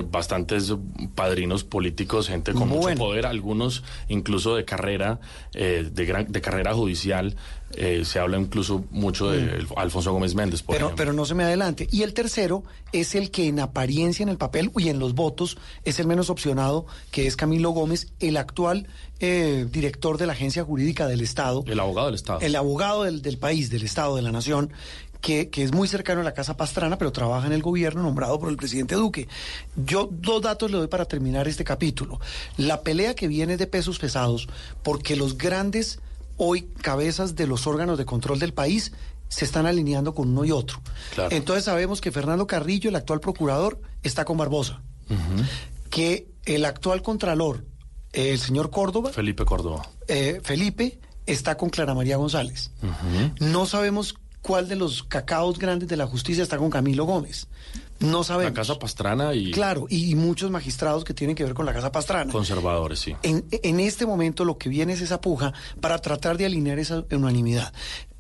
bastantes 0.10 0.74
padrinos 1.14 1.64
políticos, 1.64 2.28
gente 2.30 2.54
con 2.54 2.70
mucho 2.70 2.82
Bueno. 2.82 3.00
poder, 3.00 3.26
algunos 3.44 3.84
incluso 4.08 4.56
de 4.56 4.64
carrera, 4.64 5.20
eh, 5.54 5.88
de, 5.92 6.06
gran, 6.06 6.32
de 6.32 6.42
carrera 6.42 6.74
judicial. 6.74 7.36
eh, 7.76 8.06
se 8.06 8.20
habla 8.20 8.38
incluso 8.38 8.84
mucho 8.92 9.32
de 9.32 9.40
el- 9.40 9.68
Alfonso 9.78 10.12
Gómez 10.14 10.36
Méndez, 10.36 10.62
por 10.62 10.76
Mm. 10.76 10.78
Pero, 10.78 10.86
ejemplo. 10.90 10.96
pero 11.06 11.14
no 11.14 11.26
se 11.26 11.34
me 11.34 11.44
adelante. 11.44 11.88
Y 11.92 12.04
el 12.04 12.14
tercero 12.14 12.64
es 12.92 13.16
el 13.16 13.32
que 13.32 13.48
en 13.48 13.60
apariencia 13.60 14.22
en 14.22 14.30
el 14.30 14.38
papel 14.38 14.70
y 14.78 14.90
en 14.90 15.00
los 15.00 15.16
votos 15.16 15.58
es 15.84 15.98
el 16.00 16.06
menos 16.06 16.30
opcionado, 16.30 16.86
que 17.10 17.26
es 17.26 17.36
Camilo 17.36 17.72
Gómez, 17.72 18.12
el 18.20 18.38
actual 18.38 18.86
eh, 19.20 19.66
director 19.72 20.20
de 20.20 20.28
la 20.28 20.34
Agencia 20.34 20.64
Jurídica 20.64 21.08
del 21.08 21.22
Estado. 21.22 21.64
El 21.66 21.80
abogado 21.80 22.08
del 22.08 22.16
Estado. 22.16 22.42
El 22.42 22.56
abogado 22.56 23.06
del, 23.06 23.24
del 23.24 23.40
país, 23.40 23.72
del 23.72 23.82
Estado, 23.82 24.18
de 24.18 24.22
la 24.22 24.32
Nación, 24.32 24.70
que, 25.24 25.50
que 25.50 25.64
es 25.64 25.72
muy 25.72 25.88
cercano 25.88 26.20
a 26.20 26.24
la 26.24 26.34
Casa 26.34 26.58
Pastrana, 26.58 26.98
pero 26.98 27.14
trabaja 27.14 27.48
en 27.48 27.54
el 27.54 27.62
gobierno 27.62 28.04
nombrado 28.04 28.38
por 28.40 28.50
el 28.50 28.58
presidente 28.58 28.96
Duque. 28.96 29.30
Yo 29.78 30.10
dos 30.12 30.42
datos 30.42 30.70
le 30.70 30.78
doy 30.78 30.88
para 30.88 31.06
terminar 31.06 31.48
este 31.48 31.64
capítulo. 31.64 32.20
La 32.58 32.82
pelea 32.82 33.16
que 33.16 33.30
viene 33.30 33.56
de 33.56 33.66
pesos 33.66 34.00
pesados, 34.00 34.50
porque 34.84 35.16
los 35.16 35.38
grandes 35.38 36.00
hoy 36.36 36.64
cabezas 36.82 37.36
de 37.36 37.48
los 37.48 37.68
órganos 37.68 37.98
de 37.98 38.04
control 38.04 38.38
del 38.38 38.54
país 38.54 38.92
se 39.30 39.46
están 39.46 39.66
alineando 39.66 40.14
con 40.14 40.28
uno 40.28 40.44
y 40.44 40.52
otro. 40.52 40.82
Claro. 41.16 41.34
Entonces 41.34 41.64
sabemos 41.64 42.02
que 42.02 42.12
Fernando 42.12 42.46
Carrillo, 42.46 42.90
el 42.90 42.96
actual 42.98 43.22
procurador, 43.22 43.80
está 44.04 44.26
con 44.26 44.36
Barbosa. 44.38 44.82
Que 45.90 46.28
el 46.44 46.66
actual 46.66 47.02
contralor, 47.02 47.64
el 48.12 48.40
señor 48.40 48.72
Córdoba, 48.72 49.12
Felipe 49.14 49.46
Córdoba. 49.46 49.88
eh, 50.10 50.42
Felipe, 50.44 51.00
está 51.26 51.56
con 51.56 51.70
Clara 51.70 51.94
María 51.94 52.18
González. 52.18 52.72
No 53.40 53.66
sabemos 53.66 54.16
cuál 54.44 54.68
de 54.68 54.76
los 54.76 55.02
cacaos 55.02 55.58
grandes 55.58 55.90
de 55.90 55.98
la 55.98 56.06
justicia 56.06 56.44
está 56.44 56.58
con 56.60 56.70
Camilo 56.70 57.06
Gómez. 57.06 57.48
No 58.00 58.24
sabemos. 58.24 58.52
La 58.52 58.60
Casa 58.62 58.78
Pastrana 58.78 59.34
y 59.34 59.52
Claro, 59.52 59.88
y 59.90 60.14
muchos 60.16 60.52
magistrados 60.52 61.04
que 61.04 61.14
tienen 61.14 61.36
que 61.36 61.44
ver 61.44 61.54
con 61.56 61.66
la 61.66 61.74
Casa 61.74 61.92
Pastrana. 61.92 62.32
conservadores, 62.32 63.00
sí. 63.00 63.16
En, 63.24 63.46
en 63.52 63.80
este 63.80 64.06
momento 64.06 64.46
lo 64.46 64.58
que 64.58 64.70
viene 64.70 64.94
es 64.94 65.02
esa 65.02 65.22
puja 65.22 65.54
para 65.82 65.98
tratar 66.00 66.38
de 66.38 66.46
alinear 66.46 66.78
esa 66.78 67.06
unanimidad. 67.12 67.74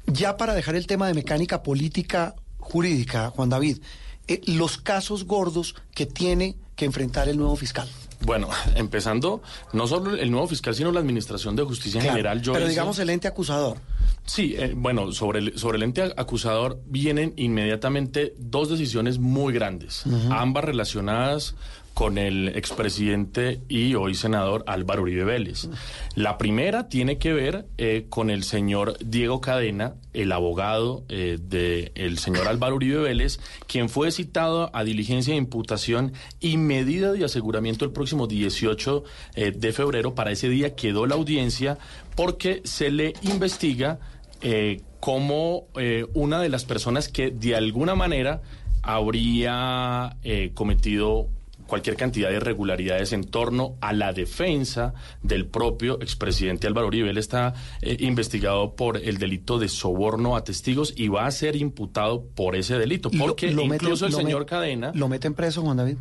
Ya 0.08 0.38
para 0.38 0.54
dejar 0.56 0.76
el 0.76 0.88
tema 0.88 1.08
de 1.08 1.14
mecánica 1.14 1.62
política 1.62 2.36
jurídica, 2.58 3.30
Juan 3.30 3.50
David, 3.50 3.80
eh, 4.28 4.42
los 4.46 4.78
casos 4.78 5.26
gordos 5.26 5.76
que 5.94 6.06
tiene 6.06 6.56
que 6.78 6.86
enfrentar 6.86 7.28
el 7.28 7.38
nuevo 7.38 7.56
fiscal. 7.58 7.90
Bueno, 8.26 8.50
empezando, 8.76 9.42
no 9.74 9.88
solo 9.88 10.16
el 10.16 10.32
nuevo 10.32 10.48
fiscal, 10.48 10.74
sino 10.76 10.92
la 10.92 11.00
Administración 11.00 11.56
de 11.56 11.64
Justicia 11.64 11.98
en 12.00 12.04
Claro, 12.04 12.16
general. 12.18 12.42
Yo 12.42 12.54
pero 12.54 12.66
hice- 12.66 12.72
digamos 12.72 13.00
el 13.00 13.10
ente 13.10 13.28
acusador. 13.28 13.78
Sí, 14.26 14.56
eh, 14.58 14.74
bueno, 14.76 15.12
sobre 15.12 15.40
el, 15.40 15.60
sobre 15.60 15.78
el 15.78 15.84
ente 15.84 16.02
acusador 16.16 16.80
vienen 16.86 17.34
inmediatamente 17.36 18.34
dos 18.38 18.70
decisiones 18.70 19.20
muy 19.20 19.54
grandes, 19.54 20.04
ambas 20.30 20.64
relacionadas 20.64 21.56
con 21.94 22.18
el 22.18 22.50
expresidente 22.50 23.62
y 23.70 23.96
hoy 23.96 24.16
senador 24.16 24.64
Álvaro 24.68 25.04
Uribe 25.04 25.24
Vélez. 25.24 25.70
La 26.16 26.38
primera 26.38 26.90
tiene 26.90 27.18
que 27.18 27.34
ver 27.34 27.66
eh, 27.78 28.06
con 28.10 28.30
el 28.30 28.44
señor 28.44 28.98
Diego 29.00 29.42
Cadena, 29.42 29.96
el 30.14 30.32
abogado 30.32 31.04
eh, 31.10 31.38
del 31.42 32.18
señor 32.18 32.48
Álvaro 32.48 32.76
Uribe 32.76 32.98
Vélez, 32.98 33.40
quien 33.68 33.90
fue 33.90 34.12
citado 34.12 34.70
a 34.74 34.84
diligencia 34.84 35.34
de 35.34 35.38
imputación 35.38 36.14
y 36.40 36.58
medida 36.58 37.12
de 37.12 37.26
aseguramiento 37.26 37.86
el 37.86 37.92
próximo 37.92 38.28
18 38.28 39.04
eh, 39.36 39.52
de 39.52 39.74
febrero. 39.74 40.16
Para 40.16 40.32
ese 40.32 40.50
día 40.50 40.76
quedó 40.76 41.06
la 41.06 41.16
audiencia 41.16 41.78
porque 42.16 42.62
se 42.64 42.92
le 42.92 43.14
investiga 43.24 44.00
eh, 44.42 44.82
como 45.00 45.68
eh, 45.76 46.06
una 46.14 46.40
de 46.40 46.50
las 46.50 46.66
personas 46.66 47.08
que 47.10 47.32
de 47.32 47.56
alguna 47.56 47.96
manera 47.96 48.42
habría 48.82 50.18
cometido 50.56 51.30
cualquier 51.74 51.96
cantidad 51.96 52.30
de 52.30 52.36
irregularidades 52.36 53.14
en 53.14 53.24
torno 53.24 53.78
a 53.82 53.94
la 53.94 54.14
defensa 54.14 54.94
del 55.24 55.48
propio 55.48 56.00
expresidente 56.04 56.68
Álvaro 56.68 56.86
Uribe. 56.86 57.10
Él 57.10 57.18
está 57.18 57.56
eh, 57.82 57.98
investigado 58.02 58.76
por 58.76 58.98
el 58.98 59.18
delito 59.18 59.58
de 59.58 59.68
soborno 59.70 60.36
a 60.36 60.44
testigos 60.44 60.94
y 60.96 61.08
va 61.08 61.26
a 61.26 61.32
ser 61.32 61.56
imputado 61.56 62.28
por 62.36 62.56
ese 62.56 62.78
delito, 62.78 63.10
porque 63.18 63.52
lo 63.52 63.64
incluso 63.64 64.06
el 64.06 64.12
lo 64.12 64.18
señor 64.20 64.44
met- 64.44 64.50
Cadena, 64.50 64.92
¿Lo 64.94 65.08
meten 65.08 65.34
preso, 65.34 65.64
Juan 65.64 65.78
David? 65.78 65.98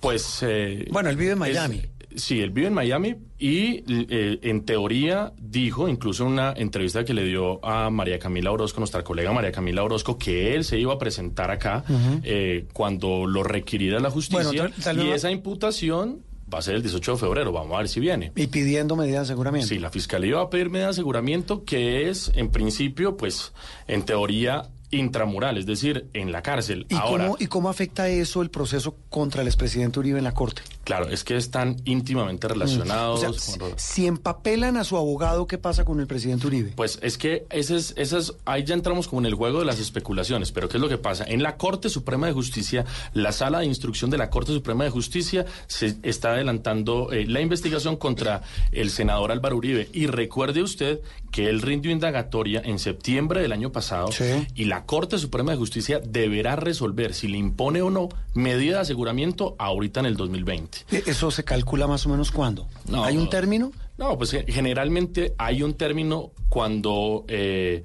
pues... 0.00 0.40
eh, 0.42 0.86
Bueno, 0.90 1.08
él 1.08 1.16
vive 1.16 1.30
en 1.32 1.36
es- 1.42 1.54
Miami. 1.54 1.82
Sí, 2.16 2.40
él 2.40 2.50
vive 2.50 2.68
en 2.68 2.74
Miami 2.74 3.14
y 3.38 3.82
eh, 3.88 4.38
en 4.42 4.64
teoría 4.64 5.32
dijo, 5.40 5.88
incluso 5.88 6.24
en 6.26 6.32
una 6.32 6.52
entrevista 6.56 7.04
que 7.04 7.14
le 7.14 7.24
dio 7.24 7.64
a 7.64 7.90
María 7.90 8.18
Camila 8.18 8.52
Orozco, 8.52 8.80
nuestra 8.80 9.02
colega 9.02 9.32
María 9.32 9.52
Camila 9.52 9.82
Orozco, 9.82 10.16
que 10.18 10.54
él 10.54 10.64
se 10.64 10.78
iba 10.78 10.94
a 10.94 10.98
presentar 10.98 11.50
acá 11.50 11.84
eh, 12.22 12.66
cuando 12.72 13.26
lo 13.26 13.42
requiriera 13.42 14.00
la 14.00 14.10
justicia 14.10 14.44
Bueno, 14.44 14.52
tal- 14.74 14.82
tal 14.82 15.06
y 15.06 15.10
esa 15.10 15.30
imputación 15.30 16.22
va 16.52 16.58
a 16.58 16.62
ser 16.62 16.74
el 16.74 16.82
18 16.82 17.12
de 17.12 17.18
febrero, 17.18 17.50
vamos 17.52 17.74
a 17.74 17.78
ver 17.78 17.88
si 17.88 17.98
viene. 17.98 18.30
Y 18.36 18.46
pidiendo 18.48 18.94
medidas 18.94 19.20
de 19.28 19.32
aseguramiento. 19.32 19.68
Sí, 19.68 19.78
la 19.78 19.88
fiscalía 19.90 20.36
va 20.36 20.42
a 20.42 20.50
pedir 20.50 20.68
medida 20.68 20.86
de 20.86 20.90
aseguramiento 20.90 21.64
que 21.64 22.10
es, 22.10 22.30
en 22.34 22.50
principio, 22.50 23.16
pues, 23.16 23.52
en 23.88 24.02
teoría 24.02 24.64
intramural, 24.92 25.58
es 25.58 25.66
decir, 25.66 26.06
en 26.12 26.30
la 26.30 26.42
cárcel. 26.42 26.86
¿Y, 26.88 26.94
Ahora, 26.94 27.24
cómo, 27.24 27.36
¿Y 27.40 27.46
cómo 27.46 27.68
afecta 27.68 28.08
eso 28.08 28.42
el 28.42 28.50
proceso 28.50 28.94
contra 29.10 29.42
el 29.42 29.48
expresidente 29.48 29.98
Uribe 29.98 30.18
en 30.18 30.24
la 30.24 30.32
Corte? 30.34 30.62
claro, 30.84 31.08
es 31.08 31.22
que 31.22 31.36
están 31.36 31.76
íntimamente 31.84 32.48
relacionados. 32.48 33.22
Mm. 33.22 33.26
O 33.26 33.32
sea, 33.68 33.78
si, 33.78 34.06
empapelan 34.06 34.76
a 34.76 34.84
su 34.84 34.96
abogado, 34.96 35.46
¿qué 35.46 35.56
pasa 35.56 35.84
con 35.84 36.00
el 36.00 36.06
presidente 36.08 36.46
Uribe? 36.48 36.72
Pues 36.74 36.98
es 37.02 37.18
que 37.18 37.46
ese 37.50 37.76
es, 37.76 37.94
ese 37.96 38.18
es- 38.18 38.34
ahí 38.44 38.64
ya 38.64 38.74
entramos 38.74 39.06
como 39.08 39.20
en 39.20 39.26
el 39.26 39.34
juego 39.34 39.60
de 39.60 39.64
las 39.64 39.78
especulaciones, 39.78 40.50
pero 40.52 40.68
¿qué 40.68 40.78
es 40.78 40.80
lo 40.80 40.88
que 40.88 40.98
pasa? 40.98 41.24
En 41.24 41.42
la 41.42 41.56
Corte 41.56 41.88
Suprema 41.88 42.26
de 42.26 42.32
Justicia, 42.32 42.84
la 43.14 43.32
sala 43.32 43.60
de 43.60 43.66
instrucción 43.66 44.10
de 44.10 44.18
la 44.18 44.28
Corte 44.28 44.52
Suprema 44.52 44.82
de 44.84 44.90
Justicia 44.90 45.46
se 45.68 45.96
está 46.02 46.32
adelantando 46.32 47.12
eh, 47.12 47.26
la 47.26 47.40
investigación 47.40 47.96
contra 47.96 48.42
el 48.72 48.90
senador 48.90 49.30
Álvaro 49.30 49.56
Uribe. 49.56 49.88
Y 49.92 50.08
recuerde 50.08 50.62
usted 50.62 51.00
que 51.30 51.48
él 51.48 51.62
rindió 51.62 51.90
indagatoria 51.92 52.60
en 52.64 52.78
septiembre 52.78 53.40
del 53.40 53.52
año 53.52 53.70
pasado 53.72 54.10
y 54.54 54.64
la 54.64 54.81
Corte 54.86 55.18
Suprema 55.18 55.52
de 55.52 55.58
Justicia 55.58 56.00
deberá 56.04 56.56
resolver 56.56 57.14
si 57.14 57.28
le 57.28 57.38
impone 57.38 57.82
o 57.82 57.90
no 57.90 58.08
medida 58.34 58.76
de 58.76 58.80
aseguramiento 58.82 59.54
ahorita 59.58 60.00
en 60.00 60.06
el 60.06 60.16
2020. 60.16 60.78
E- 60.90 61.02
¿Eso 61.06 61.30
se 61.30 61.44
calcula 61.44 61.86
más 61.86 62.04
o 62.06 62.08
menos 62.08 62.30
cuándo? 62.30 62.66
No. 62.86 63.04
¿Hay 63.04 63.16
un 63.16 63.28
término? 63.30 63.72
No, 63.98 64.16
pues 64.18 64.34
eh, 64.34 64.44
generalmente 64.48 65.34
hay 65.38 65.62
un 65.62 65.74
término 65.74 66.32
cuando, 66.48 67.24
eh, 67.28 67.84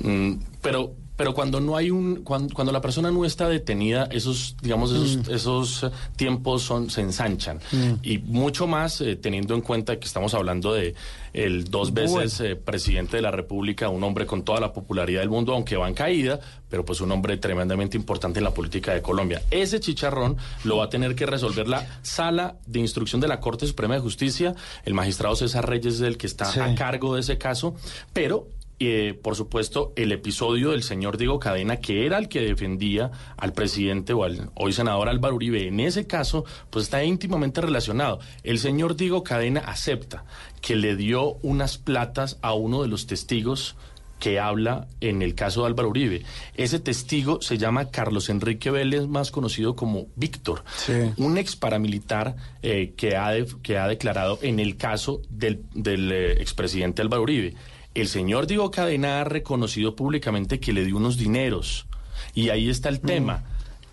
mm, 0.00 0.32
pero, 0.62 0.94
pero 1.16 1.32
cuando 1.34 1.60
no 1.60 1.76
hay 1.76 1.90
un, 1.90 2.22
cuando, 2.24 2.52
cuando 2.54 2.72
la 2.72 2.80
persona 2.80 3.10
no 3.10 3.24
está 3.24 3.48
detenida, 3.48 4.08
esos, 4.10 4.56
digamos, 4.62 4.90
esos, 4.92 5.28
esos 5.28 5.82
eh, 5.84 5.90
tiempos 6.16 6.62
son, 6.62 6.90
se 6.90 7.00
ensanchan 7.02 7.58
Mm. 7.72 7.92
y 8.02 8.18
mucho 8.18 8.66
más 8.66 9.00
eh, 9.00 9.16
teniendo 9.16 9.54
en 9.54 9.60
cuenta 9.60 9.98
que 9.98 10.06
estamos 10.06 10.34
hablando 10.34 10.72
de 10.74 10.94
el 11.32 11.64
dos 11.64 11.92
veces 11.92 12.40
eh, 12.40 12.54
presidente 12.56 13.16
de 13.16 13.22
la 13.22 13.30
República, 13.32 13.88
un 13.88 14.02
hombre 14.04 14.24
con 14.26 14.42
toda 14.44 14.60
la 14.60 14.72
popularidad 14.72 15.20
del 15.20 15.30
mundo, 15.30 15.52
aunque 15.52 15.76
va 15.76 15.88
en 15.88 15.94
caída, 15.94 16.38
pero 16.68 16.84
pues 16.84 17.00
un 17.00 17.10
hombre 17.10 17.36
tremendamente 17.38 17.96
importante 17.96 18.38
en 18.38 18.44
la 18.44 18.52
política 18.54 18.92
de 18.94 19.02
Colombia. 19.02 19.42
Ese 19.50 19.80
chicharrón 19.80 20.36
lo 20.64 20.76
va 20.78 20.84
a 20.84 20.88
tener 20.90 21.14
que 21.16 21.26
resolver 21.26 21.66
la 21.68 21.86
sala 22.02 22.56
de 22.66 22.78
instrucción 22.80 23.20
de 23.20 23.28
la 23.28 23.40
Corte 23.40 23.66
Suprema 23.66 23.94
de 23.94 24.00
Justicia. 24.00 24.54
El 24.84 24.94
magistrado 24.94 25.34
César 25.36 25.68
Reyes 25.68 25.94
es 25.94 26.00
el 26.02 26.16
que 26.18 26.26
está 26.26 26.44
Sí. 26.46 26.60
a 26.60 26.74
cargo 26.76 27.14
de 27.14 27.20
ese 27.22 27.36
caso, 27.38 27.74
pero 28.12 28.46
eh, 28.80 29.18
por 29.22 29.36
supuesto, 29.36 29.92
el 29.96 30.12
episodio 30.12 30.70
del 30.72 30.82
señor 30.82 31.16
Diego 31.16 31.38
Cadena, 31.38 31.76
que 31.78 32.06
era 32.06 32.18
el 32.18 32.28
que 32.28 32.40
defendía 32.40 33.10
al 33.36 33.52
presidente 33.52 34.12
o 34.12 34.24
al 34.24 34.50
hoy 34.54 34.72
senador 34.72 35.08
Álvaro 35.08 35.36
Uribe, 35.36 35.68
en 35.68 35.80
ese 35.80 36.06
caso, 36.06 36.44
pues 36.70 36.84
está 36.86 37.02
íntimamente 37.04 37.60
relacionado. 37.60 38.18
El 38.42 38.58
señor 38.58 38.96
Diego 38.96 39.22
Cadena 39.22 39.60
acepta 39.60 40.24
que 40.60 40.76
le 40.76 40.96
dio 40.96 41.34
unas 41.42 41.78
platas 41.78 42.38
a 42.42 42.54
uno 42.54 42.82
de 42.82 42.88
los 42.88 43.06
testigos 43.06 43.76
que 44.20 44.38
habla 44.40 44.86
en 45.02 45.20
el 45.22 45.34
caso 45.34 45.60
de 45.62 45.66
Álvaro 45.66 45.90
Uribe. 45.90 46.22
Ese 46.56 46.78
testigo 46.80 47.42
se 47.42 47.58
llama 47.58 47.90
Carlos 47.90 48.30
Enrique 48.30 48.70
Vélez, 48.70 49.06
más 49.06 49.30
conocido 49.30 49.76
como 49.76 50.06
Víctor, 50.16 50.64
un 51.18 51.36
ex 51.36 51.56
paramilitar 51.56 52.34
eh, 52.62 52.94
que, 52.96 53.16
ha 53.16 53.30
de- 53.32 53.46
que 53.62 53.76
ha 53.76 53.86
declarado 53.86 54.38
en 54.40 54.60
el 54.60 54.76
caso 54.78 55.20
del, 55.28 55.62
del 55.74 56.10
eh, 56.10 56.32
expresidente 56.40 57.02
Álvaro 57.02 57.22
Uribe. 57.24 57.54
El 57.94 58.08
señor 58.08 58.48
Diego 58.48 58.70
Cadena 58.72 59.20
ha 59.20 59.24
reconocido 59.24 59.94
públicamente 59.94 60.58
que 60.58 60.72
le 60.72 60.84
dio 60.84 60.96
unos 60.96 61.16
dineros. 61.16 61.86
Y 62.34 62.48
ahí 62.48 62.68
está 62.68 62.88
el 62.88 63.00
tema. 63.00 63.44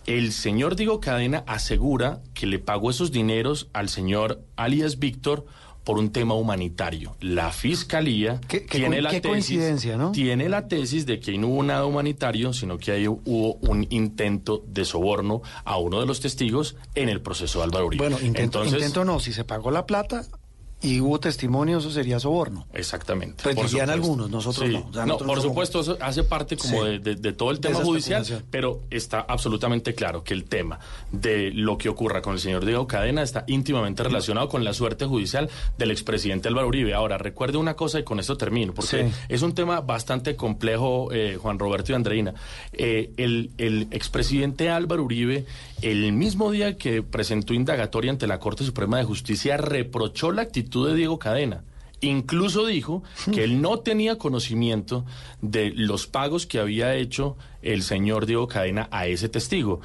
El 0.07 0.31
señor 0.31 0.75
Diego 0.75 0.99
Cadena 0.99 1.43
asegura 1.45 2.21
que 2.33 2.47
le 2.47 2.57
pagó 2.57 2.89
esos 2.89 3.11
dineros 3.11 3.69
al 3.73 3.89
señor 3.89 4.43
alias 4.55 4.97
Víctor 4.97 5.45
por 5.83 5.99
un 5.99 6.11
tema 6.11 6.33
humanitario. 6.33 7.15
La 7.21 7.51
fiscalía 7.51 8.41
qué 8.47 8.61
tiene 8.61 9.01
la 9.01 9.11
qué 9.11 9.21
tesis, 9.21 9.31
coincidencia, 9.31 9.97
¿no? 9.97 10.11
tiene 10.11 10.49
la 10.49 10.67
tesis 10.67 11.05
de 11.05 11.19
que 11.19 11.37
no 11.37 11.47
hubo 11.47 11.63
nada 11.63 11.85
humanitario, 11.85 12.53
sino 12.53 12.77
que 12.77 12.91
ahí 12.91 13.07
hubo 13.07 13.55
un 13.55 13.87
intento 13.89 14.63
de 14.67 14.85
soborno 14.85 15.41
a 15.63 15.77
uno 15.77 15.99
de 15.99 16.05
los 16.05 16.19
testigos 16.19 16.75
en 16.95 17.09
el 17.09 17.21
proceso 17.21 17.59
de 17.59 17.65
Álvaro 17.65 17.87
Uribe. 17.87 18.03
Bueno, 18.03 18.17
intento, 18.17 18.59
Entonces, 18.63 18.73
intento 18.73 19.05
no, 19.05 19.19
si 19.19 19.33
se 19.33 19.43
pagó 19.43 19.69
la 19.71 19.85
plata 19.85 20.25
y 20.81 20.99
hubo 20.99 21.19
testimonio, 21.19 21.77
eso 21.77 21.91
sería 21.91 22.19
soborno. 22.19 22.65
Exactamente. 22.73 23.43
Pues 23.53 23.73
algunos, 23.75 24.29
nosotros 24.29 24.65
Sí. 24.67 24.73
no. 24.73 24.79
O 24.89 24.93
sea, 24.93 25.01
no, 25.05 25.13
nosotros 25.13 25.27
por 25.27 25.41
supuesto, 25.41 25.79
eso 25.81 25.97
hace 26.01 26.23
parte 26.23 26.57
como 26.57 26.83
Sí. 26.83 26.89
de, 26.89 26.99
de- 26.99 27.15
de 27.15 27.33
todo 27.33 27.51
el 27.51 27.59
tema 27.59 27.79
judicial, 27.83 28.25
pero 28.49 28.81
está 28.89 29.21
absolutamente 29.21 29.93
claro 29.93 30.23
que 30.23 30.33
el 30.33 30.45
tema 30.45 30.79
de 31.11 31.51
lo 31.51 31.77
que 31.77 31.89
ocurra 31.89 32.21
con 32.21 32.33
el 32.33 32.39
señor 32.39 32.65
Diego 32.65 32.87
Cadena 32.87 33.21
está 33.21 33.43
íntimamente 33.47 34.03
relacionado 34.03 34.49
con 34.49 34.63
la 34.63 34.73
suerte 34.73 35.05
judicial 35.05 35.49
del 35.77 35.91
expresidente 35.91 36.47
Álvaro 36.47 36.67
Uribe. 36.67 36.93
Ahora, 36.93 37.17
recuerde 37.17 37.57
una 37.57 37.75
cosa 37.75 37.99
y 37.99 38.03
con 38.03 38.19
esto 38.19 38.37
termino, 38.37 38.73
porque 38.73 39.11
es 39.29 39.41
un 39.41 39.53
tema 39.53 39.81
bastante 39.81 40.35
complejo, 40.35 41.11
eh, 41.11 41.37
Juan 41.39 41.59
Roberto 41.59 41.91
y 41.91 41.95
Andreina. 41.95 42.33
Eh, 42.73 43.11
el, 43.17 43.51
el 43.57 43.87
expresidente 43.91 44.69
Álvaro 44.69 45.03
Uribe, 45.03 45.45
el 45.81 46.13
mismo 46.13 46.51
día 46.51 46.77
que 46.77 47.01
presentó 47.01 47.53
indagatoria 47.53 48.11
ante 48.11 48.27
la 48.27 48.39
Corte 48.39 48.63
Suprema 48.63 48.97
de 48.97 49.03
Justicia, 49.03 49.57
reprochó 49.57 50.31
la 50.31 50.43
actitud 50.43 50.87
de 50.87 50.95
Diego 50.95 51.17
Cadena. 51.19 51.63
Incluso 52.01 52.65
dijo 52.65 53.03
que 53.31 53.43
él 53.43 53.61
no 53.61 53.79
tenía 53.79 54.17
conocimiento 54.17 55.05
de 55.41 55.71
los 55.71 56.07
pagos 56.07 56.47
que 56.47 56.59
había 56.59 56.95
hecho 56.95 57.37
el 57.61 57.83
señor 57.83 58.25
Diego 58.25 58.47
Cadena 58.47 58.87
a 58.91 59.05
ese 59.05 59.29
testigo. 59.29 59.81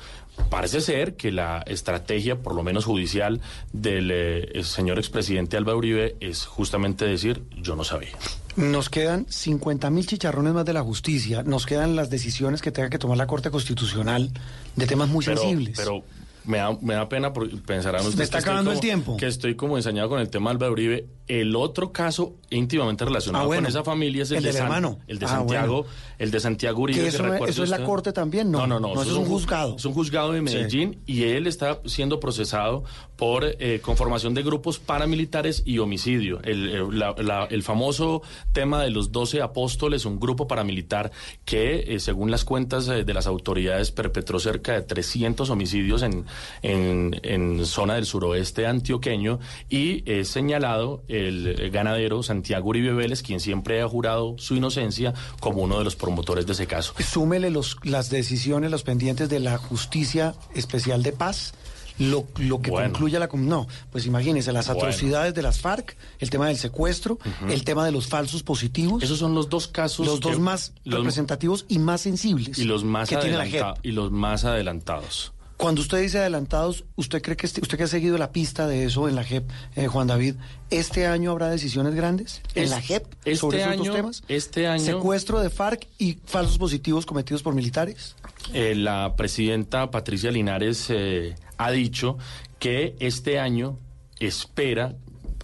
Parece 0.50 0.80
ser 0.80 1.16
que 1.16 1.32
la 1.32 1.62
estrategia, 1.66 2.36
por 2.36 2.54
lo 2.54 2.62
menos 2.62 2.84
judicial, 2.84 3.40
del 3.72 4.10
eh, 4.12 4.62
señor 4.64 4.98
expresidente 4.98 5.56
Álvaro 5.56 5.78
Uribe 5.78 6.16
es 6.20 6.44
justamente 6.46 7.04
decir, 7.04 7.42
yo 7.56 7.76
no 7.76 7.84
sabía. 7.84 8.16
Nos 8.56 8.88
quedan 8.88 9.26
50 9.28 9.90
mil 9.90 10.06
chicharrones 10.06 10.54
más 10.54 10.64
de 10.64 10.72
la 10.72 10.82
justicia, 10.82 11.42
nos 11.42 11.66
quedan 11.66 11.94
las 11.94 12.08
decisiones 12.08 12.62
que 12.62 12.72
tenga 12.72 12.88
que 12.88 12.98
tomar 12.98 13.18
la 13.18 13.26
Corte 13.26 13.50
Constitucional 13.50 14.30
de 14.76 14.86
temas 14.86 15.08
muy 15.08 15.24
pero, 15.24 15.38
sensibles. 15.38 15.76
Pero 15.76 16.04
me 16.46 16.58
da, 16.58 16.76
me 16.80 16.94
da 16.94 17.08
pena 17.08 17.32
porque 17.32 17.56
pensarán 17.56 18.00
ustedes 18.00 18.16
Me 18.18 18.24
está 18.24 18.38
acabando 18.38 18.72
el 18.72 18.80
tiempo. 18.80 19.16
Que 19.16 19.26
estoy 19.26 19.54
como 19.56 19.76
ensañado 19.76 20.08
con 20.08 20.20
el 20.20 20.28
tema 20.30 20.50
de 20.50 20.54
Álvaro 20.54 20.72
Uribe. 20.72 21.06
El 21.28 21.56
otro 21.56 21.92
caso 21.92 22.34
íntimamente 22.50 23.04
relacionado 23.04 23.44
Ah, 23.44 23.46
bueno. 23.48 23.62
con 23.62 23.68
esa 23.70 23.82
familia 23.82 24.22
es 24.22 24.30
el, 24.30 24.36
El 24.38 24.42
de 24.44 24.48
del 24.50 24.56
San- 24.58 24.66
hermano. 24.66 24.98
el 25.08 25.18
de 25.18 25.26
Ah, 25.26 25.28
Santiago, 25.28 25.82
bueno. 25.82 25.90
el 26.18 26.30
de 26.30 26.40
Santiago 26.40 26.80
Uribe. 26.82 27.00
¿Que 27.02 27.08
eso, 27.08 27.22
no- 27.24 27.34
es 27.44 27.68
la. 27.68 27.82
Corte 27.84 28.12
también? 28.12 28.50
No, 28.50 28.66
no, 28.66 28.78
no, 28.80 28.92
eso, 28.92 29.02
es 29.02 29.08
un 29.18 29.26
juzgado. 29.26 29.76
Es 29.76 29.84
un 29.84 29.92
juzgado 29.92 30.32
de 30.32 30.40
Medellín 30.42 31.00
y 31.06 31.24
él 31.24 31.46
está 31.46 31.80
siendo 31.84 32.20
procesado 32.20 32.84
por 33.16 33.44
eh, 33.44 33.80
conformación 33.82 34.34
de 34.34 34.42
grupos 34.42 34.78
paramilitares 34.78 35.62
y 35.64 35.78
homicidio. 35.78 36.40
El, 36.44 36.68
eh, 36.68 36.84
la- 36.92 37.14
la- 37.18 37.44
el 37.50 37.62
famoso 37.62 38.22
tema 38.52 38.82
de 38.82 38.90
los 38.90 39.10
12 39.10 39.42
apóstoles, 39.42 40.04
un 40.04 40.20
grupo 40.20 40.46
paramilitar 40.46 41.10
que, 41.44 41.94
eh, 41.94 42.00
según 42.00 42.30
las 42.30 42.44
cuentas 42.44 42.86
eh, 42.88 43.04
de 43.04 43.14
las 43.14 43.26
autoridades, 43.26 43.90
perpetró 43.90 44.38
cerca 44.38 44.72
de 44.74 44.82
300 44.82 45.50
homicidios 45.50 46.02
en, 46.02 46.24
en, 46.62 47.18
en 47.22 47.64
zona 47.66 47.94
del 47.94 48.06
suroeste 48.06 48.66
antioqueño 48.66 49.38
y 49.68 50.02
es 50.10 50.28
señalado 50.28 51.02
el, 51.08 51.70
ganadero 51.70 52.22
Santiago 52.22 52.68
Uribe 52.68 52.92
Vélez, 52.92 53.22
quien 53.22 53.40
siempre 53.40 53.82
ha 53.82 53.88
jurado 53.88 54.36
su 54.38 54.54
inocencia 54.56 55.14
como 55.40 55.62
uno 55.62 55.78
de 55.78 55.84
los 55.84 55.96
promotores 55.96 56.46
de 56.46 56.52
ese 56.52 56.66
caso. 56.66 56.94
Súmele 56.98 57.50
los, 57.50 57.76
las 57.84 58.10
decisiones, 58.10 58.70
los 58.70 58.82
pendientes 58.82 59.28
de 59.28 59.40
la 59.40 59.58
Justicia 59.58 60.34
Especial 60.54 61.02
de 61.02 61.12
Paz, 61.12 61.54
lo, 61.98 62.26
lo 62.38 62.60
que 62.60 62.70
Bueno. 62.70 62.90
concluya 62.90 63.18
la... 63.18 63.26
No, 63.32 63.66
pues 63.90 64.04
imagínense, 64.04 64.52
las 64.52 64.66
Bueno. 64.66 64.82
atrocidades 64.82 65.32
de 65.34 65.40
las 65.42 65.60
FARC, 65.60 65.96
el 66.18 66.28
tema 66.28 66.48
del 66.48 66.58
secuestro, 66.58 67.18
el 67.48 67.64
tema 67.64 67.86
de 67.86 67.92
los 67.92 68.06
falsos 68.06 68.42
positivos. 68.42 69.02
Esos 69.02 69.18
son 69.18 69.34
los 69.34 69.48
dos 69.48 69.66
casos 69.66 70.06
Los 70.06 70.20
dos 70.20 70.38
más 70.38 70.74
los- 70.84 70.98
representativos 70.98 71.64
y 71.68 71.78
más 71.78 72.02
sensibles 72.02 72.58
y 72.58 72.64
los 72.64 72.84
más 72.84 73.08
que 73.08 73.16
tiene 73.16 73.38
la 73.38 73.46
JEP. 73.46 73.64
y 73.82 73.92
los 73.92 74.10
más 74.10 74.44
adelantados. 74.44 75.32
Cuando 75.56 75.80
usted 75.80 76.02
dice 76.02 76.18
adelantados, 76.18 76.84
¿usted 76.96 77.22
cree 77.22 77.36
que 77.36 77.46
este- 77.46 77.62
usted 77.62 77.78
que 77.78 77.84
ha 77.84 77.88
seguido 77.88 78.18
la 78.18 78.30
pista 78.30 78.66
de 78.66 78.84
eso 78.84 79.08
en 79.08 79.14
la 79.14 79.24
JEP, 79.24 79.48
eh, 79.74 79.86
Juan 79.86 80.06
David, 80.06 80.34
este 80.70 81.06
año 81.06 81.30
habrá 81.30 81.48
decisiones 81.48 81.94
grandes 81.94 82.42
en 82.54 82.64
Es- 82.64 82.70
la 82.70 82.80
JEP 82.82 83.06
este 83.24 83.36
sobre 83.36 83.58
esos 83.62 83.76
dos 83.78 83.86
año- 83.86 83.92
temas? 83.94 84.22
este 84.28 84.66
año- 84.66 84.84
Secuestro 84.84 85.40
de 85.40 85.48
FARC 85.48 85.86
y 85.98 86.18
falsos 86.26 86.58
positivos 86.58 87.06
cometidos 87.06 87.42
por 87.42 87.54
militares. 87.54 88.16
Eh, 88.52 88.74
la 88.74 89.14
presidenta 89.16 89.90
Patricia 89.90 90.30
Linares 90.30 90.86
eh, 90.90 91.34
ha 91.56 91.70
dicho 91.70 92.18
que 92.58 92.94
este 93.00 93.38
año 93.38 93.78
espera 94.20 94.94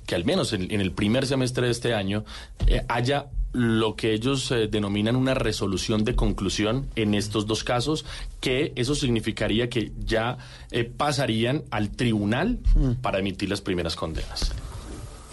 que 0.07 0.15
al 0.15 0.25
menos 0.27 0.53
en, 0.53 0.71
en 0.71 0.81
el 0.83 0.93
primer 0.93 1.27
semestre 1.27 1.67
de 1.67 1.73
este 1.73 1.95
año 1.95 2.25
eh, 2.67 2.83
haya 2.89 3.27
lo 3.53 3.97
que 3.97 4.13
ellos 4.15 4.51
eh, 4.51 4.69
denominan 4.69 5.17
una 5.17 5.35
resolución 5.35 6.05
de 6.05 6.15
conclusión 6.15 6.89
en 6.97 7.15
estos 7.15 7.47
dos 7.47 7.65
casos, 7.65 8.05
que 8.41 8.73
eso 8.77 8.95
significaría 8.95 9.69
que 9.69 9.93
ya 10.05 10.39
eh, 10.71 10.85
pasarían 10.85 11.65
al 11.71 11.91
tribunal 11.91 12.61
Mm. 12.75 12.93
para 13.03 13.19
emitir 13.19 13.49
las 13.51 13.61
primeras 13.61 13.97
condenas. 13.97 14.53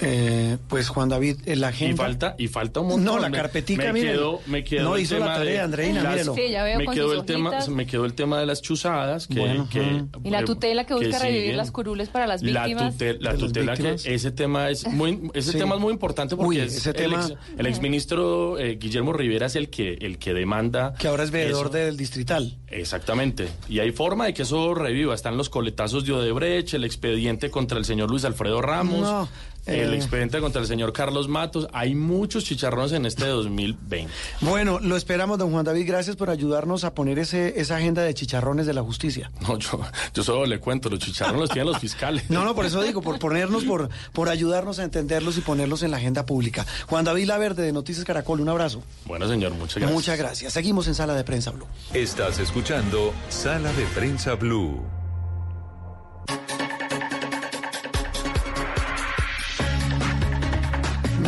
Eh, 0.02 0.58
pues 0.68 0.88
Juan 0.90 1.10
David, 1.10 1.38
en 1.46 1.62
la 1.62 1.68
Y 1.68 1.70
agenda... 1.70 2.04
falta, 2.04 2.36
y 2.38 2.48
falta 2.48 2.80
un 2.80 2.88
montón. 2.88 3.06
No, 3.06 3.20
la 3.20 3.30
carpetica, 3.32 3.92
me 3.94 4.02
quedó, 4.02 4.40
me 4.48 4.64
quedó 4.64 4.84
no 4.84 4.96
el 4.96 5.02
hizo 5.04 5.18
la 5.20 5.26
tarea, 5.36 5.54
de 5.54 5.60
Andreina, 5.62 6.04
las-. 6.04 6.34
Sí, 6.36 6.50
ya 6.52 6.64
veo 6.64 6.78
me 6.80 6.86
con 6.86 6.94
quedó 6.96 7.10
sus 7.10 7.20
el 7.20 7.26
tema, 7.26 7.52
me 7.70 7.86
quedó 7.86 8.06
el 8.06 8.14
tema 8.14 8.40
de 8.40 8.46
las 8.46 8.62
chuzadas 8.62 9.28
que, 9.28 9.40
Bueno, 9.40 9.68
que- 9.70 9.82
ujú. 9.82 10.10
Y 10.24 10.30
la 10.30 10.40
eh, 10.42 10.46
tutela 10.46 10.86
que 10.86 10.94
busca 10.94 11.20
revivir 11.20 11.56
las 11.56 11.72
curules 11.72 12.10
para 12.10 12.28
las 12.28 12.42
La, 12.42 12.66
víctimas. 12.66 12.96
la 13.00 13.32
las 13.32 13.38
tutela 13.38 13.76
que 13.76 13.96
ese 14.06 14.32
tema 14.32 14.70
es 14.70 14.88
muy 14.88 15.30
ese 15.34 15.52
Sí. 15.54 15.58
tema 15.58 15.76
es 15.76 15.82
muy 15.82 15.92
importante 15.94 16.36
porque 16.36 16.48
Uy, 16.50 16.60
es 16.60 16.76
ese 16.76 16.90
el, 16.92 16.96
tema- 16.96 17.26
ex, 17.28 17.36
el 17.58 17.66
exministro 17.66 18.58
eh, 18.60 18.76
Guillermo 18.80 19.14
Rivera 19.14 19.48
es 19.48 19.56
el 19.56 19.70
que 19.70 19.94
el 20.02 20.18
que 20.18 20.34
demanda 20.34 20.94
Que 20.98 21.08
ahora 21.08 21.24
es 21.24 21.32
veedor 21.32 21.68
eso. 21.68 21.76
del 21.78 21.98
distrital. 21.98 22.58
Exactamente. 22.68 23.50
Y 23.68 23.80
hay 23.80 23.92
forma 23.92 24.26
de 24.26 24.34
que 24.34 24.44
eso 24.44 24.74
reviva. 24.74 25.14
Están 25.16 25.38
los 25.38 25.50
coletazos 25.50 26.06
de 26.06 26.14
Odebrecht, 26.14 26.74
el 26.74 26.84
expediente 26.84 27.50
contra 27.50 27.78
el 27.78 27.86
señor 27.86 28.10
Luis 28.10 28.26
Alfredo 28.26 28.62
Ramos, 28.62 29.02
No, 29.02 29.30
el 29.70 29.94
eh. 29.94 29.98
expediente 29.98 30.40
contra 30.40 30.62
el 30.62 30.68
señor 30.68 30.94
Carlos 30.94 31.28
Matos. 31.28 31.68
Hay 31.74 31.96
muchos 31.96 32.44
chicharrones 32.44 32.92
en 32.92 33.06
este 33.06 33.26
2020. 33.26 34.12
Bueno, 34.42 34.80
lo 34.80 34.96
esperamos, 34.96 35.38
don 35.38 35.52
Juan 35.52 35.66
David. 35.66 35.86
Gracias 35.88 36.16
por 36.16 36.30
ayudarnos 36.30 36.84
a 36.84 36.94
poner 36.94 37.20
ese, 37.20 37.60
esa 37.60 37.78
agenda 37.78 38.02
de 38.02 38.14
chicharrones 38.14 38.66
de 38.66 38.74
la 38.74 38.82
justicia. 38.82 39.32
No, 39.42 39.58
yo, 39.58 39.82
yo 40.14 40.24
solo 40.24 40.46
le 40.46 40.60
cuento, 40.60 40.90
los 40.90 41.00
chicharrones 41.00 41.42
los 41.42 41.50
tienen 41.50 41.72
los 41.72 41.80
fiscales. 41.80 42.30
No, 42.30 42.44
no, 42.44 42.56
por 42.56 42.66
eso 42.66 42.82
digo, 42.82 43.02
por 43.02 43.20
ponernos, 43.20 43.64
por, 43.64 43.90
por 44.14 44.30
ayudarnos 44.30 44.80
a 44.80 44.84
entenderlos 44.84 45.38
y 45.38 45.42
ponerlos 45.42 45.84
en 45.84 45.92
la 45.92 45.98
agenda 45.98 46.26
pública. 46.26 46.66
Juan 46.88 47.06
David 47.06 47.26
Laverde 47.26 47.64
de 47.64 47.72
Noticias 47.72 48.06
Caracol, 48.06 48.42
un 48.42 48.50
abrazo. 48.50 48.84
Bueno, 49.06 49.28
señor, 49.28 49.54
muchas 49.54 49.78
gracias. 49.78 49.94
Muchas 49.94 50.18
gracias. 50.18 50.54
Seguimos 50.54 50.88
en 50.88 50.96
Sala 50.96 51.14
de 51.14 51.24
Prensa 51.24 51.52
Blue. 51.52 51.68
Estás 51.94 52.40
escuchando 52.40 53.14
Sala 53.30 53.72
de 53.74 53.86
Prensa 53.96 54.36
Blue. 54.36 54.99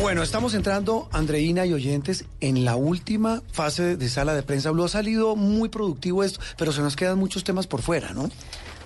Bueno, 0.02 0.24
estamos 0.24 0.56
entrando, 0.56 1.08
Andreina 1.12 1.64
y 1.68 1.74
oyentes, 1.74 2.26
en 2.40 2.66
la 2.66 2.76
última 2.76 3.44
fase 3.52 3.98
de 3.98 4.10
Sala 4.10 4.34
de 4.34 4.42
Prensa 4.42 4.72
Blue. 4.72 4.84
Ha 4.84 4.90
salido 4.90 5.36
muy 5.36 5.70
productivo 5.70 6.24
esto, 6.24 6.40
pero 6.58 6.72
se 6.72 6.82
nos 6.82 6.96
quedan 6.96 7.20
muchos 7.20 7.44
temas 7.44 7.68
por 7.68 7.84
fuera, 7.84 8.12
¿no? 8.12 8.32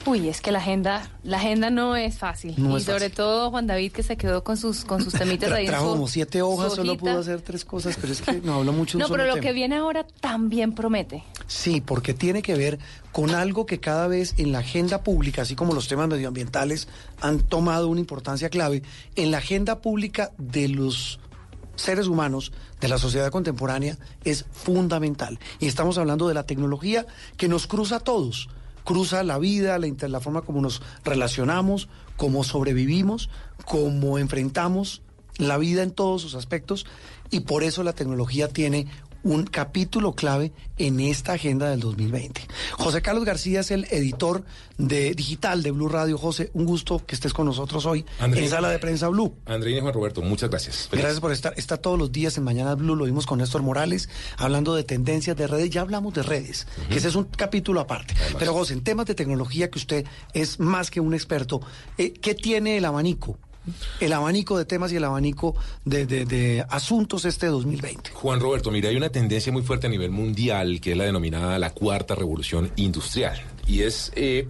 Uy, 0.08 0.30
es 0.30 0.40
que 0.40 0.52
la 0.52 0.60
agenda, 0.60 1.10
la 1.24 1.38
agenda 1.38 1.72
no 1.72 1.96
es 1.96 2.18
fácil. 2.20 2.54
No 2.58 2.76
y 2.76 2.78
es 2.78 2.84
sobre 2.84 3.00
fácil. 3.06 3.16
todo 3.16 3.50
Juan 3.50 3.66
David 3.66 3.92
que 3.92 4.04
se 4.04 4.18
quedó 4.18 4.44
con 4.44 4.56
sus 4.56 4.86
con 4.86 5.04
sus 5.04 5.14
temitas 5.20 5.52
ahí 5.52 5.66
Trajo 5.66 5.92
como 5.94 6.08
siete 6.08 6.42
hojas, 6.44 6.76
solo 6.76 6.96
pudo 6.96 7.18
hacer 7.20 7.42
tres 7.42 7.66
cosas, 7.66 7.98
pero 8.00 8.14
es 8.14 8.22
que 8.22 8.34
no 8.42 8.56
habló 8.56 8.72
mucho 8.72 8.98
de 9.00 9.02
No, 9.02 9.08
un 9.08 9.12
pero 9.12 9.24
solo 9.24 9.28
lo 9.28 9.34
tema. 9.36 9.48
que 9.48 9.54
viene 9.54 9.76
ahora 9.78 10.06
también 10.22 10.74
promete. 10.74 11.24
Sí, 11.48 11.82
porque 11.82 12.14
tiene 12.14 12.42
que 12.44 12.54
ver 12.56 12.78
con 13.12 13.32
algo 13.32 13.66
que 13.66 13.80
cada 13.80 14.08
vez 14.08 14.36
en 14.38 14.52
la 14.52 14.60
agenda 14.60 15.02
pública, 15.04 15.42
así 15.42 15.56
como 15.56 15.74
los 15.74 15.88
temas 15.88 16.08
medioambientales 16.08 16.88
han 17.22 17.40
tomado 17.40 17.88
una 17.88 18.00
importancia 18.00 18.50
clave, 18.50 18.84
en 19.16 19.32
la 19.32 19.40
agenda 19.40 19.82
pública 19.82 20.32
de 20.38 20.68
los 20.68 21.20
seres 21.76 22.08
humanos, 22.08 22.52
de 22.80 22.88
la 22.90 22.98
sociedad 22.98 23.32
contemporánea, 23.32 23.98
es 24.24 24.46
fundamental. 24.52 25.40
Y 25.60 25.66
estamos 25.68 25.98
hablando 25.98 26.28
de 26.28 26.34
la 26.36 26.44
tecnología 26.46 27.06
que 27.38 27.48
nos 27.48 27.66
cruza 27.68 27.98
a 27.98 28.00
todos. 28.02 28.50
Cruza 28.86 29.24
la 29.24 29.38
vida, 29.38 29.78
la, 29.78 30.08
la 30.08 30.20
forma 30.22 30.44
como 30.44 30.62
nos 30.62 30.82
relacionamos, 31.04 31.90
cómo 32.16 32.46
sobrevivimos, 32.46 33.30
cómo 33.66 34.18
enfrentamos 34.18 35.02
la 35.38 35.58
vida 35.58 35.84
en 35.84 35.92
todos 35.92 36.22
sus 36.22 36.36
aspectos. 36.36 36.86
Y 37.30 37.42
por 37.42 37.64
eso 37.64 37.84
la 37.84 37.94
tecnología 37.94 38.48
tiene 38.48 38.88
un 39.26 39.44
capítulo 39.44 40.14
clave 40.14 40.52
en 40.78 41.00
esta 41.00 41.34
agenda 41.34 41.72
del 41.72 41.80
2020. 41.80 42.48
José 42.74 43.02
Carlos 43.02 43.26
García 43.26 43.62
es 43.62 43.72
el 43.72 43.86
editor 43.90 44.44
de 44.78 45.16
digital 45.16 45.64
de 45.64 45.72
Blue 45.72 45.90
Radio. 45.90 46.20
José, 46.20 46.52
un 46.54 46.66
gusto 46.66 47.04
que 47.04 47.16
estés 47.16 47.34
con 47.34 47.48
nosotros 47.48 47.88
hoy 47.88 48.06
en 48.20 48.50
Sala 48.50 48.70
de 48.70 48.78
Prensa 48.78 49.08
Blue. 49.08 49.34
Andreina 49.48 49.80
y 49.80 49.82
Juan 49.82 49.96
Roberto, 49.96 50.22
muchas 50.22 50.52
gracias. 50.52 50.88
Feliz. 50.90 51.02
Gracias 51.02 51.20
por 51.20 51.32
estar. 51.32 51.54
Está 51.58 51.78
todos 51.78 51.98
los 51.98 52.12
días 52.12 52.38
en 52.38 52.44
Mañana 52.44 52.76
Blue, 52.76 52.96
lo 52.96 53.06
vimos 53.06 53.26
con 53.26 53.40
Néstor 53.40 53.64
Morales, 53.64 54.10
hablando 54.38 54.76
de 54.76 54.84
tendencias 54.84 55.36
de 55.36 55.48
redes. 55.48 55.72
Ya 55.72 55.82
hablamos 55.82 56.14
de 56.14 56.22
redes, 56.22 56.68
que 56.90 56.98
ese 56.98 57.08
es 57.08 57.16
un 57.16 57.24
capítulo 57.24 57.80
aparte. 57.80 58.14
Pero 58.38 58.54
José, 58.54 58.74
en 58.74 58.84
temas 58.84 59.08
de 59.08 59.16
tecnología, 59.16 59.72
que 59.72 59.80
usted 59.80 60.06
es 60.34 60.60
más 60.60 60.92
que 60.92 61.00
un 61.00 61.16
experto, 61.16 61.62
eh, 61.98 62.14
¿qué 62.14 62.36
tiene 62.36 62.78
el 62.78 62.86
abanico 62.86 63.40
el 64.00 64.14
abanico 64.14 64.58
de 64.58 64.66
temas 64.66 64.92
y 64.92 64.96
el 64.98 65.04
abanico 65.04 65.56
de, 65.86 66.06
de- 66.06 66.26
de 66.26 66.66
asuntos 66.70 67.26
este 67.26 67.48
2020. 67.48 68.12
Juan 68.14 68.40
Roberto, 68.40 68.72
mira, 68.72 68.90
hay 68.90 68.96
una 68.98 69.10
tendencia 69.10 69.52
muy 69.52 69.62
fuerte 69.64 69.88
a 69.88 69.90
nivel 69.90 70.12
mundial 70.12 70.80
que 70.82 70.92
es 70.92 70.98
la 70.98 71.06
denominada 71.06 71.58
la 71.60 71.72
cuarta 71.72 72.16
revolución 72.16 72.72
industrial. 72.76 73.42
Y 73.68 73.82
es 73.82 74.12
eh, 74.16 74.48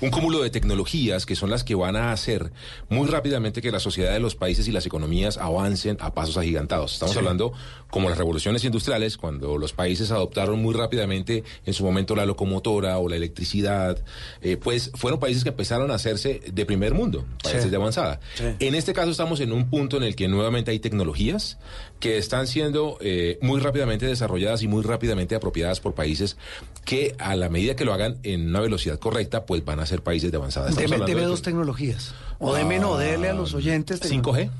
un 0.00 0.10
cúmulo 0.10 0.42
de 0.42 0.50
tecnologías 0.50 1.24
que 1.26 1.34
son 1.36 1.48
las 1.50 1.64
que 1.64 1.74
van 1.74 1.96
a 1.96 2.12
hacer 2.12 2.52
muy 2.90 3.06
rápidamente 3.08 3.62
que 3.62 3.70
la 3.70 3.80
sociedad 3.80 4.12
de 4.12 4.20
los 4.20 4.34
países 4.34 4.68
y 4.68 4.72
las 4.72 4.84
economías 4.86 5.38
avancen 5.38 5.96
a 6.00 6.12
pasos 6.12 6.36
agigantados. 6.36 6.92
Estamos 6.94 7.12
Sí. 7.14 7.18
hablando 7.18 7.52
como 7.90 8.10
las 8.10 8.18
revoluciones 8.18 8.62
industriales, 8.64 9.16
cuando 9.16 9.56
los 9.56 9.72
países 9.72 10.10
adoptaron 10.10 10.60
muy 10.60 10.74
rápidamente 10.74 11.42
en 11.64 11.72
su 11.72 11.82
momento 11.84 12.14
la 12.14 12.26
locomotora 12.26 12.98
o 12.98 13.08
la 13.08 13.16
electricidad, 13.16 13.98
eh, 14.42 14.58
pues 14.58 14.90
fueron 14.94 15.18
países 15.18 15.42
que 15.42 15.48
empezaron 15.48 15.90
a 15.90 15.94
hacerse 15.94 16.40
de 16.52 16.66
primer 16.66 16.92
mundo, 16.92 17.24
países 17.42 17.64
Sí. 17.64 17.70
de 17.70 17.76
avanzada. 17.76 18.20
Sí. 18.34 18.44
En 18.60 18.74
este 18.74 18.92
caso 18.92 19.10
estamos 19.10 19.40
en 19.40 19.52
un 19.52 19.70
punto 19.70 19.96
en 19.96 20.02
el 20.02 20.14
que 20.14 20.28
nuevamente 20.28 20.70
hay 20.70 20.78
tecnologías 20.80 21.56
que 22.00 22.16
están 22.18 22.46
siendo 22.46 22.96
eh, 23.00 23.38
muy 23.42 23.60
rápidamente 23.60 24.06
desarrolladas 24.06 24.62
y 24.62 24.68
muy 24.68 24.82
rápidamente 24.82 25.34
apropiadas 25.34 25.80
por 25.80 25.94
países 25.94 26.36
que 26.84 27.14
a 27.18 27.34
la 27.34 27.48
medida 27.48 27.74
que 27.76 27.84
lo 27.84 27.92
hagan 27.92 28.18
en 28.22 28.48
una 28.48 28.60
velocidad 28.60 28.98
correcta, 28.98 29.44
pues 29.46 29.64
van 29.64 29.80
a 29.80 29.86
ser 29.86 30.02
países 30.02 30.30
de 30.30 30.36
avanzada. 30.36 30.70
Deme, 30.70 30.96
dos 31.24 31.42
tecnologías. 31.42 32.14
O 32.38 32.54
deme 32.54 32.78
no, 32.78 32.96
dele 32.96 33.28
a 33.28 33.32
los 33.34 33.52
oyentes. 33.54 34.00
5G. 34.00 34.50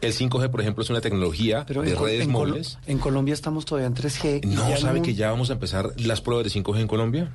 El 0.00 0.12
5G, 0.14 0.48
por 0.50 0.60
ejemplo, 0.60 0.84
es 0.84 0.90
una 0.90 1.00
tecnología 1.00 1.64
Pero 1.66 1.82
de 1.82 1.90
en, 1.90 1.98
redes 1.98 2.22
en 2.22 2.32
Col- 2.32 2.48
móviles. 2.50 2.78
en 2.86 2.98
Colombia 2.98 3.34
estamos 3.34 3.64
todavía 3.64 3.88
en 3.88 3.94
3G. 3.96 4.44
y 4.44 4.46
No 4.46 4.76
sabe 4.76 5.02
que 5.02 5.14
ya 5.14 5.28
vamos 5.32 5.50
a 5.50 5.54
empezar 5.54 5.90
las 5.96 6.20
pruebas 6.20 6.44
de 6.44 6.50
5G 6.62 6.80
en 6.82 6.86
Colombia. 6.86 7.32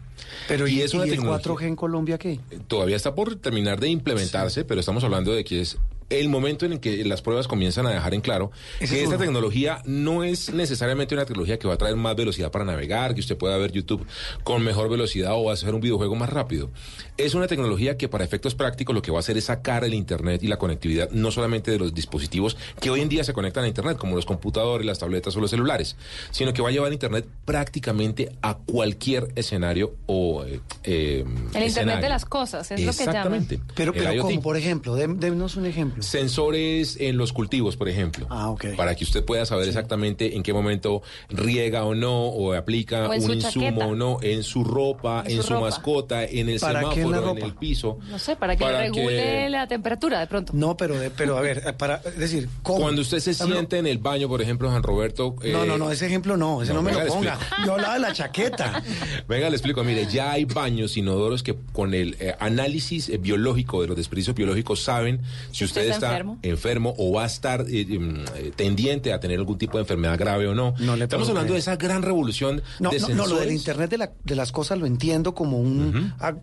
Pero 0.47 0.65
¿y, 0.65 0.79
es 0.81 0.93
una 0.93 1.05
y 1.05 1.09
el 1.09 1.15
tecnología- 1.17 1.51
4G 1.51 1.63
en 1.67 1.75
Colombia 1.75 2.17
qué? 2.17 2.39
todavía 2.69 2.95
está 2.95 3.13
por 3.15 3.35
terminar 3.35 3.81
de 3.81 3.89
implementarse, 3.89 4.63
pero 4.63 4.79
estamos 4.79 5.03
hablando 5.03 5.33
de 5.33 5.43
que 5.43 5.59
es 5.59 5.77
el 6.19 6.29
momento 6.29 6.65
en 6.65 6.73
el 6.73 6.79
que 6.79 7.03
las 7.05 7.21
pruebas 7.21 7.47
comienzan 7.47 7.85
a 7.87 7.91
dejar 7.91 8.13
en 8.13 8.21
claro 8.21 8.51
Ese 8.79 8.93
que 8.95 8.99
es 8.99 9.03
esta 9.03 9.15
uno. 9.15 9.23
tecnología 9.25 9.81
no 9.85 10.23
es 10.23 10.53
necesariamente 10.53 11.15
una 11.15 11.25
tecnología 11.25 11.57
que 11.59 11.67
va 11.67 11.73
a 11.73 11.77
traer 11.77 11.95
más 11.95 12.15
velocidad 12.15 12.51
para 12.51 12.65
navegar, 12.65 13.13
que 13.13 13.21
usted 13.21 13.37
pueda 13.37 13.57
ver 13.57 13.71
YouTube 13.71 14.05
con 14.43 14.63
mejor 14.63 14.89
velocidad 14.89 15.33
o 15.33 15.49
hacer 15.51 15.73
un 15.73 15.81
videojuego 15.81 16.15
más 16.15 16.29
rápido. 16.29 16.69
Es 17.17 17.33
una 17.35 17.47
tecnología 17.47 17.97
que 17.97 18.07
para 18.09 18.23
efectos 18.23 18.55
prácticos 18.55 18.93
lo 18.95 19.01
que 19.01 19.11
va 19.11 19.17
a 19.17 19.19
hacer 19.19 19.37
es 19.37 19.45
sacar 19.45 19.83
el 19.83 19.93
Internet 19.93 20.43
y 20.43 20.47
la 20.47 20.57
conectividad 20.57 21.09
no 21.11 21.31
solamente 21.31 21.71
de 21.71 21.79
los 21.79 21.93
dispositivos 21.93 22.57
que 22.79 22.89
hoy 22.89 23.01
en 23.01 23.09
día 23.09 23.23
se 23.23 23.33
conectan 23.33 23.63
a 23.63 23.67
Internet, 23.67 23.97
como 23.97 24.15
los 24.15 24.25
computadores, 24.25 24.85
las 24.85 24.99
tabletas 24.99 25.35
o 25.35 25.39
los 25.39 25.49
celulares, 25.51 25.95
sino 26.31 26.53
que 26.53 26.61
va 26.61 26.69
a 26.69 26.71
llevar 26.71 26.91
Internet 26.93 27.25
prácticamente 27.45 28.31
a 28.41 28.55
cualquier 28.57 29.29
escenario 29.35 29.95
o... 30.05 30.43
eh, 30.43 30.59
eh, 30.83 31.19
El 31.21 31.27
Internet 31.29 31.67
escenario. 31.67 32.01
de 32.03 32.09
las 32.09 32.25
cosas, 32.25 32.69
es 32.71 32.81
lo 32.81 32.91
que 32.91 32.97
llaman. 33.05 33.09
Exactamente. 33.35 33.59
Pero, 33.75 33.93
pero 33.93 34.21
como 34.21 34.41
por 34.41 34.57
ejemplo, 34.57 34.95
Dé- 34.95 35.07
dénos 35.07 35.55
un 35.55 35.65
ejemplo. 35.65 36.02
Sensores 36.03 36.97
en 36.99 37.17
los 37.17 37.33
cultivos, 37.33 37.75
por 37.75 37.89
ejemplo. 37.89 38.27
Ah, 38.29 38.49
ok. 38.49 38.75
Para 38.77 38.95
que 38.95 39.03
usted 39.03 39.23
pueda 39.25 39.45
saber 39.45 39.67
exactamente 39.67 40.35
en 40.35 40.43
qué 40.43 40.53
momento 40.53 41.01
riega 41.29 41.83
o 41.85 41.95
no, 41.95 42.27
o 42.27 42.53
aplica 42.53 43.07
O 43.09 43.13
un 43.13 43.21
su 43.21 43.33
insumo 43.33 43.65
chaqueta. 43.67 43.87
o 43.87 43.95
no, 43.95 44.17
en 44.21 44.43
su 44.43 44.63
ropa, 44.63 45.23
En 45.25 45.37
en, 45.37 45.43
su 45.43 45.53
ropa. 45.53 45.65
mascota, 45.65 46.23
en 46.23 46.49
el 46.49 46.59
¿Para 46.59 46.79
qué 46.89 47.01
en 47.01 47.11
la 47.11 47.17
semáforo, 47.17 47.37
en, 47.39 47.45
el 47.45 47.53
piso. 47.55 47.97
No 48.09 48.19
sé, 48.19 48.35
para 48.35 48.55
que 48.55 48.63
Para 48.63 48.79
le 48.79 48.83
regule 48.89 49.17
que- 49.17 49.49
la 49.49 49.67
temperatura 49.67 50.19
de 50.19 50.27
pronto. 50.27 50.53
No, 50.55 50.77
pero, 50.77 50.97
de- 50.99 51.09
pero 51.11 51.37
a 51.37 51.41
ver, 51.41 51.63
eh, 51.65 51.73
para 51.73 52.01
es 52.05 52.17
decir, 52.17 52.49
¿cómo? 52.61 52.79
Cuando 52.81 53.01
usted 53.01 53.19
se 53.19 53.31
no. 53.45 53.53
siente 53.53 53.77
en 53.77 53.87
el 53.87 53.97
baño, 53.97 54.27
por 54.27 54.41
ejemplo, 54.41 54.69
Juan 54.69 54.83
Roberto. 54.83 55.35
No, 55.43 55.63
eh, 55.63 55.67
no, 55.67 55.77
no, 55.77 55.91
ese 55.91 56.05
ejemplo 56.07 56.37
no, 56.37 56.61
ese 56.61 56.73
no, 56.73 56.81
no, 56.81 56.89
me 56.89 56.93
lo 56.93 57.05
ponga. 57.07 57.37
Yo 57.65 57.73
hablaba 57.73 57.93
de 57.95 57.99
la 57.99 58.13
chaqueta. 58.13 58.81
Venga, 59.27 59.49
le 59.49 59.55
explico. 59.55 59.83
Mire, 59.83 60.07
ya 60.07 60.31
hay 60.31 60.45
baños 60.45 60.97
inodoros 60.97 61.43
que 61.43 61.55
con 61.71 61.93
el 61.93 62.15
eh, 62.19 62.35
análisis 62.39 63.09
eh, 63.09 63.17
biológico 63.17 63.81
de 63.81 63.87
los 63.87 63.97
desperdicios 63.97 64.35
biológicos 64.35 64.81
saben 64.83 65.21
si 65.51 65.63
usted 65.65 65.82
está 65.85 65.95
está 65.95 66.09
enfermo? 66.11 66.39
enfermo? 66.41 66.93
o 66.97 67.11
va 67.13 67.23
a 67.23 67.27
estar 67.27 67.61
eh, 67.69 67.81
em, 67.89 68.23
eh, 68.35 68.51
tendiente 68.55 69.13
a 69.13 69.19
tener 69.19 69.37
algún 69.39 69.57
tipo 69.57 69.77
de 69.77 69.81
enfermedad 69.83 70.17
grave 70.17 70.47
o 70.47 70.55
no. 70.55 70.73
No 70.79 70.95
le 70.95 71.03
Estamos 71.05 71.27
hablando 71.29 71.47
creer. 71.47 71.53
de 71.55 71.59
esa 71.59 71.75
gran 71.75 72.01
revolución 72.01 72.61
No, 72.79 72.89
de 72.91 72.99
no, 72.99 73.09
no, 73.09 73.27
lo 73.27 73.35
del. 73.39 73.51
Internet 73.51 73.89
de, 73.89 73.97
la- 73.97 74.11
de 74.23 74.35
las 74.35 74.51
cosas 74.51 74.77
lo 74.79 74.85
entiendo 74.85 75.33
como 75.35 75.59
un, 75.59 76.13
ah, 76.19 76.33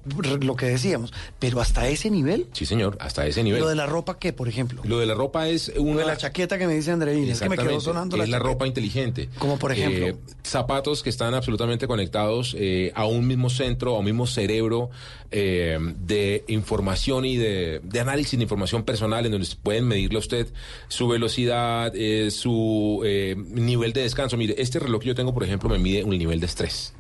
lo 0.41 0.57
que 0.57 0.67
decíamos, 0.67 1.13
pero 1.39 1.61
hasta 1.61 1.89
ese 1.89 2.11
nivel, 2.11 2.47
Sí, 2.53 2.65
señor, 2.67 2.97
hasta 3.01 3.27
ese 3.27 3.43
nivel. 3.43 3.61
lo 3.61 3.69
de 3.69 3.75
la 3.75 3.87
ropa, 3.87 4.19
¿qué, 4.19 4.33
por 4.33 4.49
ejemplo? 4.49 4.81
Lo 4.85 4.99
de 4.99 5.07
la 5.07 5.15
ropa 5.15 5.49
es 5.49 5.73
una... 5.77 5.93
Lo 5.95 5.99
de 6.01 6.07
la 6.07 6.17
chaqueta 6.17 6.59
que 6.59 6.67
me 6.67 6.75
dice 6.75 6.91
Andreina, 6.93 7.33
es 7.33 7.41
que 7.41 7.49
me 7.49 7.57
quedó 7.59 7.81
sonando 7.81 8.17
es 8.17 8.21
la 8.21 8.27
chaqueta. 8.27 8.39
ropa 8.53 8.67
inteligente. 8.67 9.29
Como 9.39 9.59
por 9.59 9.73
ejemplo. 9.73 10.07
Eh, 10.07 10.17
zapatos 10.43 11.03
que 11.03 11.11
están 11.11 11.35
absolutamente 11.35 11.87
conectados 11.87 12.55
eh, 12.59 12.93
a 12.95 13.07
un 13.07 13.27
mismo 13.27 13.51
centro, 13.51 13.97
a 13.97 13.99
un 13.99 14.05
mismo 14.05 14.27
cerebro 14.27 14.91
eh, 15.31 15.79
de 15.99 16.45
información 16.49 17.25
y 17.25 17.37
de, 17.37 17.81
de 17.85 18.01
análisis 18.01 18.39
de 18.39 18.43
información 18.43 18.83
personal 18.85 19.27
donde 19.31 19.49
pueden 19.63 19.87
medirle 19.87 20.17
a 20.17 20.21
usted 20.21 20.53
su 20.89 21.09
velocidad, 21.09 21.93
eh, 21.95 22.31
su 22.31 23.03
eh, 23.05 23.37
nivel 23.37 23.93
de 23.93 24.03
descanso. 24.03 24.37
Mire, 24.37 24.55
este 24.59 24.79
reloj 24.79 25.01
que 25.03 25.09
yo 25.09 25.15
tengo, 25.15 25.33
por 25.35 25.45
ejemplo, 25.45 25.69
me 25.69 25.79
mide 25.79 26.05
un 26.05 26.17
nivel 26.17 26.41
de 26.41 26.47
estrés 26.47 26.95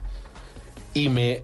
y 0.95 1.09
me 1.09 1.43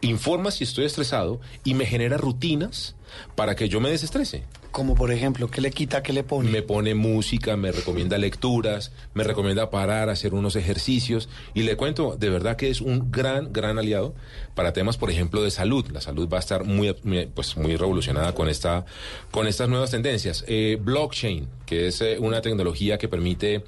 informa 0.00 0.50
si 0.50 0.64
estoy 0.64 0.84
estresado 0.84 1.40
y 1.64 1.74
me 1.74 1.86
genera 1.86 2.16
rutinas 2.16 2.94
para 3.34 3.56
que 3.56 3.68
yo 3.68 3.80
me 3.80 3.90
desestrese. 3.90 4.44
Como 4.78 4.94
por 4.94 5.10
ejemplo, 5.10 5.50
¿qué 5.50 5.60
le 5.60 5.72
quita, 5.72 6.04
qué 6.04 6.12
le 6.12 6.22
pone? 6.22 6.52
Me 6.52 6.62
pone 6.62 6.94
música, 6.94 7.56
me 7.56 7.72
recomienda 7.72 8.16
lecturas, 8.16 8.92
me 9.12 9.24
recomienda 9.24 9.70
parar, 9.70 10.08
hacer 10.08 10.34
unos 10.34 10.54
ejercicios 10.54 11.28
y 11.52 11.64
le 11.64 11.76
cuento, 11.76 12.14
de 12.16 12.30
verdad 12.30 12.54
que 12.54 12.70
es 12.70 12.80
un 12.80 13.10
gran, 13.10 13.52
gran 13.52 13.76
aliado 13.76 14.14
para 14.54 14.72
temas, 14.72 14.96
por 14.96 15.10
ejemplo, 15.10 15.42
de 15.42 15.50
salud. 15.50 15.84
La 15.90 16.00
salud 16.00 16.28
va 16.32 16.36
a 16.36 16.38
estar 16.38 16.62
muy, 16.62 16.92
pues, 17.34 17.56
muy 17.56 17.74
revolucionada 17.74 18.36
con, 18.36 18.48
esta, 18.48 18.86
con 19.32 19.48
estas 19.48 19.68
nuevas 19.68 19.90
tendencias. 19.90 20.44
Eh, 20.46 20.78
blockchain, 20.80 21.48
que 21.66 21.88
es 21.88 22.00
eh, 22.00 22.16
una 22.20 22.40
tecnología 22.40 22.98
que 22.98 23.08
permite 23.08 23.64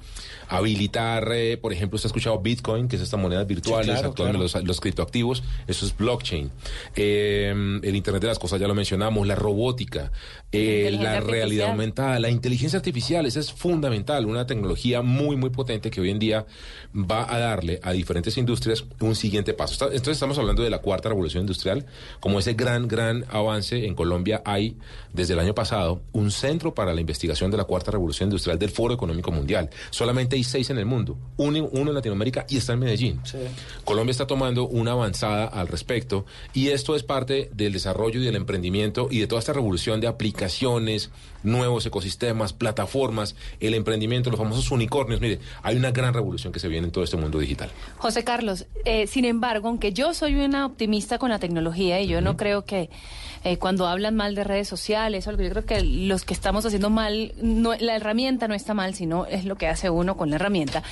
habilitar, 0.51 1.27
eh, 1.33 1.57
por 1.57 1.71
ejemplo, 1.73 1.95
usted 1.95 2.07
ha 2.07 2.09
escuchado 2.11 2.39
Bitcoin, 2.39 2.87
que 2.87 2.97
es 2.97 3.01
esta 3.01 3.17
moneda 3.17 3.43
virtual, 3.45 3.83
claro, 3.85 4.09
actualmente 4.09 4.37
claro. 4.45 4.59
los, 4.61 4.63
los 4.67 4.79
criptoactivos, 4.81 5.43
eso 5.67 5.85
es 5.85 5.95
blockchain. 5.95 6.51
Eh, 6.95 7.79
el 7.83 7.95
Internet 7.95 8.21
de 8.21 8.27
las 8.27 8.39
Cosas 8.39 8.59
ya 8.59 8.67
lo 8.67 8.75
mencionamos, 8.75 9.25
la 9.25 9.35
robótica, 9.35 10.11
eh, 10.51 10.89
Inteligencia 10.91 11.01
la 11.13 11.19
realidad 11.21 11.41
artificial. 11.41 11.69
aumentada, 11.71 12.19
la 12.19 12.29
inteligencia 12.29 12.77
artificial, 12.77 13.25
esa 13.25 13.39
es 13.39 13.51
fundamental, 13.53 14.25
una 14.25 14.45
tecnología 14.45 15.01
muy, 15.01 15.35
muy 15.37 15.49
potente 15.51 15.89
que 15.89 16.01
hoy 16.01 16.09
en 16.09 16.19
día 16.19 16.45
va 16.93 17.33
a 17.33 17.39
darle 17.39 17.79
a 17.83 17.91
diferentes 17.93 18.37
industrias 18.37 18.83
un 18.99 19.15
siguiente 19.15 19.53
paso. 19.53 19.73
Está- 19.73 19.85
Entonces 19.85 20.13
estamos 20.13 20.37
hablando 20.37 20.63
de 20.63 20.69
la 20.69 20.79
cuarta 20.79 21.09
revolución 21.09 21.41
industrial, 21.43 21.85
como 22.19 22.39
ese 22.39 22.53
gran, 22.53 22.87
gran 22.87 23.25
avance 23.29 23.85
en 23.85 23.95
Colombia 23.95 24.41
hay 24.45 24.75
desde 25.13 25.33
el 25.33 25.39
año 25.39 25.55
pasado 25.55 26.01
un 26.11 26.31
centro 26.31 26.73
para 26.73 26.93
la 26.93 27.01
investigación 27.01 27.51
de 27.51 27.57
la 27.57 27.63
cuarta 27.63 27.91
revolución 27.91 28.27
industrial 28.29 28.59
del 28.59 28.69
Foro 28.69 28.93
Económico 28.93 29.31
Mundial. 29.31 29.69
Solamente 29.89 30.37
hay 30.41 30.45
seis 30.45 30.69
en 30.71 30.77
el 30.79 30.85
mundo, 30.85 31.17
uno, 31.37 31.69
uno 31.71 31.91
en 31.91 31.95
Latinoamérica 31.95 32.45
y 32.49 32.57
está 32.57 32.73
en 32.73 32.79
Medellín. 32.79 33.21
Colombia 33.85 34.11
está 34.11 34.25
tomando 34.25 34.67
una 34.67 34.91
avanzada 34.91 35.45
al 35.45 35.67
respecto 35.67 36.25
y 36.53 36.69
esto 36.69 36.95
es 36.95 37.03
parte 37.03 37.49
del 37.53 37.73
desarrollo 37.73 38.19
y 38.19 38.25
del 38.25 38.35
emprendimiento 38.35 39.07
y 39.11 39.19
de 39.19 39.27
toda 39.27 39.39
esta 39.39 39.53
revolución 39.53 40.01
de 40.01 40.07
aplicaciones, 40.07 41.11
nuevos 41.43 41.85
ecosistemas, 41.85 42.53
plataformas, 42.53 43.35
el 43.59 43.73
emprendimiento, 43.73 44.29
los 44.29 44.39
famosos 44.39 44.71
unicornios. 44.71 45.21
Mire, 45.21 45.39
hay 45.63 45.75
una 45.75 45.91
gran 45.91 46.13
revolución 46.13 46.53
que 46.53 46.59
se 46.59 46.67
viene 46.67 46.87
en 46.87 46.91
todo 46.91 47.03
este 47.03 47.17
mundo 47.17 47.39
digital. 47.39 47.69
José 47.97 48.23
Carlos, 48.23 48.65
eh, 48.85 49.07
sin 49.07 49.25
embargo, 49.25 49.67
aunque 49.67 49.93
yo 49.93 50.13
soy 50.13 50.35
una 50.35 50.65
optimista 50.65 51.17
con 51.17 51.29
la 51.29 51.39
tecnología 51.39 52.01
y 52.01 52.07
yo 52.07 52.21
no 52.21 52.37
creo 52.37 52.65
que 52.65 52.89
eh, 53.43 53.57
cuando 53.57 53.87
hablan 53.87 54.15
mal 54.15 54.35
de 54.35 54.43
redes 54.43 54.67
sociales, 54.67 55.25
yo 55.25 55.35
creo 55.35 55.65
que 55.65 55.81
los 55.81 56.25
que 56.25 56.33
estamos 56.33 56.65
haciendo 56.65 56.91
mal, 56.91 57.33
no, 57.41 57.73
la 57.73 57.95
herramienta 57.95 58.47
no 58.47 58.53
está 58.53 58.75
mal, 58.75 58.93
sino 58.93 59.25
es 59.25 59.45
lo 59.45 59.55
que 59.55 59.67
hace 59.67 59.89
uno 59.89 60.15
con 60.15 60.29
la 60.29 60.35
herramienta. 60.35 60.83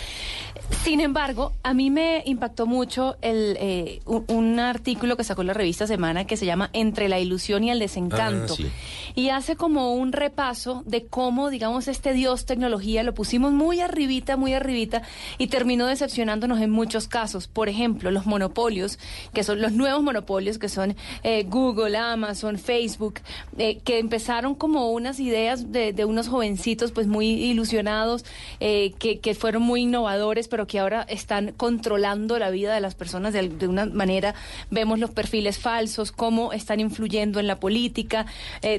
Sin 0.84 1.00
embargo, 1.00 1.54
a 1.62 1.74
mí 1.74 1.92
me 1.92 2.24
impactó 2.26 2.66
mucho 2.66 3.18
el, 3.22 3.56
eh, 3.60 4.02
un, 4.06 4.26
un 4.28 4.60
artículo 4.60 5.16
que 5.16 5.24
sacó 5.24 5.44
la 5.44 5.54
revista 5.54 5.86
Semana 5.86 6.26
que 6.26 6.38
se 6.38 6.46
llama 6.46 6.70
Entre 6.74 7.08
la 7.08 7.20
ilusión 7.20 7.64
y 7.64 7.72
el 7.72 7.80
desencanto. 7.80 8.54
Ah, 8.54 8.58
sí. 8.58 8.72
Y 9.16 9.30
hace 9.30 9.56
como 9.56 9.94
un 9.94 10.12
repaso 10.12 10.39
de 10.86 11.06
cómo, 11.06 11.50
digamos, 11.50 11.90
este 11.90 12.14
dios 12.14 12.46
tecnología 12.46 13.04
lo 13.04 13.14
pusimos 13.14 13.52
muy 13.52 13.82
arribita, 13.82 14.38
muy 14.38 14.54
arribita, 14.54 15.02
y 15.38 15.48
terminó 15.48 15.86
decepcionándonos 15.86 16.62
en 16.62 16.70
muchos 16.70 17.10
casos. 17.10 17.50
Por 17.50 17.68
ejemplo, 17.68 18.10
los 18.10 18.26
monopolios, 18.26 19.00
que 19.34 19.44
son 19.44 19.62
los 19.62 19.74
nuevos 19.74 20.02
monopolios, 20.02 20.58
que 20.58 20.70
son 20.70 20.96
eh, 21.24 21.44
Google, 21.44 21.98
Amazon, 21.98 22.58
Facebook, 22.58 23.16
eh, 23.58 23.80
que 23.84 24.00
empezaron 24.00 24.56
como 24.56 24.92
unas 24.92 25.20
ideas 25.20 25.74
de, 25.74 25.94
unos 26.06 26.30
jovencitos 26.30 26.94
pues 26.94 27.06
muy 27.06 27.28
ilusionados, 27.28 28.24
eh, 28.62 28.94
que, 28.98 29.34
fueron 29.34 29.64
muy 29.64 29.82
innovadores, 29.82 30.48
pero 30.48 30.68
que 30.68 30.80
ahora 30.80 31.02
están 31.10 31.52
controlando 31.52 32.40
la 32.40 32.50
vida 32.50 32.74
de 32.74 32.80
las 32.80 32.96
personas 32.96 33.34
de, 33.34 33.50
de 33.50 33.68
una 33.68 33.88
manera. 33.88 34.36
Vemos 34.72 35.00
los 35.00 35.12
perfiles 35.12 35.60
falsos, 35.60 36.14
cómo 36.14 36.54
están 36.54 36.80
influyendo 36.80 37.42
en 37.42 37.48
la 37.48 37.60
política. 37.60 38.26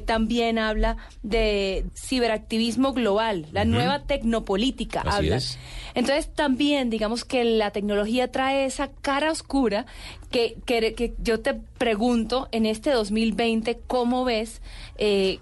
También 0.06 0.58
habla 0.58 0.96
de 1.22 1.49
ciberactivismo 1.94 2.92
global, 2.92 3.46
la 3.52 3.64
nueva 3.64 4.02
tecnopolítica 4.04 5.02
Así 5.02 5.28
es. 5.28 5.58
Entonces 5.94 6.32
también 6.32 6.90
digamos 6.90 7.24
que 7.24 7.44
la 7.44 7.70
tecnología 7.70 8.30
trae 8.30 8.64
esa 8.64 8.90
cara 9.00 9.30
oscura 9.30 9.86
que, 10.30 10.56
que, 10.64 10.94
que 10.94 11.14
yo 11.18 11.40
te 11.40 11.54
pregunto 11.54 12.48
en 12.52 12.66
este 12.66 12.90
2020, 12.90 13.80
¿cómo 13.86 14.24
ves? 14.24 14.60
eh, 15.00 15.40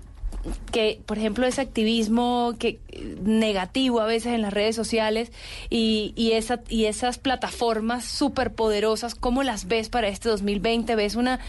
que, 0.72 1.00
por 1.06 1.18
ejemplo, 1.18 1.46
ese 1.46 1.60
activismo 1.60 2.54
que 2.58 2.78
negativo 3.22 4.00
a 4.00 4.06
veces 4.06 4.32
en 4.34 4.42
las 4.42 4.52
redes 4.52 4.74
sociales 4.76 5.30
y, 5.70 6.12
y, 6.16 6.32
esa, 6.32 6.60
y 6.68 6.86
esas 6.86 7.18
plataformas 7.18 8.04
súper 8.04 8.52
poderosas, 8.52 9.14
¿cómo 9.14 9.42
las 9.42 9.66
ves 9.66 9.88
para 9.88 10.08
este 10.08 10.28
2020? 10.28 10.94
¿Ves 10.96 11.14
una, 11.14 11.40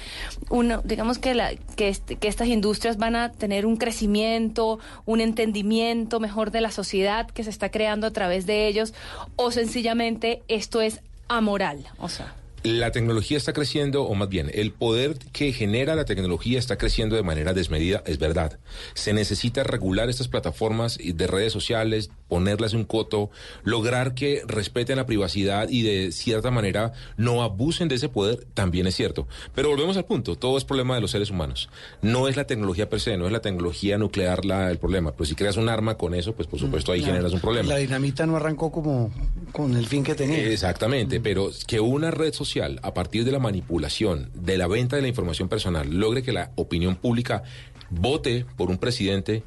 una 0.49 0.81
digamos 0.83 1.19
que, 1.19 1.33
la, 1.35 1.55
que, 1.75 1.89
este- 1.89 2.15
que 2.17 2.27
estas 2.27 2.47
industrias 2.47 2.97
van 2.97 3.15
a 3.15 3.31
tener 3.31 3.65
un 3.65 3.77
crecimiento, 3.77 4.79
un 5.05 5.21
entendimiento 5.21 6.19
mejor 6.19 6.51
de 6.51 6.61
la 6.61 6.71
sociedad 6.71 7.27
que 7.27 7.43
se 7.43 7.49
está 7.49 7.69
creando 7.71 8.07
a 8.07 8.11
través 8.11 8.45
de 8.45 8.67
ellos? 8.67 8.93
¿O 9.35 9.51
sencillamente 9.51 10.43
esto 10.47 10.81
es 10.81 11.01
amoral? 11.27 11.85
O 11.99 12.09
sea. 12.09 12.35
La 12.63 12.91
tecnología 12.91 13.37
está 13.37 13.53
creciendo, 13.53 14.03
o 14.03 14.15
más 14.15 14.27
bien, 14.27 14.51
el 14.53 14.71
poder 14.71 15.17
que 15.31 15.53
genera 15.53 15.95
la 15.95 16.05
tecnología 16.05 16.59
está 16.59 16.77
creciendo 16.77 17.15
de 17.15 17.23
manera 17.23 17.53
desmedida, 17.53 18.03
es 18.05 18.19
verdad. 18.19 18.59
Se 18.95 19.13
necesita 19.13 19.63
regular 19.63 20.09
estas 20.09 20.27
plataformas 20.27 20.97
de 21.01 21.27
redes 21.27 21.53
sociales, 21.53 22.09
ponerlas 22.29 22.73
un 22.73 22.85
coto, 22.85 23.29
lograr 23.63 24.13
que 24.13 24.43
respeten 24.47 24.95
la 24.97 25.05
privacidad 25.05 25.67
y 25.69 25.81
de 25.81 26.11
cierta 26.11 26.51
manera 26.51 26.93
no 27.17 27.43
abusen 27.43 27.87
de 27.89 27.95
ese 27.95 28.07
poder, 28.07 28.45
también 28.53 28.87
es 28.87 28.95
cierto. 28.95 29.27
Pero 29.53 29.69
volvemos 29.69 29.97
al 29.97 30.05
punto, 30.05 30.37
todo 30.37 30.57
es 30.57 30.63
problema 30.63 30.95
de 30.95 31.01
los 31.01 31.11
seres 31.11 31.31
humanos. 31.31 31.69
No 32.01 32.27
es 32.27 32.37
la 32.37 32.45
tecnología 32.45 32.89
per 32.89 33.01
se, 33.01 33.17
no 33.17 33.25
es 33.25 33.31
la 33.31 33.41
tecnología 33.41 33.97
nuclear 33.97 34.45
la, 34.45 34.69
el 34.71 34.77
problema. 34.77 35.11
Pero 35.11 35.25
si 35.25 35.35
creas 35.35 35.57
un 35.57 35.67
arma 35.67 35.95
con 35.97 36.13
eso, 36.13 36.33
pues 36.33 36.47
por 36.47 36.59
supuesto 36.59 36.91
ahí 36.91 36.99
Claro. 36.99 37.13
generas 37.13 37.33
un 37.33 37.39
problema. 37.41 37.67
La 37.69 37.77
dinamita 37.77 38.25
no 38.25 38.35
arrancó 38.35 38.71
como 38.71 39.11
con 39.51 39.75
el 39.75 39.87
fin 39.87 40.03
que 40.03 40.13
tenía. 40.15 40.37
Exactamente, 40.37 41.19
pero 41.19 41.49
que 41.65 41.79
una 41.79 42.11
red 42.11 42.33
social, 42.33 42.79
a 42.83 42.93
partir 42.93 43.25
de 43.25 43.31
la 43.31 43.39
manipulación, 43.39 44.29
de 44.35 44.57
la 44.57 44.67
venta 44.67 44.95
de 44.95 45.01
la 45.01 45.07
información 45.07 45.49
personal, 45.49 45.89
logre 45.89 46.21
que 46.21 46.31
la 46.31 46.51
opinión 46.55 46.95
pública 46.95 47.41
vote 47.89 48.45
por 48.57 48.69
un 48.69 48.77
presidente. 48.77 49.43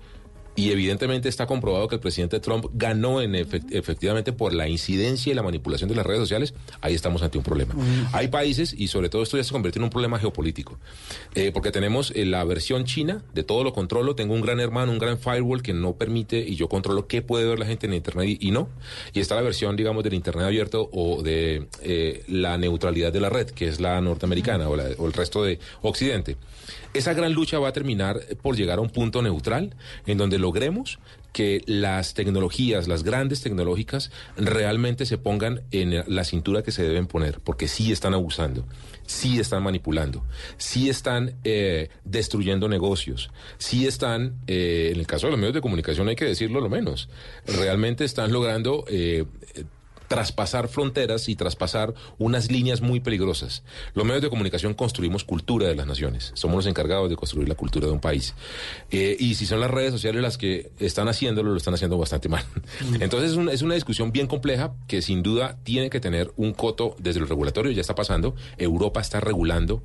Y 0.54 0.70
evidentemente 0.70 1.28
está 1.30 1.46
comprobado 1.46 1.88
que 1.88 1.94
el 1.94 2.00
presidente 2.02 2.38
Trump 2.38 2.66
ganó 2.74 3.22
en 3.22 3.32
efect- 3.32 3.68
efectivamente 3.70 4.32
por 4.34 4.52
la 4.52 4.68
incidencia 4.68 5.32
y 5.32 5.34
la 5.34 5.42
manipulación 5.42 5.88
de 5.88 5.96
las 5.96 6.04
redes 6.04 6.20
sociales. 6.20 6.52
Ahí 6.82 6.94
estamos 6.94 7.22
ante 7.22 7.38
un 7.38 7.44
problema. 7.44 7.74
Hay 8.12 8.28
países, 8.28 8.74
y 8.76 8.88
sobre 8.88 9.08
todo 9.08 9.22
esto 9.22 9.38
ya 9.38 9.44
se 9.44 9.52
convierte 9.52 9.78
en 9.78 9.84
un 9.84 9.90
problema 9.90 10.18
geopolítico, 10.18 10.78
eh, 11.34 11.52
porque 11.54 11.70
tenemos 11.70 12.12
eh, 12.14 12.26
la 12.26 12.44
versión 12.44 12.84
china, 12.84 13.22
de 13.32 13.44
todo 13.44 13.64
lo 13.64 13.72
controlo, 13.72 14.14
tengo 14.14 14.34
un 14.34 14.42
gran 14.42 14.60
hermano, 14.60 14.92
un 14.92 14.98
gran 14.98 15.18
firewall 15.18 15.62
que 15.62 15.72
no 15.72 15.94
permite 15.94 16.38
y 16.40 16.54
yo 16.54 16.68
controlo 16.68 17.06
qué 17.06 17.22
puede 17.22 17.46
ver 17.46 17.58
la 17.58 17.64
gente 17.66 17.86
en 17.86 17.94
Internet 17.94 18.28
y, 18.40 18.48
y 18.48 18.50
no. 18.50 18.68
Y 19.14 19.20
está 19.20 19.34
la 19.36 19.42
versión, 19.42 19.74
digamos, 19.76 20.04
del 20.04 20.12
Internet 20.14 20.44
abierto 20.46 20.90
o 20.92 21.22
de 21.22 21.66
eh, 21.82 22.24
la 22.28 22.58
neutralidad 22.58 23.10
de 23.10 23.20
la 23.20 23.30
red, 23.30 23.46
que 23.50 23.68
es 23.68 23.80
la 23.80 24.00
norteamericana 24.02 24.68
o, 24.68 24.76
la- 24.76 24.90
o 24.98 25.06
el 25.06 25.14
resto 25.14 25.42
de 25.44 25.58
Occidente. 25.80 26.36
Esa 26.94 27.14
gran 27.14 27.32
lucha 27.32 27.58
va 27.58 27.68
a 27.68 27.72
terminar 27.72 28.20
por 28.42 28.56
llegar 28.56 28.78
a 28.78 28.82
un 28.82 28.90
punto 28.90 29.22
neutral 29.22 29.74
en 30.06 30.18
donde 30.18 30.38
logremos 30.38 30.98
que 31.32 31.62
las 31.64 32.12
tecnologías, 32.12 32.88
las 32.88 33.02
grandes 33.02 33.40
tecnológicas, 33.40 34.10
realmente 34.36 35.06
se 35.06 35.16
pongan 35.16 35.62
en 35.70 36.04
la 36.06 36.24
cintura 36.24 36.62
que 36.62 36.72
se 36.72 36.82
deben 36.82 37.06
poner, 37.06 37.40
porque 37.40 37.68
sí 37.68 37.90
están 37.90 38.12
abusando, 38.12 38.66
sí 39.06 39.40
están 39.40 39.62
manipulando, 39.62 40.22
sí 40.58 40.90
están 40.90 41.34
eh, 41.44 41.88
destruyendo 42.04 42.68
negocios, 42.68 43.30
sí 43.56 43.86
están, 43.86 44.34
eh, 44.46 44.90
en 44.92 45.00
el 45.00 45.06
caso 45.06 45.26
de 45.26 45.30
los 45.30 45.40
medios 45.40 45.54
de 45.54 45.62
comunicación 45.62 46.08
hay 46.08 46.16
que 46.16 46.26
decirlo 46.26 46.60
lo 46.60 46.68
menos, 46.68 47.08
realmente 47.46 48.04
están 48.04 48.32
logrando... 48.32 48.84
eh, 48.88 49.24
traspasar 50.12 50.68
fronteras 50.68 51.30
y 51.30 51.36
traspasar 51.36 51.94
unas 52.18 52.50
líneas 52.50 52.82
muy 52.82 53.00
peligrosas. 53.00 53.62
Los 53.94 54.04
medios 54.04 54.20
de 54.20 54.28
comunicación 54.28 54.74
construimos 54.74 55.24
cultura 55.24 55.68
de 55.68 55.74
las 55.74 55.86
naciones. 55.86 56.32
Somos 56.34 56.56
los 56.56 56.66
encargados 56.66 57.08
de 57.08 57.16
construir 57.16 57.48
la 57.48 57.54
cultura 57.54 57.86
de 57.86 57.94
un 57.94 57.98
país. 57.98 58.34
Eh, 58.90 59.16
y 59.18 59.36
si 59.36 59.46
son 59.46 59.58
las 59.58 59.70
redes 59.70 59.90
sociales 59.90 60.20
las 60.20 60.36
que 60.36 60.70
están 60.78 61.08
haciéndolo, 61.08 61.52
lo 61.52 61.56
están 61.56 61.72
haciendo 61.72 61.96
bastante 61.96 62.28
mal. 62.28 62.44
Entonces 63.00 63.30
es 63.30 63.36
una, 63.38 63.52
es 63.52 63.62
una 63.62 63.74
discusión 63.74 64.12
bien 64.12 64.26
compleja 64.26 64.74
que 64.86 65.00
sin 65.00 65.22
duda 65.22 65.56
tiene 65.62 65.88
que 65.88 65.98
tener 65.98 66.30
un 66.36 66.52
coto 66.52 66.94
desde 66.98 67.18
lo 67.18 67.24
regulatorio. 67.24 67.72
Ya 67.72 67.80
está 67.80 67.94
pasando. 67.94 68.34
Europa 68.58 69.00
está 69.00 69.18
regulando 69.18 69.82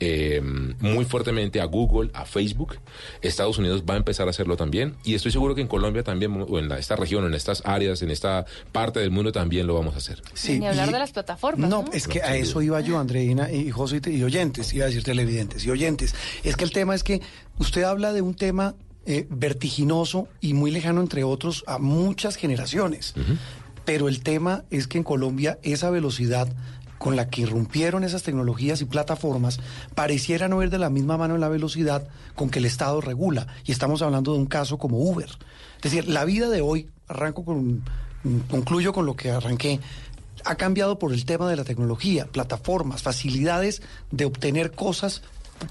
eh, 0.00 0.40
muy 0.80 1.04
fuertemente 1.04 1.60
a 1.60 1.66
Google, 1.66 2.10
a 2.14 2.24
Facebook. 2.24 2.78
Estados 3.22 3.58
Unidos 3.58 3.84
va 3.88 3.94
a 3.94 3.96
empezar 3.98 4.26
a 4.26 4.30
hacerlo 4.30 4.56
también. 4.56 4.94
Y 5.04 5.14
estoy 5.14 5.30
seguro 5.30 5.54
que 5.54 5.60
en 5.60 5.68
Colombia 5.68 6.02
también, 6.02 6.44
o 6.48 6.58
en 6.58 6.68
la- 6.68 6.78
esta 6.78 6.96
región, 6.96 7.24
en 7.26 7.34
estas 7.34 7.62
áreas, 7.66 8.02
en 8.02 8.10
esta 8.10 8.46
parte 8.72 8.98
del 9.00 9.10
mundo 9.10 9.30
también 9.32 9.66
lo 9.66 9.74
vamos 9.74 9.94
a 9.94 9.98
hacer. 9.98 10.22
Ni 10.48 10.66
hablar 10.66 10.88
y- 10.88 10.92
de 10.92 10.98
las 10.98 11.12
plataformas. 11.12 11.68
No, 11.70 11.82
No, 11.84 11.92
es 11.92 12.08
que 12.08 12.22
a 12.22 12.36
eso 12.36 12.60
iba 12.62 12.80
yo, 12.80 12.98
Andreina 12.98 13.50
y 13.52 13.70
José 13.70 14.00
y 14.06 14.22
oyentes, 14.22 14.72
iba 14.72 14.84
a 14.84 14.88
decir 14.88 15.02
televidentes 15.04 15.64
y 15.64 15.70
oyentes. 15.70 16.14
Es 16.44 16.56
que 16.56 16.64
el 16.64 16.72
tema 16.72 16.94
es 16.94 17.04
que 17.04 17.20
usted 17.58 17.82
habla 17.84 18.12
de 18.12 18.22
un 18.22 18.34
tema 18.34 18.74
eh, 19.06 19.26
vertiginoso 19.30 20.28
y 20.40 20.52
muy 20.54 20.70
lejano, 20.70 21.00
entre 21.00 21.24
otros, 21.24 21.64
a 21.66 21.78
muchas 21.78 22.36
generaciones. 22.36 23.14
Pero 23.84 24.08
el 24.08 24.22
tema 24.22 24.64
es 24.70 24.86
que 24.86 24.98
en 24.98 25.04
Colombia 25.04 25.58
esa 25.62 25.90
velocidad 25.90 26.48
con 27.00 27.16
la 27.16 27.30
que 27.30 27.40
irrumpieron 27.40 28.04
esas 28.04 28.22
tecnologías 28.22 28.82
y 28.82 28.84
plataformas 28.84 29.58
pareciera 29.94 30.48
no 30.48 30.62
ir 30.62 30.68
de 30.68 30.76
la 30.76 30.90
misma 30.90 31.16
mano 31.16 31.34
en 31.34 31.40
la 31.40 31.48
velocidad 31.48 32.06
con 32.34 32.50
que 32.50 32.58
el 32.58 32.66
Estado 32.66 33.00
regula. 33.00 33.46
Y 33.64 33.72
estamos 33.72 34.02
hablando 34.02 34.34
de 34.34 34.38
un 34.38 34.44
caso 34.44 34.76
como 34.76 34.98
Uber. 34.98 35.30
Es 35.76 35.82
decir, 35.82 36.08
la 36.10 36.26
vida 36.26 36.50
de 36.50 36.60
hoy, 36.60 36.90
arranco 37.08 37.42
con, 37.42 37.84
concluyo 38.50 38.92
con 38.92 39.06
lo 39.06 39.16
que 39.16 39.30
arranqué, 39.30 39.80
ha 40.44 40.56
cambiado 40.56 40.98
por 40.98 41.14
el 41.14 41.24
tema 41.24 41.48
de 41.48 41.56
la 41.56 41.64
tecnología, 41.64 42.26
plataformas, 42.26 43.02
facilidades 43.02 43.80
de 44.10 44.26
obtener 44.26 44.72
cosas 44.72 45.22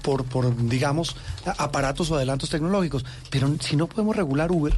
por, 0.02 0.24
por 0.24 0.56
digamos, 0.68 1.14
aparatos 1.58 2.10
o 2.10 2.16
adelantos 2.16 2.50
tecnológicos. 2.50 3.04
Pero 3.30 3.54
si 3.60 3.76
no 3.76 3.86
podemos 3.86 4.16
regular 4.16 4.50
Uber, 4.50 4.74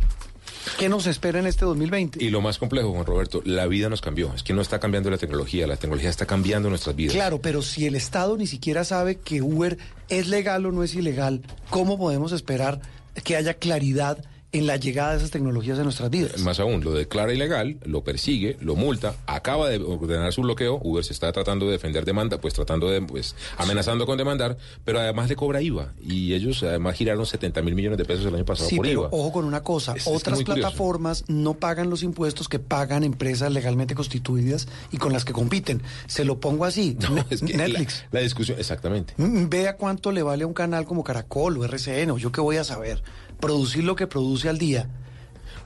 ¿qué 0.79 0.89
nos 0.89 1.07
espera 1.07 1.39
en 1.39 1.47
este 1.47 1.65
2020? 1.65 2.23
Y 2.23 2.31
lo 2.31 2.41
más 2.41 2.59
complejo, 2.59 2.93
Juan 2.93 3.07
Roberto, 3.07 3.43
la 3.45 3.67
vida 3.67 3.89
nos 3.89 4.01
cambió. 4.01 4.33
Es 4.35 4.43
que 4.43 4.53
no 4.53 4.63
está 4.63 4.79
cambiando 4.81 5.11
la 5.11 5.19
tecnología, 5.19 5.67
la 5.67 5.77
tecnología 5.77 6.11
está 6.11 6.27
cambiando 6.27 6.69
nuestras 6.69 6.97
vidas. 6.97 7.15
Claro, 7.15 7.41
pero 7.41 7.63
si 7.63 7.87
el 7.87 7.95
Estado 7.95 8.37
ni 8.37 8.47
siquiera 8.47 8.85
sabe 8.85 9.17
que 9.17 9.43
Uber 9.43 9.79
es 10.09 10.29
legal 10.29 10.67
o 10.67 10.73
no 10.73 10.83
es 10.83 10.95
ilegal, 10.95 11.43
¿cómo 11.71 11.99
podemos 11.99 12.33
esperar 12.33 12.81
que 13.25 13.37
haya 13.37 13.55
claridad 13.55 14.25
en 14.53 14.67
la 14.67 14.77
llegada 14.77 15.13
de 15.13 15.17
esas 15.19 15.31
tecnologías 15.31 15.79
a 15.79 15.83
nuestras 15.85 16.11
vidas? 16.11 16.39
Más 16.41 16.61
aún, 16.61 16.85
lo 16.85 16.93
declara 16.93 17.33
ilegal, 17.33 17.79
lo 17.85 18.05
persigue, 18.05 18.57
lo 18.61 18.77
multa, 18.77 19.15
acaba 19.27 19.69
de 19.69 19.79
ordenar 19.79 20.33
su 20.33 20.43
bloqueo, 20.43 20.79
Uber 20.83 21.03
se 21.05 21.13
está 21.13 21.33
tratando 21.33 21.67
de 21.67 21.73
defender 21.73 22.05
demanda, 22.05 22.39
pues 22.39 22.53
tratando 22.55 22.89
de, 22.91 23.01
pues, 23.03 23.35
amenazando 23.57 24.05
con 24.07 24.19
demandar, 24.19 24.57
pero 24.85 25.01
además 25.01 25.29
le 25.29 25.37
cobra 25.37 25.63
IVA, 25.63 25.95
y 26.03 26.35
ellos 26.35 26.63
además 26.63 26.97
giraron 26.97 27.25
70 27.25 27.63
mil 27.63 27.75
millones 27.75 27.99
de 27.99 28.05
pesos 28.05 28.27
el 28.27 28.35
año 28.35 28.45
pasado 28.45 28.69
Sí, 28.69 28.77
por 28.77 28.87
pero 28.87 29.01
IVA. 29.01 29.09
ojo 29.11 29.33
con 29.33 29.45
una 29.45 29.63
cosa, 29.63 29.93
Es- 29.93 29.99
es 29.99 30.05
que 30.05 30.11
otras 30.11 30.39
curioso. 30.41 30.61
plataformas 30.61 31.25
no 31.29 31.55
pagan 31.55 31.89
los 31.91 32.03
impuestos 32.03 32.49
que 32.49 32.59
pagan 32.59 33.05
empresas 33.05 33.51
legalmente 33.53 33.95
constituidas 33.95 34.69
y 34.91 34.99
con 34.99 35.13
las 35.13 35.25
que 35.25 35.33
compiten. 35.33 35.83
Se 36.07 36.25
lo 36.25 36.41
pongo 36.41 36.65
así, 36.67 36.97
Ne- 37.13 37.25
Es 37.31 37.41
que 37.41 37.55
Netflix. 37.57 38.05
La, 38.13 38.21
la 38.21 38.25
discusión, 38.25 38.59
exactamente. 38.59 39.15
Mm, 39.17 39.49
Vea 39.49 39.77
cuánto 39.77 40.13
le 40.13 40.23
vale 40.23 40.45
a 40.45 40.47
un 40.47 40.55
canal 40.55 40.85
como 40.85 41.03
Caracol 41.05 41.57
o 41.59 41.65
RCN 41.65 42.11
o 42.11 42.19
yo 42.19 42.31
qué 42.33 42.41
voy 42.41 42.57
a 42.59 42.65
saber. 42.65 43.03
Producir 43.43 43.83
lo 43.83 43.97
que 43.97 44.07
produce 44.07 44.49
al 44.49 44.57
día. 44.57 44.89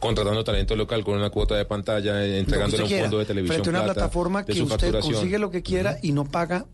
Contratando 0.01 0.43
talento 0.43 0.74
local 0.77 1.05
con 1.05 1.19
una 1.19 1.28
cuota 1.28 1.57
de 1.57 1.66
pantalla, 1.66 2.24
eh, 2.24 2.39
entregándole 2.39 2.85
un 2.85 2.89
fondo 2.89 3.19
de 3.19 3.27
televisión 3.27 3.57
Frente 3.57 3.69
a 3.69 3.73
una 3.73 3.85
plata 3.85 4.01
plataforma 4.01 4.47
que 4.47 4.62
usted 4.62 4.98
consigue 4.98 5.39
lo 5.39 5.51
que 5.51 5.62
quiera 5.62 5.98
y 6.03 6.12
no 6.12 6.24
paga. 6.24 6.65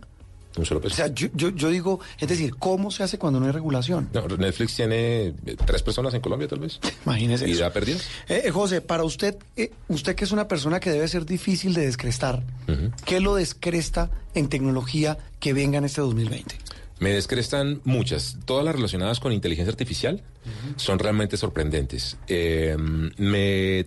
Un 0.57 0.65
solo 0.65 0.81
peso. 0.81 0.95
O 0.95 0.97
sea, 0.97 1.07
yo, 1.09 1.27
yo, 1.35 1.49
yo 1.49 1.71
digo, 1.71 1.99
es 2.21 2.29
decir, 2.29 2.55
¿cómo 2.57 2.93
se 2.93 3.03
hace 3.03 3.19
cuando 3.19 3.41
no 3.41 3.47
hay 3.47 3.53
regulación? 3.53 4.11
No, 4.13 4.29
Netflix 4.29 4.77
tiene 4.77 5.27
eh, 5.29 5.35
tres 5.65 5.83
personas 5.83 6.15
en 6.15 6.21
Colombia, 6.21 6.47
tal 6.47 6.61
vez. 6.61 6.79
Imagínese 7.05 7.49
Y 7.49 7.55
da 7.55 7.71
perdidas. 7.71 8.03
Eh, 8.29 8.43
eh, 8.45 8.51
José, 8.53 8.81
para 8.81 9.03
usted, 9.03 9.37
eh, 9.57 9.73
usted 9.89 10.15
que 10.15 10.23
es 10.23 10.31
una 10.31 10.47
persona 10.47 10.79
que 10.79 10.91
debe 10.91 11.09
ser 11.09 11.27
difícil 11.27 11.75
de 11.75 11.87
descrestar, 11.87 12.45
¿qué 13.05 13.19
lo 13.19 13.35
descresta 13.35 14.11
en 14.35 14.49
tecnología 14.49 15.19
que 15.41 15.53
venga 15.53 15.79
en 15.79 15.85
este 15.85 16.01
2020? 16.01 16.55
Me 17.03 17.13
descrestan 17.13 17.81
muchas, 17.83 18.39
todas 18.45 18.65
las 18.65 18.77
relacionadas 18.77 19.19
con 19.19 19.33
inteligencia 19.33 19.73
artificial 19.73 20.23
son 20.77 21.01
realmente 21.01 21.37
sorprendentes. 21.37 22.17
Eh, 22.29 22.77
me 22.79 23.87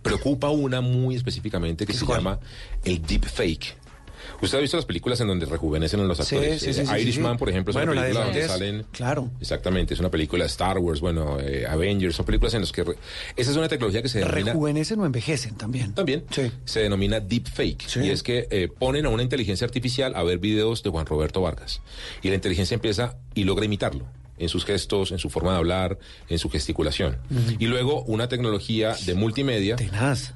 preocupa 0.00 0.48
una 0.48 0.80
muy 0.80 1.16
específicamente 1.16 1.84
que 1.84 1.92
se 1.92 2.06
llama 2.06 2.40
el 2.82 3.02
deepfake. 3.02 3.76
Usted 4.42 4.58
ha 4.58 4.60
visto 4.60 4.76
las 4.76 4.86
películas 4.86 5.20
en 5.20 5.28
donde 5.28 5.46
rejuvenecen 5.46 6.00
a 6.00 6.04
los 6.04 6.20
actores. 6.20 6.60
sí, 6.62 6.72
sí, 6.74 6.80
Eh, 6.80 6.86
sí, 6.86 6.92
Irishman, 7.02 7.32
sí. 7.34 7.38
por 7.38 7.48
ejemplo, 7.50 7.70
es 7.70 7.74
Bueno, 7.76 7.92
una 7.92 8.02
película 8.02 8.24
donde 8.24 8.46
salen. 8.48 8.86
Claro. 8.92 9.30
Exactamente, 9.40 9.94
es 9.94 10.00
una 10.00 10.10
película 10.10 10.44
de 10.44 10.48
Star 10.48 10.78
Wars, 10.78 11.00
bueno, 11.00 11.38
eh, 11.40 11.66
Avengers, 11.68 12.16
son 12.16 12.26
películas 12.26 12.54
en 12.54 12.60
las 12.62 12.72
que. 12.72 12.84
re- 12.84 12.96
Esa 13.36 13.50
es 13.50 13.56
una 13.56 13.68
tecnología 13.68 14.02
que 14.02 14.08
se 14.08 14.18
denomina. 14.20 14.52
Rejuvenecen 14.52 15.00
o 15.00 15.06
envejecen 15.06 15.54
también. 15.56 15.92
También. 15.94 16.24
Se 16.64 16.80
denomina 16.80 17.20
deepfake. 17.20 17.96
Y 18.02 18.10
es 18.10 18.22
que 18.22 18.46
eh, 18.50 18.68
ponen 18.68 19.06
a 19.06 19.08
una 19.08 19.22
inteligencia 19.22 19.64
artificial 19.64 20.14
a 20.16 20.22
ver 20.22 20.38
videos 20.38 20.82
de 20.82 20.90
Juan 20.90 21.06
Roberto 21.06 21.40
Vargas. 21.40 21.80
Y 22.22 22.28
la 22.28 22.34
inteligencia 22.34 22.74
empieza 22.74 23.16
y 23.34 23.44
logra 23.44 23.64
imitarlo 23.64 24.06
en 24.38 24.50
sus 24.50 24.66
gestos, 24.66 25.12
en 25.12 25.18
su 25.18 25.30
forma 25.30 25.52
de 25.52 25.56
hablar, 25.58 25.98
en 26.28 26.38
su 26.38 26.50
gesticulación. 26.50 27.16
Y 27.58 27.66
luego 27.66 28.02
una 28.02 28.28
tecnología 28.28 28.94
de 29.06 29.14
multimedia 29.14 29.76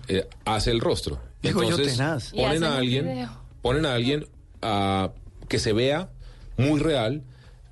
eh, 0.09 0.27
hace 0.47 0.71
el 0.71 0.81
rostro. 0.81 1.21
Digo 1.43 1.63
yo, 1.63 1.71
Entonces 1.71 1.97
tenaz. 1.99 2.31
Y 2.33 2.37
ponen 2.37 2.65
a 2.65 2.77
alguien, 2.79 3.05
video. 3.05 3.31
Ponen 3.63 3.87
a 3.87 3.95
alguien 3.95 4.27
ah, 4.63 5.13
que 5.49 5.59
se 5.59 5.73
vea 5.73 6.11
muy 6.57 6.81
real, 6.81 7.23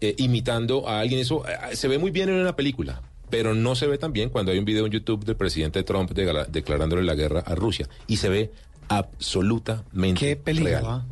eh, 0.00 0.14
imitando 0.18 0.88
a 0.88 1.00
alguien. 1.00 1.20
Eso 1.20 1.44
eh, 1.46 1.76
se 1.76 1.88
ve 1.88 1.98
muy 1.98 2.10
bien 2.10 2.28
en 2.28 2.36
una 2.36 2.54
película. 2.56 3.02
pero 3.30 3.54
no 3.54 3.74
se 3.74 3.86
ve 3.86 3.98
tan 3.98 4.14
bien 4.14 4.30
cuando 4.30 4.52
hay 4.52 4.58
un 4.58 4.64
video 4.64 4.86
en 4.86 4.92
YouTube 4.92 5.24
del 5.26 5.36
presidente 5.36 5.82
Trump 5.82 6.12
de- 6.12 6.46
declarándole 6.48 7.02
la 7.02 7.14
guerra 7.14 7.40
a 7.40 7.54
Rusia 7.54 7.86
y 8.06 8.16
se 8.16 8.30
ve 8.30 8.50
absolutamente 8.88 10.18
Qué 10.20 10.36
peligro, 10.36 10.70
real. 10.70 10.84
¿ah? 10.86 11.04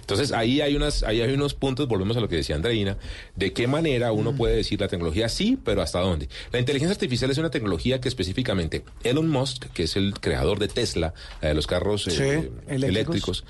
Entonces 0.00 0.32
ahí 0.32 0.60
hay 0.60 0.76
unas, 0.76 1.02
ahí 1.02 1.20
hay 1.20 1.32
unos 1.32 1.54
puntos, 1.54 1.88
volvemos 1.88 2.16
a 2.16 2.20
lo 2.20 2.28
que 2.28 2.36
decía 2.36 2.56
Andreina, 2.56 2.96
de 3.36 3.52
qué 3.52 3.66
manera 3.66 4.12
uno 4.12 4.32
Mm. 4.32 4.36
puede 4.36 4.56
decir 4.56 4.80
la 4.80 4.88
tecnología 4.88 5.28
sí, 5.28 5.58
pero 5.64 5.82
hasta 5.82 6.00
dónde. 6.00 6.28
La 6.52 6.58
inteligencia 6.58 6.92
artificial 6.92 7.30
es 7.30 7.38
una 7.38 7.50
tecnología 7.50 8.00
que 8.00 8.08
específicamente 8.08 8.84
Elon 9.02 9.28
Musk, 9.28 9.66
que 9.72 9.84
es 9.84 9.96
el 9.96 10.14
creador 10.20 10.58
de 10.58 10.68
Tesla, 10.68 11.14
la 11.40 11.48
de 11.48 11.54
los 11.54 11.66
carros 11.66 12.06
eh, 12.08 12.50
eléctricos, 12.68 13.44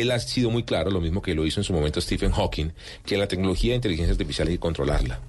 él 0.00 0.10
ha 0.10 0.18
sido 0.18 0.50
muy 0.50 0.62
claro, 0.64 0.90
lo 0.90 1.00
mismo 1.00 1.22
que 1.22 1.34
lo 1.34 1.44
hizo 1.46 1.60
en 1.60 1.64
su 1.64 1.72
momento 1.72 2.00
Stephen 2.00 2.32
Hawking, 2.32 2.70
que 3.04 3.16
la 3.16 3.26
tecnología 3.28 3.70
de 3.72 3.76
inteligencia 3.76 4.12
artificial 4.12 4.48
hay 4.48 4.54
que 4.54 4.60
controlarla. 4.60 5.20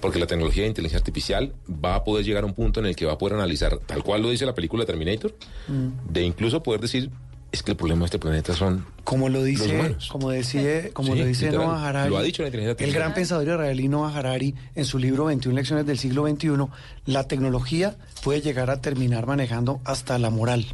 Porque 0.00 0.18
la 0.20 0.26
tecnología 0.26 0.62
de 0.62 0.68
inteligencia 0.68 0.98
artificial 0.98 1.52
va 1.84 1.96
a 1.96 2.04
poder 2.04 2.24
llegar 2.24 2.44
a 2.44 2.46
un 2.46 2.54
punto 2.54 2.78
en 2.80 2.86
el 2.86 2.94
que 2.96 3.04
va 3.04 3.14
a 3.14 3.18
poder 3.18 3.34
analizar, 3.36 3.78
tal 3.86 4.02
cual 4.04 4.22
lo 4.22 4.30
dice 4.30 4.46
la 4.46 4.54
película 4.54 4.84
Terminator, 4.86 5.34
Mm. 5.66 6.12
de 6.12 6.22
incluso 6.22 6.62
poder 6.62 6.80
decir, 6.80 7.10
es 7.50 7.62
que 7.62 7.70
el 7.72 7.76
problema 7.76 8.00
de 8.00 8.04
este 8.06 8.18
planeta 8.18 8.54
son 8.54 8.84
Como 9.04 9.28
lo 9.28 9.38
los 9.38 9.44
dice, 9.46 9.74
humanos. 9.74 10.08
como 10.12 10.30
decide, 10.30 10.90
como 10.92 11.14
Sí, 11.14 11.18
lo 11.18 11.24
dice 11.24 11.46
literal. 11.46 11.66
Noah 11.66 11.88
Harari. 11.88 12.10
Lo 12.10 12.18
ha 12.18 12.22
dicho 12.22 12.42
la 12.42 12.48
inteligencia 12.48 12.86
El 12.86 12.92
gran 12.92 13.14
pensador 13.14 13.44
israelí 13.48 13.88
Noah 13.88 14.14
Harari 14.16 14.54
en 14.74 14.84
su 14.84 14.98
libro 14.98 15.24
21 15.24 15.56
lecciones 15.56 15.86
del 15.86 15.98
siglo 15.98 16.28
XXI, 16.28 16.68
la 17.06 17.26
tecnología 17.26 17.96
puede 18.22 18.40
llegar 18.42 18.70
a 18.70 18.80
terminar 18.80 19.26
manejando 19.26 19.80
hasta 19.84 20.18
la 20.18 20.30
moral. 20.30 20.66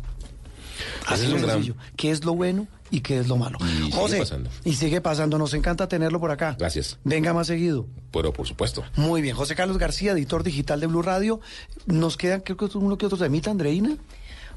Así 1.06 1.26
es 1.26 1.32
un 1.32 1.38
gran- 1.42 1.50
sencillo. 1.56 1.76
¿Qué 1.96 2.10
es 2.10 2.24
lo 2.24 2.34
bueno 2.34 2.66
y 2.90 3.00
qué 3.00 3.18
es 3.18 3.28
lo 3.28 3.36
malo? 3.36 3.58
Y 3.60 3.66
sigue 3.66 3.92
José, 3.92 4.18
pasando. 4.18 4.50
y 4.64 4.74
sigue 4.74 5.00
pasando. 5.00 5.38
Nos 5.38 5.54
encanta 5.54 5.88
tenerlo 5.88 6.20
por 6.20 6.30
acá. 6.30 6.56
Gracias. 6.58 6.98
Venga 7.04 7.32
más 7.32 7.46
seguido. 7.46 7.86
Pero 8.12 8.32
por 8.32 8.46
supuesto. 8.46 8.84
Muy 8.96 9.22
bien. 9.22 9.34
José 9.34 9.54
Carlos 9.54 9.78
García, 9.78 10.12
editor 10.12 10.42
digital 10.42 10.80
de 10.80 10.86
Blue 10.86 11.02
Radio. 11.02 11.40
Nos 11.86 12.16
quedan, 12.16 12.40
creo 12.40 12.56
que 12.56 12.66
uno 12.76 12.96
que 12.98 13.06
otro 13.06 13.18
temita, 13.18 13.50
Andreina. 13.50 13.96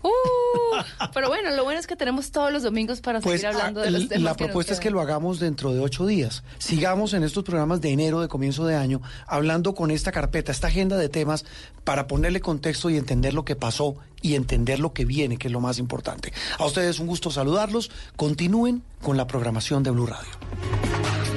Uh, 0.07 1.05
pero 1.13 1.27
bueno, 1.27 1.51
lo 1.51 1.63
bueno 1.63 1.79
es 1.79 1.88
que 1.88 1.95
tenemos 1.95 2.31
todos 2.31 2.51
los 2.51 2.63
domingos 2.63 3.01
para 3.01 3.19
Pues 3.21 3.41
seguir 3.41 3.55
hablando 3.55 3.81
de 3.81 3.88
ah, 3.88 3.91
los 3.91 4.01
l- 4.01 4.09
temas. 4.09 4.23
la 4.23 4.35
que 4.35 4.43
nos 4.43 4.47
propuesta 4.47 4.73
es 4.73 4.79
que 4.79 4.89
lo 4.89 5.01
hagamos 5.01 5.39
dentro 5.39 5.73
de 5.73 5.79
ocho 5.79 6.05
días. 6.05 6.43
Sigamos 6.57 7.13
en 7.13 7.23
estos 7.23 7.43
programas 7.43 7.81
de 7.81 7.91
enero, 7.91 8.21
de 8.21 8.27
comienzo 8.27 8.65
de 8.65 8.75
año, 8.75 9.01
hablando 9.27 9.75
con 9.75 9.91
esta 9.91 10.11
carpeta, 10.11 10.51
esta 10.51 10.67
agenda 10.67 10.97
de 10.97 11.09
temas 11.09 11.45
para 11.84 12.07
ponerle 12.07 12.41
contexto 12.41 12.89
y 12.89 12.97
entender 12.97 13.34
lo 13.34 13.45
que 13.45 13.55
pasó 13.55 13.95
y 14.21 14.35
entender 14.35 14.79
lo 14.79 14.93
que 14.93 15.05
viene, 15.05 15.38
que 15.38 15.47
es 15.47 15.51
lo 15.51 15.59
más 15.61 15.77
importante. 15.79 16.34
A 16.57 16.65
ustedes 16.65 16.99
un 16.99 17.07
gusto 17.07 17.29
saludarlos. 17.31 17.91
Continúen 18.15 18.84
con 19.01 19.15
la 19.17 19.27
programación 19.27 19.84
de 19.84 19.91
Blue 19.91 20.07
Radio. 20.07 21.36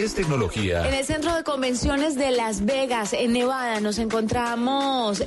Es 0.00 0.14
tecnología. 0.14 0.88
En 0.88 0.94
el 0.94 1.04
centro 1.04 1.34
de 1.34 1.44
convenciones 1.44 2.14
de 2.14 2.30
Las 2.30 2.64
Vegas, 2.64 3.12
en 3.12 3.34
Nevada, 3.34 3.78
nos 3.80 3.98
encontramos 3.98 5.22